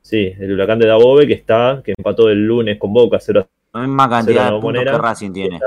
Sí, 0.00 0.32
el 0.38 0.52
huracán 0.52 0.78
de 0.78 0.86
Dabobe 0.86 1.26
que 1.26 1.34
está, 1.34 1.82
que 1.84 1.92
empató 1.96 2.28
el 2.30 2.44
lunes 2.46 2.78
con 2.78 2.92
Boca 2.92 3.18
0 3.20 3.46
La 3.74 3.80
misma 3.82 4.08
cantidad 4.08 4.44
de 4.46 4.50
puntos 4.52 4.62
Monera. 4.64 4.92
que 4.92 4.98
Racing 4.98 5.32
tiene. 5.32 5.60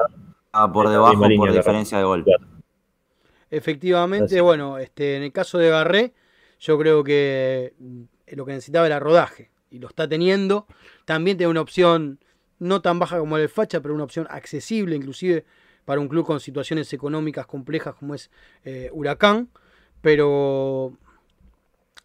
Ah, 0.52 0.72
por 0.72 0.90
debajo 0.90 1.28
línea 1.28 1.38
por 1.38 1.54
diferencia 1.54 1.98
de 2.00 2.04
gol. 2.04 2.24
Claro. 2.24 2.44
Efectivamente, 3.50 4.36
Así. 4.36 4.40
bueno, 4.40 4.78
este, 4.78 5.18
en 5.18 5.24
el 5.24 5.32
caso 5.32 5.58
de 5.58 5.70
Garré, 5.70 6.14
yo 6.60 6.78
creo 6.80 7.04
que 7.04 7.74
lo 8.36 8.46
que 8.46 8.54
necesitaba 8.54 8.86
era 8.86 9.00
rodaje 9.00 9.52
y 9.70 9.80
lo 9.80 9.88
está 9.88 10.08
teniendo. 10.08 10.68
También 11.06 11.38
tiene 11.38 11.52
una 11.52 11.62
opción 11.62 12.20
no 12.60 12.82
tan 12.82 13.00
baja 13.00 13.20
como 13.20 13.38
el 13.38 13.50
Facha, 13.50 13.82
pero 13.82 13.94
una 13.94 14.04
opción 14.04 14.28
accesible, 14.30 14.96
inclusive 14.96 15.46
para 15.86 16.00
un 16.00 16.08
club 16.08 16.26
con 16.26 16.40
situaciones 16.40 16.92
económicas 16.94 17.46
complejas 17.48 17.96
como 17.96 18.16
es 18.16 18.30
eh, 18.64 18.90
Huracán. 18.92 19.50
Pero 20.02 20.98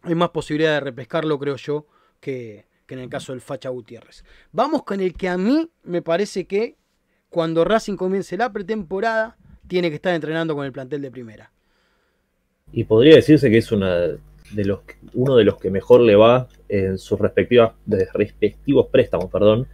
hay 0.03 0.15
más 0.15 0.31
posibilidad 0.31 0.75
de 0.75 0.81
repescarlo, 0.81 1.39
creo 1.39 1.57
yo, 1.57 1.87
que, 2.21 2.67
que 2.87 2.95
en 2.95 3.01
el 3.01 3.09
caso 3.09 3.33
del 3.33 3.41
Facha 3.41 3.69
Gutiérrez. 3.69 4.25
Vamos 4.53 4.85
con 4.85 5.01
el 5.01 5.15
que 5.15 5.29
a 5.29 5.37
mí 5.37 5.71
me 5.83 6.03
parece 6.03 6.47
que 6.47 6.77
cuando 7.29 7.65
Racing 7.65 7.97
comience 7.97 8.37
la 8.37 8.53
pretemporada, 8.53 9.37
tiene 9.67 9.91
que 9.91 9.97
estar 9.97 10.15
entrenando 10.15 10.55
con 10.55 10.65
el 10.65 10.73
plantel 10.73 11.03
de 11.03 11.11
primera. 11.11 11.53
Y 12.73 12.85
podría 12.85 13.17
decirse 13.17 13.51
que 13.51 13.59
es 13.59 13.73
una 13.73 14.17
de 14.53 14.65
los, 14.65 14.81
uno 15.15 15.37
de 15.37 15.45
los 15.45 15.57
que 15.59 15.71
mejor 15.71 16.01
le 16.01 16.17
va 16.17 16.49
en 16.69 16.99
sus 16.99 17.19
respectivas, 17.19 17.73
de 17.85 18.07
respectivos 18.15 18.87
préstamos. 18.91 19.31
Perdón. 19.31 19.67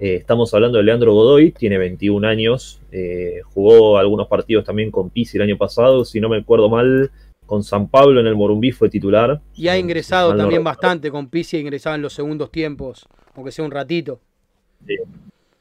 Eh, 0.00 0.14
estamos 0.14 0.54
hablando 0.54 0.78
de 0.78 0.84
Leandro 0.84 1.12
Godoy, 1.12 1.50
tiene 1.50 1.76
21 1.76 2.24
años, 2.28 2.80
eh, 2.92 3.40
jugó 3.52 3.98
algunos 3.98 4.28
partidos 4.28 4.64
también 4.64 4.92
con 4.92 5.10
Pizzi 5.10 5.38
el 5.38 5.42
año 5.42 5.58
pasado, 5.58 6.04
si 6.04 6.20
no 6.20 6.28
me 6.28 6.36
acuerdo 6.36 6.68
mal, 6.68 7.10
con 7.46 7.64
San 7.64 7.88
Pablo 7.88 8.20
en 8.20 8.28
el 8.28 8.36
Morumbí 8.36 8.70
fue 8.70 8.88
titular. 8.88 9.40
Y 9.56 9.66
ha 9.66 9.74
Si 9.74 9.80
ingresado 9.80 10.30
no 10.32 10.36
también 10.38 10.60
recuerdo. 10.60 10.64
bastante 10.80 11.10
con 11.10 11.28
Pizzi, 11.28 11.56
ha 11.56 11.60
ingresado 11.60 11.96
en 11.96 12.02
los 12.02 12.12
segundos 12.12 12.52
tiempos, 12.52 13.08
aunque 13.34 13.50
sea 13.50 13.64
un 13.64 13.72
ratito. 13.72 14.20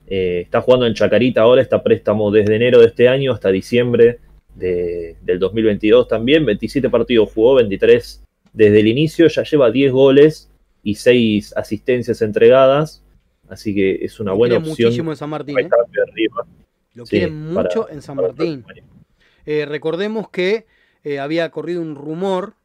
Eh, 0.10 0.42
está 0.42 0.62
jugando 0.62 0.86
en 0.86 0.94
Chacarita 0.94 1.42
ahora, 1.42 1.62
está 1.62 1.82
préstamo 1.84 2.30
desde 2.32 2.56
enero 2.56 2.80
de 2.80 2.88
este 2.88 3.10
año 3.10 3.34
hasta 3.34 3.50
diciembre 3.50 4.20
de- 4.56 5.16
del 5.22 5.40
2022 5.40 6.08
también. 6.08 6.46
27 6.46 6.90
partidos 6.90 7.32
jugó, 7.34 7.56
23 7.56 8.24
desde 8.58 8.80
el 8.80 8.88
inicio, 8.88 9.28
ya 9.28 9.44
lleva 9.44 9.70
10 9.72 9.92
goles 9.92 10.50
y 10.84 10.96
6 10.96 11.54
asistencias 11.56 12.22
entregadas. 12.22 13.04
Así 13.50 13.74
que 13.74 14.00
es 14.04 14.20
una 14.20 14.32
Lo 14.32 14.38
buena 14.38 14.58
opción. 14.58 14.72
muchísimo 14.72 15.12
en 15.12 15.18
San 15.18 15.30
Martín. 15.30 15.58
¿eh? 15.60 15.70
Lo 16.96 17.06
Sí, 17.06 17.12
quieren 17.18 17.54
para- 17.54 17.70
mucho 17.70 17.90
en 17.90 18.02
San 18.02 18.16
Martín. 18.18 18.66
Eh, 19.46 19.66
recordemos 19.66 20.30
que 20.30 20.66
eh, 21.04 21.20
había 21.20 21.50
corrido 21.52 21.82
un 21.82 21.96
rumor 21.96 22.56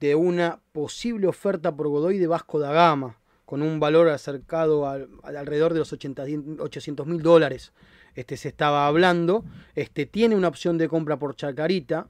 de 0.00 0.14
una 0.16 0.58
posible 0.72 1.26
oferta 1.28 1.74
por 1.74 1.88
Godoy 1.88 2.18
de 2.18 2.26
Vasco 2.26 2.58
da 2.58 2.72
Gama, 2.72 3.18
con 3.46 3.62
un 3.62 3.78
valor 3.80 4.08
acercado 4.08 4.88
al, 4.88 5.08
al 5.22 5.36
alrededor 5.36 5.72
de 5.72 5.78
los 5.78 5.92
800 5.92 7.06
mil 7.06 7.22
dólares. 7.22 7.72
Este, 8.14 8.36
se 8.36 8.48
estaba 8.48 8.86
hablando. 8.86 9.44
Este, 9.74 10.04
tiene 10.04 10.34
una 10.34 10.48
opción 10.48 10.76
de 10.76 10.88
compra 10.88 11.18
por 11.18 11.36
Chacarita. 11.36 12.08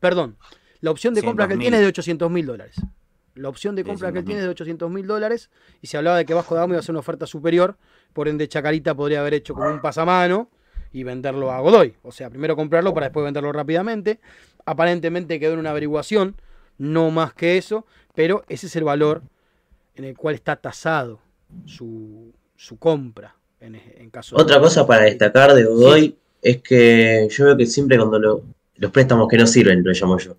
Perdón, 0.00 0.36
la 0.84 0.90
opción 0.90 1.14
de 1.14 1.22
compra 1.22 1.46
que 1.48 1.54
él 1.54 1.58
100.000. 1.60 1.62
tiene 1.62 1.76
es 1.78 1.82
de 1.82 1.88
800 1.88 2.30
mil 2.30 2.46
dólares. 2.46 2.76
La 3.34 3.48
opción 3.48 3.74
de 3.74 3.82
compra 3.84 4.12
que 4.12 4.18
él 4.18 4.24
100.000. 4.24 4.26
tiene 4.26 4.40
es 4.40 4.44
de 4.44 4.50
800 4.50 4.90
mil 4.90 5.06
dólares 5.06 5.50
y 5.82 5.86
se 5.88 5.96
hablaba 5.96 6.16
de 6.18 6.24
que 6.24 6.34
Vasco 6.34 6.54
da 6.54 6.60
Gama 6.62 6.72
iba 6.74 6.78
a 6.78 6.80
hacer 6.80 6.92
una 6.92 7.00
oferta 7.00 7.26
superior, 7.26 7.76
por 8.12 8.28
ende 8.28 8.46
Chacarita 8.48 8.94
podría 8.94 9.20
haber 9.20 9.34
hecho 9.34 9.54
como 9.54 9.68
un 9.70 9.80
pasamano 9.80 10.48
y 10.92 11.02
venderlo 11.02 11.50
a 11.50 11.58
Godoy. 11.60 11.94
O 12.02 12.12
sea, 12.12 12.30
primero 12.30 12.54
comprarlo 12.54 12.94
para 12.94 13.06
después 13.06 13.24
venderlo 13.24 13.50
rápidamente. 13.52 14.20
Aparentemente 14.66 15.40
quedó 15.40 15.54
en 15.54 15.58
una 15.58 15.70
averiguación, 15.70 16.36
no 16.78 17.10
más 17.10 17.34
que 17.34 17.56
eso, 17.58 17.86
pero 18.14 18.44
ese 18.48 18.66
es 18.66 18.76
el 18.76 18.84
valor 18.84 19.22
en 19.96 20.04
el 20.04 20.16
cual 20.16 20.34
está 20.36 20.56
tasado 20.56 21.20
su, 21.66 22.32
su 22.56 22.78
compra. 22.78 23.34
En, 23.60 23.74
en 23.76 24.10
caso 24.10 24.36
Otra 24.36 24.56
de- 24.56 24.62
cosa 24.62 24.86
para 24.86 25.04
destacar 25.04 25.54
de 25.54 25.64
Godoy, 25.64 26.16
es 26.42 26.60
que 26.62 27.26
yo 27.30 27.46
veo 27.46 27.56
que 27.56 27.66
siempre 27.66 27.96
cuando 27.96 28.18
lo- 28.18 28.42
los 28.76 28.90
préstamos 28.90 29.26
que 29.28 29.38
no 29.38 29.46
sirven, 29.46 29.82
lo 29.84 29.92
llamo 29.92 30.18
yo, 30.18 30.36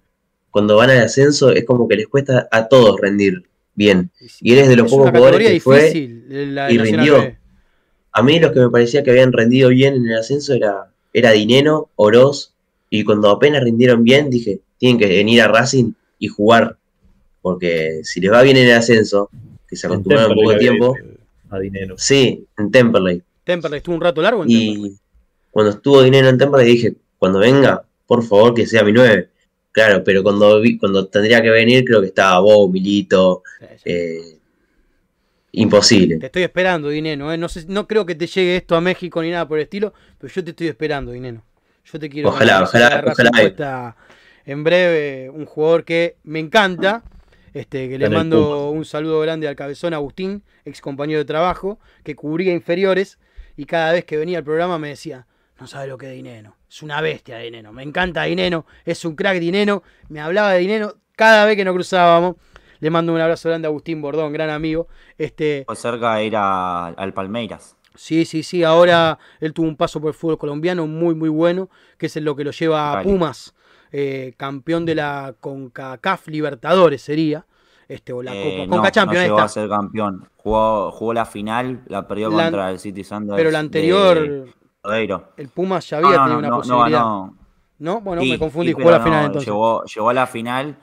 cuando 0.55 0.77
van 0.77 0.89
al 0.89 0.99
ascenso 0.99 1.51
es 1.51 1.65
como 1.65 1.85
que 1.85 1.97
les 1.97 2.07
cuesta 2.07 2.47
a 2.49 2.69
todos 2.69 2.97
rendir 3.01 3.43
bien. 3.73 4.09
Y 4.39 4.53
eres 4.53 4.69
de 4.69 4.77
los 4.77 4.85
Es 4.85 4.91
pocos 4.93 5.11
jugadores 5.11 5.45
que 5.45 5.59
fue 5.59 5.91
la 6.29 6.67
de 6.67 6.73
y 6.73 6.77
rindió. 6.77 7.17
B. 7.23 7.37
A 8.13 8.23
mí 8.23 8.39
los 8.39 8.53
que 8.53 8.61
me 8.61 8.69
parecía 8.69 9.03
que 9.03 9.11
habían 9.11 9.33
rendido 9.33 9.67
bien 9.67 9.95
en 9.95 10.07
el 10.07 10.17
ascenso 10.17 10.53
era, 10.53 10.93
era 11.11 11.31
Dineno, 11.31 11.89
Oroz, 11.97 12.53
y 12.89 13.03
cuando 13.03 13.31
apenas 13.31 13.65
rindieron 13.65 14.05
bien 14.05 14.29
dije, 14.29 14.61
tienen 14.77 14.97
que 14.97 15.09
venir 15.09 15.41
a 15.41 15.49
Racing 15.49 15.91
y 16.19 16.29
jugar, 16.29 16.77
porque 17.41 17.99
si 18.03 18.21
les 18.21 18.31
va 18.31 18.41
bien 18.41 18.55
en 18.55 18.69
el 18.69 18.75
ascenso, 18.75 19.29
que 19.67 19.75
se 19.75 19.87
acostumbraron 19.87 20.31
en 20.31 20.37
poco 20.37 20.57
tiempo, 20.57 20.95
A 21.49 21.59
dinero. 21.59 21.95
sí, 21.97 22.45
en 22.57 22.71
Temperley. 22.71 23.21
Temperley 23.43 23.79
estuvo 23.79 23.95
un 23.95 24.01
rato 24.01 24.21
largo 24.21 24.43
en 24.43 24.47
Temperley. 24.47 24.91
Y 24.93 24.95
cuando 25.51 25.71
estuvo 25.73 26.01
Dinero 26.01 26.29
en 26.29 26.37
Temperley 26.37 26.65
dije, 26.65 26.95
cuando 27.19 27.39
venga, 27.39 27.83
por 28.07 28.23
favor 28.23 28.53
que 28.53 28.65
sea 28.65 28.85
mi 28.85 28.93
9. 28.93 29.31
Claro, 29.75 30.05
pero 30.05 30.23
cuando 30.23 30.61
vi, 30.61 30.77
cuando 30.77 31.05
tendría 31.07 31.41
que 31.41 31.49
venir 31.49 31.83
creo 31.83 31.99
que 31.99 32.07
estaba 32.07 32.39
Bow, 32.39 32.69
Milito, 32.69 33.43
eh, 33.83 34.37
imposible. 35.51 36.15
Te 36.15 36.27
estoy 36.27 36.43
esperando, 36.43 36.87
Dineno. 36.87 37.33
¿eh? 37.33 37.37
No, 37.37 37.49
sé, 37.49 37.65
no 37.67 37.85
creo 37.85 38.05
que 38.05 38.15
te 38.15 38.25
llegue 38.25 38.55
esto 38.55 38.77
a 38.77 38.79
México 38.79 39.21
ni 39.21 39.31
nada 39.31 39.45
por 39.45 39.57
el 39.57 39.63
estilo, 39.63 39.93
pero 40.17 40.33
yo 40.33 40.45
te 40.45 40.51
estoy 40.51 40.67
esperando, 40.69 41.11
Dineno. 41.11 41.43
Yo 41.91 41.99
te 41.99 42.09
quiero. 42.09 42.29
Ojalá, 42.29 42.63
ojalá, 42.63 43.03
ojalá. 43.05 43.97
En 44.45 44.63
breve, 44.63 45.29
un 45.29 45.45
jugador 45.45 45.83
que 45.83 46.15
me 46.23 46.39
encanta. 46.39 47.03
Este, 47.53 47.89
que 47.89 47.97
le 47.97 48.09
mando 48.09 48.69
un 48.69 48.85
saludo 48.85 49.19
grande 49.19 49.45
al 49.49 49.57
cabezón 49.57 49.93
Agustín, 49.93 50.41
ex 50.63 50.79
compañero 50.79 51.19
de 51.19 51.25
trabajo, 51.25 51.79
que 52.03 52.15
cubría 52.15 52.53
inferiores 52.53 53.17
y 53.57 53.65
cada 53.65 53.91
vez 53.91 54.05
que 54.05 54.15
venía 54.15 54.37
al 54.37 54.45
programa 54.45 54.79
me 54.79 54.89
decía, 54.89 55.25
no 55.59 55.67
sabe 55.67 55.87
lo 55.87 55.97
que 55.97 56.07
es 56.07 56.13
Dineno, 56.13 56.55
es 56.75 56.83
una 56.83 56.99
bestia 56.99 57.37
Dineno, 57.37 57.71
me 57.71 57.83
encanta 57.83 58.23
Dineno, 58.23 58.65
es 58.83 59.05
un 59.05 59.15
crack 59.15 59.39
Dineno, 59.39 59.81
me 60.09 60.19
hablaba 60.19 60.51
de 60.51 60.59
Dineno 60.59 60.93
cada 61.15 61.45
vez 61.45 61.55
que 61.55 61.63
nos 61.63 61.73
cruzábamos. 61.73 62.35
Le 62.81 62.89
mando 62.89 63.13
un 63.13 63.21
abrazo 63.21 63.47
grande 63.47 63.67
a 63.67 63.69
Agustín 63.69 64.01
Bordón, 64.01 64.33
gran 64.33 64.49
amigo. 64.49 64.89
Este, 65.17 65.65
cerca 65.75 66.15
de 66.15 66.25
ir 66.25 66.35
a- 66.35 66.87
al 66.87 67.13
Palmeiras. 67.13 67.77
Sí, 67.95 68.25
sí, 68.25 68.43
sí. 68.43 68.65
Ahora 68.65 69.17
él 69.39 69.53
tuvo 69.53 69.67
un 69.67 69.77
paso 69.77 70.01
por 70.01 70.09
el 70.09 70.13
fútbol 70.13 70.37
colombiano 70.37 70.85
muy, 70.85 71.15
muy 71.15 71.29
bueno, 71.29 71.69
que 71.97 72.07
es 72.07 72.15
lo 72.17 72.35
que 72.35 72.43
lo 72.43 72.51
lleva 72.51 72.99
a. 72.99 73.03
Pumas, 73.03 73.55
eh, 73.93 74.33
campeón 74.35 74.85
de 74.85 74.95
la 74.95 75.33
CONCACAF 75.39 76.27
Libertadores 76.27 77.01
sería. 77.01 77.45
Este, 77.87 78.11
o 78.11 78.21
la 78.21 78.35
Eh, 78.35 78.43
Copa. 78.43 78.65
no, 78.67 78.75
Conca 78.75 78.91
Champions, 78.91 79.21
no 79.21 79.35
llegó 79.35 79.39
a 79.39 79.47
ser 79.47 79.69
campeón. 79.69 80.27
Jugó, 80.35 80.91
jugó 80.91 81.13
la 81.13 81.25
final, 81.25 81.83
la 81.87 82.05
perdió 82.05 82.29
La- 82.29 82.43
contra 82.43 82.69
el 82.71 82.79
City 82.79 83.05
Sanders. 83.05 83.37
Pero 83.37 83.51
la 83.51 83.59
anterior, 83.59 84.19
de 84.19 84.53
El 85.37 85.49
Pumas 85.49 85.89
ya 85.89 85.97
había 85.97 86.09
No, 86.09 86.15
no, 86.15 86.23
tenido 86.27 86.31
no, 86.31 86.37
una 86.37 86.47
no, 86.47 86.55
no 86.55 86.57
posibilidad. 86.61 86.99
ganó. 86.99 87.37
¿No? 87.77 88.01
Bueno, 88.01 88.21
Sí, 88.21 88.31
me 88.31 88.39
confundí. 88.39 88.67
sí, 88.69 88.73
Jugó 88.73 88.91
la 88.91 88.99
final 89.01 89.19
no, 89.19 89.25
entonces. 89.25 89.47
Llegó, 89.47 89.83
llegó 89.83 90.09
a 90.09 90.13
la 90.13 90.27
final, 90.27 90.75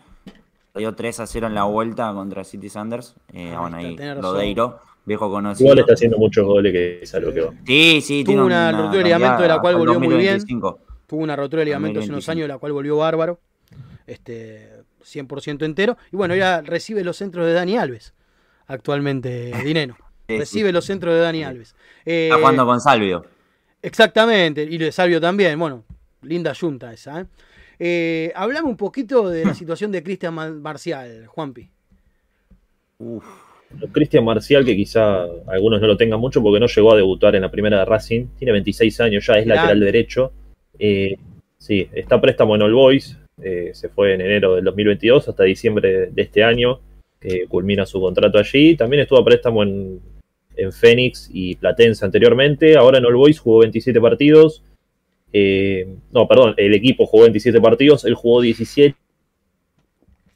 perdió 0.73 0.95
3 0.95 1.21
a 1.21 1.27
0 1.27 1.47
en 1.47 1.55
la 1.55 1.65
vuelta 1.65 2.13
contra 2.13 2.45
City 2.45 2.69
Sanders. 2.69 3.15
Eh, 3.33 3.51
Ahí 3.51 3.57
bueno, 3.57 3.77
ahí. 3.77 3.97
Rodeiro, 4.21 4.79
viejo 5.05 5.31
conocido. 5.31 5.67
Igual 5.69 5.79
está 5.81 5.95
haciendo 5.95 6.19
muchos 6.19 6.45
goles 6.47 6.73
que 6.73 7.01
es 7.03 7.15
a 7.15 7.21
lo 7.21 7.33
que 7.33 7.41
va. 7.41 7.53
Sí, 7.67 8.01
sí, 8.03 8.25
Tuvo 8.25 8.33
tiene 8.35 8.43
una 8.43 8.73
ruptura 8.73 8.99
de 8.99 9.05
ligamento 9.05 9.43
de 9.43 9.49
la 9.49 9.59
cual 9.61 9.77
volvió 9.77 9.99
muy 9.99 10.09
bien. 10.17 10.39
2025. 10.39 10.79
Tuvo 11.07 11.23
una 11.23 11.37
rotura 11.37 11.61
de 11.61 11.65
ligamento 11.67 12.01
hace 12.01 12.09
unos 12.09 12.25
2025. 12.27 12.33
años, 12.33 12.49
la 12.49 12.59
cual 12.59 12.73
volvió 12.73 12.97
bárbaro. 12.99 13.39
Este, 14.07 14.83
100% 15.05 15.65
entero. 15.65 15.97
Y 16.13 16.17
bueno, 16.17 16.35
ya 16.35 16.61
recibe 16.61 17.05
los 17.05 17.17
centros 17.17 17.47
de 17.47 17.53
Dani 17.55 17.77
Alves. 17.79 18.15
Actualmente, 18.67 19.53
Dineno. 19.65 19.97
Sí. 20.29 20.39
Recibe 20.39 20.73
los 20.73 20.85
centros 20.87 21.13
de 21.15 21.21
Dani 21.21 21.43
Alves. 21.45 21.75
Eh, 22.07 22.29
Está 22.31 22.39
jugando 22.39 22.65
con 22.65 22.81
Salvio. 22.81 23.27
Exactamente, 23.83 24.63
y 24.63 24.79
de 24.79 24.93
Salvio 24.93 25.21
también. 25.21 25.59
Bueno, 25.59 25.85
linda 26.23 26.53
yunta 26.53 26.93
esa. 26.93 27.21
¿eh? 27.21 27.25
Eh, 27.79 28.33
hablame 28.37 28.69
un 28.69 28.77
poquito 28.77 29.29
de 29.29 29.45
la 29.45 29.55
situación 29.55 29.91
de 29.91 30.03
Cristian 30.03 30.33
Ma- 30.33 30.51
Marcial, 30.51 31.27
Juanpi. 31.27 31.69
Uf, 32.99 33.25
Cristian 33.91 34.25
Marcial, 34.25 34.65
que 34.65 34.77
quizá 34.77 35.25
algunos 35.49 35.81
no 35.81 35.89
lo 35.89 35.97
tengan 35.97 36.21
mucho 36.21 36.41
porque 36.41 36.61
no 36.61 36.67
llegó 36.67 36.93
a 36.93 36.97
debutar 36.97 37.35
en 37.35 37.43
la 37.43 37.51
primera 37.51 37.81
de 37.81 37.85
Racing, 37.85 38.27
tiene 38.39 38.53
26 38.53 39.01
años, 39.01 39.27
ya 39.27 39.35
es 39.35 39.47
lateral 39.47 39.81
derecho. 39.81 40.33
Eh, 40.79 41.17
sí, 41.59 41.89
está 41.93 42.17
a 42.17 42.21
préstamo 42.21 42.55
en 42.55 42.63
All 42.63 42.75
Boys, 42.75 43.19
eh, 43.43 43.71
se 43.75 43.89
fue 43.89 44.15
en 44.15 44.21
enero 44.21 44.55
del 44.55 44.65
2022 44.65 45.29
hasta 45.29 45.43
diciembre 45.43 46.11
de 46.13 46.23
este 46.23 46.45
año, 46.45 46.81
culmina 47.49 47.87
su 47.87 48.01
contrato 48.01 48.39
allí. 48.39 48.77
También 48.77 49.03
estuvo 49.03 49.19
a 49.21 49.25
préstamo 49.25 49.63
en, 49.63 50.01
en 50.57 50.73
Fénix 50.73 51.29
y 51.33 51.55
Platense 51.57 52.05
anteriormente, 52.05 52.77
ahora 52.77 52.99
en 52.99 53.07
All 53.07 53.15
Boys 53.17 53.39
jugó 53.41 53.59
27 53.61 54.01
partidos. 54.01 54.63
Eh, 55.33 55.89
no, 56.13 56.29
perdón, 56.29 56.55
el 56.59 56.75
equipo 56.75 57.07
jugó 57.07 57.23
27 57.23 57.61
partidos, 57.61 58.05
él 58.05 58.15
jugó 58.15 58.41
17 58.43 58.95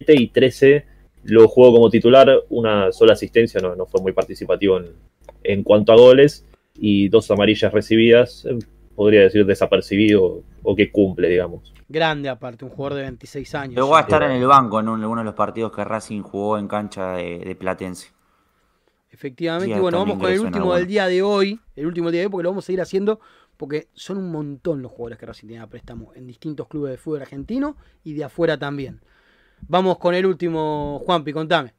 y 0.09 0.29
13 0.29 0.85
lo 1.25 1.49
jugó 1.49 1.73
como 1.73 1.91
titular, 1.91 2.31
una 2.51 2.93
sola 2.93 3.15
asistencia, 3.15 3.61
no, 3.61 3.75
no 3.75 3.87
fue 3.87 4.01
muy 4.01 4.13
participativo 4.13 4.79
en, 4.79 4.87
en 5.43 5.63
cuanto 5.65 5.93
a 5.93 5.97
goles, 5.97 6.47
y 6.79 7.09
dos 7.09 7.29
amarillas 7.33 7.73
recibidas, 7.73 8.45
eh, 8.49 8.57
podría 8.95 9.23
decir 9.23 9.45
desapercibido 9.45 10.43
o 10.63 10.77
que 10.77 10.91
cumple, 10.93 11.29
digamos. 11.29 11.73
Grande 11.89 12.29
aparte, 12.29 12.65
un 12.65 12.71
jugador 12.71 12.99
de 12.99 13.03
26 13.05 13.55
años. 13.57 13.75
Llegó 13.77 13.97
a 13.97 14.01
estar 14.03 14.23
en 14.23 14.31
el 14.33 14.47
banco 14.47 14.79
en 14.81 14.89
un- 14.89 15.01
alguno 15.03 15.21
de 15.21 15.25
los 15.27 15.35
partidos 15.35 15.73
que 15.73 15.85
Racing 15.85 16.23
jugó 16.23 16.59
en 16.59 16.69
cancha 16.69 17.15
de, 17.17 17.39
de 17.41 17.55
Platense. 17.57 18.09
Efectivamente, 19.17 19.73
Sí, 19.73 19.79
y 19.79 19.81
bueno, 19.81 19.99
vamos 19.99 20.19
con 20.19 20.31
el 20.31 20.41
último 20.41 20.75
del 20.75 20.87
día 20.87 21.07
de 21.09 21.23
hoy. 21.23 21.59
El 21.75 21.87
último 21.87 22.11
día 22.11 22.21
de 22.21 22.27
hoy, 22.27 22.31
porque 22.31 22.43
lo 22.43 22.51
vamos 22.51 22.69
a 22.69 22.73
ir 22.73 22.83
haciendo, 22.83 23.19
porque 23.57 23.89
son 23.95 24.19
un 24.19 24.31
montón 24.31 24.83
los 24.83 24.93
jugadores 24.93 25.19
que 25.19 25.25
Racing 25.25 25.49
tiene 25.49 25.63
a 25.63 25.67
préstamo 25.67 26.13
en 26.15 26.27
distintos 26.27 26.69
clubes 26.69 26.91
de 26.93 26.99
fútbol 26.99 27.23
argentino 27.23 27.77
y 28.05 28.13
de 28.13 28.25
afuera 28.25 28.59
también. 28.59 29.01
Vamos 29.69 29.97
con 29.97 30.15
el 30.15 30.27
último, 30.27 31.01
Juanpi, 31.07 31.33
contame. 31.33 31.73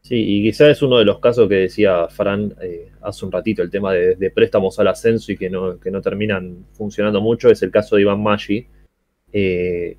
Sí, 0.00 0.16
y 0.16 0.42
quizás 0.42 0.68
es 0.70 0.82
uno 0.82 0.96
de 0.96 1.04
los 1.04 1.20
casos 1.20 1.48
que 1.50 1.54
decía 1.56 2.08
Fran 2.08 2.54
eh, 2.62 2.90
hace 3.02 3.26
un 3.26 3.30
ratito, 3.30 3.62
el 3.62 3.70
tema 3.70 3.92
de, 3.92 4.16
de 4.16 4.30
préstamos 4.30 4.78
al 4.78 4.88
ascenso 4.88 5.30
y 5.32 5.36
que 5.36 5.50
no, 5.50 5.78
que 5.78 5.90
no 5.90 6.00
terminan 6.00 6.64
funcionando 6.72 7.20
mucho, 7.20 7.50
es 7.50 7.62
el 7.62 7.70
caso 7.70 7.96
de 7.96 8.02
Iván 8.02 8.22
Maggi. 8.22 8.66
Eh, 9.34 9.98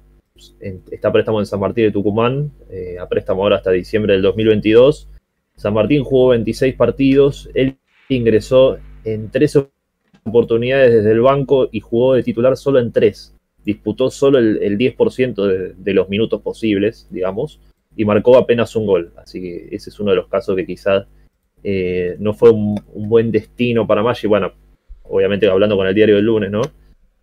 en- 0.60 0.82
está 0.92 1.10
a 1.10 1.12
préstamo 1.14 1.40
en 1.40 1.46
San 1.46 1.60
Martín 1.60 1.86
de 1.86 1.92
Tucumán, 1.92 2.52
eh, 2.72 2.98
a 3.00 3.08
préstamo 3.08 3.44
ahora 3.44 3.58
hasta 3.58 3.70
diciembre 3.70 4.14
del 4.14 4.24
2022. 4.24 5.08
San 5.56 5.74
Martín 5.74 6.04
jugó 6.04 6.30
26 6.30 6.76
partidos, 6.76 7.50
él 7.54 7.78
ingresó 8.10 8.78
en 9.04 9.30
13 9.30 9.68
oportunidades 10.26 10.94
desde 10.94 11.12
el 11.12 11.22
banco 11.22 11.70
y 11.72 11.80
jugó 11.80 12.16
de 12.16 12.24
titular 12.24 12.58
solo 12.58 12.80
en 12.80 12.92
3. 12.92 13.36
Disputó 13.64 14.12
solo 14.12 14.40
el, 14.40 14.62
el 14.62 14.78
10% 14.78 15.46
de, 15.46 15.74
de 15.78 15.94
los 15.94 16.10
minutos 16.10 16.42
posibles, 16.42 17.08
digamos 17.10 17.60
y 17.96 18.06
marcó 18.06 18.38
apenas 18.38 18.76
un 18.76 18.86
gol. 18.86 19.12
Así 19.18 19.42
que 19.42 19.68
ese 19.72 19.90
es 19.90 20.00
uno 20.00 20.12
de 20.12 20.18
los 20.18 20.28
casos 20.28 20.56
que 20.56 20.66
quizás 20.66 21.06
eh, 21.64 22.16
no 22.20 22.34
fue 22.34 22.52
un, 22.52 22.80
un 22.94 23.10
buen 23.10 23.32
destino 23.32 23.86
para 23.88 24.04
Maggi. 24.04 24.28
Bueno, 24.28 24.52
obviamente 25.04 25.48
hablando 25.48 25.78
con 25.78 25.88
el 25.88 25.96
diario 25.96 26.16
del 26.16 26.26
lunes, 26.26 26.52
¿no? 26.52 26.62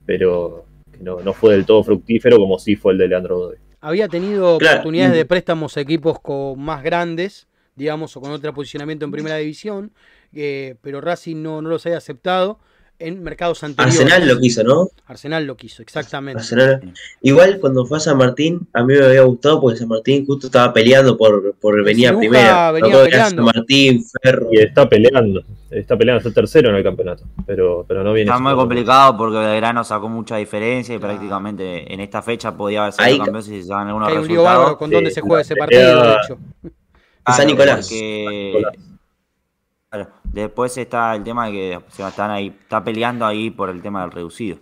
Pero 0.07 0.65
que 0.93 1.02
no, 1.02 1.20
no 1.20 1.32
fue 1.32 1.55
del 1.55 1.66
todo 1.66 1.82
fructífero 1.82 2.39
como 2.39 2.59
sí 2.59 2.77
fue 2.77 2.93
el 2.93 2.98
de 2.98 3.09
Leandro 3.09 3.39
Godoy. 3.39 3.57
Había 3.81 4.09
tenido 4.09 4.59
Claro, 4.59 4.77
oportunidades 4.77 5.15
de 5.15 5.24
préstamos 5.24 5.77
a 5.77 5.81
equipos 5.81 6.20
con 6.20 6.61
más 6.61 6.82
grandes, 6.82 7.48
digamos, 7.76 8.16
o 8.16 8.20
con 8.20 8.30
otro 8.32 8.52
posicionamiento 8.55 9.05
en 9.05 9.10
primera 9.12 9.36
división, 9.36 9.92
eh, 10.32 10.76
pero 10.82 11.01
Racing 11.01 11.42
no, 11.42 11.60
no 11.62 11.68
los 11.68 11.84
había 11.86 11.98
aceptado 11.98 12.59
en 12.98 13.22
mercados 13.22 13.64
anteriores. 13.64 13.98
Arsenal 13.98 14.28
lo 14.28 14.38
quiso, 14.38 14.62
¿no? 14.62 14.88
Arsenal 15.06 15.47
lo 15.47 15.56
quiso, 15.56 15.80
exactamente. 15.80 16.40
Arsenal. 16.42 16.92
Igual 17.22 17.59
cuando 17.59 17.86
fue 17.86 17.97
a 17.97 18.01
San 18.01 18.18
Martín, 18.18 18.68
a 18.74 18.84
mí 18.84 18.92
me 18.92 19.02
había 19.06 19.22
gustado 19.22 19.59
porque 19.59 19.78
San 19.78 19.88
Martín 19.88 20.26
justo 20.26 20.48
estaba 20.48 20.70
peleando 20.74 21.16
por, 21.16 21.55
por 21.55 21.82
venir 21.82 22.09
a 22.09 22.18
primera. 22.18 22.70
venía 22.72 23.02
peleando. 23.02 23.47
San 23.47 23.56
Martín, 23.56 24.05
Ferro. 24.22 24.48
Y 24.52 24.59
está 24.59 24.86
peleando, 24.86 25.42
está 25.70 25.97
peleando, 25.97 26.18
está 26.28 26.30
tercero 26.42 26.68
en 26.68 26.74
el 26.76 26.82
campeonato, 26.82 27.24
pero, 27.47 27.86
pero 27.88 28.05
no 28.05 28.12
viene. 28.12 28.30
Está 28.30 28.38
muy 28.42 28.55
complicado 28.55 29.16
porque 29.16 29.38
Belgrano 29.38 29.82
sacó 29.82 30.10
mucha 30.10 30.36
diferencia 30.36 30.94
y 30.94 30.98
Claro. 30.98 31.14
prácticamente 31.14 31.94
en 31.94 32.01
esta 32.01 32.20
fecha 32.20 32.55
podía 32.55 32.82
haber 32.82 32.92
sido 32.92 33.24
campeón 33.24 33.42
si 33.42 33.62
se 33.62 33.68
daban 33.68 33.86
algunos 33.88 34.09
hay 34.10 34.14
un 34.18 34.20
lío 34.28 34.28
resultados. 34.34 34.59
bárbaro 34.59 34.76
con 34.78 34.90
dónde 34.90 35.09
sí, 35.09 35.14
se 35.14 35.20
juega 35.22 35.40
ese 35.40 35.56
partido, 35.56 35.86
de 36.02 36.02
pelea- 36.02 36.18
San 37.32 37.47
Nicolás. 37.47 37.89
porque- 37.89 38.52
Nicolás. 38.55 38.74
claro, 39.89 40.09
después 40.24 40.77
está 40.78 41.15
el 41.16 41.23
tema 41.24 41.47
de 41.47 41.52
que 41.52 41.78
se 41.89 42.07
están 42.07 42.31
ahí, 42.31 42.48
está 42.62 42.82
peleando 42.85 43.27
ahí 43.27 43.51
por 43.51 43.70
el 43.70 43.81
tema 43.82 44.02
del 44.02 44.11
reducido. 44.12 44.59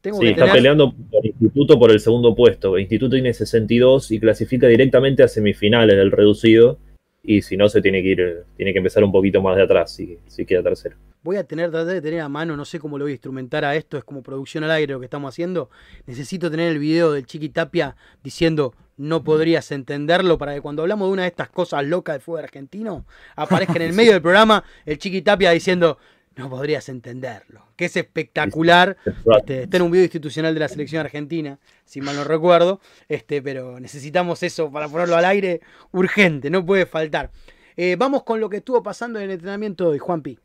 Tengo 0.00 0.18
Sí, 0.18 0.24
que 0.24 0.30
está 0.32 0.42
tener- 0.44 0.56
peleando 0.56 0.92
por 1.10 1.24
Instituto 1.24 1.78
por 1.78 1.90
el 1.90 1.98
segundo 2.00 2.34
puesto. 2.34 2.78
Instituto 2.78 3.12
tiene 3.14 3.32
62 3.32 4.10
y 4.10 4.20
clasifica 4.20 4.66
directamente 4.66 5.22
a 5.22 5.28
semifinales 5.28 5.96
del 5.96 6.10
reducido. 6.12 6.78
Y 7.26 7.40
si 7.40 7.56
no, 7.56 7.70
se 7.70 7.80
tiene 7.80 8.02
que 8.02 8.08
ir, 8.08 8.44
tiene 8.54 8.72
que 8.72 8.78
empezar 8.78 9.02
un 9.02 9.10
poquito 9.10 9.40
más 9.40 9.56
de 9.56 9.62
atrás 9.62 9.92
si, 9.92 10.18
si 10.26 10.44
queda 10.44 10.62
tercero. 10.62 10.96
Voy 11.22 11.36
a 11.36 11.44
tener, 11.44 11.70
tratar 11.70 11.94
de 11.94 12.02
tener 12.02 12.20
a 12.20 12.28
mano, 12.28 12.54
no 12.54 12.66
sé 12.66 12.78
cómo 12.78 12.98
lo 12.98 13.06
voy 13.06 13.12
a 13.12 13.14
instrumentar 13.14 13.64
a 13.64 13.74
esto, 13.74 13.96
es 13.96 14.04
como 14.04 14.22
producción 14.22 14.62
al 14.62 14.70
aire 14.70 14.92
lo 14.92 15.00
que 15.00 15.06
estamos 15.06 15.32
haciendo. 15.32 15.70
Necesito 16.06 16.50
tener 16.50 16.70
el 16.70 16.78
video 16.78 17.12
del 17.12 17.24
Chiqui 17.24 17.48
Tapia 17.48 17.96
diciendo 18.22 18.74
no 18.98 19.24
podrías 19.24 19.72
entenderlo 19.72 20.36
para 20.36 20.54
que 20.54 20.60
cuando 20.60 20.82
hablamos 20.82 21.08
de 21.08 21.12
una 21.14 21.22
de 21.22 21.28
estas 21.28 21.48
cosas 21.48 21.84
locas 21.86 22.16
del 22.16 22.22
fútbol 22.22 22.44
argentino, 22.44 23.06
aparezca 23.36 23.76
en 23.76 23.82
el 23.82 23.92
medio 23.94 24.12
del 24.12 24.22
programa 24.22 24.62
el 24.84 24.98
Chiqui 24.98 25.22
Tapia 25.22 25.50
diciendo 25.50 25.98
no 26.36 26.50
podrías 26.50 26.88
entenderlo. 26.88 27.62
Que 27.76 27.86
es 27.86 27.96
espectacular. 27.96 28.96
Este, 29.36 29.62
está 29.62 29.76
en 29.76 29.82
un 29.82 29.90
video 29.90 30.04
institucional 30.04 30.54
de 30.54 30.60
la 30.60 30.68
selección 30.68 31.00
argentina, 31.00 31.58
si 31.84 32.00
mal 32.00 32.16
no 32.16 32.24
recuerdo. 32.24 32.80
Este, 33.08 33.42
pero 33.42 33.80
necesitamos 33.80 34.42
eso 34.42 34.70
para 34.70 34.88
ponerlo 34.88 35.16
al 35.16 35.24
aire 35.24 35.60
urgente, 35.92 36.50
no 36.50 36.64
puede 36.64 36.86
faltar. 36.86 37.30
Eh, 37.76 37.96
vamos 37.98 38.22
con 38.22 38.40
lo 38.40 38.48
que 38.48 38.58
estuvo 38.58 38.82
pasando 38.82 39.18
en 39.18 39.26
el 39.26 39.30
entrenamiento 39.32 39.90
de 39.90 39.98
Juanpi. 39.98 40.38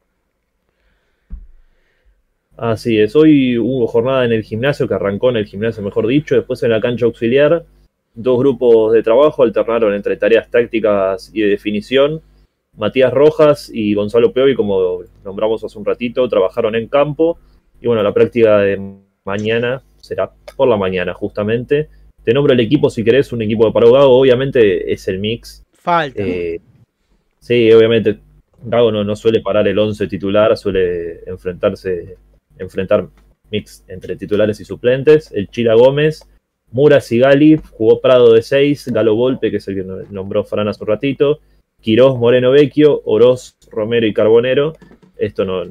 Así 2.57 2.99
es, 2.99 3.15
hoy 3.15 3.57
hubo 3.57 3.87
jornada 3.87 4.25
en 4.25 4.33
el 4.33 4.43
gimnasio, 4.43 4.85
que 4.85 4.93
arrancó 4.93 5.29
en 5.29 5.37
el 5.37 5.45
gimnasio, 5.45 5.81
mejor 5.81 6.07
dicho, 6.07 6.35
después 6.35 6.61
en 6.63 6.71
la 6.71 6.81
cancha 6.81 7.05
auxiliar. 7.05 7.65
Dos 8.15 8.39
grupos 8.39 8.91
de 8.91 9.01
trabajo 9.01 9.43
alternaron 9.43 9.93
entre 9.93 10.17
tareas 10.17 10.49
tácticas 10.49 11.31
y 11.33 11.41
de 11.41 11.47
definición. 11.47 12.21
Matías 12.79 13.13
Rojas 13.13 13.69
y 13.71 13.93
Gonzalo 13.93 14.31
Peovi, 14.31 14.55
como 14.55 15.01
nombramos 15.23 15.63
hace 15.63 15.77
un 15.77 15.85
ratito, 15.85 16.27
trabajaron 16.29 16.75
en 16.75 16.87
campo. 16.87 17.37
Y 17.81 17.87
bueno, 17.87 18.01
la 18.01 18.13
práctica 18.13 18.59
de 18.59 18.97
mañana 19.25 19.83
será 19.99 20.31
por 20.55 20.67
la 20.67 20.77
mañana, 20.77 21.13
justamente. 21.13 21.89
Te 22.23 22.33
nombro 22.33 22.53
el 22.53 22.59
equipo 22.61 22.89
si 22.89 23.03
querés, 23.03 23.33
un 23.33 23.41
equipo 23.41 23.65
de 23.65 23.73
Paro 23.73 23.91
Gago, 23.91 24.17
obviamente 24.17 24.91
es 24.91 25.07
el 25.09 25.19
mix. 25.19 25.63
Falta. 25.73 26.23
Eh, 26.23 26.61
sí, 27.39 27.71
obviamente 27.71 28.19
Gago 28.63 28.91
no, 28.91 29.03
no 29.03 29.15
suele 29.15 29.41
parar 29.41 29.67
el 29.67 29.77
11 29.77 30.07
titular, 30.07 30.55
suele 30.57 31.21
enfrentarse 31.25 32.17
enfrentar 32.57 33.07
mix 33.51 33.83
entre 33.87 34.15
titulares 34.15 34.59
y 34.61 34.65
suplentes. 34.65 35.31
El 35.33 35.49
Chila 35.49 35.73
Gómez, 35.73 36.21
Mura 36.71 37.01
Sigali, 37.01 37.59
jugó 37.71 37.99
Prado 37.99 38.33
de 38.33 38.41
6, 38.41 38.89
Galo 38.93 39.15
Volpe, 39.15 39.51
que 39.51 39.57
es 39.57 39.67
el 39.67 39.75
que 39.75 40.05
nombró 40.11 40.45
Fran 40.45 40.67
hace 40.67 40.83
un 40.83 40.87
ratito, 40.87 41.39
Quirós, 41.81 42.17
Moreno 42.17 42.51
Vecchio, 42.51 43.01
Oroz, 43.05 43.55
Romero 43.71 44.05
y 44.05 44.13
Carbonero. 44.13 44.73
Esto 45.17 45.45
no, 45.45 45.63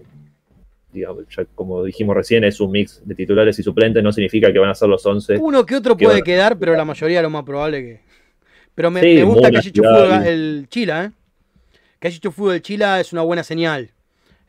digamos, 0.92 1.24
ya 1.34 1.44
como 1.54 1.84
dijimos 1.84 2.16
recién, 2.16 2.44
es 2.44 2.60
un 2.60 2.70
mix 2.70 3.02
de 3.04 3.14
titulares 3.14 3.58
y 3.58 3.62
suplentes, 3.62 4.02
no 4.02 4.12
significa 4.12 4.52
que 4.52 4.58
van 4.58 4.70
a 4.70 4.74
ser 4.74 4.88
los 4.88 5.04
11. 5.04 5.38
Uno 5.38 5.64
que 5.64 5.76
otro 5.76 5.96
puede 5.96 6.22
quedar, 6.22 6.58
pero 6.58 6.74
la 6.74 6.84
mayoría 6.84 7.22
lo 7.22 7.30
más 7.30 7.44
probable 7.44 7.82
que. 7.82 8.00
Pero 8.74 8.90
me, 8.90 9.24
gusta 9.24 9.50
que 9.50 9.58
haya 9.58 9.68
hecho 9.68 9.82
fútbol 9.82 10.26
el 10.26 10.66
Chila, 10.68 11.04
¿eh? 11.06 11.10
Que 11.98 12.08
haya 12.08 12.16
hecho 12.16 12.30
fútbol 12.30 12.54
el 12.54 12.62
Chila 12.62 13.00
es 13.00 13.12
una 13.12 13.22
buena 13.22 13.42
señal. 13.42 13.90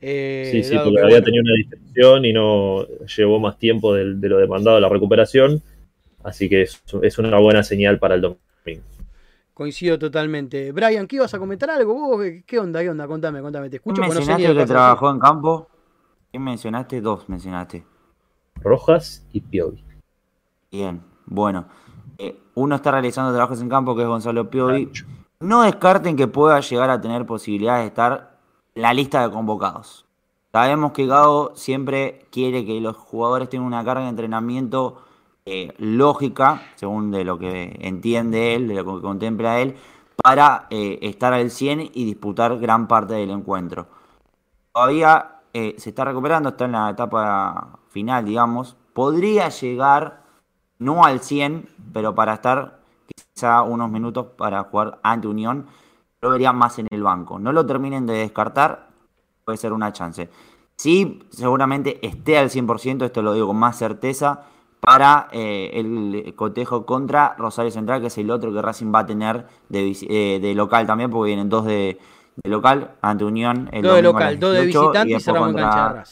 Eh, 0.01 0.49
sí, 0.51 0.63
sí, 0.63 0.77
porque 0.81 1.01
había 1.01 1.21
tenido 1.23 1.43
una 1.43 1.55
distensión 1.55 2.25
y 2.25 2.31
no 2.31 2.85
llevó 3.17 3.39
más 3.39 3.57
tiempo 3.57 3.93
de, 3.93 4.05
lo 4.05 4.37
demandado 4.37 4.79
la 4.79 4.87
recuperación. 4.87 5.61
Así 6.23 6.47
que 6.47 6.61
es, 6.61 7.17
una 7.17 7.39
buena 7.39 7.63
señal 7.63 7.97
para 7.97 8.15
el 8.15 8.21
domingo. 8.21 8.41
Coincido 9.59 9.99
totalmente. 9.99 10.71
Brian, 10.71 11.05
¿qué 11.05 11.17
ibas 11.17 11.33
a 11.33 11.37
comentar 11.37 11.69
algo? 11.69 12.17
¿Qué 12.47 12.59
onda? 12.59 12.79
¿Qué 12.79 12.89
onda? 12.89 13.05
Contame, 13.05 13.41
contame. 13.41 13.69
Te 13.69 13.75
escucho. 13.75 14.01
¿Quién 14.01 14.13
mencionaste 14.13 14.55
que 14.55 14.65
trabajó 14.65 15.09
en 15.09 15.19
campo? 15.19 15.67
¿Quién 16.31 16.43
mencionaste? 16.45 17.01
Dos 17.01 17.27
mencionaste. 17.27 17.85
Rojas 18.55 19.27
y 19.33 19.41
Piovi. 19.41 19.83
Bien, 20.71 21.03
bueno. 21.25 21.65
Eh, 22.17 22.39
uno 22.55 22.75
está 22.75 22.91
realizando 22.91 23.33
trabajos 23.33 23.59
en 23.59 23.67
campo, 23.67 23.97
que 23.97 24.03
es 24.03 24.07
Gonzalo 24.07 24.49
Piovi. 24.49 24.93
No 25.41 25.63
descarten 25.63 26.15
que 26.15 26.29
pueda 26.29 26.61
llegar 26.61 26.89
a 26.89 27.01
tener 27.01 27.25
posibilidades 27.25 27.81
de 27.81 27.87
estar 27.87 28.39
la 28.75 28.93
lista 28.93 29.27
de 29.27 29.33
convocados. 29.33 30.05
Sabemos 30.53 30.93
que 30.93 31.05
Gago 31.05 31.51
siempre 31.55 32.27
quiere 32.31 32.65
que 32.65 32.79
los 32.79 32.95
jugadores 32.95 33.49
tengan 33.49 33.67
una 33.67 33.83
carga 33.83 34.03
de 34.03 34.09
entrenamiento 34.11 35.01
eh, 35.51 35.73
lógica, 35.79 36.61
según 36.75 37.09
de 37.09 37.23
lo 37.23 37.39
que 37.39 37.75
entiende 37.81 38.53
él, 38.53 38.67
de 38.67 38.75
lo 38.75 38.95
que 38.95 39.01
contempla 39.01 39.59
él, 39.59 39.75
para 40.21 40.67
eh, 40.69 40.99
estar 41.01 41.33
al 41.33 41.49
100 41.49 41.89
y 41.93 42.05
disputar 42.05 42.59
gran 42.59 42.87
parte 42.87 43.15
del 43.15 43.31
encuentro. 43.31 43.87
Todavía 44.71 45.39
eh, 45.53 45.73
se 45.79 45.89
está 45.89 46.05
recuperando, 46.05 46.49
está 46.49 46.65
en 46.65 46.73
la 46.73 46.91
etapa 46.91 47.79
final, 47.89 48.25
digamos. 48.25 48.77
Podría 48.93 49.49
llegar, 49.49 50.21
no 50.77 51.03
al 51.03 51.21
100, 51.21 51.67
pero 51.93 52.13
para 52.13 52.35
estar 52.35 52.81
quizá 53.07 53.63
unos 53.63 53.89
minutos 53.89 54.27
para 54.37 54.63
jugar 54.65 54.99
ante 55.01 55.27
Unión 55.27 55.65
lo 56.21 56.29
vería 56.29 56.53
más 56.53 56.77
en 56.77 56.87
el 56.91 57.01
banco. 57.01 57.39
No 57.39 57.51
lo 57.51 57.65
terminen 57.65 58.05
de 58.05 58.13
descartar, 58.13 58.89
puede 59.45 59.57
ser 59.57 59.73
una 59.73 59.93
chance. 59.93 60.29
Sí, 60.75 61.23
seguramente 61.31 62.05
esté 62.05 62.37
al 62.37 62.51
100%, 62.51 63.03
esto 63.03 63.21
lo 63.23 63.33
digo 63.33 63.47
con 63.47 63.57
más 63.57 63.77
certeza, 63.77 64.45
para 64.89 65.27
eh, 65.31 65.69
el 65.75 66.33
cotejo 66.35 66.83
contra 66.83 67.35
Rosario 67.37 67.69
Central, 67.69 68.01
que 68.01 68.07
es 68.07 68.17
el 68.17 68.31
otro 68.31 68.51
que 68.51 68.59
Racing 68.59 68.91
va 68.91 68.99
a 68.99 69.05
tener 69.05 69.45
de, 69.69 69.95
eh, 70.09 70.53
local 70.55 70.87
también, 70.87 71.11
porque 71.11 71.27
vienen 71.27 71.47
dos 71.47 71.65
de, 71.65 71.99
local 72.43 72.95
ante 72.99 73.23
Unión. 73.23 73.69
El 73.71 73.83
dos 73.83 73.97
de 73.97 74.01
local, 74.01 74.39
dos 74.39 74.55
de 74.55 74.65
visitante 74.65 75.13
y, 75.13 75.19
cerramos 75.19 75.49
contra, 75.49 75.93
de 75.93 76.03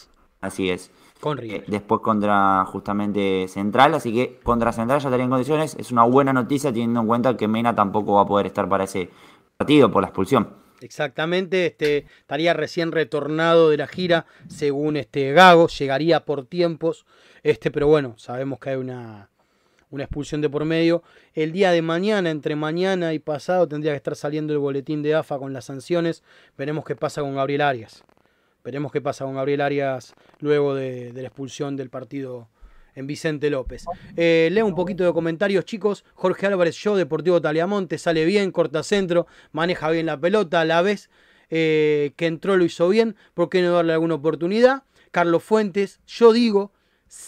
Así 0.42 0.70
es. 0.70 0.92
Con 1.20 1.40
eh, 1.40 1.64
después 1.66 2.02
contra 2.02 2.66
justamente 2.66 3.48
Central, 3.48 3.96
así 3.96 4.14
que 4.14 4.40
contra 4.44 4.72
Central 4.72 5.00
ya 5.00 5.08
estaría 5.08 5.24
en 5.24 5.32
condiciones. 5.32 5.76
Es 5.80 5.92
una 5.92 6.04
buena 6.04 6.32
noticia 6.32 6.72
teniendo 6.72 7.00
en 7.00 7.08
cuenta 7.08 7.36
que 7.36 7.48
Mena 7.48 7.74
tampoco 7.74 8.14
va 8.14 8.22
a 8.22 8.28
poder 8.28 8.46
estar 8.46 8.70
para 8.70 8.84
ese 8.84 9.10
partido 9.58 9.90
por 9.90 10.04
la 10.04 10.10
expulsión. 10.10 10.50
Exactamente, 10.82 11.66
este, 11.66 12.06
estaría 12.20 12.54
recién 12.54 12.92
retornado 12.92 13.70
de 13.70 13.78
la 13.78 13.88
gira, 13.88 14.28
según 14.48 14.96
este 14.98 15.32
Gago, 15.34 15.68
llegaría 15.68 16.24
por 16.24 16.46
tiempos, 16.46 17.06
este, 17.44 17.72
pero 17.72 17.88
bueno, 17.88 18.14
sabemos 18.18 18.60
que 18.60 18.72
hay 18.72 18.76
una, 18.76 19.30
una 19.90 20.04
expulsión 20.04 20.42
de 20.42 20.50
por 20.50 20.66
medio. 20.66 21.04
El 21.34 21.52
día 21.52 21.72
de 21.72 21.82
mañana, 21.82 22.30
entre 22.30 22.56
mañana 22.56 23.14
y 23.14 23.20
pasado, 23.20 23.68
tendría 23.68 23.94
que 23.94 23.98
estar 23.98 24.16
saliendo 24.16 24.54
el 24.54 24.60
boletín 24.60 25.02
de 25.02 25.16
AFA 25.16 25.40
con 25.40 25.54
las 25.54 25.66
sanciones. 25.66 26.24
Veremos 26.58 26.86
qué 26.86 26.96
pasa 26.96 27.22
con 27.22 27.36
Gabriel 27.36 27.62
Arias. 27.62 28.04
Veremos 28.64 28.92
qué 28.92 29.02
pasa 29.02 29.26
con 29.26 29.36
Gabriel 29.36 29.62
Arias 29.62 30.14
luego 30.40 30.76
de, 30.76 31.14
de 31.14 31.22
la 31.22 31.30
expulsión 31.30 31.78
del 31.78 31.90
partido 31.90 32.50
en 32.98 33.06
Vicente 33.06 33.50
López. 33.52 33.86
Eh, 34.16 34.60
un 34.64 34.76
poquito 34.76 35.06
de 35.06 35.14
comentarios, 35.14 35.66
chicos. 35.66 36.04
Jorge 36.16 36.48
Álvarez, 36.48 36.76
yo, 36.78 36.96
Deportivo 36.96 37.40
Taliamonte, 37.40 38.00
sale 38.00 38.26
bien, 38.26 38.52
corta 38.52 38.82
centro, 38.82 39.28
maneja 39.52 39.90
bien 39.92 40.08
la 40.08 40.20
pelota, 40.20 40.62
a 40.62 40.66
la 40.66 40.82
vez 40.82 41.10
eh, 41.52 42.14
que 42.18 42.26
entró 42.26 42.58
lo 42.58 42.66
hizo 42.66 42.90
bien, 42.90 43.16
¿por 43.36 43.50
qué 43.50 43.62
no 43.62 43.72
darle 43.72 43.94
alguna 43.94 44.16
oportunidad? 44.16 44.84
Carlos 45.12 45.44
Fuentes, 45.44 46.00
yo 46.08 46.34
digo, 46.34 46.74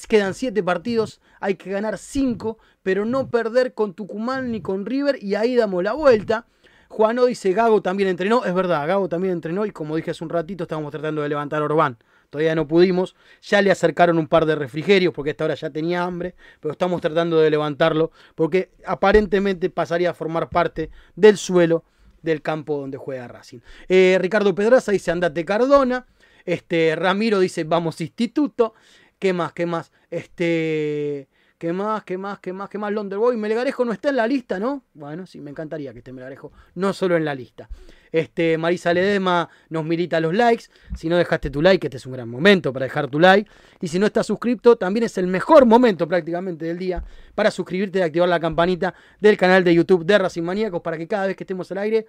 quedan 0.07 0.33
siete 0.33 0.63
partidos, 0.63 1.21
hay 1.39 1.55
que 1.55 1.69
ganar 1.69 1.99
cinco, 1.99 2.57
pero 2.81 3.05
no 3.05 3.29
perder 3.29 3.75
con 3.75 3.93
Tucumán 3.93 4.51
ni 4.51 4.61
con 4.61 4.87
River 4.87 5.19
y 5.21 5.35
ahí 5.35 5.55
damos 5.55 5.83
la 5.83 5.93
vuelta. 5.93 6.47
Juano 6.89 7.25
dice, 7.25 7.53
Gago 7.53 7.83
también 7.83 8.09
entrenó, 8.09 8.43
es 8.43 8.53
verdad, 8.55 8.87
Gago 8.87 9.07
también 9.07 9.33
entrenó 9.33 9.67
y 9.67 9.71
como 9.71 9.95
dije 9.95 10.11
hace 10.11 10.23
un 10.23 10.31
ratito, 10.31 10.63
estábamos 10.63 10.91
tratando 10.91 11.21
de 11.21 11.29
levantar 11.29 11.61
a 11.61 11.65
Orbán 11.65 11.99
todavía 12.29 12.55
no 12.55 12.67
pudimos. 12.67 13.15
Ya 13.41 13.61
le 13.61 13.71
acercaron 13.71 14.17
un 14.17 14.27
par 14.27 14.45
de 14.45 14.55
refrigerios 14.55 15.13
porque 15.13 15.31
esta 15.31 15.45
hora 15.45 15.55
ya 15.55 15.69
tenía 15.69 16.03
hambre, 16.03 16.35
pero 16.59 16.71
estamos 16.71 17.01
tratando 17.01 17.39
de 17.39 17.49
levantarlo 17.49 18.11
porque 18.35 18.71
aparentemente 18.85 19.69
pasaría 19.69 20.11
a 20.11 20.13
formar 20.13 20.49
parte 20.49 20.89
del 21.15 21.37
suelo 21.37 21.83
del 22.21 22.41
campo 22.41 22.77
donde 22.77 22.97
juega 22.97 23.27
Racing. 23.27 23.59
Eh, 23.87 24.17
Ricardo 24.19 24.53
Pedraza 24.53 24.91
dice 24.91 25.11
andate 25.11 25.45
Cardona. 25.45 26.05
Este, 26.45 26.95
Ramiro 26.95 27.39
dice 27.39 27.63
vamos 27.63 28.01
instituto. 28.01 28.73
¿Qué 29.17 29.33
más? 29.33 29.53
¿Qué 29.53 29.65
más? 29.65 29.91
Este... 30.09 31.27
¿Qué 31.57 31.73
más? 31.73 32.05
¿Qué 32.05 32.17
más? 32.17 32.39
¿Qué 32.39 32.53
más? 32.53 32.69
¿Qué 32.69 32.77
más? 32.77 32.93
Londerboy. 32.93 33.35
Melgarejo 33.35 33.83
no 33.83 33.91
está 33.91 34.09
en 34.09 34.15
la 34.15 34.25
lista, 34.25 34.59
¿no? 34.59 34.85
Bueno, 34.93 35.27
sí, 35.27 35.41
me 35.41 35.51
encantaría 35.51 35.91
que 35.91 35.97
esté 35.97 36.13
Melgarejo, 36.13 36.53
no 36.75 36.93
solo 36.93 37.17
en 37.17 37.25
la 37.25 37.35
lista. 37.35 37.67
Este, 38.11 38.57
Marisa 38.57 38.93
Ledema 38.93 39.49
nos 39.69 39.85
milita 39.85 40.19
los 40.19 40.33
likes. 40.33 40.65
Si 40.95 41.09
no 41.09 41.17
dejaste 41.17 41.49
tu 41.49 41.61
like, 41.61 41.85
este 41.87 41.97
es 41.97 42.05
un 42.05 42.13
gran 42.13 42.29
momento 42.29 42.73
para 42.73 42.85
dejar 42.85 43.07
tu 43.07 43.19
like. 43.19 43.49
Y 43.81 43.87
si 43.87 43.99
no 43.99 44.05
estás 44.05 44.27
suscrito, 44.27 44.75
también 44.75 45.03
es 45.03 45.17
el 45.17 45.27
mejor 45.27 45.65
momento 45.65 46.07
prácticamente 46.07 46.65
del 46.65 46.77
día 46.77 47.03
para 47.35 47.51
suscribirte 47.51 47.99
y 47.99 48.01
activar 48.01 48.29
la 48.29 48.39
campanita 48.39 48.93
del 49.19 49.37
canal 49.37 49.63
de 49.63 49.73
YouTube 49.73 50.05
de 50.05 50.17
Racing 50.17 50.43
Maníacos 50.43 50.81
para 50.81 50.97
que 50.97 51.07
cada 51.07 51.27
vez 51.27 51.35
que 51.35 51.43
estemos 51.43 51.71
al 51.71 51.79
aire 51.79 52.07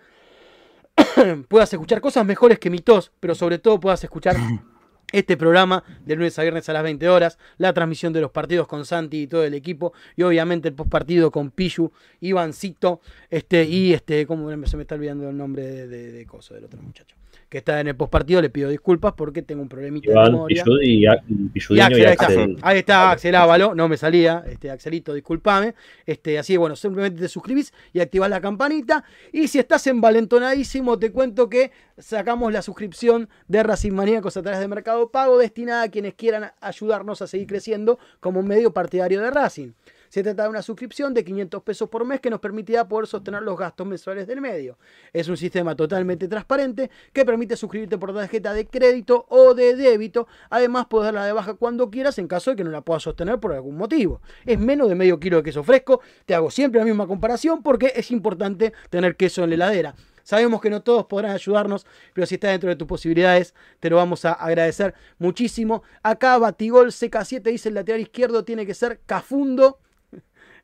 puedas 1.48 1.72
escuchar 1.72 2.00
cosas 2.00 2.24
mejores 2.24 2.58
que 2.58 2.70
mi 2.70 2.78
tos, 2.78 3.12
pero 3.20 3.34
sobre 3.34 3.58
todo 3.58 3.78
puedas 3.80 4.02
escuchar 4.02 4.36
este 5.12 5.36
programa 5.36 5.84
de 6.04 6.16
lunes 6.16 6.38
a 6.38 6.42
viernes 6.42 6.68
a 6.68 6.72
las 6.72 6.82
20 6.82 7.08
horas, 7.08 7.38
la 7.58 7.72
transmisión 7.72 8.12
de 8.12 8.20
los 8.20 8.30
partidos 8.30 8.66
con 8.66 8.84
Santi 8.84 9.22
y 9.22 9.26
todo 9.26 9.44
el 9.44 9.54
equipo, 9.54 9.92
y 10.16 10.22
obviamente 10.22 10.68
el 10.68 10.74
postpartido 10.74 11.30
con 11.30 11.50
Pichu, 11.50 11.92
Ivancito, 12.20 13.00
este, 13.30 13.64
y 13.64 13.92
este, 13.92 14.26
¿cómo 14.26 14.50
se 14.66 14.76
me 14.76 14.82
está 14.82 14.94
olvidando 14.94 15.28
el 15.28 15.36
nombre 15.36 15.66
de, 15.66 15.88
de, 15.88 16.12
de 16.12 16.26
Coso, 16.26 16.54
del 16.54 16.64
otro 16.64 16.80
muchacho? 16.80 17.19
Que 17.50 17.58
está 17.58 17.80
en 17.80 17.88
el 17.88 17.96
postpartido, 17.96 18.40
le 18.40 18.48
pido 18.48 18.70
disculpas 18.70 19.12
porque 19.14 19.42
tengo 19.42 19.60
un 19.60 19.68
problemita 19.68 20.12
de 20.12 20.30
memoria. 20.30 20.64
y, 20.82 21.04
Axel, 21.04 22.56
ahí, 22.62 22.78
está, 22.78 23.10
Axel 23.10 23.34
Ávalo, 23.34 23.74
no 23.74 23.88
me 23.88 23.96
salía, 23.96 24.44
este 24.48 24.70
Axelito, 24.70 25.12
discúlpame. 25.12 25.74
Este, 26.06 26.38
así 26.38 26.52
que 26.54 26.58
bueno, 26.58 26.76
simplemente 26.76 27.20
te 27.20 27.28
suscribís 27.28 27.74
y 27.92 27.98
activás 27.98 28.30
la 28.30 28.40
campanita. 28.40 29.02
Y 29.32 29.48
si 29.48 29.58
estás 29.58 29.84
envalentonadísimo, 29.88 30.96
te 31.00 31.10
cuento 31.10 31.48
que 31.48 31.72
sacamos 31.98 32.52
la 32.52 32.62
suscripción 32.62 33.28
de 33.48 33.64
Racing 33.64 33.92
Maníacos 33.92 34.36
a 34.36 34.42
través 34.42 34.60
de 34.60 34.68
Mercado 34.68 35.10
Pago, 35.10 35.36
destinada 35.36 35.82
a 35.82 35.88
quienes 35.88 36.14
quieran 36.14 36.52
ayudarnos 36.60 37.20
a 37.20 37.26
seguir 37.26 37.48
creciendo 37.48 37.98
como 38.20 38.38
un 38.38 38.46
medio 38.46 38.72
partidario 38.72 39.20
de 39.20 39.30
Racing. 39.32 39.72
Se 40.10 40.24
trata 40.24 40.42
de 40.42 40.48
una 40.48 40.60
suscripción 40.60 41.14
de 41.14 41.22
500 41.22 41.62
pesos 41.62 41.88
por 41.88 42.04
mes 42.04 42.20
que 42.20 42.30
nos 42.30 42.40
permitirá 42.40 42.88
poder 42.88 43.06
sostener 43.06 43.42
los 43.42 43.56
gastos 43.56 43.86
mensuales 43.86 44.26
del 44.26 44.40
medio. 44.40 44.76
Es 45.12 45.28
un 45.28 45.36
sistema 45.36 45.76
totalmente 45.76 46.26
transparente 46.26 46.90
que 47.12 47.24
permite 47.24 47.56
suscribirte 47.56 47.96
por 47.96 48.12
tarjeta 48.12 48.52
de 48.52 48.66
crédito 48.66 49.24
o 49.28 49.54
de 49.54 49.76
débito. 49.76 50.26
Además, 50.50 50.86
puedes 50.90 51.04
darla 51.04 51.26
de 51.26 51.32
baja 51.32 51.54
cuando 51.54 51.92
quieras 51.92 52.18
en 52.18 52.26
caso 52.26 52.50
de 52.50 52.56
que 52.56 52.64
no 52.64 52.72
la 52.72 52.80
puedas 52.80 53.04
sostener 53.04 53.38
por 53.38 53.52
algún 53.52 53.76
motivo. 53.76 54.20
Es 54.44 54.58
menos 54.58 54.88
de 54.88 54.96
medio 54.96 55.20
kilo 55.20 55.36
de 55.36 55.44
queso 55.44 55.62
fresco. 55.62 56.00
Te 56.26 56.34
hago 56.34 56.50
siempre 56.50 56.80
la 56.80 56.86
misma 56.86 57.06
comparación 57.06 57.62
porque 57.62 57.92
es 57.94 58.10
importante 58.10 58.72
tener 58.90 59.14
queso 59.14 59.44
en 59.44 59.50
la 59.50 59.54
heladera. 59.54 59.94
Sabemos 60.24 60.60
que 60.60 60.70
no 60.70 60.82
todos 60.82 61.06
podrán 61.06 61.30
ayudarnos, 61.30 61.86
pero 62.14 62.26
si 62.26 62.34
está 62.34 62.48
dentro 62.48 62.68
de 62.68 62.74
tus 62.74 62.88
posibilidades, 62.88 63.54
te 63.78 63.88
lo 63.88 63.94
vamos 63.96 64.24
a 64.24 64.32
agradecer 64.32 64.92
muchísimo. 65.18 65.84
Acá 66.02 66.36
Batigol 66.36 66.88
CK7 66.88 67.42
dice 67.42 67.68
el 67.68 67.76
lateral 67.76 68.00
izquierdo 68.00 68.44
tiene 68.44 68.66
que 68.66 68.74
ser 68.74 69.00
Cafundo. 69.06 69.78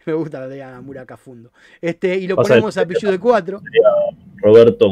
Me 0.07 0.12
gusta 0.12 0.41
la 0.41 0.47
de 0.49 0.65
Mura 0.83 1.05
Cafundo. 1.05 1.53
Este, 1.81 2.16
y 2.16 2.27
lo 2.28 2.37
Pasa 2.37 2.51
ponemos 2.51 2.77
a 2.78 2.83
apellido 2.83 3.11
de 3.11 3.19
4. 3.19 3.61
Roberto, 4.37 4.89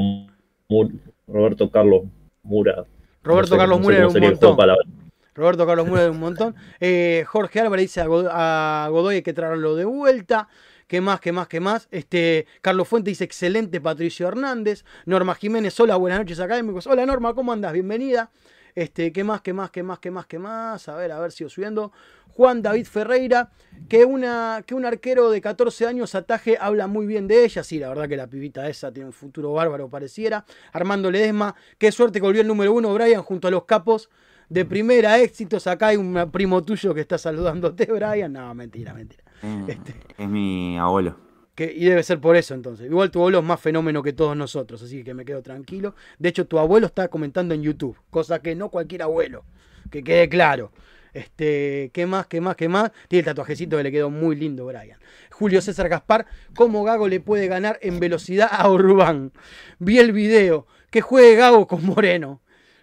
Roberto 1.28 1.70
Carlos 1.70 2.02
Mura. 2.42 2.84
Roberto 3.22 3.54
No 3.54 3.56
sé- 3.56 3.58
Carlos 3.58 3.78
no 3.78 3.82
sé 3.82 3.82
Mura 3.84 3.96
era 3.96 4.06
un 4.08 4.12
montón. 4.20 4.56
Roberto 5.36 5.66
Carlos 5.66 5.86
Mura 5.86 6.02
de 6.04 6.10
un 6.10 6.20
montón. 6.20 6.54
Eh, 6.80 7.24
Jorge 7.26 7.60
Álvarez 7.60 7.84
dice 7.84 8.00
a, 8.00 8.06
God- 8.06 8.28
a 8.30 8.88
Godoy 8.90 9.16
hay 9.16 9.22
que 9.22 9.32
traerlo 9.32 9.74
de 9.76 9.84
vuelta. 9.84 10.48
¿Qué 10.86 11.00
más, 11.00 11.20
qué 11.20 11.32
más, 11.32 11.48
qué 11.48 11.60
más? 11.60 11.88
Este, 11.92 12.46
Carlos 12.60 12.86
Fuente 12.88 13.10
dice 13.10 13.24
excelente 13.24 13.80
Patricio 13.80 14.28
Hernández. 14.28 14.84
Norma 15.06 15.34
Jiménez, 15.34 15.78
hola, 15.80 15.96
buenas 15.96 16.18
noches 16.18 16.40
académicos. 16.40 16.86
Hola 16.86 17.06
Norma, 17.06 17.34
¿cómo 17.34 17.52
andas? 17.52 17.72
Bienvenida. 17.72 18.30
Este, 18.74 19.12
¿qué 19.12 19.22
más, 19.22 19.40
qué 19.40 19.52
más, 19.52 19.70
qué 19.70 19.82
más, 19.82 19.98
qué 20.00 20.10
más, 20.10 20.26
qué 20.26 20.38
más? 20.38 20.88
A 20.88 20.96
ver, 20.96 21.12
a 21.12 21.20
ver, 21.20 21.30
sigo 21.30 21.48
subiendo. 21.48 21.92
Juan 22.30 22.60
David 22.62 22.86
Ferreira, 22.86 23.50
que, 23.88 24.04
una, 24.04 24.64
que 24.66 24.74
un 24.74 24.84
arquero 24.84 25.30
de 25.30 25.40
14 25.40 25.86
años 25.86 26.16
ataje, 26.16 26.58
habla 26.60 26.88
muy 26.88 27.06
bien 27.06 27.28
de 27.28 27.44
ella. 27.44 27.62
Sí, 27.62 27.78
la 27.78 27.88
verdad 27.88 28.08
que 28.08 28.16
la 28.16 28.26
pibita 28.26 28.68
esa 28.68 28.92
tiene 28.92 29.06
un 29.06 29.12
futuro 29.12 29.52
bárbaro, 29.52 29.88
pareciera. 29.88 30.44
Armando 30.72 31.10
Ledesma, 31.10 31.54
qué 31.78 31.92
suerte 31.92 32.18
que 32.18 32.26
volvió 32.26 32.40
el 32.42 32.48
número 32.48 32.72
uno, 32.72 32.92
Brian, 32.92 33.22
junto 33.22 33.46
a 33.46 33.52
los 33.52 33.64
capos 33.64 34.10
de 34.48 34.64
primera, 34.64 35.20
éxitos. 35.20 35.68
Acá 35.68 35.88
hay 35.88 35.96
un 35.96 36.30
primo 36.32 36.64
tuyo 36.64 36.92
que 36.92 37.02
está 37.02 37.16
saludándote, 37.16 37.84
Brian. 37.92 38.32
No, 38.32 38.52
mentira, 38.54 38.92
mentira. 38.92 39.22
Eh, 39.42 39.64
Este. 39.68 39.94
Es 40.18 40.28
mi 40.28 40.76
abuelo. 40.78 41.23
Que, 41.54 41.72
y 41.72 41.84
debe 41.84 42.02
ser 42.02 42.18
por 42.20 42.34
eso 42.36 42.54
entonces. 42.54 42.86
Igual 42.86 43.10
tu 43.12 43.20
abuelo 43.20 43.38
es 43.38 43.44
más 43.44 43.60
fenómeno 43.60 44.02
que 44.02 44.12
todos 44.12 44.36
nosotros, 44.36 44.82
así 44.82 45.04
que 45.04 45.14
me 45.14 45.24
quedo 45.24 45.40
tranquilo. 45.42 45.94
De 46.18 46.28
hecho, 46.30 46.46
tu 46.46 46.58
abuelo 46.58 46.86
está 46.86 47.06
comentando 47.08 47.54
en 47.54 47.62
YouTube, 47.62 47.96
cosa 48.10 48.40
que 48.40 48.54
no 48.56 48.70
cualquier 48.70 49.02
abuelo, 49.02 49.44
que 49.90 50.02
quede 50.02 50.28
claro. 50.28 50.72
Este, 51.12 51.90
¿qué 51.92 52.06
más, 52.06 52.26
qué 52.26 52.40
más, 52.40 52.56
qué 52.56 52.68
más? 52.68 52.90
Tiene 53.06 53.20
el 53.20 53.24
tatuajecito 53.26 53.76
que 53.76 53.84
le 53.84 53.92
quedó 53.92 54.10
muy 54.10 54.34
lindo, 54.34 54.66
Brian. 54.66 54.98
Julio 55.30 55.60
César 55.60 55.88
Gaspar, 55.88 56.26
¿cómo 56.56 56.82
Gago 56.82 57.06
le 57.06 57.20
puede 57.20 57.46
ganar 57.46 57.78
en 57.82 58.00
velocidad 58.00 58.48
a 58.50 58.68
Urbán? 58.68 59.30
Vi 59.78 59.98
el 60.00 60.10
video, 60.10 60.66
que 60.90 61.02
juegue 61.02 61.36
Gago 61.36 61.68
con 61.68 61.86
Moreno. 61.86 62.40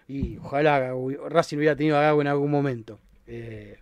Y 0.08 0.38
ojalá 0.38 0.80
Gago- 0.80 1.28
Racing 1.28 1.58
hubiera 1.58 1.76
tenido 1.76 1.98
a 1.98 2.02
Gago 2.02 2.22
en 2.22 2.26
algún 2.28 2.50
momento. 2.50 2.98
Eh, 3.26 3.78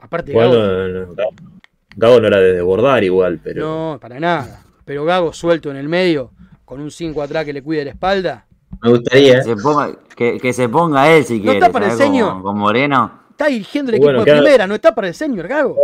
aparte, 0.00 0.32
Bueno, 0.32 0.50
Gago, 0.50 0.88
no, 0.88 1.14
Gago- 1.14 1.59
Gago 1.96 2.20
no 2.20 2.26
era 2.28 2.38
de 2.38 2.52
desbordar 2.54 3.02
igual, 3.04 3.40
pero 3.42 3.64
no, 3.66 3.98
para 4.00 4.18
nada. 4.20 4.62
Pero 4.84 5.04
Gago 5.04 5.32
suelto 5.32 5.70
en 5.70 5.76
el 5.76 5.88
medio, 5.88 6.30
con 6.64 6.80
un 6.80 6.90
5 6.90 7.20
atrás 7.22 7.44
que 7.44 7.52
le 7.52 7.62
cuide 7.62 7.84
la 7.84 7.90
espalda. 7.90 8.46
Me 8.82 8.90
gustaría. 8.90 9.36
Que 9.38 9.42
se 9.42 9.56
ponga, 9.56 9.90
que, 10.16 10.38
que 10.38 10.52
se 10.52 10.68
ponga 10.68 11.12
él 11.12 11.24
si 11.24 11.38
¿No 11.38 11.42
quiere. 11.42 11.58
está 11.58 11.72
para 11.72 11.86
el 11.92 11.98
ceño? 11.98 12.30
Con, 12.34 12.42
con 12.42 12.58
Moreno. 12.58 13.20
Está 13.30 13.46
dirigiendo 13.46 13.90
el 13.90 13.96
equipo 13.96 14.06
bueno, 14.08 14.18
de 14.20 14.24
queda- 14.26 14.40
primera, 14.42 14.66
no 14.66 14.74
está 14.74 14.94
para 14.94 15.08
el 15.08 15.14
señor 15.14 15.48
Gago. 15.48 15.76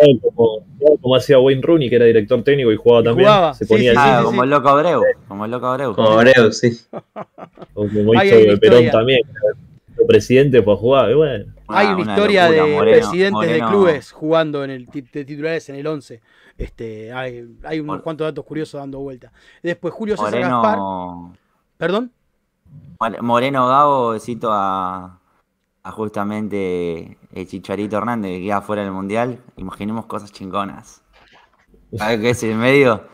Como, 1.01 1.17
hacía 1.17 1.39
Wayne 1.39 1.63
Rooney, 1.63 1.89
que 1.89 1.97
era 1.97 2.05
director 2.05 2.43
técnico 2.43 2.71
y 2.71 2.77
jugaba 2.77 3.01
Y 3.01 3.05
también, 3.05 3.29
jugaba, 3.29 3.55
se 3.55 3.65
ponía 3.67 3.83
sí, 3.83 3.89
el 3.89 3.95
sí, 3.97 4.03
Ah, 4.05 4.19
sí, 4.19 4.25
como 4.27 4.45
el 4.45 4.51
loco 4.51 4.69
Abreu. 4.69 5.03
Como 5.27 5.45
el 5.47 5.51
loco 5.51 5.67
Abreu. 5.67 5.95
Como 5.95 6.09
Abreu, 6.11 6.53
sí. 6.53 6.79
como 7.75 8.23
hizo 8.23 8.61
Perón 8.61 8.91
también, 8.91 9.21
era 9.27 10.07
presidente 10.07 10.63
fue 10.63 10.75
a 10.75 10.77
jugar, 10.77 11.11
y 11.11 11.15
bueno. 11.15 11.45
Hay 11.69 11.87
una, 11.89 12.13
historia 12.13 12.49
locura, 12.49 12.65
de 12.67 12.75
Moreno- 12.75 12.99
presidentes 12.99 13.51
de 13.51 13.59
clubes 13.67 14.13
jugando 14.13 14.65
en 14.65 14.71
el 14.71 14.87
de 14.87 15.25
titulares 15.25 15.69
en 15.69 15.77
el 15.77 15.87
11. 15.87 16.21
Este, 16.59 17.13
hay, 17.13 17.47
hay 17.65 17.81
unos 17.81 18.01
cuantos 18.03 18.27
datos 18.27 18.45
curiosos 18.45 18.81
dando 18.81 19.01
vuelta. 19.01 19.33
Después 19.63 19.93
Julio 19.93 20.17
César 20.17 20.41
Gaspar. 20.41 20.79
Moreno, 20.79 21.37
¿Perdón? 21.77 22.13
More- 22.99 23.21
Moreno 23.23 23.69
Gago, 23.69 24.11
besito 24.11 24.51
a, 24.53 25.21
a 25.83 25.91
justamente 25.93 27.19
el 27.33 27.47
Chicharito 27.47 27.97
Hernández 27.99 28.33
que 28.39 28.43
queda 28.45 28.63
fuera 28.63 28.83
del 28.83 28.93
mundial. 28.93 29.41
Imaginemos 29.57 30.07
cosas 30.07 30.33
chingonas. 30.33 31.03
¿Sabes 31.97 32.21
qué 32.21 32.31
es 32.31 32.43
el 32.43 32.57
medio? 32.57 33.07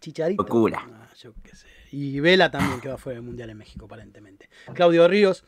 Chicharito. 0.00 0.42
Locura. 0.42 0.82
Ah, 0.86 1.08
yo 1.18 1.32
qué 1.42 1.54
sé. 1.54 1.66
Y 1.92 2.20
Vela 2.20 2.50
también 2.50 2.80
que 2.80 2.88
va 2.88 2.98
fuera 2.98 3.16
del 3.18 3.26
Mundial 3.26 3.50
en 3.50 3.58
México, 3.58 3.86
aparentemente. 3.86 4.48
Claudio 4.74 5.06
Ríos. 5.08 5.44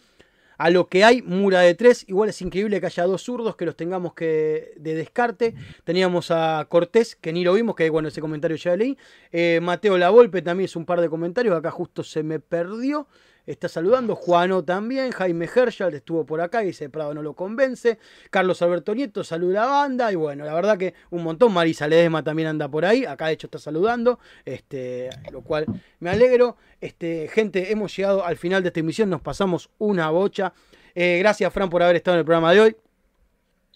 A 0.58 0.70
lo 0.70 0.88
que 0.88 1.04
hay, 1.04 1.22
Mura 1.22 1.60
de 1.60 1.74
tres. 1.76 2.04
Igual 2.08 2.30
es 2.30 2.42
increíble 2.42 2.80
que 2.80 2.86
haya 2.86 3.04
dos 3.04 3.22
zurdos 3.22 3.54
que 3.54 3.64
los 3.64 3.76
tengamos 3.76 4.12
que 4.14 4.72
de 4.76 4.94
descarte. 4.96 5.54
Teníamos 5.84 6.32
a 6.32 6.66
Cortés, 6.68 7.14
que 7.14 7.32
ni 7.32 7.44
lo 7.44 7.54
vimos, 7.54 7.76
que 7.76 7.88
bueno, 7.90 8.08
ese 8.08 8.20
comentario 8.20 8.56
ya 8.56 8.76
leí. 8.76 8.98
Eh, 9.30 9.60
Mateo 9.62 9.96
Lavolpe 9.96 10.42
también 10.42 10.64
es 10.64 10.74
un 10.74 10.84
par 10.84 11.00
de 11.00 11.08
comentarios. 11.08 11.56
Acá 11.56 11.70
justo 11.70 12.02
se 12.02 12.24
me 12.24 12.40
perdió. 12.40 13.06
Está 13.48 13.66
saludando. 13.66 14.14
Juano 14.14 14.62
también. 14.62 15.10
Jaime 15.10 15.48
Herschel 15.52 15.94
estuvo 15.94 16.26
por 16.26 16.42
acá 16.42 16.62
y 16.62 16.66
dice 16.66 16.90
Prado 16.90 17.14
no 17.14 17.22
lo 17.22 17.32
convence. 17.32 17.98
Carlos 18.28 18.60
Alberto 18.60 18.94
Nieto 18.94 19.24
saluda 19.24 19.62
a 19.62 19.66
la 19.66 19.72
banda. 19.72 20.12
Y 20.12 20.16
bueno, 20.16 20.44
la 20.44 20.52
verdad 20.52 20.76
que 20.76 20.92
un 21.08 21.22
montón. 21.22 21.54
Marisa 21.54 21.88
Ledesma 21.88 22.22
también 22.22 22.48
anda 22.48 22.68
por 22.68 22.84
ahí. 22.84 23.06
Acá 23.06 23.28
de 23.28 23.32
hecho 23.32 23.46
está 23.46 23.58
saludando. 23.58 24.18
Este, 24.44 25.08
lo 25.32 25.40
cual 25.40 25.64
me 25.98 26.10
alegro. 26.10 26.58
Este, 26.78 27.26
gente, 27.32 27.72
hemos 27.72 27.96
llegado 27.96 28.22
al 28.22 28.36
final 28.36 28.62
de 28.62 28.68
esta 28.68 28.80
emisión. 28.80 29.08
Nos 29.08 29.22
pasamos 29.22 29.70
una 29.78 30.10
bocha. 30.10 30.52
Eh, 30.94 31.16
gracias, 31.20 31.50
Fran, 31.50 31.70
por 31.70 31.82
haber 31.82 31.96
estado 31.96 32.16
en 32.16 32.18
el 32.18 32.24
programa 32.26 32.52
de 32.52 32.60
hoy. 32.60 32.76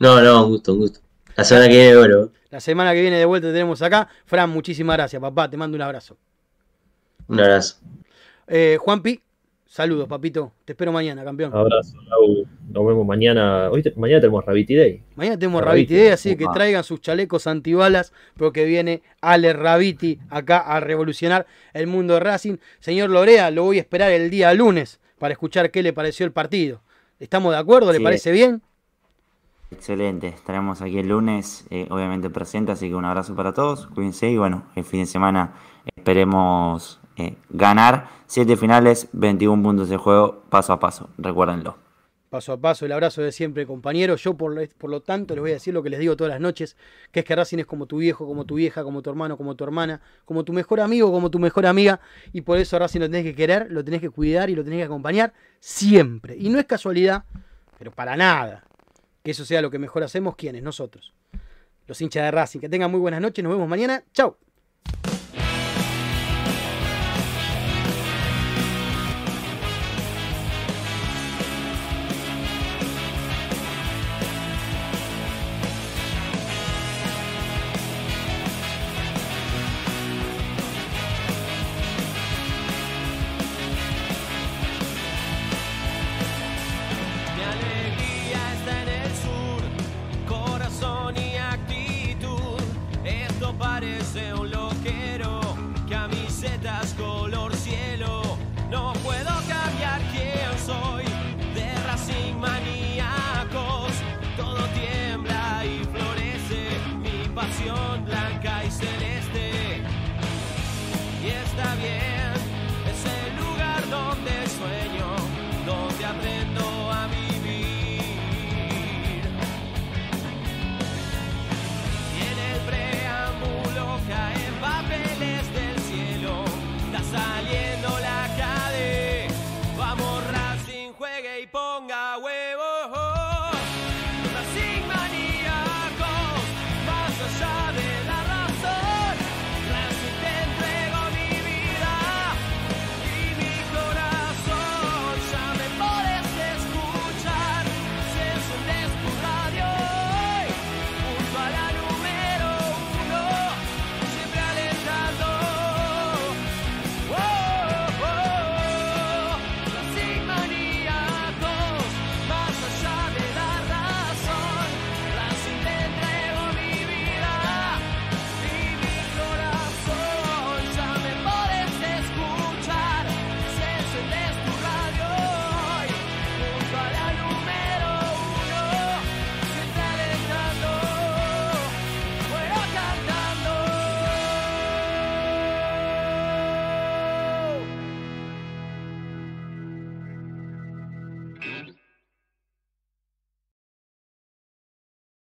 No, 0.01 0.21
no, 0.21 0.45
un 0.45 0.51
gusto, 0.51 0.75
un 0.75 0.81
gusto. 0.81 1.01
La 1.35 1.45
semana 1.45 1.69
que 1.69 1.77
viene, 1.77 1.97
bueno, 1.97 2.31
La 2.51 2.61
semana 2.61 2.93
que 2.93 3.01
viene 3.01 3.17
de 3.17 3.25
vuelta 3.25 3.49
te 3.49 3.55
tenemos 3.55 3.81
acá. 3.81 4.07
Fran, 4.27 4.51
muchísimas 4.51 4.99
gracias, 4.99 5.23
papá. 5.23 5.49
Te 5.49 5.57
mando 5.57 5.77
un 5.77 5.83
abrazo. 5.83 6.19
un 7.27 7.41
abrazo. 7.41 7.77
Eh, 8.49 8.77
Juanpi, 8.79 9.23
saludos, 9.73 10.07
papito. 10.07 10.53
Te 10.67 10.75
espero 10.75 10.93
mañana, 10.93 11.25
campeón. 11.25 11.51
Abrazo, 11.55 11.97
Lau. 12.03 12.45
Nos 12.69 12.87
vemos 12.87 13.07
mañana. 13.07 13.71
Hoy 13.71 13.83
te- 13.83 13.95
mañana 13.97 14.21
tenemos 14.21 14.45
Rabiti 14.45 14.75
Day. 14.75 15.03
Mañana 15.17 15.39
tenemos 15.39 15.63
Rabiti. 15.63 15.95
Rabiti 15.95 16.05
Day, 16.05 16.13
así 16.13 16.37
que 16.37 16.45
traigan 16.53 16.85
sus 16.85 17.01
chalecos 17.01 17.47
antibalas, 17.47 18.13
porque 18.37 18.65
viene 18.67 19.03
Ale 19.23 19.55
Rabiti 19.55 20.19
acá 20.29 20.59
a 20.59 20.81
revolucionar 20.81 21.47
el 21.73 21.87
mundo 21.87 22.15
de 22.15 22.21
Racing. 22.21 22.57
Señor 22.81 23.09
Lorea, 23.11 23.51
lo 23.51 23.65
voy 23.65 23.79
a 23.79 23.81
esperar 23.81 24.11
el 24.13 24.29
día 24.31 24.53
lunes 24.53 25.01
para 25.19 25.33
escuchar 25.33 25.71
qué 25.71 25.83
le 25.83 25.93
pareció 25.95 26.27
el 26.27 26.33
partido. 26.33 26.83
¿Estamos 27.19 27.53
de 27.53 27.59
acuerdo? 27.59 27.93
¿Le 27.93 27.99
Sí. 27.99 28.05
parece 28.05 28.31
bien? 28.33 28.61
Excelente. 29.71 30.29
Estaremos 30.29 30.83
aquí 30.83 30.99
el 30.99 31.09
lunes, 31.09 31.67
eh, 31.71 31.87
obviamente 31.91 32.29
presente, 32.29 32.73
así 32.73 32.89
que 32.89 32.95
un 32.95 33.05
abrazo 33.07 33.35
para 33.35 33.55
todos. 33.55 33.87
Cuídense 33.89 34.29
y 34.29 34.37
bueno, 34.37 34.65
el 34.77 34.85
fin 34.85 35.01
de 35.01 35.07
semana 35.07 35.55
esperemos 35.97 37.01
eh, 37.17 37.37
ganar. 37.51 38.09
Siete 38.27 38.57
finales, 38.57 39.09
21 39.13 39.63
puntos 39.63 39.89
de 39.89 39.97
juego, 39.97 40.43
paso 40.49 40.73
a 40.73 40.81
paso. 40.81 41.11
Recuérdenlo. 41.19 41.77
Paso 42.31 42.53
a 42.55 42.57
paso, 42.59 42.87
el 42.87 42.93
abrazo 42.93 43.21
de 43.21 43.31
siempre, 43.31 43.67
compañero. 43.67 44.17
Yo, 44.17 44.35
por, 44.39 44.55
lo- 44.55 44.67
por 44.79 44.89
lo 44.89 45.03
tanto, 45.03 45.35
les 45.35 45.43
voy 45.43 45.51
a 45.51 45.55
decir 45.55 45.75
lo 45.75 45.83
que 45.83 45.91
les 45.91 46.01
digo 46.01 46.17
todas 46.17 46.31
las 46.33 46.41
noches, 46.41 46.79
que 47.11 47.21
es 47.21 47.27
que 47.27 47.37
Racing 47.37 47.59
es 47.59 47.67
como 47.67 47.85
tu 47.85 47.99
viejo, 47.99 48.27
como 48.27 48.47
tu 48.47 48.55
vieja, 48.55 48.83
como 48.85 49.03
tu 49.03 49.11
hermano, 49.11 49.37
como 49.37 49.55
tu 49.55 49.65
hermana, 49.65 50.01
como 50.25 50.43
tu 50.43 50.55
mejor 50.55 50.81
amigo, 50.81 51.13
como 51.13 51.31
tu 51.31 51.39
mejor 51.39 51.67
amiga. 51.67 52.01
Y 52.33 52.41
por 52.41 52.57
eso 52.57 52.79
Racing 52.79 53.01
lo 53.01 53.07
tenés 53.11 53.25
que 53.25 53.35
querer, 53.35 53.71
lo 53.71 53.85
tenés 53.85 54.01
que 54.01 54.09
cuidar 54.09 54.49
y 54.49 54.55
lo 54.55 54.65
tenés 54.65 54.79
que 54.79 54.85
acompañar 54.85 55.35
siempre. 55.61 56.35
Y 56.39 56.49
no 56.49 56.59
es 56.59 56.65
casualidad, 56.65 57.25
pero 57.79 57.91
para 57.91 58.17
nada, 58.17 58.65
que 59.23 59.33
eso 59.33 59.45
sea 59.45 59.61
lo 59.61 59.71
que 59.71 59.79
mejor 59.79 60.03
hacemos, 60.03 60.35
¿quiénes? 60.35 60.63
Nosotros. 60.63 61.13
Los 61.87 62.01
hinchas 62.01 62.25
de 62.25 62.31
Racing. 62.31 62.61
Que 62.61 62.71
tengan 62.71 62.91
muy 62.91 63.01
buenas 63.01 63.21
noches, 63.21 63.45
nos 63.45 63.53
vemos 63.53 63.69
mañana. 63.69 64.03
Chau. 64.15 64.37